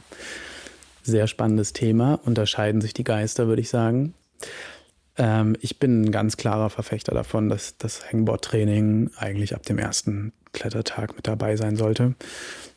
sehr 1.04 1.28
spannendes 1.28 1.74
Thema. 1.74 2.20
Unterscheiden 2.26 2.82
sich 2.82 2.94
die 2.94 3.04
Geister, 3.04 3.48
würde 3.48 3.62
ich 3.62 3.70
sagen. 3.70 4.14
Ähm, 5.18 5.56
ich 5.62 5.80
bin 5.80 6.04
ein 6.04 6.12
ganz 6.12 6.38
klarer 6.38 6.70
Verfechter 6.70 7.14
davon, 7.14 7.50
dass 7.50 7.78
das 7.78 8.12
Hangboard-Training 8.12 9.12
eigentlich 9.18 9.56
ab 9.56 9.64
dem 9.64 9.78
ersten 9.78 10.34
Klettertag 10.54 11.16
mit 11.16 11.28
dabei 11.28 11.56
sein 11.56 11.76
sollte. 11.76 12.16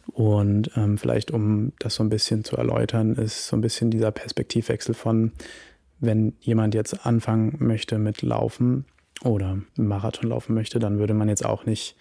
Und 0.06 0.70
ähm, 0.76 0.98
vielleicht, 0.98 1.30
um 1.30 1.72
das 1.78 1.94
so 1.94 2.02
ein 2.02 2.08
bisschen 2.08 2.44
zu 2.44 2.56
erläutern, 2.56 3.14
ist 3.14 3.46
so 3.46 3.56
ein 3.56 3.60
bisschen 3.60 3.90
dieser 3.90 4.10
Perspektivwechsel 4.10 4.94
von, 4.94 5.32
wenn 6.00 6.34
jemand 6.40 6.74
jetzt 6.74 7.06
anfangen 7.06 7.56
möchte 7.58 7.98
mit 7.98 8.22
Laufen 8.22 8.86
oder 9.22 9.58
Marathon 9.76 10.30
laufen 10.30 10.54
möchte, 10.54 10.78
dann 10.78 10.98
würde 10.98 11.14
man 11.14 11.28
jetzt 11.28 11.44
auch 11.44 11.66
nicht 11.66 11.96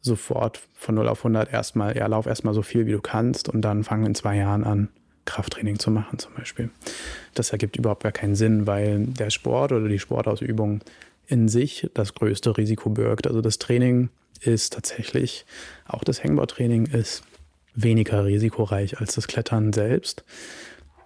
sofort 0.00 0.60
von 0.74 0.94
0 0.94 1.08
auf 1.08 1.20
100 1.20 1.52
erstmal, 1.52 1.96
ja, 1.96 2.06
lauf 2.06 2.26
erstmal 2.26 2.54
so 2.54 2.62
viel, 2.62 2.86
wie 2.86 2.92
du 2.92 3.00
kannst 3.00 3.48
und 3.48 3.60
dann 3.62 3.84
fangen 3.84 4.06
in 4.06 4.14
zwei 4.14 4.36
Jahren 4.36 4.64
an, 4.64 4.88
Krafttraining 5.28 5.78
zu 5.78 5.90
machen 5.90 6.18
zum 6.18 6.34
Beispiel. 6.34 6.70
Das 7.34 7.50
ergibt 7.50 7.76
überhaupt 7.76 8.02
gar 8.02 8.12
keinen 8.12 8.34
Sinn, 8.34 8.66
weil 8.66 9.06
der 9.06 9.30
Sport 9.30 9.72
oder 9.72 9.88
die 9.88 9.98
Sportausübung 9.98 10.80
in 11.26 11.48
sich 11.48 11.88
das 11.94 12.14
größte 12.14 12.56
Risiko 12.56 12.88
birgt. 12.90 13.26
Also 13.26 13.42
das 13.42 13.58
Training 13.58 14.08
ist 14.40 14.72
tatsächlich, 14.72 15.44
auch 15.86 16.02
das 16.02 16.24
Hangboard-Training 16.24 16.86
ist 16.86 17.22
weniger 17.74 18.24
risikoreich 18.24 18.98
als 18.98 19.14
das 19.14 19.28
Klettern 19.28 19.72
selbst, 19.72 20.24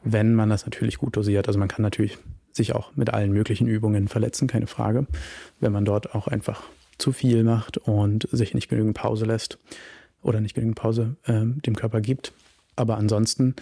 wenn 0.04 0.34
man 0.34 0.48
das 0.48 0.64
natürlich 0.64 0.98
gut 0.98 1.16
dosiert. 1.16 1.48
Also 1.48 1.58
man 1.58 1.68
kann 1.68 1.82
natürlich 1.82 2.18
sich 2.52 2.74
auch 2.74 2.94
mit 2.94 3.10
allen 3.10 3.32
möglichen 3.32 3.66
Übungen 3.66 4.08
verletzen, 4.08 4.46
keine 4.46 4.68
Frage. 4.68 5.06
Wenn 5.58 5.72
man 5.72 5.84
dort 5.84 6.14
auch 6.14 6.28
einfach 6.28 6.62
zu 6.98 7.12
viel 7.12 7.42
macht 7.42 7.78
und 7.78 8.28
sich 8.30 8.54
nicht 8.54 8.68
genügend 8.68 8.96
Pause 8.96 9.24
lässt 9.24 9.58
oder 10.22 10.40
nicht 10.40 10.54
genügend 10.54 10.76
Pause 10.76 11.16
äh, 11.24 11.42
dem 11.44 11.74
Körper 11.74 12.00
gibt. 12.00 12.32
Aber 12.76 12.96
ansonsten 12.96 13.56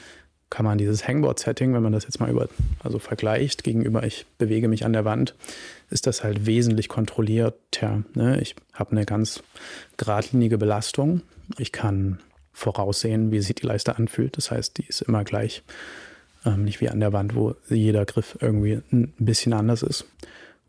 kann 0.51 0.65
man 0.65 0.79
dieses 0.79 1.07
Hangboard-Setting, 1.07 1.73
wenn 1.73 1.83
man 1.83 1.93
das 1.93 2.05
jetzt 2.05 2.19
mal 2.21 2.29
über, 2.29 2.49
also 2.81 2.99
vergleicht 2.99 3.63
gegenüber, 3.63 4.03
ich 4.03 4.27
bewege 4.37 4.69
mich 4.69 4.85
an 4.85 4.93
der 4.93 5.05
Wand, 5.05 5.35
ist 5.91 6.07
das 6.07 6.25
halt 6.25 6.45
wesentlich 6.45 6.89
kontrollierter. 6.89 8.03
Ne? 8.15 8.41
Ich 8.41 8.57
habe 8.75 8.91
eine 8.93 9.07
ganz 9.07 9.43
geradlinige 9.97 10.59
Belastung. 10.59 11.23
Ich 11.57 11.71
kann 11.71 12.19
voraussehen, 12.53 13.31
wie 13.31 13.41
sich 13.41 13.55
die 13.55 13.67
Leiste 13.67 13.97
anfühlt. 13.97 14.37
Das 14.37 14.51
heißt, 14.51 14.77
die 14.77 14.87
ist 14.87 15.03
immer 15.03 15.25
gleich. 15.25 15.63
Ähm, 16.45 16.65
nicht 16.65 16.81
wie 16.81 16.89
an 16.89 17.01
der 17.01 17.13
Wand, 17.13 17.35
wo 17.35 17.55
jeder 17.69 18.05
Griff 18.05 18.37
irgendwie 18.41 18.81
ein 18.93 19.13
bisschen 19.19 19.53
anders 19.53 19.83
ist. 19.83 20.07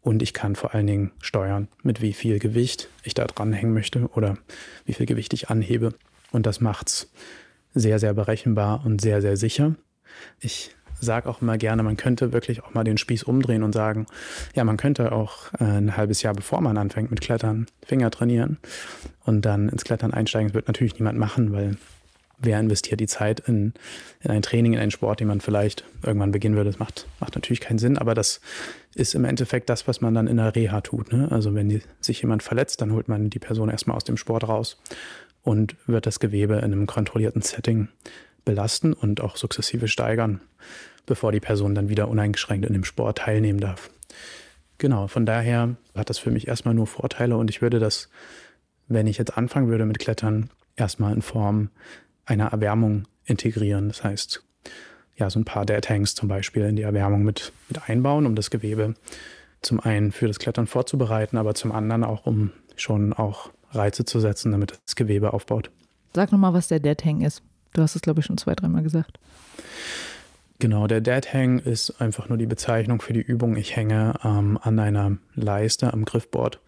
Und 0.02 0.22
ich 0.22 0.34
kann 0.34 0.56
vor 0.56 0.74
allen 0.74 0.88
Dingen 0.88 1.12
steuern, 1.22 1.68
mit 1.84 2.02
wie 2.02 2.14
viel 2.14 2.40
Gewicht 2.40 2.88
ich 3.04 3.14
da 3.14 3.26
dranhängen 3.26 3.74
möchte 3.74 4.10
oder 4.14 4.38
wie 4.86 4.94
viel 4.94 5.06
Gewicht 5.06 5.34
ich 5.34 5.50
anhebe. 5.50 5.94
Und 6.32 6.46
das 6.46 6.60
macht's 6.60 7.10
sehr, 7.74 8.00
sehr 8.00 8.14
berechenbar 8.14 8.86
und 8.86 9.02
sehr, 9.02 9.22
sehr 9.22 9.38
sicher. 9.38 9.76
Ich 10.40 10.76
sage 11.00 11.30
auch 11.30 11.42
immer 11.42 11.58
gerne, 11.58 11.84
man 11.84 11.98
könnte 11.98 12.32
wirklich 12.32 12.64
auch 12.64 12.74
mal 12.74 12.84
den 12.84 12.98
Spieß 12.98 13.24
umdrehen 13.24 13.64
und 13.64 13.74
sagen, 13.74 14.06
ja, 14.56 14.64
man 14.64 14.78
könnte 14.78 15.12
auch 15.12 15.52
äh, 15.60 15.64
ein 15.64 15.98
halbes 15.98 16.22
Jahr 16.22 16.34
bevor 16.34 16.62
man 16.62 16.78
anfängt 16.78 17.10
mit 17.10 17.22
Klettern, 17.22 17.66
Finger 17.86 18.12
trainieren 18.12 18.60
und 19.26 19.42
dann 19.44 19.70
ins 19.70 19.84
Klettern 19.84 20.14
einsteigen. 20.14 20.50
Das 20.50 20.54
wird 20.56 20.68
natürlich 20.68 21.00
niemand 21.00 21.18
machen, 21.18 21.52
weil 21.52 21.78
wer 22.38 22.60
investiert 22.60 23.00
die 23.00 23.08
Zeit 23.08 23.40
in, 23.42 23.74
in 24.22 24.32
ein 24.32 24.42
Training, 24.42 24.74
in 24.74 24.80
einen 24.80 24.92
Sport, 24.92 25.20
den 25.20 25.28
man 25.28 25.42
vielleicht 25.42 25.84
irgendwann 26.04 26.32
beginnen 26.32 26.56
würde. 26.56 26.72
Das 26.72 26.80
macht, 26.80 27.08
macht 27.20 27.36
natürlich 27.36 27.62
keinen 27.62 27.80
Sinn, 27.80 27.98
aber 27.98 28.14
das 28.14 28.42
ist 28.96 29.16
im 29.16 29.26
Endeffekt 29.26 29.70
das, 29.70 29.88
was 29.88 30.02
man 30.02 30.14
dann 30.14 30.28
in 30.28 30.38
der 30.38 30.56
Reha 30.56 30.82
tut. 30.82 31.14
Ne? 31.14 31.28
Also 31.32 31.54
wenn 31.54 31.70
die, 31.70 31.82
sich 32.00 32.22
jemand 32.22 32.44
verletzt, 32.44 32.82
dann 32.82 32.94
holt 32.94 33.08
man 33.08 33.30
die 33.30 33.40
Person 33.40 33.70
erstmal 33.70 33.96
aus 33.96 34.04
dem 34.04 34.18
Sport 34.18 34.48
raus 34.48 34.78
und 35.44 35.76
wird 35.88 36.06
das 36.06 36.20
Gewebe 36.20 36.56
in 36.56 36.66
einem 36.66 36.88
kontrollierten 36.88 37.42
Setting 37.42 37.88
belasten 38.46 38.94
und 38.94 39.22
auch 39.22 39.38
sukzessive 39.38 39.88
steigern, 39.88 40.42
bevor 41.06 41.32
die 41.32 41.40
Person 41.40 41.76
dann 41.76 41.90
wieder 41.90 42.08
uneingeschränkt 42.08 42.66
in 42.66 42.74
dem 42.74 42.84
Sport 42.84 43.20
teilnehmen 43.20 43.60
darf. 43.60 43.90
Genau, 44.78 45.08
von 45.08 45.26
daher 45.26 45.76
hat 45.96 46.10
das 46.10 46.18
für 46.18 46.32
mich 46.32 46.48
erstmal 46.48 46.74
nur 46.74 46.88
Vorteile 46.88 47.38
und 47.38 47.50
ich 47.50 47.62
würde 47.62 47.80
das, 47.80 48.10
wenn 48.88 49.08
ich 49.08 49.18
jetzt 49.18 49.38
anfangen 49.38 49.68
würde 49.68 49.86
mit 49.86 50.00
Klettern, 50.00 50.50
erstmal 50.76 51.14
in 51.14 51.22
Form 51.22 51.70
einer 52.26 52.48
Erwärmung 52.48 53.08
integrieren. 53.26 53.90
Das 53.90 54.04
heißt, 54.04 54.44
ja, 55.16 55.30
so 55.30 55.40
ein 55.40 55.46
paar 55.46 55.66
Dead 55.66 55.84
Tanks 55.84 56.16
zum 56.16 56.28
Beispiel 56.28 56.64
in 56.64 56.76
die 56.76 56.82
Erwärmung 56.82 57.24
mit, 57.24 57.54
mit 57.70 57.88
einbauen, 57.90 58.26
um 58.26 58.36
das 58.36 58.50
Gewebe 58.50 58.96
zum 59.62 59.80
einen 59.80 60.12
für 60.12 60.28
das 60.28 60.40
Klettern 60.40 60.66
vorzubereiten, 60.66 61.38
aber 61.38 61.54
zum 61.54 61.72
anderen 61.72 62.04
auch, 62.04 62.26
um 62.26 62.52
schon 62.76 63.14
auch 63.14 63.52
Reize 63.72 64.06
zu 64.06 64.20
setzen, 64.20 64.52
damit 64.52 64.80
das 64.86 64.96
Gewebe 64.96 65.34
aufbaut. 65.34 65.72
Sag 66.14 66.32
nochmal, 66.32 66.54
was 66.54 66.68
der 66.68 66.80
Dead 66.80 67.04
Hang 67.04 67.22
ist. 67.22 67.42
Du 67.74 67.82
hast 67.82 67.96
es, 67.96 68.02
glaube 68.02 68.20
ich, 68.20 68.26
schon 68.26 68.38
zwei, 68.38 68.54
dreimal 68.54 68.84
gesagt. 68.84 69.20
Genau, 70.60 70.86
der 70.88 71.02
Dead 71.02 71.34
Hang 71.34 71.60
ist 71.60 72.02
einfach 72.02 72.30
nur 72.30 72.38
die 72.38 72.46
Bezeichnung 72.46 73.02
für 73.02 73.14
die 73.14 73.22
Übung. 73.22 73.56
Ich 73.56 73.76
hänge 73.76 74.14
ähm, 74.24 74.60
an 74.62 74.78
einer 74.80 75.18
Leiste 75.36 75.94
am 75.94 76.06
Griffboard 76.06 76.60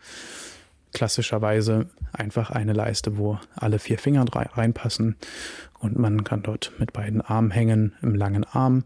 klassischerweise 0.93 1.89
einfach 2.13 2.51
eine 2.51 2.73
Leiste, 2.73 3.17
wo 3.17 3.39
alle 3.55 3.80
vier 3.80 3.97
Finger 3.97 4.25
reinpassen 4.31 5.17
und 5.80 5.97
man 5.97 6.23
kann 6.23 6.43
dort 6.43 6.71
mit 6.80 6.93
beiden 6.93 7.21
Armen 7.21 7.51
hängen 7.51 7.93
im 8.01 8.15
langen 8.15 8.45
Arm 8.45 8.84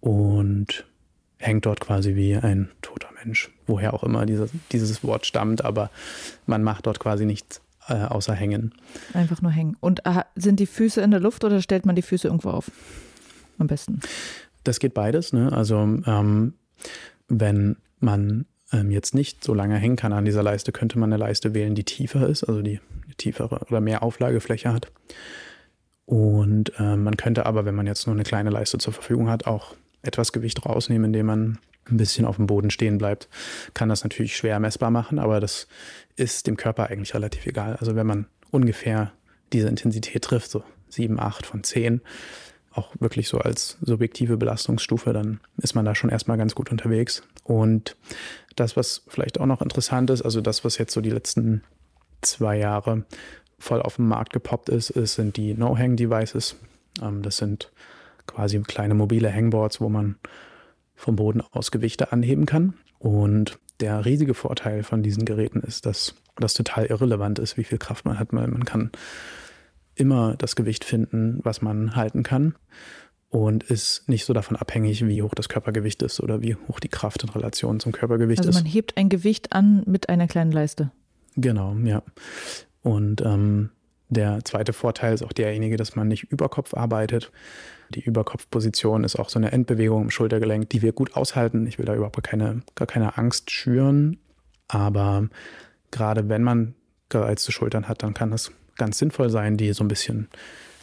und 0.00 0.84
hängt 1.40 1.66
dort 1.66 1.80
quasi 1.80 2.14
wie 2.14 2.36
ein 2.36 2.70
toter 2.82 3.08
Mensch, 3.24 3.50
woher 3.66 3.94
auch 3.94 4.04
immer 4.04 4.26
dieses, 4.26 4.50
dieses 4.72 5.02
Wort 5.02 5.26
stammt, 5.26 5.64
aber 5.64 5.90
man 6.46 6.62
macht 6.62 6.86
dort 6.86 7.00
quasi 7.00 7.24
nichts 7.24 7.62
äh, 7.88 7.94
außer 7.94 8.34
hängen. 8.34 8.74
Einfach 9.14 9.42
nur 9.42 9.50
hängen. 9.50 9.76
Und 9.80 10.06
äh, 10.06 10.22
sind 10.36 10.60
die 10.60 10.66
Füße 10.66 11.00
in 11.00 11.10
der 11.10 11.20
Luft 11.20 11.42
oder 11.44 11.60
stellt 11.62 11.86
man 11.86 11.96
die 11.96 12.02
Füße 12.02 12.28
irgendwo 12.28 12.50
auf? 12.50 12.70
Am 13.58 13.66
besten. 13.66 14.00
Das 14.64 14.78
geht 14.78 14.94
beides. 14.94 15.32
Ne? 15.32 15.52
Also 15.52 15.76
ähm, 15.78 16.54
wenn 17.28 17.76
man 17.98 18.46
ähm, 18.72 18.90
jetzt 18.90 19.14
nicht 19.14 19.42
so 19.42 19.54
lange 19.54 19.76
hängen 19.76 19.96
kann 19.96 20.12
an 20.12 20.24
dieser 20.24 20.42
Leiste, 20.42 20.72
könnte 20.72 20.98
man 20.98 21.12
eine 21.12 21.18
Leiste 21.18 21.54
wählen, 21.54 21.74
die 21.74 21.84
tiefer 21.84 22.28
ist, 22.28 22.44
also 22.44 22.62
die 22.62 22.80
tiefere 23.16 23.60
oder 23.68 23.80
mehr 23.80 24.02
Auflagefläche 24.02 24.72
hat. 24.72 24.92
Und 26.04 26.72
äh, 26.78 26.96
man 26.96 27.16
könnte 27.16 27.46
aber, 27.46 27.64
wenn 27.64 27.74
man 27.74 27.86
jetzt 27.86 28.06
nur 28.06 28.14
eine 28.14 28.24
kleine 28.24 28.50
Leiste 28.50 28.78
zur 28.78 28.92
Verfügung 28.92 29.30
hat, 29.30 29.46
auch 29.46 29.74
etwas 30.02 30.32
Gewicht 30.32 30.64
rausnehmen, 30.64 31.06
indem 31.06 31.26
man 31.26 31.58
ein 31.90 31.96
bisschen 31.96 32.24
auf 32.24 32.36
dem 32.36 32.46
Boden 32.46 32.70
stehen 32.70 32.98
bleibt. 32.98 33.28
Kann 33.74 33.88
das 33.88 34.04
natürlich 34.04 34.36
schwer 34.36 34.60
messbar 34.60 34.90
machen, 34.90 35.18
aber 35.18 35.40
das 35.40 35.66
ist 36.16 36.46
dem 36.46 36.56
Körper 36.56 36.88
eigentlich 36.88 37.14
relativ 37.14 37.46
egal. 37.46 37.76
Also 37.76 37.96
wenn 37.96 38.06
man 38.06 38.26
ungefähr 38.50 39.12
diese 39.52 39.68
Intensität 39.68 40.22
trifft, 40.22 40.50
so 40.50 40.62
7, 40.88 41.18
8 41.18 41.46
von 41.46 41.64
10, 41.64 42.00
auch 42.72 42.92
wirklich 43.00 43.28
so 43.28 43.38
als 43.38 43.78
subjektive 43.80 44.36
Belastungsstufe, 44.36 45.12
dann 45.12 45.40
ist 45.58 45.74
man 45.74 45.84
da 45.84 45.94
schon 45.94 46.10
erstmal 46.10 46.36
ganz 46.36 46.54
gut 46.54 46.70
unterwegs. 46.70 47.22
Und 47.42 47.96
das, 48.54 48.76
was 48.76 49.02
vielleicht 49.08 49.40
auch 49.40 49.46
noch 49.46 49.62
interessant 49.62 50.10
ist, 50.10 50.22
also 50.22 50.40
das, 50.40 50.64
was 50.64 50.78
jetzt 50.78 50.92
so 50.92 51.00
die 51.00 51.10
letzten 51.10 51.62
zwei 52.22 52.58
Jahre 52.58 53.04
voll 53.58 53.82
auf 53.82 53.96
den 53.96 54.06
Markt 54.06 54.32
gepoppt 54.32 54.68
ist, 54.68 54.90
ist 54.90 55.14
sind 55.14 55.36
die 55.36 55.54
No-Hang-Devices. 55.54 56.56
Ähm, 57.02 57.22
das 57.22 57.38
sind 57.38 57.72
quasi 58.30 58.60
kleine 58.60 58.94
mobile 58.94 59.32
Hangboards, 59.32 59.80
wo 59.80 59.88
man 59.88 60.16
vom 60.94 61.16
Boden 61.16 61.42
aus 61.52 61.70
Gewichte 61.70 62.12
anheben 62.12 62.46
kann. 62.46 62.74
Und 62.98 63.58
der 63.80 64.04
riesige 64.04 64.34
Vorteil 64.34 64.82
von 64.82 65.02
diesen 65.02 65.24
Geräten 65.24 65.60
ist, 65.60 65.86
dass 65.86 66.14
das 66.36 66.54
total 66.54 66.86
irrelevant 66.86 67.38
ist, 67.38 67.56
wie 67.56 67.64
viel 67.64 67.78
Kraft 67.78 68.04
man 68.04 68.18
hat. 68.18 68.32
Man 68.32 68.64
kann 68.64 68.90
immer 69.94 70.36
das 70.36 70.56
Gewicht 70.56 70.84
finden, 70.84 71.40
was 71.42 71.62
man 71.62 71.96
halten 71.96 72.22
kann 72.22 72.54
und 73.30 73.62
ist 73.62 74.08
nicht 74.08 74.24
so 74.24 74.32
davon 74.32 74.56
abhängig, 74.56 75.06
wie 75.06 75.22
hoch 75.22 75.34
das 75.34 75.48
Körpergewicht 75.48 76.02
ist 76.02 76.20
oder 76.20 76.42
wie 76.42 76.56
hoch 76.56 76.80
die 76.80 76.88
Kraft 76.88 77.22
in 77.22 77.28
Relation 77.28 77.78
zum 77.78 77.92
Körpergewicht 77.92 78.40
also 78.40 78.50
ist. 78.50 78.56
Also 78.56 78.64
man 78.64 78.72
hebt 78.72 78.96
ein 78.96 79.08
Gewicht 79.08 79.52
an 79.52 79.82
mit 79.86 80.08
einer 80.08 80.26
kleinen 80.26 80.50
Leiste. 80.50 80.90
Genau, 81.36 81.74
ja. 81.84 82.02
Und 82.82 83.20
ähm, 83.20 83.70
der 84.08 84.44
zweite 84.44 84.72
Vorteil 84.72 85.14
ist 85.14 85.22
auch 85.22 85.32
derjenige, 85.32 85.76
dass 85.76 85.94
man 85.94 86.08
nicht 86.08 86.24
über 86.24 86.48
Kopf 86.48 86.74
arbeitet. 86.74 87.30
Die 87.90 88.02
Überkopfposition 88.02 89.04
ist 89.04 89.16
auch 89.16 89.28
so 89.28 89.38
eine 89.38 89.52
Endbewegung 89.52 90.02
im 90.02 90.10
Schultergelenk, 90.10 90.70
die 90.70 90.82
wir 90.82 90.92
gut 90.92 91.16
aushalten. 91.16 91.66
Ich 91.66 91.78
will 91.78 91.86
da 91.86 91.94
überhaupt 91.94 92.22
keine, 92.22 92.62
gar 92.74 92.86
keine 92.86 93.18
Angst 93.18 93.50
schüren. 93.50 94.18
Aber 94.68 95.28
gerade 95.90 96.28
wenn 96.28 96.42
man 96.42 96.74
gereizte 97.08 97.52
Schultern 97.52 97.88
hat, 97.88 98.02
dann 98.02 98.14
kann 98.14 98.30
das 98.30 98.52
ganz 98.76 98.98
sinnvoll 98.98 99.30
sein, 99.30 99.56
die 99.56 99.72
so 99.72 99.84
ein 99.84 99.88
bisschen 99.88 100.28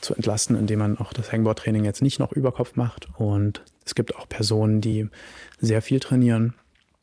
zu 0.02 0.14
entlasten, 0.14 0.56
indem 0.56 0.80
man 0.80 0.98
auch 0.98 1.14
das 1.14 1.32
Hangboard-Training 1.32 1.86
jetzt 1.86 2.02
nicht 2.02 2.20
noch 2.20 2.32
über 2.34 2.52
Kopf 2.52 2.76
macht. 2.76 3.08
Und 3.18 3.64
es 3.86 3.96
gibt 3.96 4.16
auch 4.16 4.28
Personen, 4.28 4.82
die 4.82 5.10
sehr 5.60 5.82
viel 5.82 6.00
trainieren 6.00 6.54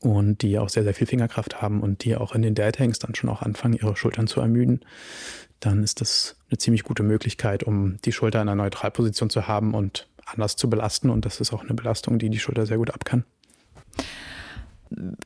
und 0.00 0.42
die 0.42 0.58
auch 0.58 0.68
sehr, 0.68 0.84
sehr 0.84 0.94
viel 0.94 1.06
Fingerkraft 1.06 1.62
haben 1.62 1.80
und 1.80 2.04
die 2.04 2.16
auch 2.16 2.34
in 2.34 2.42
den 2.42 2.54
Dead 2.54 2.78
Hangs 2.78 2.98
dann 2.98 3.14
schon 3.14 3.30
auch 3.30 3.42
anfangen, 3.42 3.74
ihre 3.74 3.96
Schultern 3.96 4.26
zu 4.26 4.40
ermüden. 4.40 4.80
Dann 5.60 5.82
ist 5.82 6.00
das 6.00 6.36
eine 6.50 6.58
ziemlich 6.58 6.82
gute 6.84 7.02
Möglichkeit, 7.02 7.62
um 7.62 7.98
die 8.04 8.12
Schulter 8.12 8.42
in 8.42 8.48
einer 8.48 8.62
Neutralposition 8.62 9.30
zu 9.30 9.48
haben 9.48 9.74
und 9.74 10.08
anders 10.26 10.56
zu 10.56 10.68
belasten. 10.68 11.10
Und 11.10 11.24
das 11.24 11.40
ist 11.40 11.52
auch 11.52 11.62
eine 11.62 11.74
Belastung, 11.74 12.18
die 12.18 12.30
die 12.30 12.38
Schulter 12.38 12.66
sehr 12.66 12.78
gut 12.78 12.90
ab 12.90 13.04
kann 13.04 13.24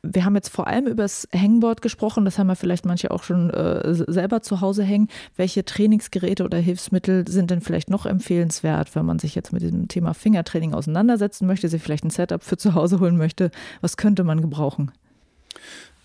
wir 0.02 0.24
haben 0.24 0.34
jetzt 0.34 0.48
vor 0.48 0.66
allem 0.66 0.86
über 0.86 1.02
das 1.02 1.28
Hangboard 1.34 1.82
gesprochen, 1.82 2.24
das 2.24 2.38
haben 2.38 2.48
ja 2.48 2.54
vielleicht 2.54 2.86
manche 2.86 3.10
auch 3.10 3.22
schon 3.22 3.50
äh, 3.50 3.94
selber 3.94 4.42
zu 4.42 4.60
Hause 4.60 4.82
hängen. 4.82 5.08
Welche 5.36 5.64
Trainingsgeräte 5.64 6.44
oder 6.44 6.58
Hilfsmittel 6.58 7.28
sind 7.28 7.50
denn 7.50 7.60
vielleicht 7.60 7.90
noch 7.90 8.06
empfehlenswert, 8.06 8.94
wenn 8.94 9.04
man 9.04 9.18
sich 9.18 9.34
jetzt 9.34 9.52
mit 9.52 9.62
diesem 9.62 9.88
Thema 9.88 10.14
Fingertraining 10.14 10.74
auseinandersetzen 10.74 11.46
möchte, 11.46 11.68
sich 11.68 11.82
vielleicht 11.82 12.04
ein 12.04 12.10
Setup 12.10 12.42
für 12.42 12.56
zu 12.56 12.74
Hause 12.74 13.00
holen 13.00 13.16
möchte? 13.16 13.50
Was 13.80 13.96
könnte 13.96 14.24
man 14.24 14.40
gebrauchen? 14.40 14.92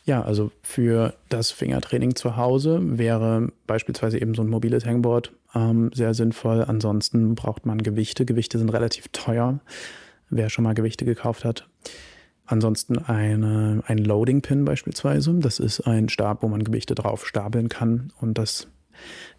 Ja, 0.05 0.21
also 0.21 0.51
für 0.61 1.13
das 1.29 1.51
Fingertraining 1.51 2.15
zu 2.15 2.35
Hause 2.35 2.79
wäre 2.81 3.49
beispielsweise 3.67 4.19
eben 4.19 4.35
so 4.35 4.41
ein 4.41 4.49
mobiles 4.49 4.85
Hangboard 4.85 5.31
ähm, 5.55 5.91
sehr 5.93 6.13
sinnvoll. 6.13 6.65
Ansonsten 6.67 7.35
braucht 7.35 7.65
man 7.65 7.81
Gewichte. 7.81 8.25
Gewichte 8.25 8.57
sind 8.57 8.69
relativ 8.69 9.07
teuer. 9.13 9.59
Wer 10.29 10.49
schon 10.49 10.63
mal 10.63 10.73
Gewichte 10.73 11.05
gekauft 11.05 11.45
hat, 11.45 11.67
Ansonsten 12.45 12.97
eine, 12.97 13.83
ein 13.87 13.97
Loading 13.99 14.41
Pin 14.41 14.65
beispielsweise. 14.65 15.33
Das 15.35 15.59
ist 15.59 15.81
ein 15.81 16.09
Stab, 16.09 16.43
wo 16.43 16.49
man 16.49 16.63
Gewichte 16.63 16.93
drauf 16.93 17.25
stapeln 17.25 17.69
kann 17.69 18.11
und 18.19 18.37
das 18.37 18.67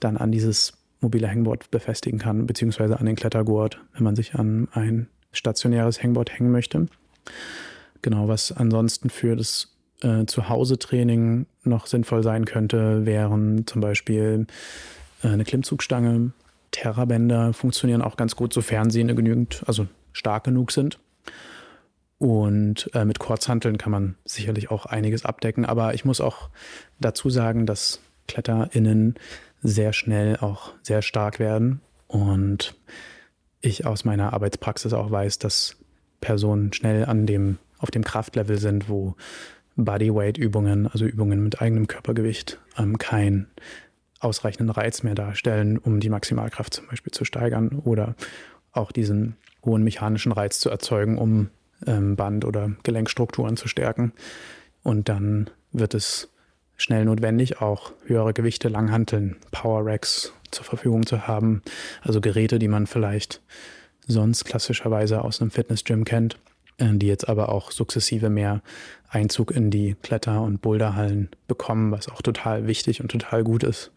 dann 0.01 0.17
an 0.17 0.33
dieses 0.33 0.73
mobile 1.01 1.29
Hangboard 1.29 1.71
befestigen 1.71 2.19
kann, 2.19 2.47
beziehungsweise 2.47 2.99
an 2.99 3.07
den 3.07 3.17
Klettergurt, 3.17 3.79
wenn 3.93 4.05
man 4.05 4.17
sich 4.17 4.35
an 4.35 4.69
ein 4.73 5.09
stationäres 5.33 6.03
Hangboard 6.03 6.33
hängen 6.33 6.51
möchte. 6.51 6.87
Genau, 8.01 8.29
was 8.29 8.53
ansonsten 8.53 9.11
für 9.11 9.37
das 9.37 9.74
äh, 10.05 10.27
Zuhause-Training 10.27 11.47
noch 11.65 11.87
sinnvoll 11.87 12.23
sein 12.23 12.45
könnte, 12.45 13.07
wären 13.07 13.67
zum 13.67 13.81
Beispiel 13.81 14.47
äh, 15.23 15.29
eine 15.29 15.45
Klimmzugstange. 15.45 16.33
Terrabänder 16.71 17.53
funktionieren 17.53 18.03
auch 18.03 18.17
ganz 18.17 18.37
gut, 18.37 18.53
sofern 18.53 18.91
sie 18.91 19.05
genügend, 19.05 19.63
also 19.67 19.87
stark 20.13 20.45
genug 20.45 20.73
sind. 20.73 20.99
Und 22.19 22.91
äh, 22.95 23.05
mit 23.05 23.19
Kurzhanteln 23.19 23.79
kann 23.79 23.93
man 23.93 24.15
sicherlich 24.25 24.71
auch 24.71 24.87
einiges 24.87 25.25
abdecken. 25.25 25.65
Aber 25.65 25.95
ich 25.95 26.05
muss 26.05 26.21
auch 26.21 26.49
dazu 27.01 27.31
sagen, 27.31 27.67
dass 27.67 28.01
KletterInnen 28.29 29.15
sehr 29.63 29.93
schnell 29.93 30.37
auch 30.37 30.73
sehr 30.83 31.03
stark 31.03 31.39
werden. 31.39 31.81
Und 32.07 32.77
ich 33.61 33.87
aus 33.87 34.05
meiner 34.05 34.33
Arbeitspraxis 34.33 34.93
auch 34.93 35.11
weiß, 35.11 35.39
dass 35.39 35.77
Personen 36.21 36.73
schnell 36.73 37.05
an 37.05 37.27
dem, 37.27 37.59
auf 37.79 37.91
dem 37.91 38.05
Kraftlevel 38.05 38.59
sind, 38.59 38.89
wo 38.89 39.17
Bodyweight-Übungen, 39.77 40.87
also 40.87 41.05
Übungen 41.05 41.43
mit 41.43 41.61
eigenem 41.61 41.87
Körpergewicht, 41.89 42.61
ähm, 42.79 42.99
keinen 42.99 43.49
ausreichenden 44.21 44.71
Reiz 44.71 45.03
mehr 45.03 45.15
darstellen, 45.15 45.79
um 45.79 46.01
die 46.01 46.09
Maximalkraft 46.09 46.75
zum 46.75 46.87
Beispiel 46.87 47.13
zu 47.13 47.25
steigern 47.25 47.81
oder 47.85 48.15
auch 48.73 48.93
diesen 48.93 49.37
hohen 49.65 49.85
mechanischen 49.85 50.33
Reiz 50.33 50.61
zu 50.61 50.71
erzeugen, 50.71 51.19
um 51.19 51.51
ähm, 51.87 52.17
Band- 52.17 52.45
oder 52.45 52.71
Gelenkstrukturen 52.83 53.57
zu 53.57 53.69
stärken. 53.69 54.13
Und 54.83 55.09
dann 55.09 55.51
wird 55.73 55.95
es 55.95 56.31
schnell 56.77 57.05
notwendig, 57.05 57.61
auch 57.61 57.93
höhere 58.07 58.33
Gewichte, 58.33 58.69
Langhanteln, 58.69 59.37
Power 59.51 59.87
Racks 59.87 60.33
zur 60.51 60.65
Verfügung 60.65 61.07
zu 61.07 61.27
haben. 61.27 61.63
Also 62.03 62.21
Geräte, 62.21 62.59
die 62.59 62.69
man 62.69 62.87
vielleicht 62.87 63.43
sonst 64.07 64.45
klassischerweise 64.45 65.23
aus 65.23 65.41
einem 65.41 65.51
Fitnessgym 65.51 66.05
kennt, 66.05 66.39
die 66.79 67.07
jetzt 67.07 67.29
aber 67.29 67.51
auch 67.51 67.71
sukzessive 67.71 68.31
mehr 68.31 68.63
Einzug 69.09 69.51
in 69.53 69.71
die 69.71 69.95
Kletter- 70.03 70.43
und 70.43 70.61
Boulderhallen 70.61 71.29
bekommen, 71.47 71.93
was 71.93 72.09
auch 72.09 72.21
total 72.21 72.67
wichtig 72.67 73.01
und 73.01 73.11
total 73.11 73.45
gut 73.45 73.63
ist 73.63 73.93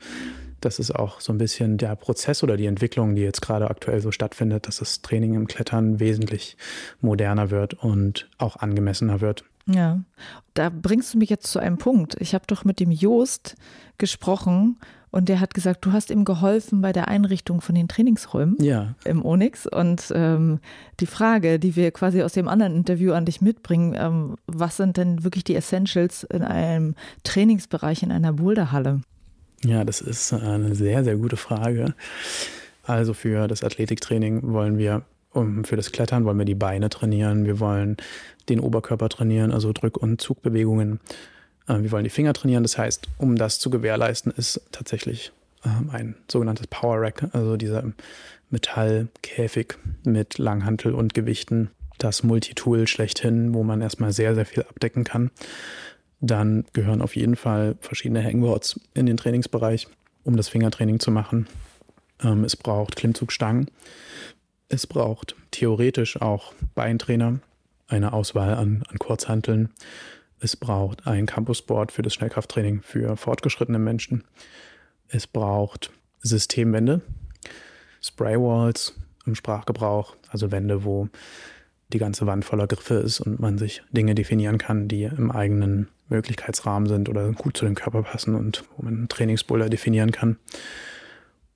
das 0.61 0.79
ist 0.79 0.91
auch 0.91 1.21
so 1.21 1.31
ein 1.31 1.37
bisschen 1.37 1.77
der 1.77 1.95
Prozess 1.95 2.43
oder 2.43 2.57
die 2.57 2.65
Entwicklung, 2.65 3.15
die 3.15 3.21
jetzt 3.21 3.41
gerade 3.41 3.69
aktuell 3.69 4.01
so 4.01 4.11
stattfindet, 4.11 4.67
dass 4.67 4.77
das 4.77 5.01
Training 5.01 5.35
im 5.35 5.47
Klettern 5.47 5.99
wesentlich 5.99 6.57
moderner 7.01 7.51
wird 7.51 7.75
und 7.75 8.29
auch 8.37 8.57
angemessener 8.57 9.21
wird. 9.21 9.43
Ja, 9.67 10.01
da 10.53 10.69
bringst 10.69 11.13
du 11.13 11.17
mich 11.17 11.29
jetzt 11.29 11.47
zu 11.47 11.59
einem 11.59 11.77
Punkt. 11.77 12.15
Ich 12.19 12.33
habe 12.33 12.45
doch 12.47 12.63
mit 12.63 12.79
dem 12.79 12.91
Joost 12.91 13.55
gesprochen 13.97 14.77
und 15.17 15.29
der 15.29 15.39
hat 15.39 15.55
gesagt, 15.55 15.83
du 15.83 15.93
hast 15.93 16.11
ihm 16.11 16.25
geholfen 16.25 16.81
bei 16.81 16.93
der 16.93 17.07
Einrichtung 17.07 17.59
von 17.59 17.73
den 17.73 17.87
Trainingsräumen 17.87 18.55
ja. 18.61 18.93
im 19.03 19.25
Onyx. 19.25 19.65
Und 19.65 20.13
ähm, 20.13 20.59
die 20.99 21.07
Frage, 21.07 21.57
die 21.57 21.75
wir 21.75 21.89
quasi 21.89 22.21
aus 22.21 22.33
dem 22.33 22.47
anderen 22.47 22.75
Interview 22.75 23.13
an 23.13 23.25
dich 23.25 23.41
mitbringen, 23.41 23.95
ähm, 23.97 24.35
was 24.45 24.77
sind 24.77 24.95
denn 24.95 25.23
wirklich 25.23 25.43
die 25.43 25.55
Essentials 25.55 26.21
in 26.21 26.43
einem 26.43 26.93
Trainingsbereich 27.23 28.03
in 28.03 28.11
einer 28.11 28.31
Boulderhalle? 28.31 29.01
Ja, 29.65 29.83
das 29.83 30.01
ist 30.01 30.33
eine 30.33 30.75
sehr, 30.75 31.03
sehr 31.03 31.15
gute 31.15 31.35
Frage. 31.35 31.95
Also 32.83 33.15
für 33.15 33.47
das 33.47 33.63
Athletiktraining 33.63 34.53
wollen 34.53 34.77
wir, 34.77 35.01
um, 35.33 35.63
für 35.63 35.77
das 35.77 35.91
Klettern 35.91 36.25
wollen 36.25 36.37
wir 36.37 36.45
die 36.45 36.53
Beine 36.53 36.89
trainieren, 36.89 37.45
wir 37.45 37.59
wollen 37.59 37.97
den 38.49 38.59
Oberkörper 38.59 39.09
trainieren, 39.09 39.51
also 39.51 39.71
Drück- 39.71 39.97
und 39.97 40.21
Zugbewegungen. 40.21 40.99
Äh, 41.67 41.81
wir 41.81 41.91
wollen 41.91 42.03
die 42.03 42.09
Finger 42.09 42.33
trainieren. 42.33 42.63
Das 42.63 42.77
heißt, 42.77 43.07
um 43.17 43.35
das 43.35 43.59
zu 43.59 43.69
gewährleisten, 43.69 44.31
ist 44.31 44.61
tatsächlich 44.71 45.31
ähm, 45.65 45.89
ein 45.91 46.15
sogenanntes 46.29 46.67
Power 46.67 47.01
Rack, 47.01 47.29
also 47.33 47.57
dieser 47.57 47.83
Metallkäfig 48.49 49.75
mit 50.03 50.37
Langhantel 50.37 50.93
und 50.93 51.13
Gewichten, 51.13 51.71
das 51.97 52.23
Multitool 52.23 52.87
schlechthin, 52.87 53.53
wo 53.53 53.63
man 53.63 53.81
erstmal 53.81 54.11
sehr, 54.11 54.35
sehr 54.35 54.45
viel 54.45 54.63
abdecken 54.63 55.03
kann. 55.03 55.31
Dann 56.19 56.65
gehören 56.73 57.01
auf 57.01 57.15
jeden 57.15 57.35
Fall 57.35 57.75
verschiedene 57.81 58.23
Hangboards 58.23 58.79
in 58.93 59.05
den 59.05 59.17
Trainingsbereich, 59.17 59.87
um 60.23 60.37
das 60.37 60.49
Fingertraining 60.49 60.99
zu 60.99 61.11
machen. 61.11 61.47
Ähm, 62.23 62.43
es 62.43 62.55
braucht 62.55 62.95
Klimmzugstangen. 62.95 63.69
Es 64.69 64.87
braucht 64.87 65.35
theoretisch 65.51 66.21
auch 66.21 66.53
Beintrainer, 66.75 67.39
eine 67.87 68.13
Auswahl 68.13 68.55
an, 68.55 68.83
an 68.89 68.99
Kurzhanteln. 68.99 69.69
Es 70.39 70.55
braucht 70.55 71.07
ein 71.07 71.25
Campusboard 71.25 71.91
für 71.91 72.01
das 72.01 72.13
Schnellkrafttraining 72.13 72.81
für 72.81 73.17
fortgeschrittene 73.17 73.79
Menschen. 73.79 74.23
Es 75.07 75.25
braucht 75.25 75.91
Systemwände, 76.19 77.01
Spraywalls 78.01 78.95
im 79.25 79.35
Sprachgebrauch, 79.35 80.15
also 80.29 80.51
Wände, 80.51 80.83
wo 80.83 81.09
die 81.93 81.97
ganze 81.99 82.25
Wand 82.25 82.43
voller 82.43 82.67
Griffe 82.67 82.95
ist 82.95 83.21
und 83.21 83.39
man 83.39 83.57
sich 83.57 83.81
Dinge 83.91 84.13
definieren 84.13 84.57
kann, 84.57 84.87
die 84.87 85.03
im 85.03 85.31
eigenen 85.31 85.87
Möglichkeitsrahmen 86.09 86.87
sind 86.87 87.09
oder 87.09 87.31
gut 87.31 87.57
zu 87.57 87.65
dem 87.65 87.75
Körper 87.75 88.03
passen 88.03 88.35
und 88.35 88.63
wo 88.75 88.83
man 88.83 88.93
einen 88.93 89.09
Trainingsboulder 89.09 89.69
definieren 89.69 90.11
kann. 90.11 90.37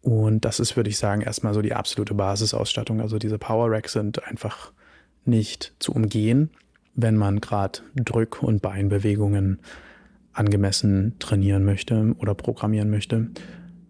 Und 0.01 0.45
das 0.45 0.59
ist, 0.59 0.75
würde 0.75 0.89
ich 0.89 0.97
sagen, 0.97 1.21
erstmal 1.21 1.53
so 1.53 1.61
die 1.61 1.73
absolute 1.73 2.13
Basisausstattung. 2.13 3.01
Also 3.01 3.19
diese 3.19 3.37
Power 3.37 3.69
Racks 3.69 3.93
sind 3.93 4.23
einfach 4.25 4.71
nicht 5.25 5.73
zu 5.79 5.91
umgehen, 5.91 6.49
wenn 7.01 7.17
man 7.17 7.41
gerade 7.41 7.79
Drück- 7.95 8.39
und 8.39 8.61
Beinbewegungen 8.61 9.59
angemessen 10.33 11.15
trainieren 11.19 11.65
möchte 11.65 12.15
oder 12.19 12.33
programmieren 12.33 12.89
möchte. 12.89 13.27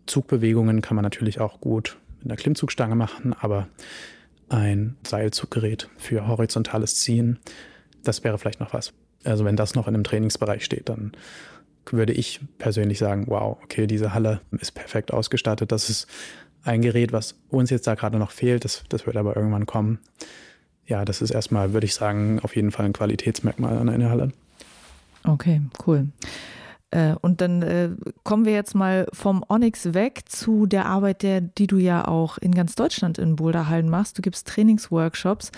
Zugbewegungen 0.07 0.81
kann 0.81 0.95
man 0.95 1.03
natürlich 1.03 1.39
auch 1.39 1.61
gut 1.61 1.97
mit 2.19 2.27
einer 2.27 2.35
Klimmzugstange 2.35 2.95
machen, 2.95 3.33
aber 3.39 3.67
ein 4.49 4.97
Seilzuggerät 5.05 5.89
für 5.97 6.27
horizontales 6.27 6.95
Ziehen, 6.95 7.39
das 8.03 8.23
wäre 8.23 8.37
vielleicht 8.37 8.59
noch 8.59 8.73
was. 8.73 8.93
Also 9.23 9.45
wenn 9.45 9.55
das 9.55 9.75
noch 9.75 9.87
in 9.87 9.93
einem 9.93 10.03
Trainingsbereich 10.03 10.65
steht, 10.65 10.89
dann 10.89 11.11
würde 11.89 12.13
ich 12.13 12.39
persönlich 12.57 12.99
sagen, 12.99 13.25
wow, 13.27 13.57
okay, 13.63 13.87
diese 13.87 14.13
Halle 14.13 14.41
ist 14.59 14.71
perfekt 14.71 15.13
ausgestattet. 15.13 15.71
Das 15.71 15.89
ist 15.89 16.07
ein 16.63 16.81
Gerät, 16.81 17.11
was 17.11 17.35
uns 17.49 17.69
jetzt 17.69 17.87
da 17.87 17.95
gerade 17.95 18.17
noch 18.17 18.31
fehlt. 18.31 18.65
Das, 18.65 18.83
das 18.89 19.05
wird 19.05 19.17
aber 19.17 19.35
irgendwann 19.35 19.65
kommen. 19.65 19.99
Ja, 20.91 21.05
das 21.05 21.21
ist 21.21 21.31
erstmal, 21.31 21.71
würde 21.71 21.85
ich 21.85 21.93
sagen, 21.93 22.41
auf 22.41 22.57
jeden 22.57 22.69
Fall 22.69 22.85
ein 22.85 22.91
Qualitätsmerkmal 22.91 23.77
an 23.77 23.87
einer 23.87 24.09
Halle. 24.09 24.33
Okay, 25.23 25.61
cool. 25.87 26.07
Äh, 26.91 27.15
und 27.21 27.41
dann 27.41 27.61
äh, 27.61 27.89
kommen 28.23 28.45
wir 28.45 28.53
jetzt 28.53 28.75
mal 28.75 29.07
vom 29.13 29.43
Onyx 29.47 29.93
weg 29.93 30.23
zu 30.27 30.65
der 30.65 30.85
Arbeit, 30.85 31.23
der, 31.23 31.41
die 31.41 31.67
du 31.67 31.77
ja 31.77 32.07
auch 32.07 32.37
in 32.37 32.53
ganz 32.53 32.75
Deutschland 32.75 33.17
in 33.17 33.37
Boulderhallen 33.37 33.89
machst. 33.89 34.17
Du 34.17 34.21
gibst 34.21 34.47
Trainingsworkshops 34.47 35.51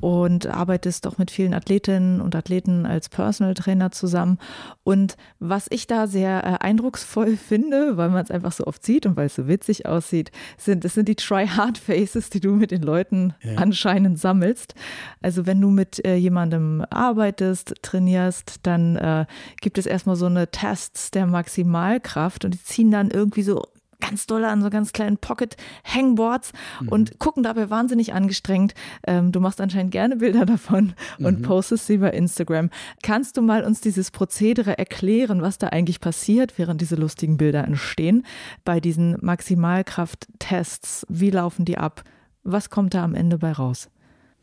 und 0.00 0.46
arbeitest 0.46 1.06
auch 1.06 1.18
mit 1.18 1.30
vielen 1.30 1.52
Athletinnen 1.52 2.20
und 2.20 2.34
Athleten 2.34 2.86
als 2.86 3.10
Personal 3.10 3.54
Trainer 3.54 3.90
zusammen. 3.90 4.38
Und 4.82 5.16
was 5.38 5.66
ich 5.70 5.86
da 5.86 6.06
sehr 6.06 6.44
äh, 6.44 6.64
eindrucksvoll 6.64 7.36
finde, 7.48 7.98
weil 7.98 8.08
man 8.08 8.24
es 8.24 8.30
einfach 8.30 8.52
so 8.52 8.66
oft 8.66 8.84
sieht 8.84 9.04
und 9.04 9.16
weil 9.16 9.26
es 9.26 9.34
so 9.34 9.46
witzig 9.46 9.86
aussieht, 9.86 10.32
sind, 10.56 10.84
das 10.84 10.94
sind 10.94 11.08
die 11.08 11.16
Try-Hard-Faces, 11.16 12.30
die 12.30 12.40
du 12.40 12.52
mit 12.52 12.70
den 12.70 12.82
Leuten 12.82 13.34
ja. 13.42 13.56
anscheinend 13.56 14.18
sammelst. 14.18 14.74
Also 15.20 15.44
wenn 15.44 15.60
du 15.60 15.68
mit 15.68 16.04
äh, 16.06 16.16
jemandem 16.16 16.84
arbeitest, 16.88 17.74
trainierst, 17.82 18.60
dann 18.62 19.26
gibt 19.60 19.78
es 19.78 19.86
erstmal 19.86 20.16
so 20.16 20.26
eine 20.26 20.50
Task 20.50 20.77
Tests 20.78 21.10
der 21.10 21.26
Maximalkraft 21.26 22.44
und 22.44 22.54
die 22.54 22.62
ziehen 22.62 22.90
dann 22.90 23.10
irgendwie 23.10 23.42
so 23.42 23.64
ganz 24.00 24.26
doll 24.26 24.44
an 24.44 24.62
so 24.62 24.70
ganz 24.70 24.92
kleinen 24.92 25.18
Pocket-Hangboards 25.18 26.52
mhm. 26.80 26.88
und 26.88 27.18
gucken 27.18 27.42
dabei 27.42 27.68
wahnsinnig 27.68 28.12
angestrengt. 28.12 28.74
Ähm, 29.04 29.32
du 29.32 29.40
machst 29.40 29.60
anscheinend 29.60 29.90
gerne 29.90 30.16
Bilder 30.16 30.46
davon 30.46 30.94
und 31.18 31.40
mhm. 31.40 31.42
postest 31.42 31.88
sie 31.88 31.98
bei 31.98 32.10
Instagram. 32.10 32.70
Kannst 33.02 33.36
du 33.36 33.42
mal 33.42 33.64
uns 33.64 33.80
dieses 33.80 34.12
Prozedere 34.12 34.78
erklären, 34.78 35.42
was 35.42 35.58
da 35.58 35.68
eigentlich 35.68 36.00
passiert, 36.00 36.58
während 36.58 36.80
diese 36.80 36.94
lustigen 36.94 37.38
Bilder 37.38 37.64
entstehen 37.64 38.24
bei 38.64 38.78
diesen 38.78 39.16
Maximalkraft-Tests? 39.20 41.04
Wie 41.08 41.30
laufen 41.30 41.64
die 41.64 41.78
ab? 41.78 42.04
Was 42.44 42.70
kommt 42.70 42.94
da 42.94 43.02
am 43.02 43.16
Ende 43.16 43.38
bei 43.38 43.50
raus? 43.50 43.90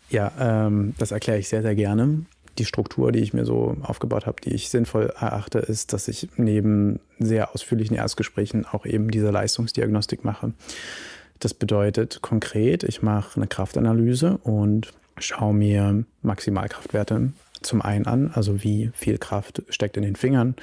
Ja, 0.09 0.33
ähm, 0.37 0.95
das 0.97 1.11
erkläre 1.11 1.39
ich 1.39 1.47
sehr, 1.47 1.61
sehr 1.61 1.75
gerne 1.75 2.25
die 2.57 2.65
Struktur, 2.65 3.11
die 3.11 3.19
ich 3.19 3.33
mir 3.33 3.45
so 3.45 3.75
aufgebaut 3.81 4.25
habe, 4.25 4.41
die 4.41 4.53
ich 4.53 4.69
sinnvoll 4.69 5.13
erachte, 5.19 5.59
ist, 5.59 5.93
dass 5.93 6.07
ich 6.07 6.29
neben 6.37 6.99
sehr 7.19 7.53
ausführlichen 7.53 7.95
Erstgesprächen 7.95 8.65
auch 8.65 8.85
eben 8.85 9.11
diese 9.11 9.31
Leistungsdiagnostik 9.31 10.23
mache. 10.23 10.53
Das 11.39 11.53
bedeutet 11.53 12.21
konkret, 12.21 12.83
ich 12.83 13.01
mache 13.01 13.37
eine 13.37 13.47
Kraftanalyse 13.47 14.37
und 14.37 14.93
schaue 15.17 15.53
mir 15.53 16.05
Maximalkraftwerte 16.21 17.33
zum 17.61 17.81
einen 17.81 18.05
an, 18.05 18.31
also 18.33 18.63
wie 18.63 18.91
viel 18.93 19.17
Kraft 19.17 19.63
steckt 19.69 19.97
in 19.97 20.03
den 20.03 20.15
Fingern, 20.15 20.55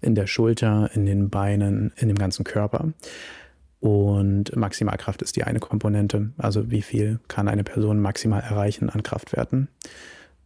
in 0.00 0.14
der 0.14 0.26
Schulter, 0.26 0.90
in 0.94 1.06
den 1.06 1.30
Beinen, 1.30 1.92
in 1.96 2.08
dem 2.08 2.18
ganzen 2.18 2.44
Körper. 2.44 2.92
Und 3.80 4.54
Maximalkraft 4.54 5.22
ist 5.22 5.36
die 5.36 5.44
eine 5.44 5.60
Komponente, 5.60 6.30
also 6.38 6.70
wie 6.70 6.82
viel 6.82 7.18
kann 7.28 7.48
eine 7.48 7.64
Person 7.64 8.00
maximal 8.00 8.40
erreichen 8.40 8.90
an 8.90 9.02
Kraftwerten. 9.02 9.68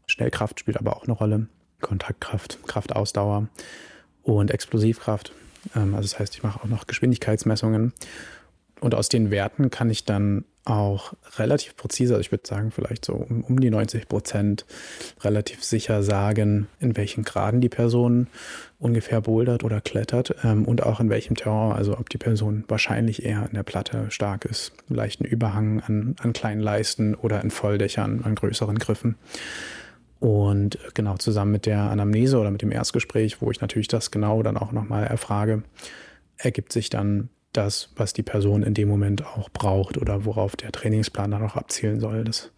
Schnellkraft 0.07 0.61
spielt 0.61 0.79
aber 0.79 0.97
auch 0.97 1.05
eine 1.05 1.13
Rolle. 1.13 1.49
Kontaktkraft, 1.81 2.59
Kraftausdauer 2.67 3.49
und 4.23 4.51
Explosivkraft. 4.51 5.33
Ähm, 5.75 5.95
also 5.95 6.09
das 6.09 6.19
heißt, 6.19 6.35
ich 6.35 6.43
mache 6.43 6.61
auch 6.61 6.69
noch 6.69 6.87
Geschwindigkeitsmessungen. 6.87 7.93
Und 8.81 8.95
aus 8.95 9.09
den 9.09 9.31
Werten 9.31 9.71
kann 9.71 9.89
ich 9.89 10.05
dann 10.05 10.45
auch 10.67 11.15
relativ 11.39 11.77
präzise, 11.77 12.15
also 12.15 12.21
ich 12.21 12.33
würde 12.33 12.47
sagen, 12.47 12.73
vielleicht 12.73 13.05
so 13.05 13.15
um, 13.15 13.45
um, 13.45 13.61
die 13.61 13.71
90 13.71 14.09
Prozent 14.09 14.67
relativ 15.23 15.63
sicher 15.63 16.03
sagen, 16.03 16.67
in 16.81 16.97
welchen 16.97 17.23
Graden 17.23 17.61
die 17.61 17.69
Person 17.69 18.27
ungefähr 18.79 19.21
bouldert 19.21 19.63
oder 19.63 19.81
klettert 19.81 20.35
ähm, 20.43 20.65
und 20.65 20.83
auch 20.83 20.99
in 20.99 21.09
welchem 21.09 21.37
Terrain, 21.37 21.73
also 21.73 21.97
ob 21.97 22.11
die 22.11 22.19
Person 22.19 22.65
wahrscheinlich 22.69 23.25
eher 23.25 23.47
in 23.47 23.55
der 23.55 23.63
Platte 23.63 24.11
stark 24.11 24.45
ist, 24.45 24.73
leichten 24.89 25.25
Überhang 25.25 25.81
an, 25.81 26.17
an 26.19 26.33
kleinen 26.33 26.61
Leisten 26.61 27.15
oder 27.15 27.43
in 27.43 27.51
Volldächern 27.51 28.25
an 28.25 28.35
größeren 28.35 28.79
Griffen. 28.79 29.15
Und 30.19 30.79
genau 30.95 31.17
zusammen 31.17 31.53
mit 31.53 31.67
der 31.67 31.79
Anamnese 31.79 32.39
oder 32.39 32.51
mit 32.51 32.63
dem 32.63 32.73
Erstgespräch, 32.73 33.43
wo 33.43 33.51
ich 33.51 33.61
natürlich 33.61 33.89
das 33.89 34.11
genau 34.11 34.43
dann 34.43 34.57
auch 34.57 34.73
nochmal 34.73 35.05
erfrage, 35.05 35.63
ergibt 36.39 36.73
sich 36.73 36.89
dann 36.91 37.29
das, 37.53 37.91
was 37.97 38.13
die 38.13 38.23
Person 38.23 38.63
in 38.63 38.75
dem 38.75 38.89
Moment 38.89 39.27
auch 39.27 39.49
braucht 39.51 39.99
oder 39.99 40.25
worauf 40.25 40.57
der 40.57 40.73
Trainingsplan 40.73 41.31
dann 41.31 41.43
auch 41.43 41.57
abzielen 41.57 42.01
soll. 42.01 42.25
Das 42.25 42.51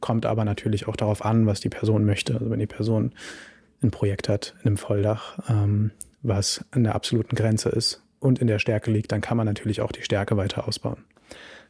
kommt 0.00 0.26
aber 0.26 0.44
natürlich 0.44 0.88
auch 0.88 0.96
darauf 0.96 1.24
an, 1.24 1.46
was 1.46 1.60
die 1.60 1.68
Person 1.68 2.04
möchte. 2.04 2.34
Also 2.34 2.50
wenn 2.50 2.58
die 2.58 2.66
Person 2.66 3.12
ein 3.82 3.90
Projekt 3.90 4.28
hat 4.28 4.54
in 4.60 4.68
einem 4.68 4.76
Volldach, 4.76 5.38
ähm, 5.48 5.90
was 6.22 6.64
an 6.70 6.84
der 6.84 6.94
absoluten 6.94 7.36
Grenze 7.36 7.68
ist 7.68 8.02
und 8.20 8.38
in 8.38 8.46
der 8.46 8.58
Stärke 8.58 8.90
liegt, 8.90 9.12
dann 9.12 9.20
kann 9.20 9.36
man 9.36 9.46
natürlich 9.46 9.80
auch 9.80 9.92
die 9.92 10.02
Stärke 10.02 10.36
weiter 10.36 10.66
ausbauen. 10.66 11.04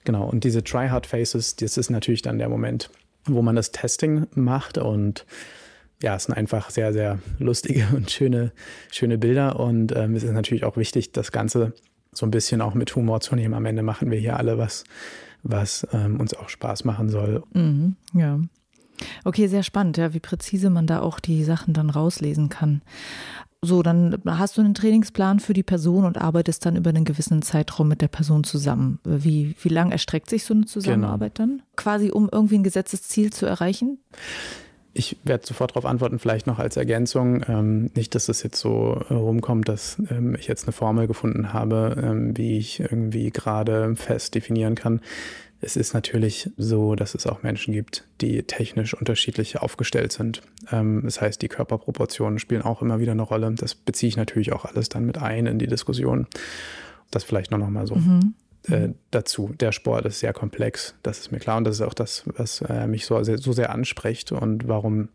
Genau, 0.04 0.28
und 0.28 0.44
diese 0.44 0.62
Try-Hard-Faces, 0.62 1.56
das 1.56 1.76
ist 1.76 1.90
natürlich 1.90 2.22
dann 2.22 2.38
der 2.38 2.48
Moment, 2.48 2.90
wo 3.26 3.42
man 3.42 3.56
das 3.56 3.72
Testing 3.72 4.26
macht 4.34 4.78
und 4.78 5.26
ja, 6.02 6.16
es 6.16 6.24
sind 6.24 6.34
einfach 6.34 6.70
sehr, 6.70 6.92
sehr 6.92 7.18
lustige 7.38 7.86
und 7.94 8.10
schöne, 8.10 8.52
schöne 8.90 9.18
Bilder 9.18 9.58
und 9.58 9.94
ähm, 9.96 10.14
es 10.14 10.22
ist 10.22 10.32
natürlich 10.32 10.64
auch 10.64 10.76
wichtig, 10.76 11.12
das 11.12 11.32
Ganze 11.32 11.72
so 12.12 12.26
ein 12.26 12.30
bisschen 12.30 12.60
auch 12.60 12.74
mit 12.74 12.94
Humor 12.96 13.20
zu 13.20 13.34
nehmen. 13.34 13.54
Am 13.54 13.66
Ende 13.66 13.82
machen 13.82 14.10
wir 14.10 14.18
hier 14.18 14.36
alle 14.36 14.58
was, 14.58 14.84
was 15.42 15.86
ähm, 15.92 16.18
uns 16.18 16.34
auch 16.34 16.48
Spaß 16.48 16.84
machen 16.84 17.08
soll. 17.08 17.42
Mhm, 17.52 17.96
ja. 18.14 18.40
Okay, 19.24 19.46
sehr 19.46 19.62
spannend, 19.62 19.98
ja, 19.98 20.14
wie 20.14 20.20
präzise 20.20 20.70
man 20.70 20.86
da 20.86 21.00
auch 21.00 21.20
die 21.20 21.44
Sachen 21.44 21.74
dann 21.74 21.90
rauslesen 21.90 22.48
kann. 22.48 22.80
So, 23.62 23.82
dann 23.82 24.22
hast 24.26 24.56
du 24.56 24.60
einen 24.60 24.74
Trainingsplan 24.74 25.40
für 25.40 25.52
die 25.52 25.62
Person 25.62 26.04
und 26.04 26.18
arbeitest 26.18 26.64
dann 26.66 26.76
über 26.76 26.90
einen 26.90 27.04
gewissen 27.04 27.42
Zeitraum 27.42 27.88
mit 27.88 28.00
der 28.00 28.08
Person 28.08 28.44
zusammen. 28.44 29.00
Wie, 29.04 29.56
wie 29.60 29.68
lang 29.68 29.90
erstreckt 29.90 30.30
sich 30.30 30.44
so 30.44 30.54
eine 30.54 30.66
Zusammenarbeit 30.66 31.36
genau. 31.36 31.48
dann? 31.48 31.62
Quasi, 31.74 32.10
um 32.10 32.28
irgendwie 32.30 32.56
ein 32.56 32.62
gesetztes 32.62 33.02
Ziel 33.02 33.32
zu 33.32 33.46
erreichen? 33.46 33.98
Ich 34.98 35.18
werde 35.24 35.46
sofort 35.46 35.72
darauf 35.72 35.84
antworten, 35.84 36.18
vielleicht 36.18 36.46
noch 36.46 36.58
als 36.58 36.76
Ergänzung. 36.78 37.44
Ähm, 37.48 37.90
nicht, 37.94 38.14
dass 38.14 38.30
es 38.30 38.42
jetzt 38.42 38.58
so 38.58 39.04
äh, 39.10 39.14
rumkommt, 39.14 39.68
dass 39.68 40.00
ähm, 40.10 40.34
ich 40.38 40.46
jetzt 40.46 40.64
eine 40.64 40.72
Formel 40.72 41.06
gefunden 41.06 41.52
habe, 41.52 42.02
ähm, 42.02 42.36
wie 42.36 42.56
ich 42.56 42.80
irgendwie 42.80 43.30
gerade 43.30 43.94
fest 43.96 44.34
definieren 44.34 44.74
kann. 44.74 45.00
Es 45.60 45.76
ist 45.76 45.94
natürlich 45.94 46.50
so, 46.56 46.94
dass 46.94 47.14
es 47.14 47.26
auch 47.26 47.42
Menschen 47.42 47.72
gibt, 47.72 48.04
die 48.20 48.42
technisch 48.42 48.94
unterschiedlich 48.94 49.58
aufgestellt 49.58 50.12
sind. 50.12 50.42
Ähm, 50.70 51.02
das 51.04 51.20
heißt, 51.20 51.40
die 51.40 51.48
Körperproportionen 51.48 52.38
spielen 52.38 52.62
auch 52.62 52.82
immer 52.82 53.00
wieder 53.00 53.12
eine 53.12 53.22
Rolle. 53.22 53.50
Das 53.52 53.74
beziehe 53.74 54.08
ich 54.08 54.16
natürlich 54.16 54.52
auch 54.52 54.64
alles 54.64 54.88
dann 54.88 55.06
mit 55.06 55.18
ein 55.18 55.46
in 55.46 55.58
die 55.58 55.66
Diskussion. 55.66 56.26
Das 57.10 57.24
vielleicht 57.24 57.50
noch, 57.50 57.58
noch 57.58 57.70
mal 57.70 57.86
so. 57.86 57.96
Mhm. 57.96 58.34
Äh, 58.68 58.90
dazu. 59.12 59.54
Der 59.60 59.72
Sport 59.72 60.06
ist 60.06 60.20
sehr 60.20 60.32
komplex, 60.32 60.94
das 61.02 61.20
ist 61.20 61.32
mir 61.32 61.38
klar. 61.38 61.56
Und 61.56 61.64
das 61.64 61.76
ist 61.76 61.82
auch 61.82 61.94
das, 61.94 62.24
was 62.36 62.60
äh, 62.62 62.86
mich 62.86 63.06
so 63.06 63.22
sehr, 63.22 63.38
so 63.38 63.52
sehr 63.52 63.70
anspricht 63.70 64.32
und 64.32 64.66
warum 64.66 65.08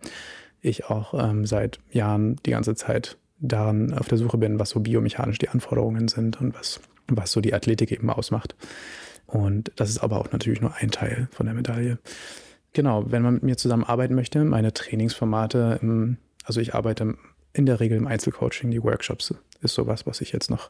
ich 0.62 0.86
auch 0.86 1.14
ähm, 1.14 1.46
seit 1.46 1.80
Jahren 1.92 2.38
die 2.46 2.52
ganze 2.52 2.76
Zeit 2.76 3.18
daran 3.40 3.94
auf 3.94 4.08
der 4.08 4.18
Suche 4.18 4.38
bin, 4.38 4.60
was 4.60 4.70
so 4.70 4.80
biomechanisch 4.80 5.40
die 5.40 5.50
Anforderungen 5.50 6.08
sind 6.08 6.40
und 6.40 6.54
was, 6.54 6.80
was 7.08 7.32
so 7.32 7.42
die 7.42 7.54
Athletik 7.54 7.92
eben 7.92 8.10
ausmacht. 8.10 8.56
Und 9.32 9.72
das 9.78 9.90
ist 9.90 10.00
aber 10.00 10.20
auch 10.20 10.32
natürlich 10.32 10.62
nur 10.62 10.76
ein 10.76 10.92
Teil 10.92 11.30
von 11.32 11.46
der 11.46 11.56
Medaille. 11.56 11.98
Genau, 12.74 13.10
wenn 13.12 13.22
man 13.22 13.36
mit 13.36 13.44
mir 13.44 13.58
zusammenarbeiten 13.58 14.14
möchte, 14.14 14.44
meine 14.44 14.74
Trainingsformate, 14.74 15.80
also 16.44 16.60
ich 16.60 16.76
arbeite 16.76 17.16
in 17.54 17.66
der 17.66 17.80
Regel 17.80 17.98
im 17.98 18.08
Einzelcoaching, 18.08 18.72
die 18.72 18.84
Workshops 18.84 19.34
ist 19.62 19.74
sowas, 19.74 20.06
was 20.06 20.22
ich 20.22 20.32
jetzt 20.32 20.50
noch 20.50 20.70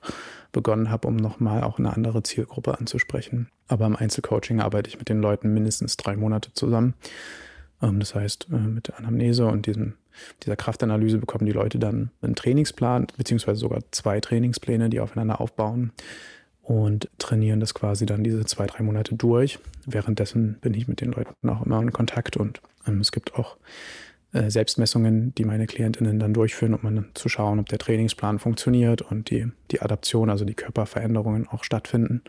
begonnen 0.51 0.91
habe, 0.91 1.07
um 1.07 1.15
nochmal 1.15 1.63
auch 1.63 1.79
eine 1.79 1.93
andere 1.93 2.23
Zielgruppe 2.23 2.77
anzusprechen. 2.77 3.49
Aber 3.67 3.85
im 3.85 3.95
Einzelcoaching 3.95 4.59
arbeite 4.59 4.89
ich 4.89 4.99
mit 4.99 5.09
den 5.09 5.21
Leuten 5.21 5.53
mindestens 5.53 5.97
drei 5.97 6.15
Monate 6.15 6.53
zusammen. 6.53 6.93
Ähm, 7.81 7.99
das 7.99 8.13
heißt, 8.13 8.47
äh, 8.51 8.57
mit 8.57 8.89
der 8.89 8.99
Anamnese 8.99 9.47
und 9.47 9.65
diesem, 9.65 9.93
dieser 10.43 10.55
Kraftanalyse 10.55 11.19
bekommen 11.19 11.45
die 11.45 11.51
Leute 11.51 11.79
dann 11.79 12.11
einen 12.21 12.35
Trainingsplan, 12.35 13.07
beziehungsweise 13.17 13.59
sogar 13.59 13.79
zwei 13.91 14.19
Trainingspläne, 14.19 14.89
die 14.89 14.99
aufeinander 14.99 15.39
aufbauen 15.39 15.93
und 16.71 17.09
trainieren 17.17 17.59
das 17.59 17.73
quasi 17.73 18.05
dann 18.05 18.23
diese 18.23 18.45
zwei, 18.45 18.65
drei 18.65 18.81
Monate 18.81 19.13
durch. 19.13 19.59
Währenddessen 19.85 20.57
bin 20.61 20.73
ich 20.73 20.87
mit 20.87 21.01
den 21.01 21.11
Leuten 21.11 21.49
auch 21.49 21.65
immer 21.65 21.81
in 21.81 21.91
Kontakt 21.91 22.37
und 22.37 22.61
ähm, 22.87 23.01
es 23.01 23.11
gibt 23.11 23.35
auch 23.35 23.57
äh, 24.31 24.49
Selbstmessungen, 24.49 25.35
die 25.35 25.43
meine 25.43 25.67
Klientinnen 25.67 26.17
dann 26.17 26.33
durchführen, 26.33 26.73
um 26.73 26.83
dann 26.83 27.09
zu 27.13 27.27
schauen, 27.27 27.59
ob 27.59 27.67
der 27.67 27.77
Trainingsplan 27.77 28.39
funktioniert 28.39 29.01
und 29.01 29.29
die, 29.29 29.51
die 29.69 29.81
Adaption, 29.81 30.29
also 30.29 30.45
die 30.45 30.53
Körperveränderungen 30.53 31.45
auch 31.49 31.65
stattfinden. 31.65 32.21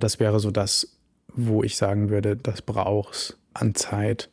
Das 0.00 0.18
wäre 0.18 0.40
so 0.40 0.50
das, 0.50 0.96
wo 1.32 1.62
ich 1.62 1.76
sagen 1.76 2.10
würde, 2.10 2.36
das 2.36 2.62
braucht 2.62 3.38
an 3.54 3.76
Zeit, 3.76 4.30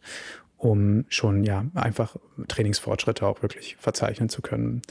um 0.57 1.05
schon 1.09 1.43
ja 1.43 1.64
einfach 1.76 2.15
Trainingsfortschritte 2.47 3.27
auch 3.27 3.43
wirklich 3.43 3.76
verzeichnen 3.76 4.30
zu 4.30 4.41
können. 4.41 4.81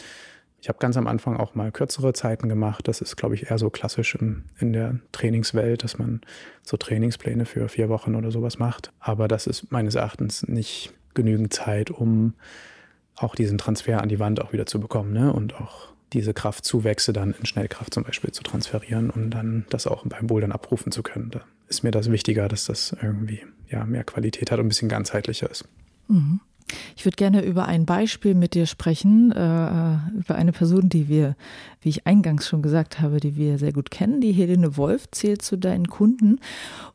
Ich 0.67 0.69
habe 0.69 0.81
ganz 0.81 0.97
am 0.97 1.07
Anfang 1.07 1.37
auch 1.37 1.55
mal 1.55 1.71
kürzere 1.71 2.13
Zeiten 2.13 2.49
gemacht. 2.49 2.89
Das 2.89 3.01
ist, 3.01 3.15
glaube 3.15 3.37
ich, 3.37 3.53
eher 3.53 3.57
so 3.57 3.71
klassisch 3.71 4.17
in, 4.17 4.47
in 4.59 4.73
der 4.73 4.99
Trainingswelt, 5.13 5.85
dass 5.85 5.97
man 5.97 6.23
so 6.65 6.77
Trainingspläne 6.77 7.47
für 7.47 7.69
vier 7.69 7.89
Wochen 7.89 8.17
oder 8.17 8.33
sowas 8.33 8.59
macht. 8.59 8.91
Aber 8.99 9.29
das 9.29 9.47
ist 9.47 9.71
meines 9.71 9.95
Erachtens 9.95 10.49
nicht 10.49 10.93
genügend 11.15 11.53
Zeit, 11.53 11.93
um 11.93 12.35
auch 13.15 13.37
diesen 13.37 13.59
Transfer 13.59 14.03
an 14.03 14.09
die 14.09 14.19
Wand 14.19 14.43
auch 14.43 14.53
wieder 14.53 14.67
zu 14.67 14.81
bekommen 14.81 15.13
ne? 15.13 15.33
und 15.33 15.55
auch 15.55 15.93
diese 16.13 16.35
Kraftzuwächse 16.35 17.13
dann 17.13 17.33
in 17.39 17.47
Schnellkraft 17.47 17.95
zum 17.95 18.03
Beispiel 18.03 18.33
zu 18.33 18.43
transferieren 18.43 19.11
und 19.11 19.31
dann 19.31 19.67
das 19.71 19.87
auch 19.87 20.05
beim 20.05 20.27
Bouldern 20.27 20.51
abrufen 20.51 20.91
zu 20.91 21.05
können. 21.05 21.31
Da 21.31 21.43
ist 21.69 21.85
mir 21.85 21.93
das 21.93 22.11
wichtiger, 22.11 22.49
dass 22.49 22.65
das 22.65 22.93
irgendwie 23.01 23.45
ja, 23.69 23.85
mehr 23.85 24.03
Qualität 24.03 24.51
hat 24.51 24.59
und 24.59 24.67
ein 24.67 24.71
bisschen 24.71 24.89
ganzheitlicher 24.89 25.49
ist. 25.49 25.65
Mhm. 26.09 26.41
Ich 26.97 27.05
würde 27.05 27.17
gerne 27.17 27.45
über 27.45 27.67
ein 27.67 27.87
Beispiel 27.87 28.35
mit 28.35 28.55
dir 28.55 28.67
sprechen, 28.67 29.31
äh, 29.31 29.37
über 29.37 30.35
eine 30.35 30.53
Person, 30.53 30.89
die 30.89 31.09
wir, 31.09 31.37
wie 31.81 31.91
ich 31.91 32.07
eingangs 32.07 32.49
schon 32.49 32.63
gesagt 32.63 33.01
habe, 33.01 33.21
die 33.21 33.37
wir 33.37 33.59
sehr 33.59 33.73
gut 33.73 33.91
kennen. 33.91 34.21
Die 34.21 34.33
Helene 34.33 34.77
Wolf 34.77 35.11
zählt 35.11 35.43
zu 35.43 35.57
deinen 35.57 35.89
Kunden 35.89 36.41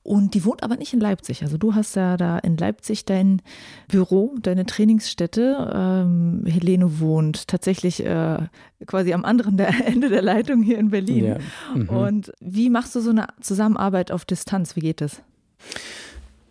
und 0.04 0.34
die 0.34 0.44
wohnt 0.44 0.64
aber 0.64 0.76
nicht 0.76 0.94
in 0.94 1.00
Leipzig. 1.00 1.44
Also 1.44 1.58
du 1.58 1.74
hast 1.74 1.96
ja 1.96 2.18
da 2.18 2.38
in 2.40 2.58
Leipzig 2.58 3.06
dein 3.06 3.42
Büro, 3.88 4.36
deine 4.42 4.66
Trainingsstätte. 4.66 5.72
Ähm, 5.74 6.44
Helene 6.46 7.00
wohnt 7.00 7.48
tatsächlich 7.48 8.06
äh, 8.06 8.40
quasi 8.86 9.14
am 9.14 9.24
anderen 9.24 9.56
der 9.56 9.70
Ende 9.86 10.10
der 10.10 10.22
Leitung 10.22 10.62
hier 10.62 10.80
in 10.80 10.90
Berlin. 10.90 11.26
Ja. 11.26 11.38
Mhm. 11.76 11.90
Und 11.90 12.34
wie 12.42 12.70
machst 12.70 12.96
du 12.96 13.00
so 13.00 13.12
eine 13.12 13.28
Zusammenarbeit 13.40 14.12
auf 14.12 14.26
Distanz? 14.26 14.76
Wie 14.76 14.82
geht 14.82 15.00
das? 15.02 15.22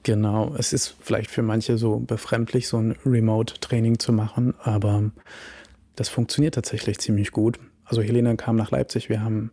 Genau, 0.03 0.55
es 0.57 0.73
ist 0.73 0.97
vielleicht 1.01 1.31
für 1.31 1.43
manche 1.43 1.77
so 1.77 1.99
befremdlich, 1.99 2.69
so 2.69 2.79
ein 2.79 2.97
Remote-Training 3.05 3.99
zu 3.99 4.13
machen, 4.13 4.55
aber 4.63 5.11
das 5.97 6.09
funktioniert 6.09 6.55
tatsächlich 6.55 6.99
ziemlich 6.99 7.33
gut. 7.33 7.59
Also 7.85 8.01
Helene 8.01 8.37
kam 8.37 8.57
nach 8.57 8.71
Leipzig, 8.71 9.09
wir 9.11 9.23
haben 9.23 9.51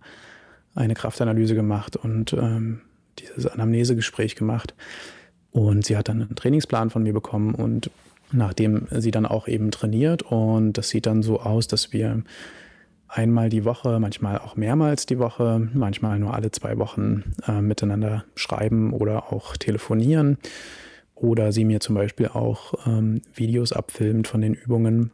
eine 0.74 0.94
Kraftanalyse 0.94 1.56
gemacht 1.56 1.98
und 1.98 2.34
ähm, 2.34 2.82
dieses 3.20 3.48
Anamnesegespräch 3.48 4.36
gemacht. 4.36 4.74
Und 5.52 5.86
sie 5.86 5.98
hat 5.98 6.08
dann 6.08 6.22
einen 6.22 6.36
Trainingsplan 6.36 6.92
von 6.92 7.04
mir 7.04 7.14
bekommen 7.14 7.56
und 7.56 7.90
nachdem 8.32 8.88
sie 8.92 9.12
dann 9.12 9.26
auch 9.26 9.48
eben 9.48 9.72
trainiert 9.72 10.22
und 10.22 10.74
das 10.74 10.90
sieht 10.90 11.06
dann 11.06 11.24
so 11.24 11.40
aus, 11.40 11.68
dass 11.68 11.94
wir 11.94 12.24
einmal 13.08 13.50
die 13.50 13.66
Woche, 13.66 14.00
manchmal 14.00 14.40
auch 14.40 14.56
mehrmals 14.56 15.06
die 15.06 15.20
Woche, 15.20 15.70
manchmal 15.74 16.20
nur 16.20 16.34
alle 16.34 16.52
zwei 16.52 16.78
Wochen 16.78 17.34
äh, 17.48 17.62
miteinander 17.62 18.26
schreiben 18.36 18.94
oder 18.94 19.32
auch 19.32 19.58
telefonieren. 19.58 20.38
Oder 21.16 21.52
sie 21.52 21.66
mir 21.66 21.80
zum 21.80 21.96
Beispiel 21.96 22.28
auch 22.28 22.86
ähm, 22.86 23.22
Videos 23.34 23.72
abfilmt 23.72 24.28
von 24.28 24.42
den 24.42 24.54
Übungen. 24.54 25.12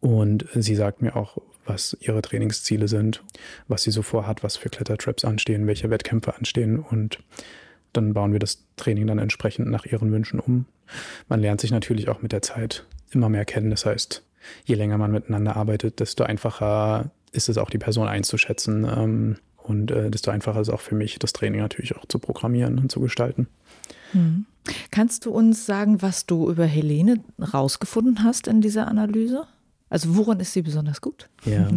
Und 0.00 0.46
sie 0.54 0.74
sagt 0.74 1.02
mir 1.02 1.14
auch, 1.14 1.38
was 1.66 1.96
ihre 2.00 2.22
Trainingsziele 2.22 2.88
sind, 2.88 3.22
was 3.68 3.82
sie 3.82 3.90
so 3.90 4.02
vorhat, 4.02 4.42
was 4.42 4.56
für 4.56 4.70
Klettertraps 4.70 5.24
anstehen, 5.24 5.66
welche 5.66 5.90
Wettkämpfe 5.90 6.36
anstehen. 6.36 6.78
Und 6.78 7.18
dann 7.92 8.14
bauen 8.14 8.32
wir 8.32 8.38
das 8.38 8.64
Training 8.76 9.06
dann 9.06 9.18
entsprechend 9.18 9.68
nach 9.68 9.84
ihren 9.84 10.10
Wünschen 10.10 10.40
um. 10.40 10.64
Man 11.28 11.40
lernt 11.40 11.60
sich 11.60 11.70
natürlich 11.70 12.08
auch 12.08 12.22
mit 12.22 12.32
der 12.32 12.42
Zeit 12.42 12.86
immer 13.10 13.28
mehr 13.28 13.44
kennen. 13.44 13.70
Das 13.70 13.84
heißt, 13.84 14.22
je 14.64 14.74
länger 14.74 14.98
man 14.98 15.10
miteinander 15.10 15.56
arbeitet, 15.56 16.00
desto 16.00 16.24
einfacher 16.24 17.10
ist 17.32 17.48
es 17.48 17.58
auch, 17.58 17.70
die 17.70 17.78
Person 17.78 18.08
einzuschätzen. 18.08 18.84
Ähm, 18.84 19.36
und 19.62 19.90
äh, 19.90 20.10
desto 20.10 20.30
einfacher 20.30 20.60
ist 20.60 20.68
es 20.68 20.74
auch 20.74 20.80
für 20.80 20.94
mich, 20.94 21.18
das 21.18 21.32
Training 21.32 21.60
natürlich 21.60 21.96
auch 21.96 22.06
zu 22.06 22.18
programmieren 22.18 22.78
und 22.78 22.90
zu 22.90 23.00
gestalten. 23.00 23.46
Hm. 24.12 24.46
Kannst 24.90 25.26
du 25.26 25.30
uns 25.30 25.66
sagen, 25.66 26.02
was 26.02 26.26
du 26.26 26.50
über 26.50 26.64
Helene 26.64 27.20
rausgefunden 27.52 28.24
hast 28.24 28.46
in 28.46 28.60
dieser 28.60 28.88
Analyse? 28.88 29.46
Also 29.88 30.16
woran 30.16 30.40
ist 30.40 30.52
sie 30.52 30.62
besonders 30.62 31.00
gut? 31.00 31.28
Ja, 31.44 31.68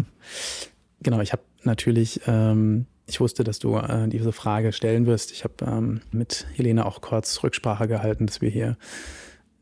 genau. 1.01 1.21
Ich 1.21 1.31
habe 1.31 1.43
natürlich, 1.63 2.21
ähm, 2.27 2.85
ich 3.05 3.19
wusste, 3.19 3.43
dass 3.43 3.59
du 3.59 3.77
äh, 3.77 4.07
diese 4.07 4.31
Frage 4.31 4.71
stellen 4.71 5.05
wirst. 5.05 5.31
Ich 5.31 5.43
habe 5.43 5.53
ähm, 5.65 6.01
mit 6.11 6.47
Helene 6.55 6.85
auch 6.85 7.01
kurz 7.01 7.43
Rücksprache 7.43 7.87
gehalten, 7.87 8.27
dass 8.27 8.41
wir 8.41 8.49
hier 8.49 8.77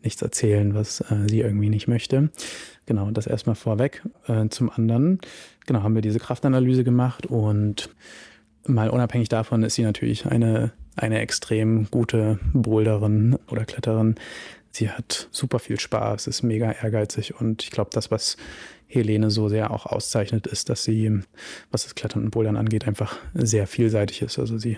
nichts 0.04 0.22
erzählen, 0.22 0.74
was 0.74 1.02
äh, 1.02 1.28
sie 1.28 1.42
irgendwie 1.42 1.70
nicht 1.70 1.88
möchte. 1.88 2.32
Genau, 2.86 3.12
das 3.12 3.28
erstmal 3.28 3.56
vorweg. 3.56 4.02
Äh, 4.28 4.50
zum 4.50 4.70
anderen, 4.70 5.20
genau, 5.66 5.84
haben 5.84 5.96
wir 5.96 6.02
diese 6.02 6.20
Kraftanalyse 6.20 6.84
gemacht 6.84 7.26
und 7.26 7.90
mal 8.66 8.90
unabhängig 8.90 9.30
davon 9.30 9.64
ist 9.64 9.76
sie 9.76 9.84
natürlich 9.84 10.26
eine, 10.26 10.72
eine 10.96 11.20
extrem 11.20 11.90
gute 11.90 12.40
Boulderin 12.54 13.38
oder 13.50 13.66
Kletterin. 13.66 14.16
Sie 14.72 14.90
hat 14.90 15.28
super 15.32 15.60
viel 15.60 15.80
Spaß, 15.80 16.28
ist 16.28 16.44
mega 16.44 16.72
ehrgeizig 16.72 17.40
und 17.40 17.64
ich 17.64 17.72
glaube, 17.72 17.90
das, 17.94 18.10
was 18.10 18.38
Helene 18.88 19.30
so 19.32 19.48
sehr 19.48 19.72
auch 19.72 19.86
auszeichnet, 19.86 20.48
ist, 20.48 20.70
dass 20.70 20.84
sie, 20.84 21.22
was 21.72 21.84
das 21.84 21.96
Klettern 21.96 22.24
und 22.24 22.32
Bouldern 22.32 22.58
angeht, 22.58 22.88
einfach 22.88 23.18
sehr 23.34 23.68
vielseitig 23.68 24.22
ist. 24.22 24.40
Also 24.40 24.58
sie 24.58 24.78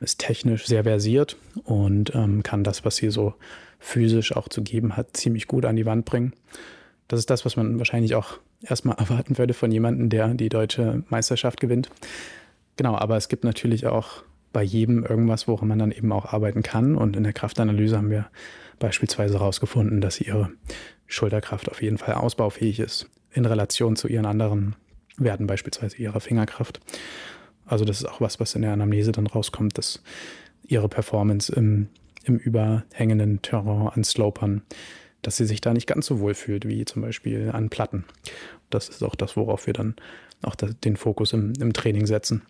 ist 0.00 0.18
technisch 0.18 0.66
sehr 0.66 0.84
versiert 0.84 1.36
und 1.64 2.14
ähm, 2.14 2.42
kann 2.42 2.64
das, 2.64 2.84
was 2.84 2.96
sie 2.96 3.10
so 3.10 3.34
physisch 3.78 4.34
auch 4.34 4.48
zu 4.48 4.62
geben 4.62 4.96
hat, 4.96 5.16
ziemlich 5.16 5.46
gut 5.46 5.64
an 5.64 5.76
die 5.76 5.86
Wand 5.86 6.04
bringen. 6.04 6.32
Das 7.08 7.18
ist 7.18 7.30
das, 7.30 7.44
was 7.44 7.56
man 7.56 7.78
wahrscheinlich 7.78 8.14
auch 8.14 8.38
erstmal 8.62 8.96
erwarten 8.98 9.38
würde 9.38 9.54
von 9.54 9.70
jemandem, 9.70 10.08
der 10.08 10.34
die 10.34 10.48
deutsche 10.48 11.02
Meisterschaft 11.08 11.60
gewinnt. 11.60 11.90
Genau, 12.76 12.94
aber 12.94 13.16
es 13.16 13.28
gibt 13.28 13.44
natürlich 13.44 13.86
auch 13.86 14.22
bei 14.52 14.62
jedem 14.62 15.04
irgendwas, 15.04 15.48
woran 15.48 15.68
man 15.68 15.78
dann 15.78 15.92
eben 15.92 16.12
auch 16.12 16.32
arbeiten 16.32 16.62
kann. 16.62 16.96
Und 16.96 17.16
in 17.16 17.24
der 17.24 17.32
Kraftanalyse 17.32 17.96
haben 17.96 18.10
wir 18.10 18.28
beispielsweise 18.78 19.34
herausgefunden, 19.34 20.00
dass 20.00 20.20
ihre 20.20 20.50
Schulterkraft 21.06 21.70
auf 21.70 21.82
jeden 21.82 21.98
Fall 21.98 22.14
ausbaufähig 22.14 22.80
ist 22.80 23.10
in 23.32 23.44
Relation 23.44 23.96
zu 23.96 24.08
ihren 24.08 24.26
anderen 24.26 24.76
Werten, 25.16 25.46
beispielsweise 25.46 25.96
ihrer 25.96 26.20
Fingerkraft. 26.20 26.80
Also 27.66 27.84
das 27.84 27.98
ist 27.98 28.06
auch 28.06 28.20
was, 28.20 28.40
was 28.40 28.54
in 28.54 28.62
der 28.62 28.72
Anamnese 28.72 29.12
dann 29.12 29.26
rauskommt, 29.26 29.76
dass 29.76 30.02
ihre 30.62 30.88
Performance 30.88 31.52
im 31.52 31.88
im 32.28 32.36
überhängenden 32.36 33.42
Terrain 33.42 33.88
an 33.88 34.04
Slopern, 34.04 34.62
dass 35.22 35.36
sie 35.36 35.46
sich 35.46 35.60
da 35.60 35.72
nicht 35.72 35.86
ganz 35.86 36.06
so 36.06 36.20
wohl 36.20 36.34
fühlt 36.34 36.66
wie 36.66 36.84
zum 36.84 37.02
Beispiel 37.02 37.50
an 37.52 37.70
Platten. 37.70 38.04
Das 38.70 38.88
ist 38.88 39.02
auch 39.02 39.14
das, 39.14 39.36
worauf 39.36 39.66
wir 39.66 39.74
dann 39.74 39.94
auch 40.42 40.54
den 40.54 40.96
Fokus 40.96 41.32
im, 41.32 41.52
im 41.60 41.72
Training 41.72 42.06
setzen. 42.06 42.42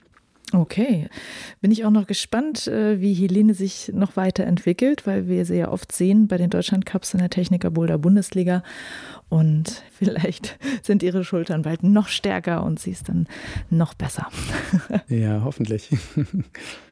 Okay, 0.55 1.09
bin 1.61 1.71
ich 1.71 1.85
auch 1.85 1.91
noch 1.91 2.07
gespannt, 2.07 2.67
äh, 2.69 3.03
wie 3.03 3.13
Helene 3.13 3.53
sich 3.53 3.91
noch 3.93 4.17
weiterentwickelt, 4.17 5.07
weil 5.07 5.29
wir 5.29 5.45
sie 5.45 5.57
ja 5.57 5.71
oft 5.71 5.93
sehen 5.93 6.27
bei 6.27 6.39
den 6.39 6.49
Deutschland 6.49 6.87
Cups 6.87 7.13
in 7.13 7.21
der 7.21 7.29
Techniker 7.29 7.71
Boulder 7.71 7.99
Bundesliga 7.99 8.63
und 9.29 9.83
vielleicht 9.93 10.59
sind 10.83 11.03
ihre 11.03 11.23
Schultern 11.23 11.63
bald 11.63 11.83
noch 11.83 12.09
stärker 12.09 12.63
und 12.63 12.81
sie 12.81 12.93
ist 12.93 13.11
dann 13.11 13.27
noch 13.69 13.95
besser. 13.95 14.29
Ja, 15.09 15.43
hoffentlich. 15.45 15.91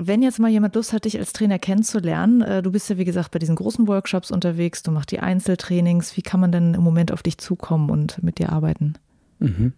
Wenn 0.00 0.22
jetzt 0.22 0.38
mal 0.38 0.48
jemand 0.48 0.76
Lust 0.76 0.92
hat, 0.92 1.06
dich 1.06 1.18
als 1.18 1.32
Trainer 1.32 1.58
kennenzulernen, 1.58 2.40
äh, 2.42 2.62
du 2.62 2.70
bist 2.70 2.88
ja 2.88 2.98
wie 2.98 3.04
gesagt 3.04 3.32
bei 3.32 3.40
diesen 3.40 3.56
großen 3.56 3.88
Workshops 3.88 4.30
unterwegs, 4.30 4.84
du 4.84 4.92
machst 4.92 5.10
die 5.10 5.18
Einzeltrainings, 5.18 6.16
wie 6.16 6.22
kann 6.22 6.38
man 6.38 6.52
denn 6.52 6.74
im 6.74 6.82
Moment 6.82 7.10
auf 7.10 7.24
dich 7.24 7.38
zukommen 7.38 7.90
und 7.90 8.22
mit 8.22 8.38
dir 8.38 8.52
arbeiten? 8.52 8.94
Mhm. 9.40 9.72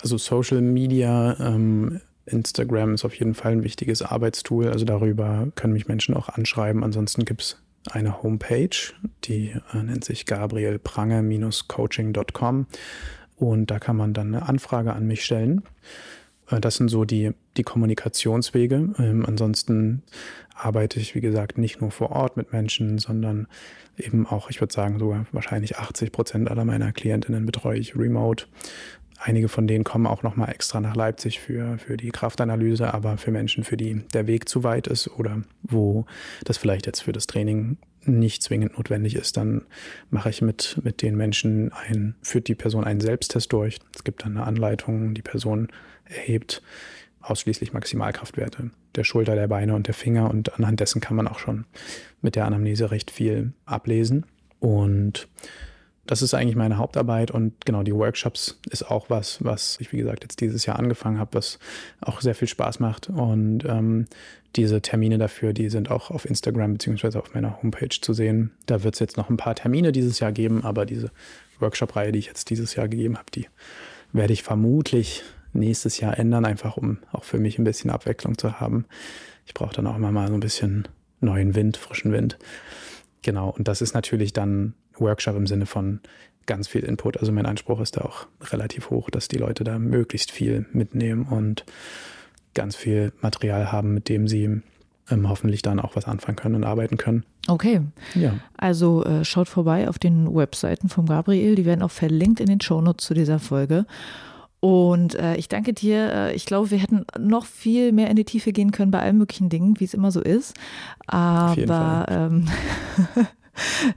Also 0.00 0.18
Social 0.18 0.60
Media, 0.60 1.36
ähm, 1.38 2.00
Instagram 2.26 2.94
ist 2.94 3.04
auf 3.04 3.14
jeden 3.14 3.34
Fall 3.34 3.52
ein 3.52 3.62
wichtiges 3.62 4.02
Arbeitstool, 4.02 4.68
also 4.68 4.84
darüber 4.84 5.46
können 5.54 5.72
mich 5.72 5.86
Menschen 5.86 6.16
auch 6.16 6.28
anschreiben. 6.28 6.82
Ansonsten 6.82 7.24
gibt 7.24 7.42
es 7.42 7.62
eine 7.92 8.24
Homepage, 8.24 8.76
die 9.22 9.54
äh, 9.72 9.82
nennt 9.84 10.04
sich 10.04 10.26
gabrielprange-coaching.com 10.26 12.66
und 13.36 13.70
da 13.70 13.78
kann 13.78 13.96
man 13.96 14.14
dann 14.14 14.34
eine 14.34 14.48
Anfrage 14.48 14.94
an 14.94 15.06
mich 15.06 15.24
stellen. 15.24 15.62
Äh, 16.52 16.60
das 16.60 16.76
sind 16.76 16.88
so 16.88 17.04
die, 17.04 17.32
die 17.56 17.62
Kommunikationswege. 17.62 18.94
Ähm, 18.98 19.24
ansonsten 19.26 20.02
arbeite 20.54 21.00
ich, 21.00 21.14
wie 21.14 21.20
gesagt, 21.20 21.58
nicht 21.58 21.80
nur 21.80 21.90
vor 21.90 22.10
Ort 22.10 22.36
mit 22.36 22.52
Menschen, 22.52 22.98
sondern 22.98 23.48
eben 23.98 24.26
auch, 24.26 24.50
ich 24.50 24.60
würde 24.60 24.72
sagen, 24.72 24.98
sogar 24.98 25.26
wahrscheinlich 25.32 25.78
80 25.78 26.12
Prozent 26.12 26.50
aller 26.50 26.64
meiner 26.64 26.92
Klientinnen 26.92 27.46
betreue 27.46 27.78
ich 27.78 27.96
remote. 27.96 28.46
Einige 29.18 29.48
von 29.48 29.68
denen 29.68 29.84
kommen 29.84 30.06
auch 30.06 30.24
nochmal 30.24 30.50
extra 30.50 30.80
nach 30.80 30.96
Leipzig 30.96 31.38
für, 31.38 31.78
für 31.78 31.96
die 31.96 32.10
Kraftanalyse, 32.10 32.92
aber 32.92 33.18
für 33.18 33.30
Menschen, 33.30 33.62
für 33.62 33.76
die 33.76 34.02
der 34.12 34.26
Weg 34.26 34.48
zu 34.48 34.64
weit 34.64 34.88
ist 34.88 35.08
oder 35.08 35.42
wo 35.62 36.06
das 36.44 36.58
vielleicht 36.58 36.86
jetzt 36.86 37.02
für 37.02 37.12
das 37.12 37.28
Training 37.28 37.76
nicht 38.04 38.42
zwingend 38.42 38.76
notwendig 38.76 39.14
ist, 39.14 39.36
dann 39.36 39.62
mache 40.10 40.30
ich 40.30 40.42
mit, 40.42 40.80
mit 40.82 41.02
den 41.02 41.16
Menschen 41.16 41.72
ein, 41.72 42.16
führt 42.22 42.48
die 42.48 42.56
Person 42.56 42.82
einen 42.82 43.00
Selbsttest 43.00 43.52
durch. 43.52 43.78
Es 43.94 44.02
gibt 44.02 44.24
dann 44.24 44.36
eine 44.36 44.46
Anleitung, 44.46 45.14
die 45.14 45.22
Person 45.22 45.68
erhebt 46.12 46.62
ausschließlich 47.20 47.72
Maximalkraftwerte 47.72 48.70
der 48.94 49.04
Schulter, 49.04 49.34
der 49.34 49.48
Beine 49.48 49.74
und 49.74 49.86
der 49.86 49.94
Finger 49.94 50.30
und 50.30 50.54
anhand 50.54 50.80
dessen 50.80 51.00
kann 51.00 51.16
man 51.16 51.28
auch 51.28 51.38
schon 51.38 51.64
mit 52.20 52.36
der 52.36 52.46
Anamnese 52.46 52.90
recht 52.90 53.10
viel 53.10 53.52
ablesen. 53.64 54.26
Und 54.60 55.28
das 56.06 56.20
ist 56.20 56.34
eigentlich 56.34 56.56
meine 56.56 56.78
Hauptarbeit 56.78 57.30
und 57.30 57.64
genau 57.64 57.82
die 57.82 57.94
Workshops 57.94 58.58
ist 58.70 58.82
auch 58.90 59.08
was, 59.08 59.42
was 59.44 59.78
ich 59.80 59.92
wie 59.92 59.98
gesagt 59.98 60.24
jetzt 60.24 60.40
dieses 60.40 60.66
Jahr 60.66 60.78
angefangen 60.78 61.18
habe, 61.18 61.34
was 61.34 61.58
auch 62.00 62.20
sehr 62.20 62.34
viel 62.34 62.48
Spaß 62.48 62.80
macht 62.80 63.08
und 63.08 63.64
ähm, 63.64 64.06
diese 64.56 64.82
Termine 64.82 65.16
dafür, 65.16 65.52
die 65.52 65.70
sind 65.70 65.90
auch 65.90 66.10
auf 66.10 66.24
Instagram 66.24 66.74
beziehungsweise 66.74 67.18
auf 67.18 67.32
meiner 67.34 67.62
Homepage 67.62 67.88
zu 67.88 68.12
sehen. 68.12 68.50
Da 68.66 68.82
wird 68.82 68.94
es 68.94 69.00
jetzt 69.00 69.16
noch 69.16 69.30
ein 69.30 69.36
paar 69.36 69.54
Termine 69.54 69.92
dieses 69.92 70.18
Jahr 70.18 70.32
geben, 70.32 70.64
aber 70.64 70.84
diese 70.84 71.10
Workshop-Reihe, 71.60 72.12
die 72.12 72.18
ich 72.18 72.26
jetzt 72.26 72.50
dieses 72.50 72.74
Jahr 72.74 72.88
gegeben 72.88 73.16
habe, 73.16 73.30
die 73.34 73.46
werde 74.12 74.32
ich 74.32 74.42
vermutlich 74.42 75.22
nächstes 75.52 76.00
Jahr 76.00 76.18
ändern, 76.18 76.44
einfach 76.44 76.76
um 76.76 76.98
auch 77.12 77.24
für 77.24 77.38
mich 77.38 77.58
ein 77.58 77.64
bisschen 77.64 77.90
Abwechslung 77.90 78.38
zu 78.38 78.60
haben. 78.60 78.86
Ich 79.46 79.54
brauche 79.54 79.74
dann 79.74 79.86
auch 79.86 79.96
immer 79.96 80.12
mal 80.12 80.28
so 80.28 80.34
ein 80.34 80.40
bisschen 80.40 80.88
neuen 81.20 81.54
Wind, 81.54 81.76
frischen 81.76 82.12
Wind. 82.12 82.38
Genau, 83.22 83.50
und 83.50 83.68
das 83.68 83.82
ist 83.82 83.94
natürlich 83.94 84.32
dann 84.32 84.74
Workshop 84.98 85.36
im 85.36 85.46
Sinne 85.46 85.66
von 85.66 86.00
ganz 86.46 86.68
viel 86.68 86.82
Input. 86.82 87.18
Also 87.18 87.32
mein 87.32 87.46
Anspruch 87.46 87.80
ist 87.80 87.96
da 87.96 88.02
auch 88.02 88.26
relativ 88.50 88.90
hoch, 88.90 89.10
dass 89.10 89.28
die 89.28 89.38
Leute 89.38 89.64
da 89.64 89.78
möglichst 89.78 90.30
viel 90.30 90.66
mitnehmen 90.72 91.24
und 91.24 91.64
ganz 92.54 92.76
viel 92.76 93.12
Material 93.20 93.70
haben, 93.72 93.94
mit 93.94 94.08
dem 94.08 94.26
sie 94.28 94.60
ähm, 95.10 95.28
hoffentlich 95.28 95.62
dann 95.62 95.80
auch 95.80 95.96
was 95.96 96.06
anfangen 96.06 96.36
können 96.36 96.54
und 96.56 96.64
arbeiten 96.64 96.96
können. 96.96 97.24
Okay. 97.48 97.80
Ja. 98.14 98.34
Also 98.56 99.04
äh, 99.04 99.24
schaut 99.24 99.48
vorbei 99.48 99.88
auf 99.88 99.98
den 99.98 100.34
Webseiten 100.34 100.88
von 100.88 101.06
Gabriel. 101.06 101.54
Die 101.54 101.64
werden 101.64 101.82
auch 101.82 101.90
verlinkt 101.90 102.40
in 102.40 102.46
den 102.46 102.60
Shownotes 102.60 103.06
zu 103.06 103.14
dieser 103.14 103.38
Folge. 103.38 103.86
Und 104.64 105.16
äh, 105.16 105.34
ich 105.34 105.48
danke 105.48 105.72
dir. 105.72 106.12
Äh, 106.12 106.34
ich 106.36 106.46
glaube, 106.46 106.70
wir 106.70 106.78
hätten 106.78 107.04
noch 107.18 107.46
viel 107.46 107.90
mehr 107.90 108.08
in 108.08 108.14
die 108.14 108.24
Tiefe 108.24 108.52
gehen 108.52 108.70
können 108.70 108.92
bei 108.92 109.00
allen 109.00 109.18
möglichen 109.18 109.48
Dingen, 109.48 109.80
wie 109.80 109.84
es 109.84 109.92
immer 109.92 110.12
so 110.12 110.20
ist. 110.20 110.54
Aber 111.08 112.06
ähm, 112.08 112.46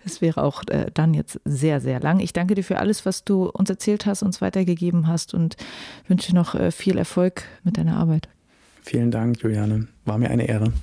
es 0.05 0.21
wäre 0.21 0.41
auch 0.41 0.63
äh, 0.69 0.87
dann 0.91 1.13
jetzt 1.13 1.39
sehr, 1.45 1.81
sehr 1.81 1.99
lang. 1.99 2.19
Ich 2.19 2.33
danke 2.33 2.55
dir 2.55 2.63
für 2.63 2.79
alles, 2.79 3.05
was 3.05 3.23
du 3.23 3.47
uns 3.47 3.69
erzählt 3.69 4.07
hast, 4.07 4.23
uns 4.23 4.41
weitergegeben 4.41 5.07
hast 5.07 5.35
und 5.35 5.55
wünsche 6.07 6.33
noch 6.33 6.55
äh, 6.55 6.71
viel 6.71 6.97
Erfolg 6.97 7.43
mit 7.63 7.77
deiner 7.77 7.97
Arbeit. 7.97 8.27
Vielen 8.81 9.11
Dank, 9.11 9.43
Juliane. 9.43 9.87
War 10.03 10.17
mir 10.17 10.31
eine 10.31 10.47
Ehre. 10.47 10.73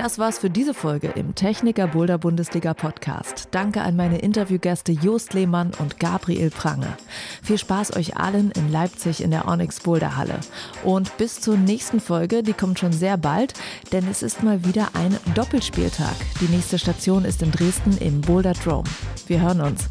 Das 0.00 0.18
war's 0.18 0.38
für 0.38 0.48
diese 0.48 0.72
Folge 0.72 1.08
im 1.08 1.34
Techniker 1.34 1.86
Boulder 1.86 2.16
Bundesliga 2.16 2.72
Podcast. 2.72 3.48
Danke 3.50 3.82
an 3.82 3.96
meine 3.96 4.16
Interviewgäste 4.16 4.92
Jost 4.92 5.34
Lehmann 5.34 5.72
und 5.78 6.00
Gabriel 6.00 6.48
Prange. 6.48 6.96
Viel 7.42 7.58
Spaß 7.58 7.94
euch 7.96 8.16
allen 8.16 8.50
in 8.52 8.72
Leipzig 8.72 9.22
in 9.22 9.30
der 9.30 9.46
Onyx 9.46 9.80
Boulder 9.80 10.16
Halle. 10.16 10.40
Und 10.84 11.14
bis 11.18 11.42
zur 11.42 11.58
nächsten 11.58 12.00
Folge, 12.00 12.42
die 12.42 12.54
kommt 12.54 12.78
schon 12.78 12.94
sehr 12.94 13.18
bald, 13.18 13.52
denn 13.92 14.08
es 14.08 14.22
ist 14.22 14.42
mal 14.42 14.64
wieder 14.64 14.88
ein 14.94 15.18
Doppelspieltag. 15.34 16.16
Die 16.40 16.48
nächste 16.48 16.78
Station 16.78 17.26
ist 17.26 17.42
in 17.42 17.50
Dresden 17.50 17.98
im 17.98 18.22
Boulder 18.22 18.54
Drome. 18.54 18.88
Wir 19.26 19.42
hören 19.42 19.60
uns. 19.60 19.90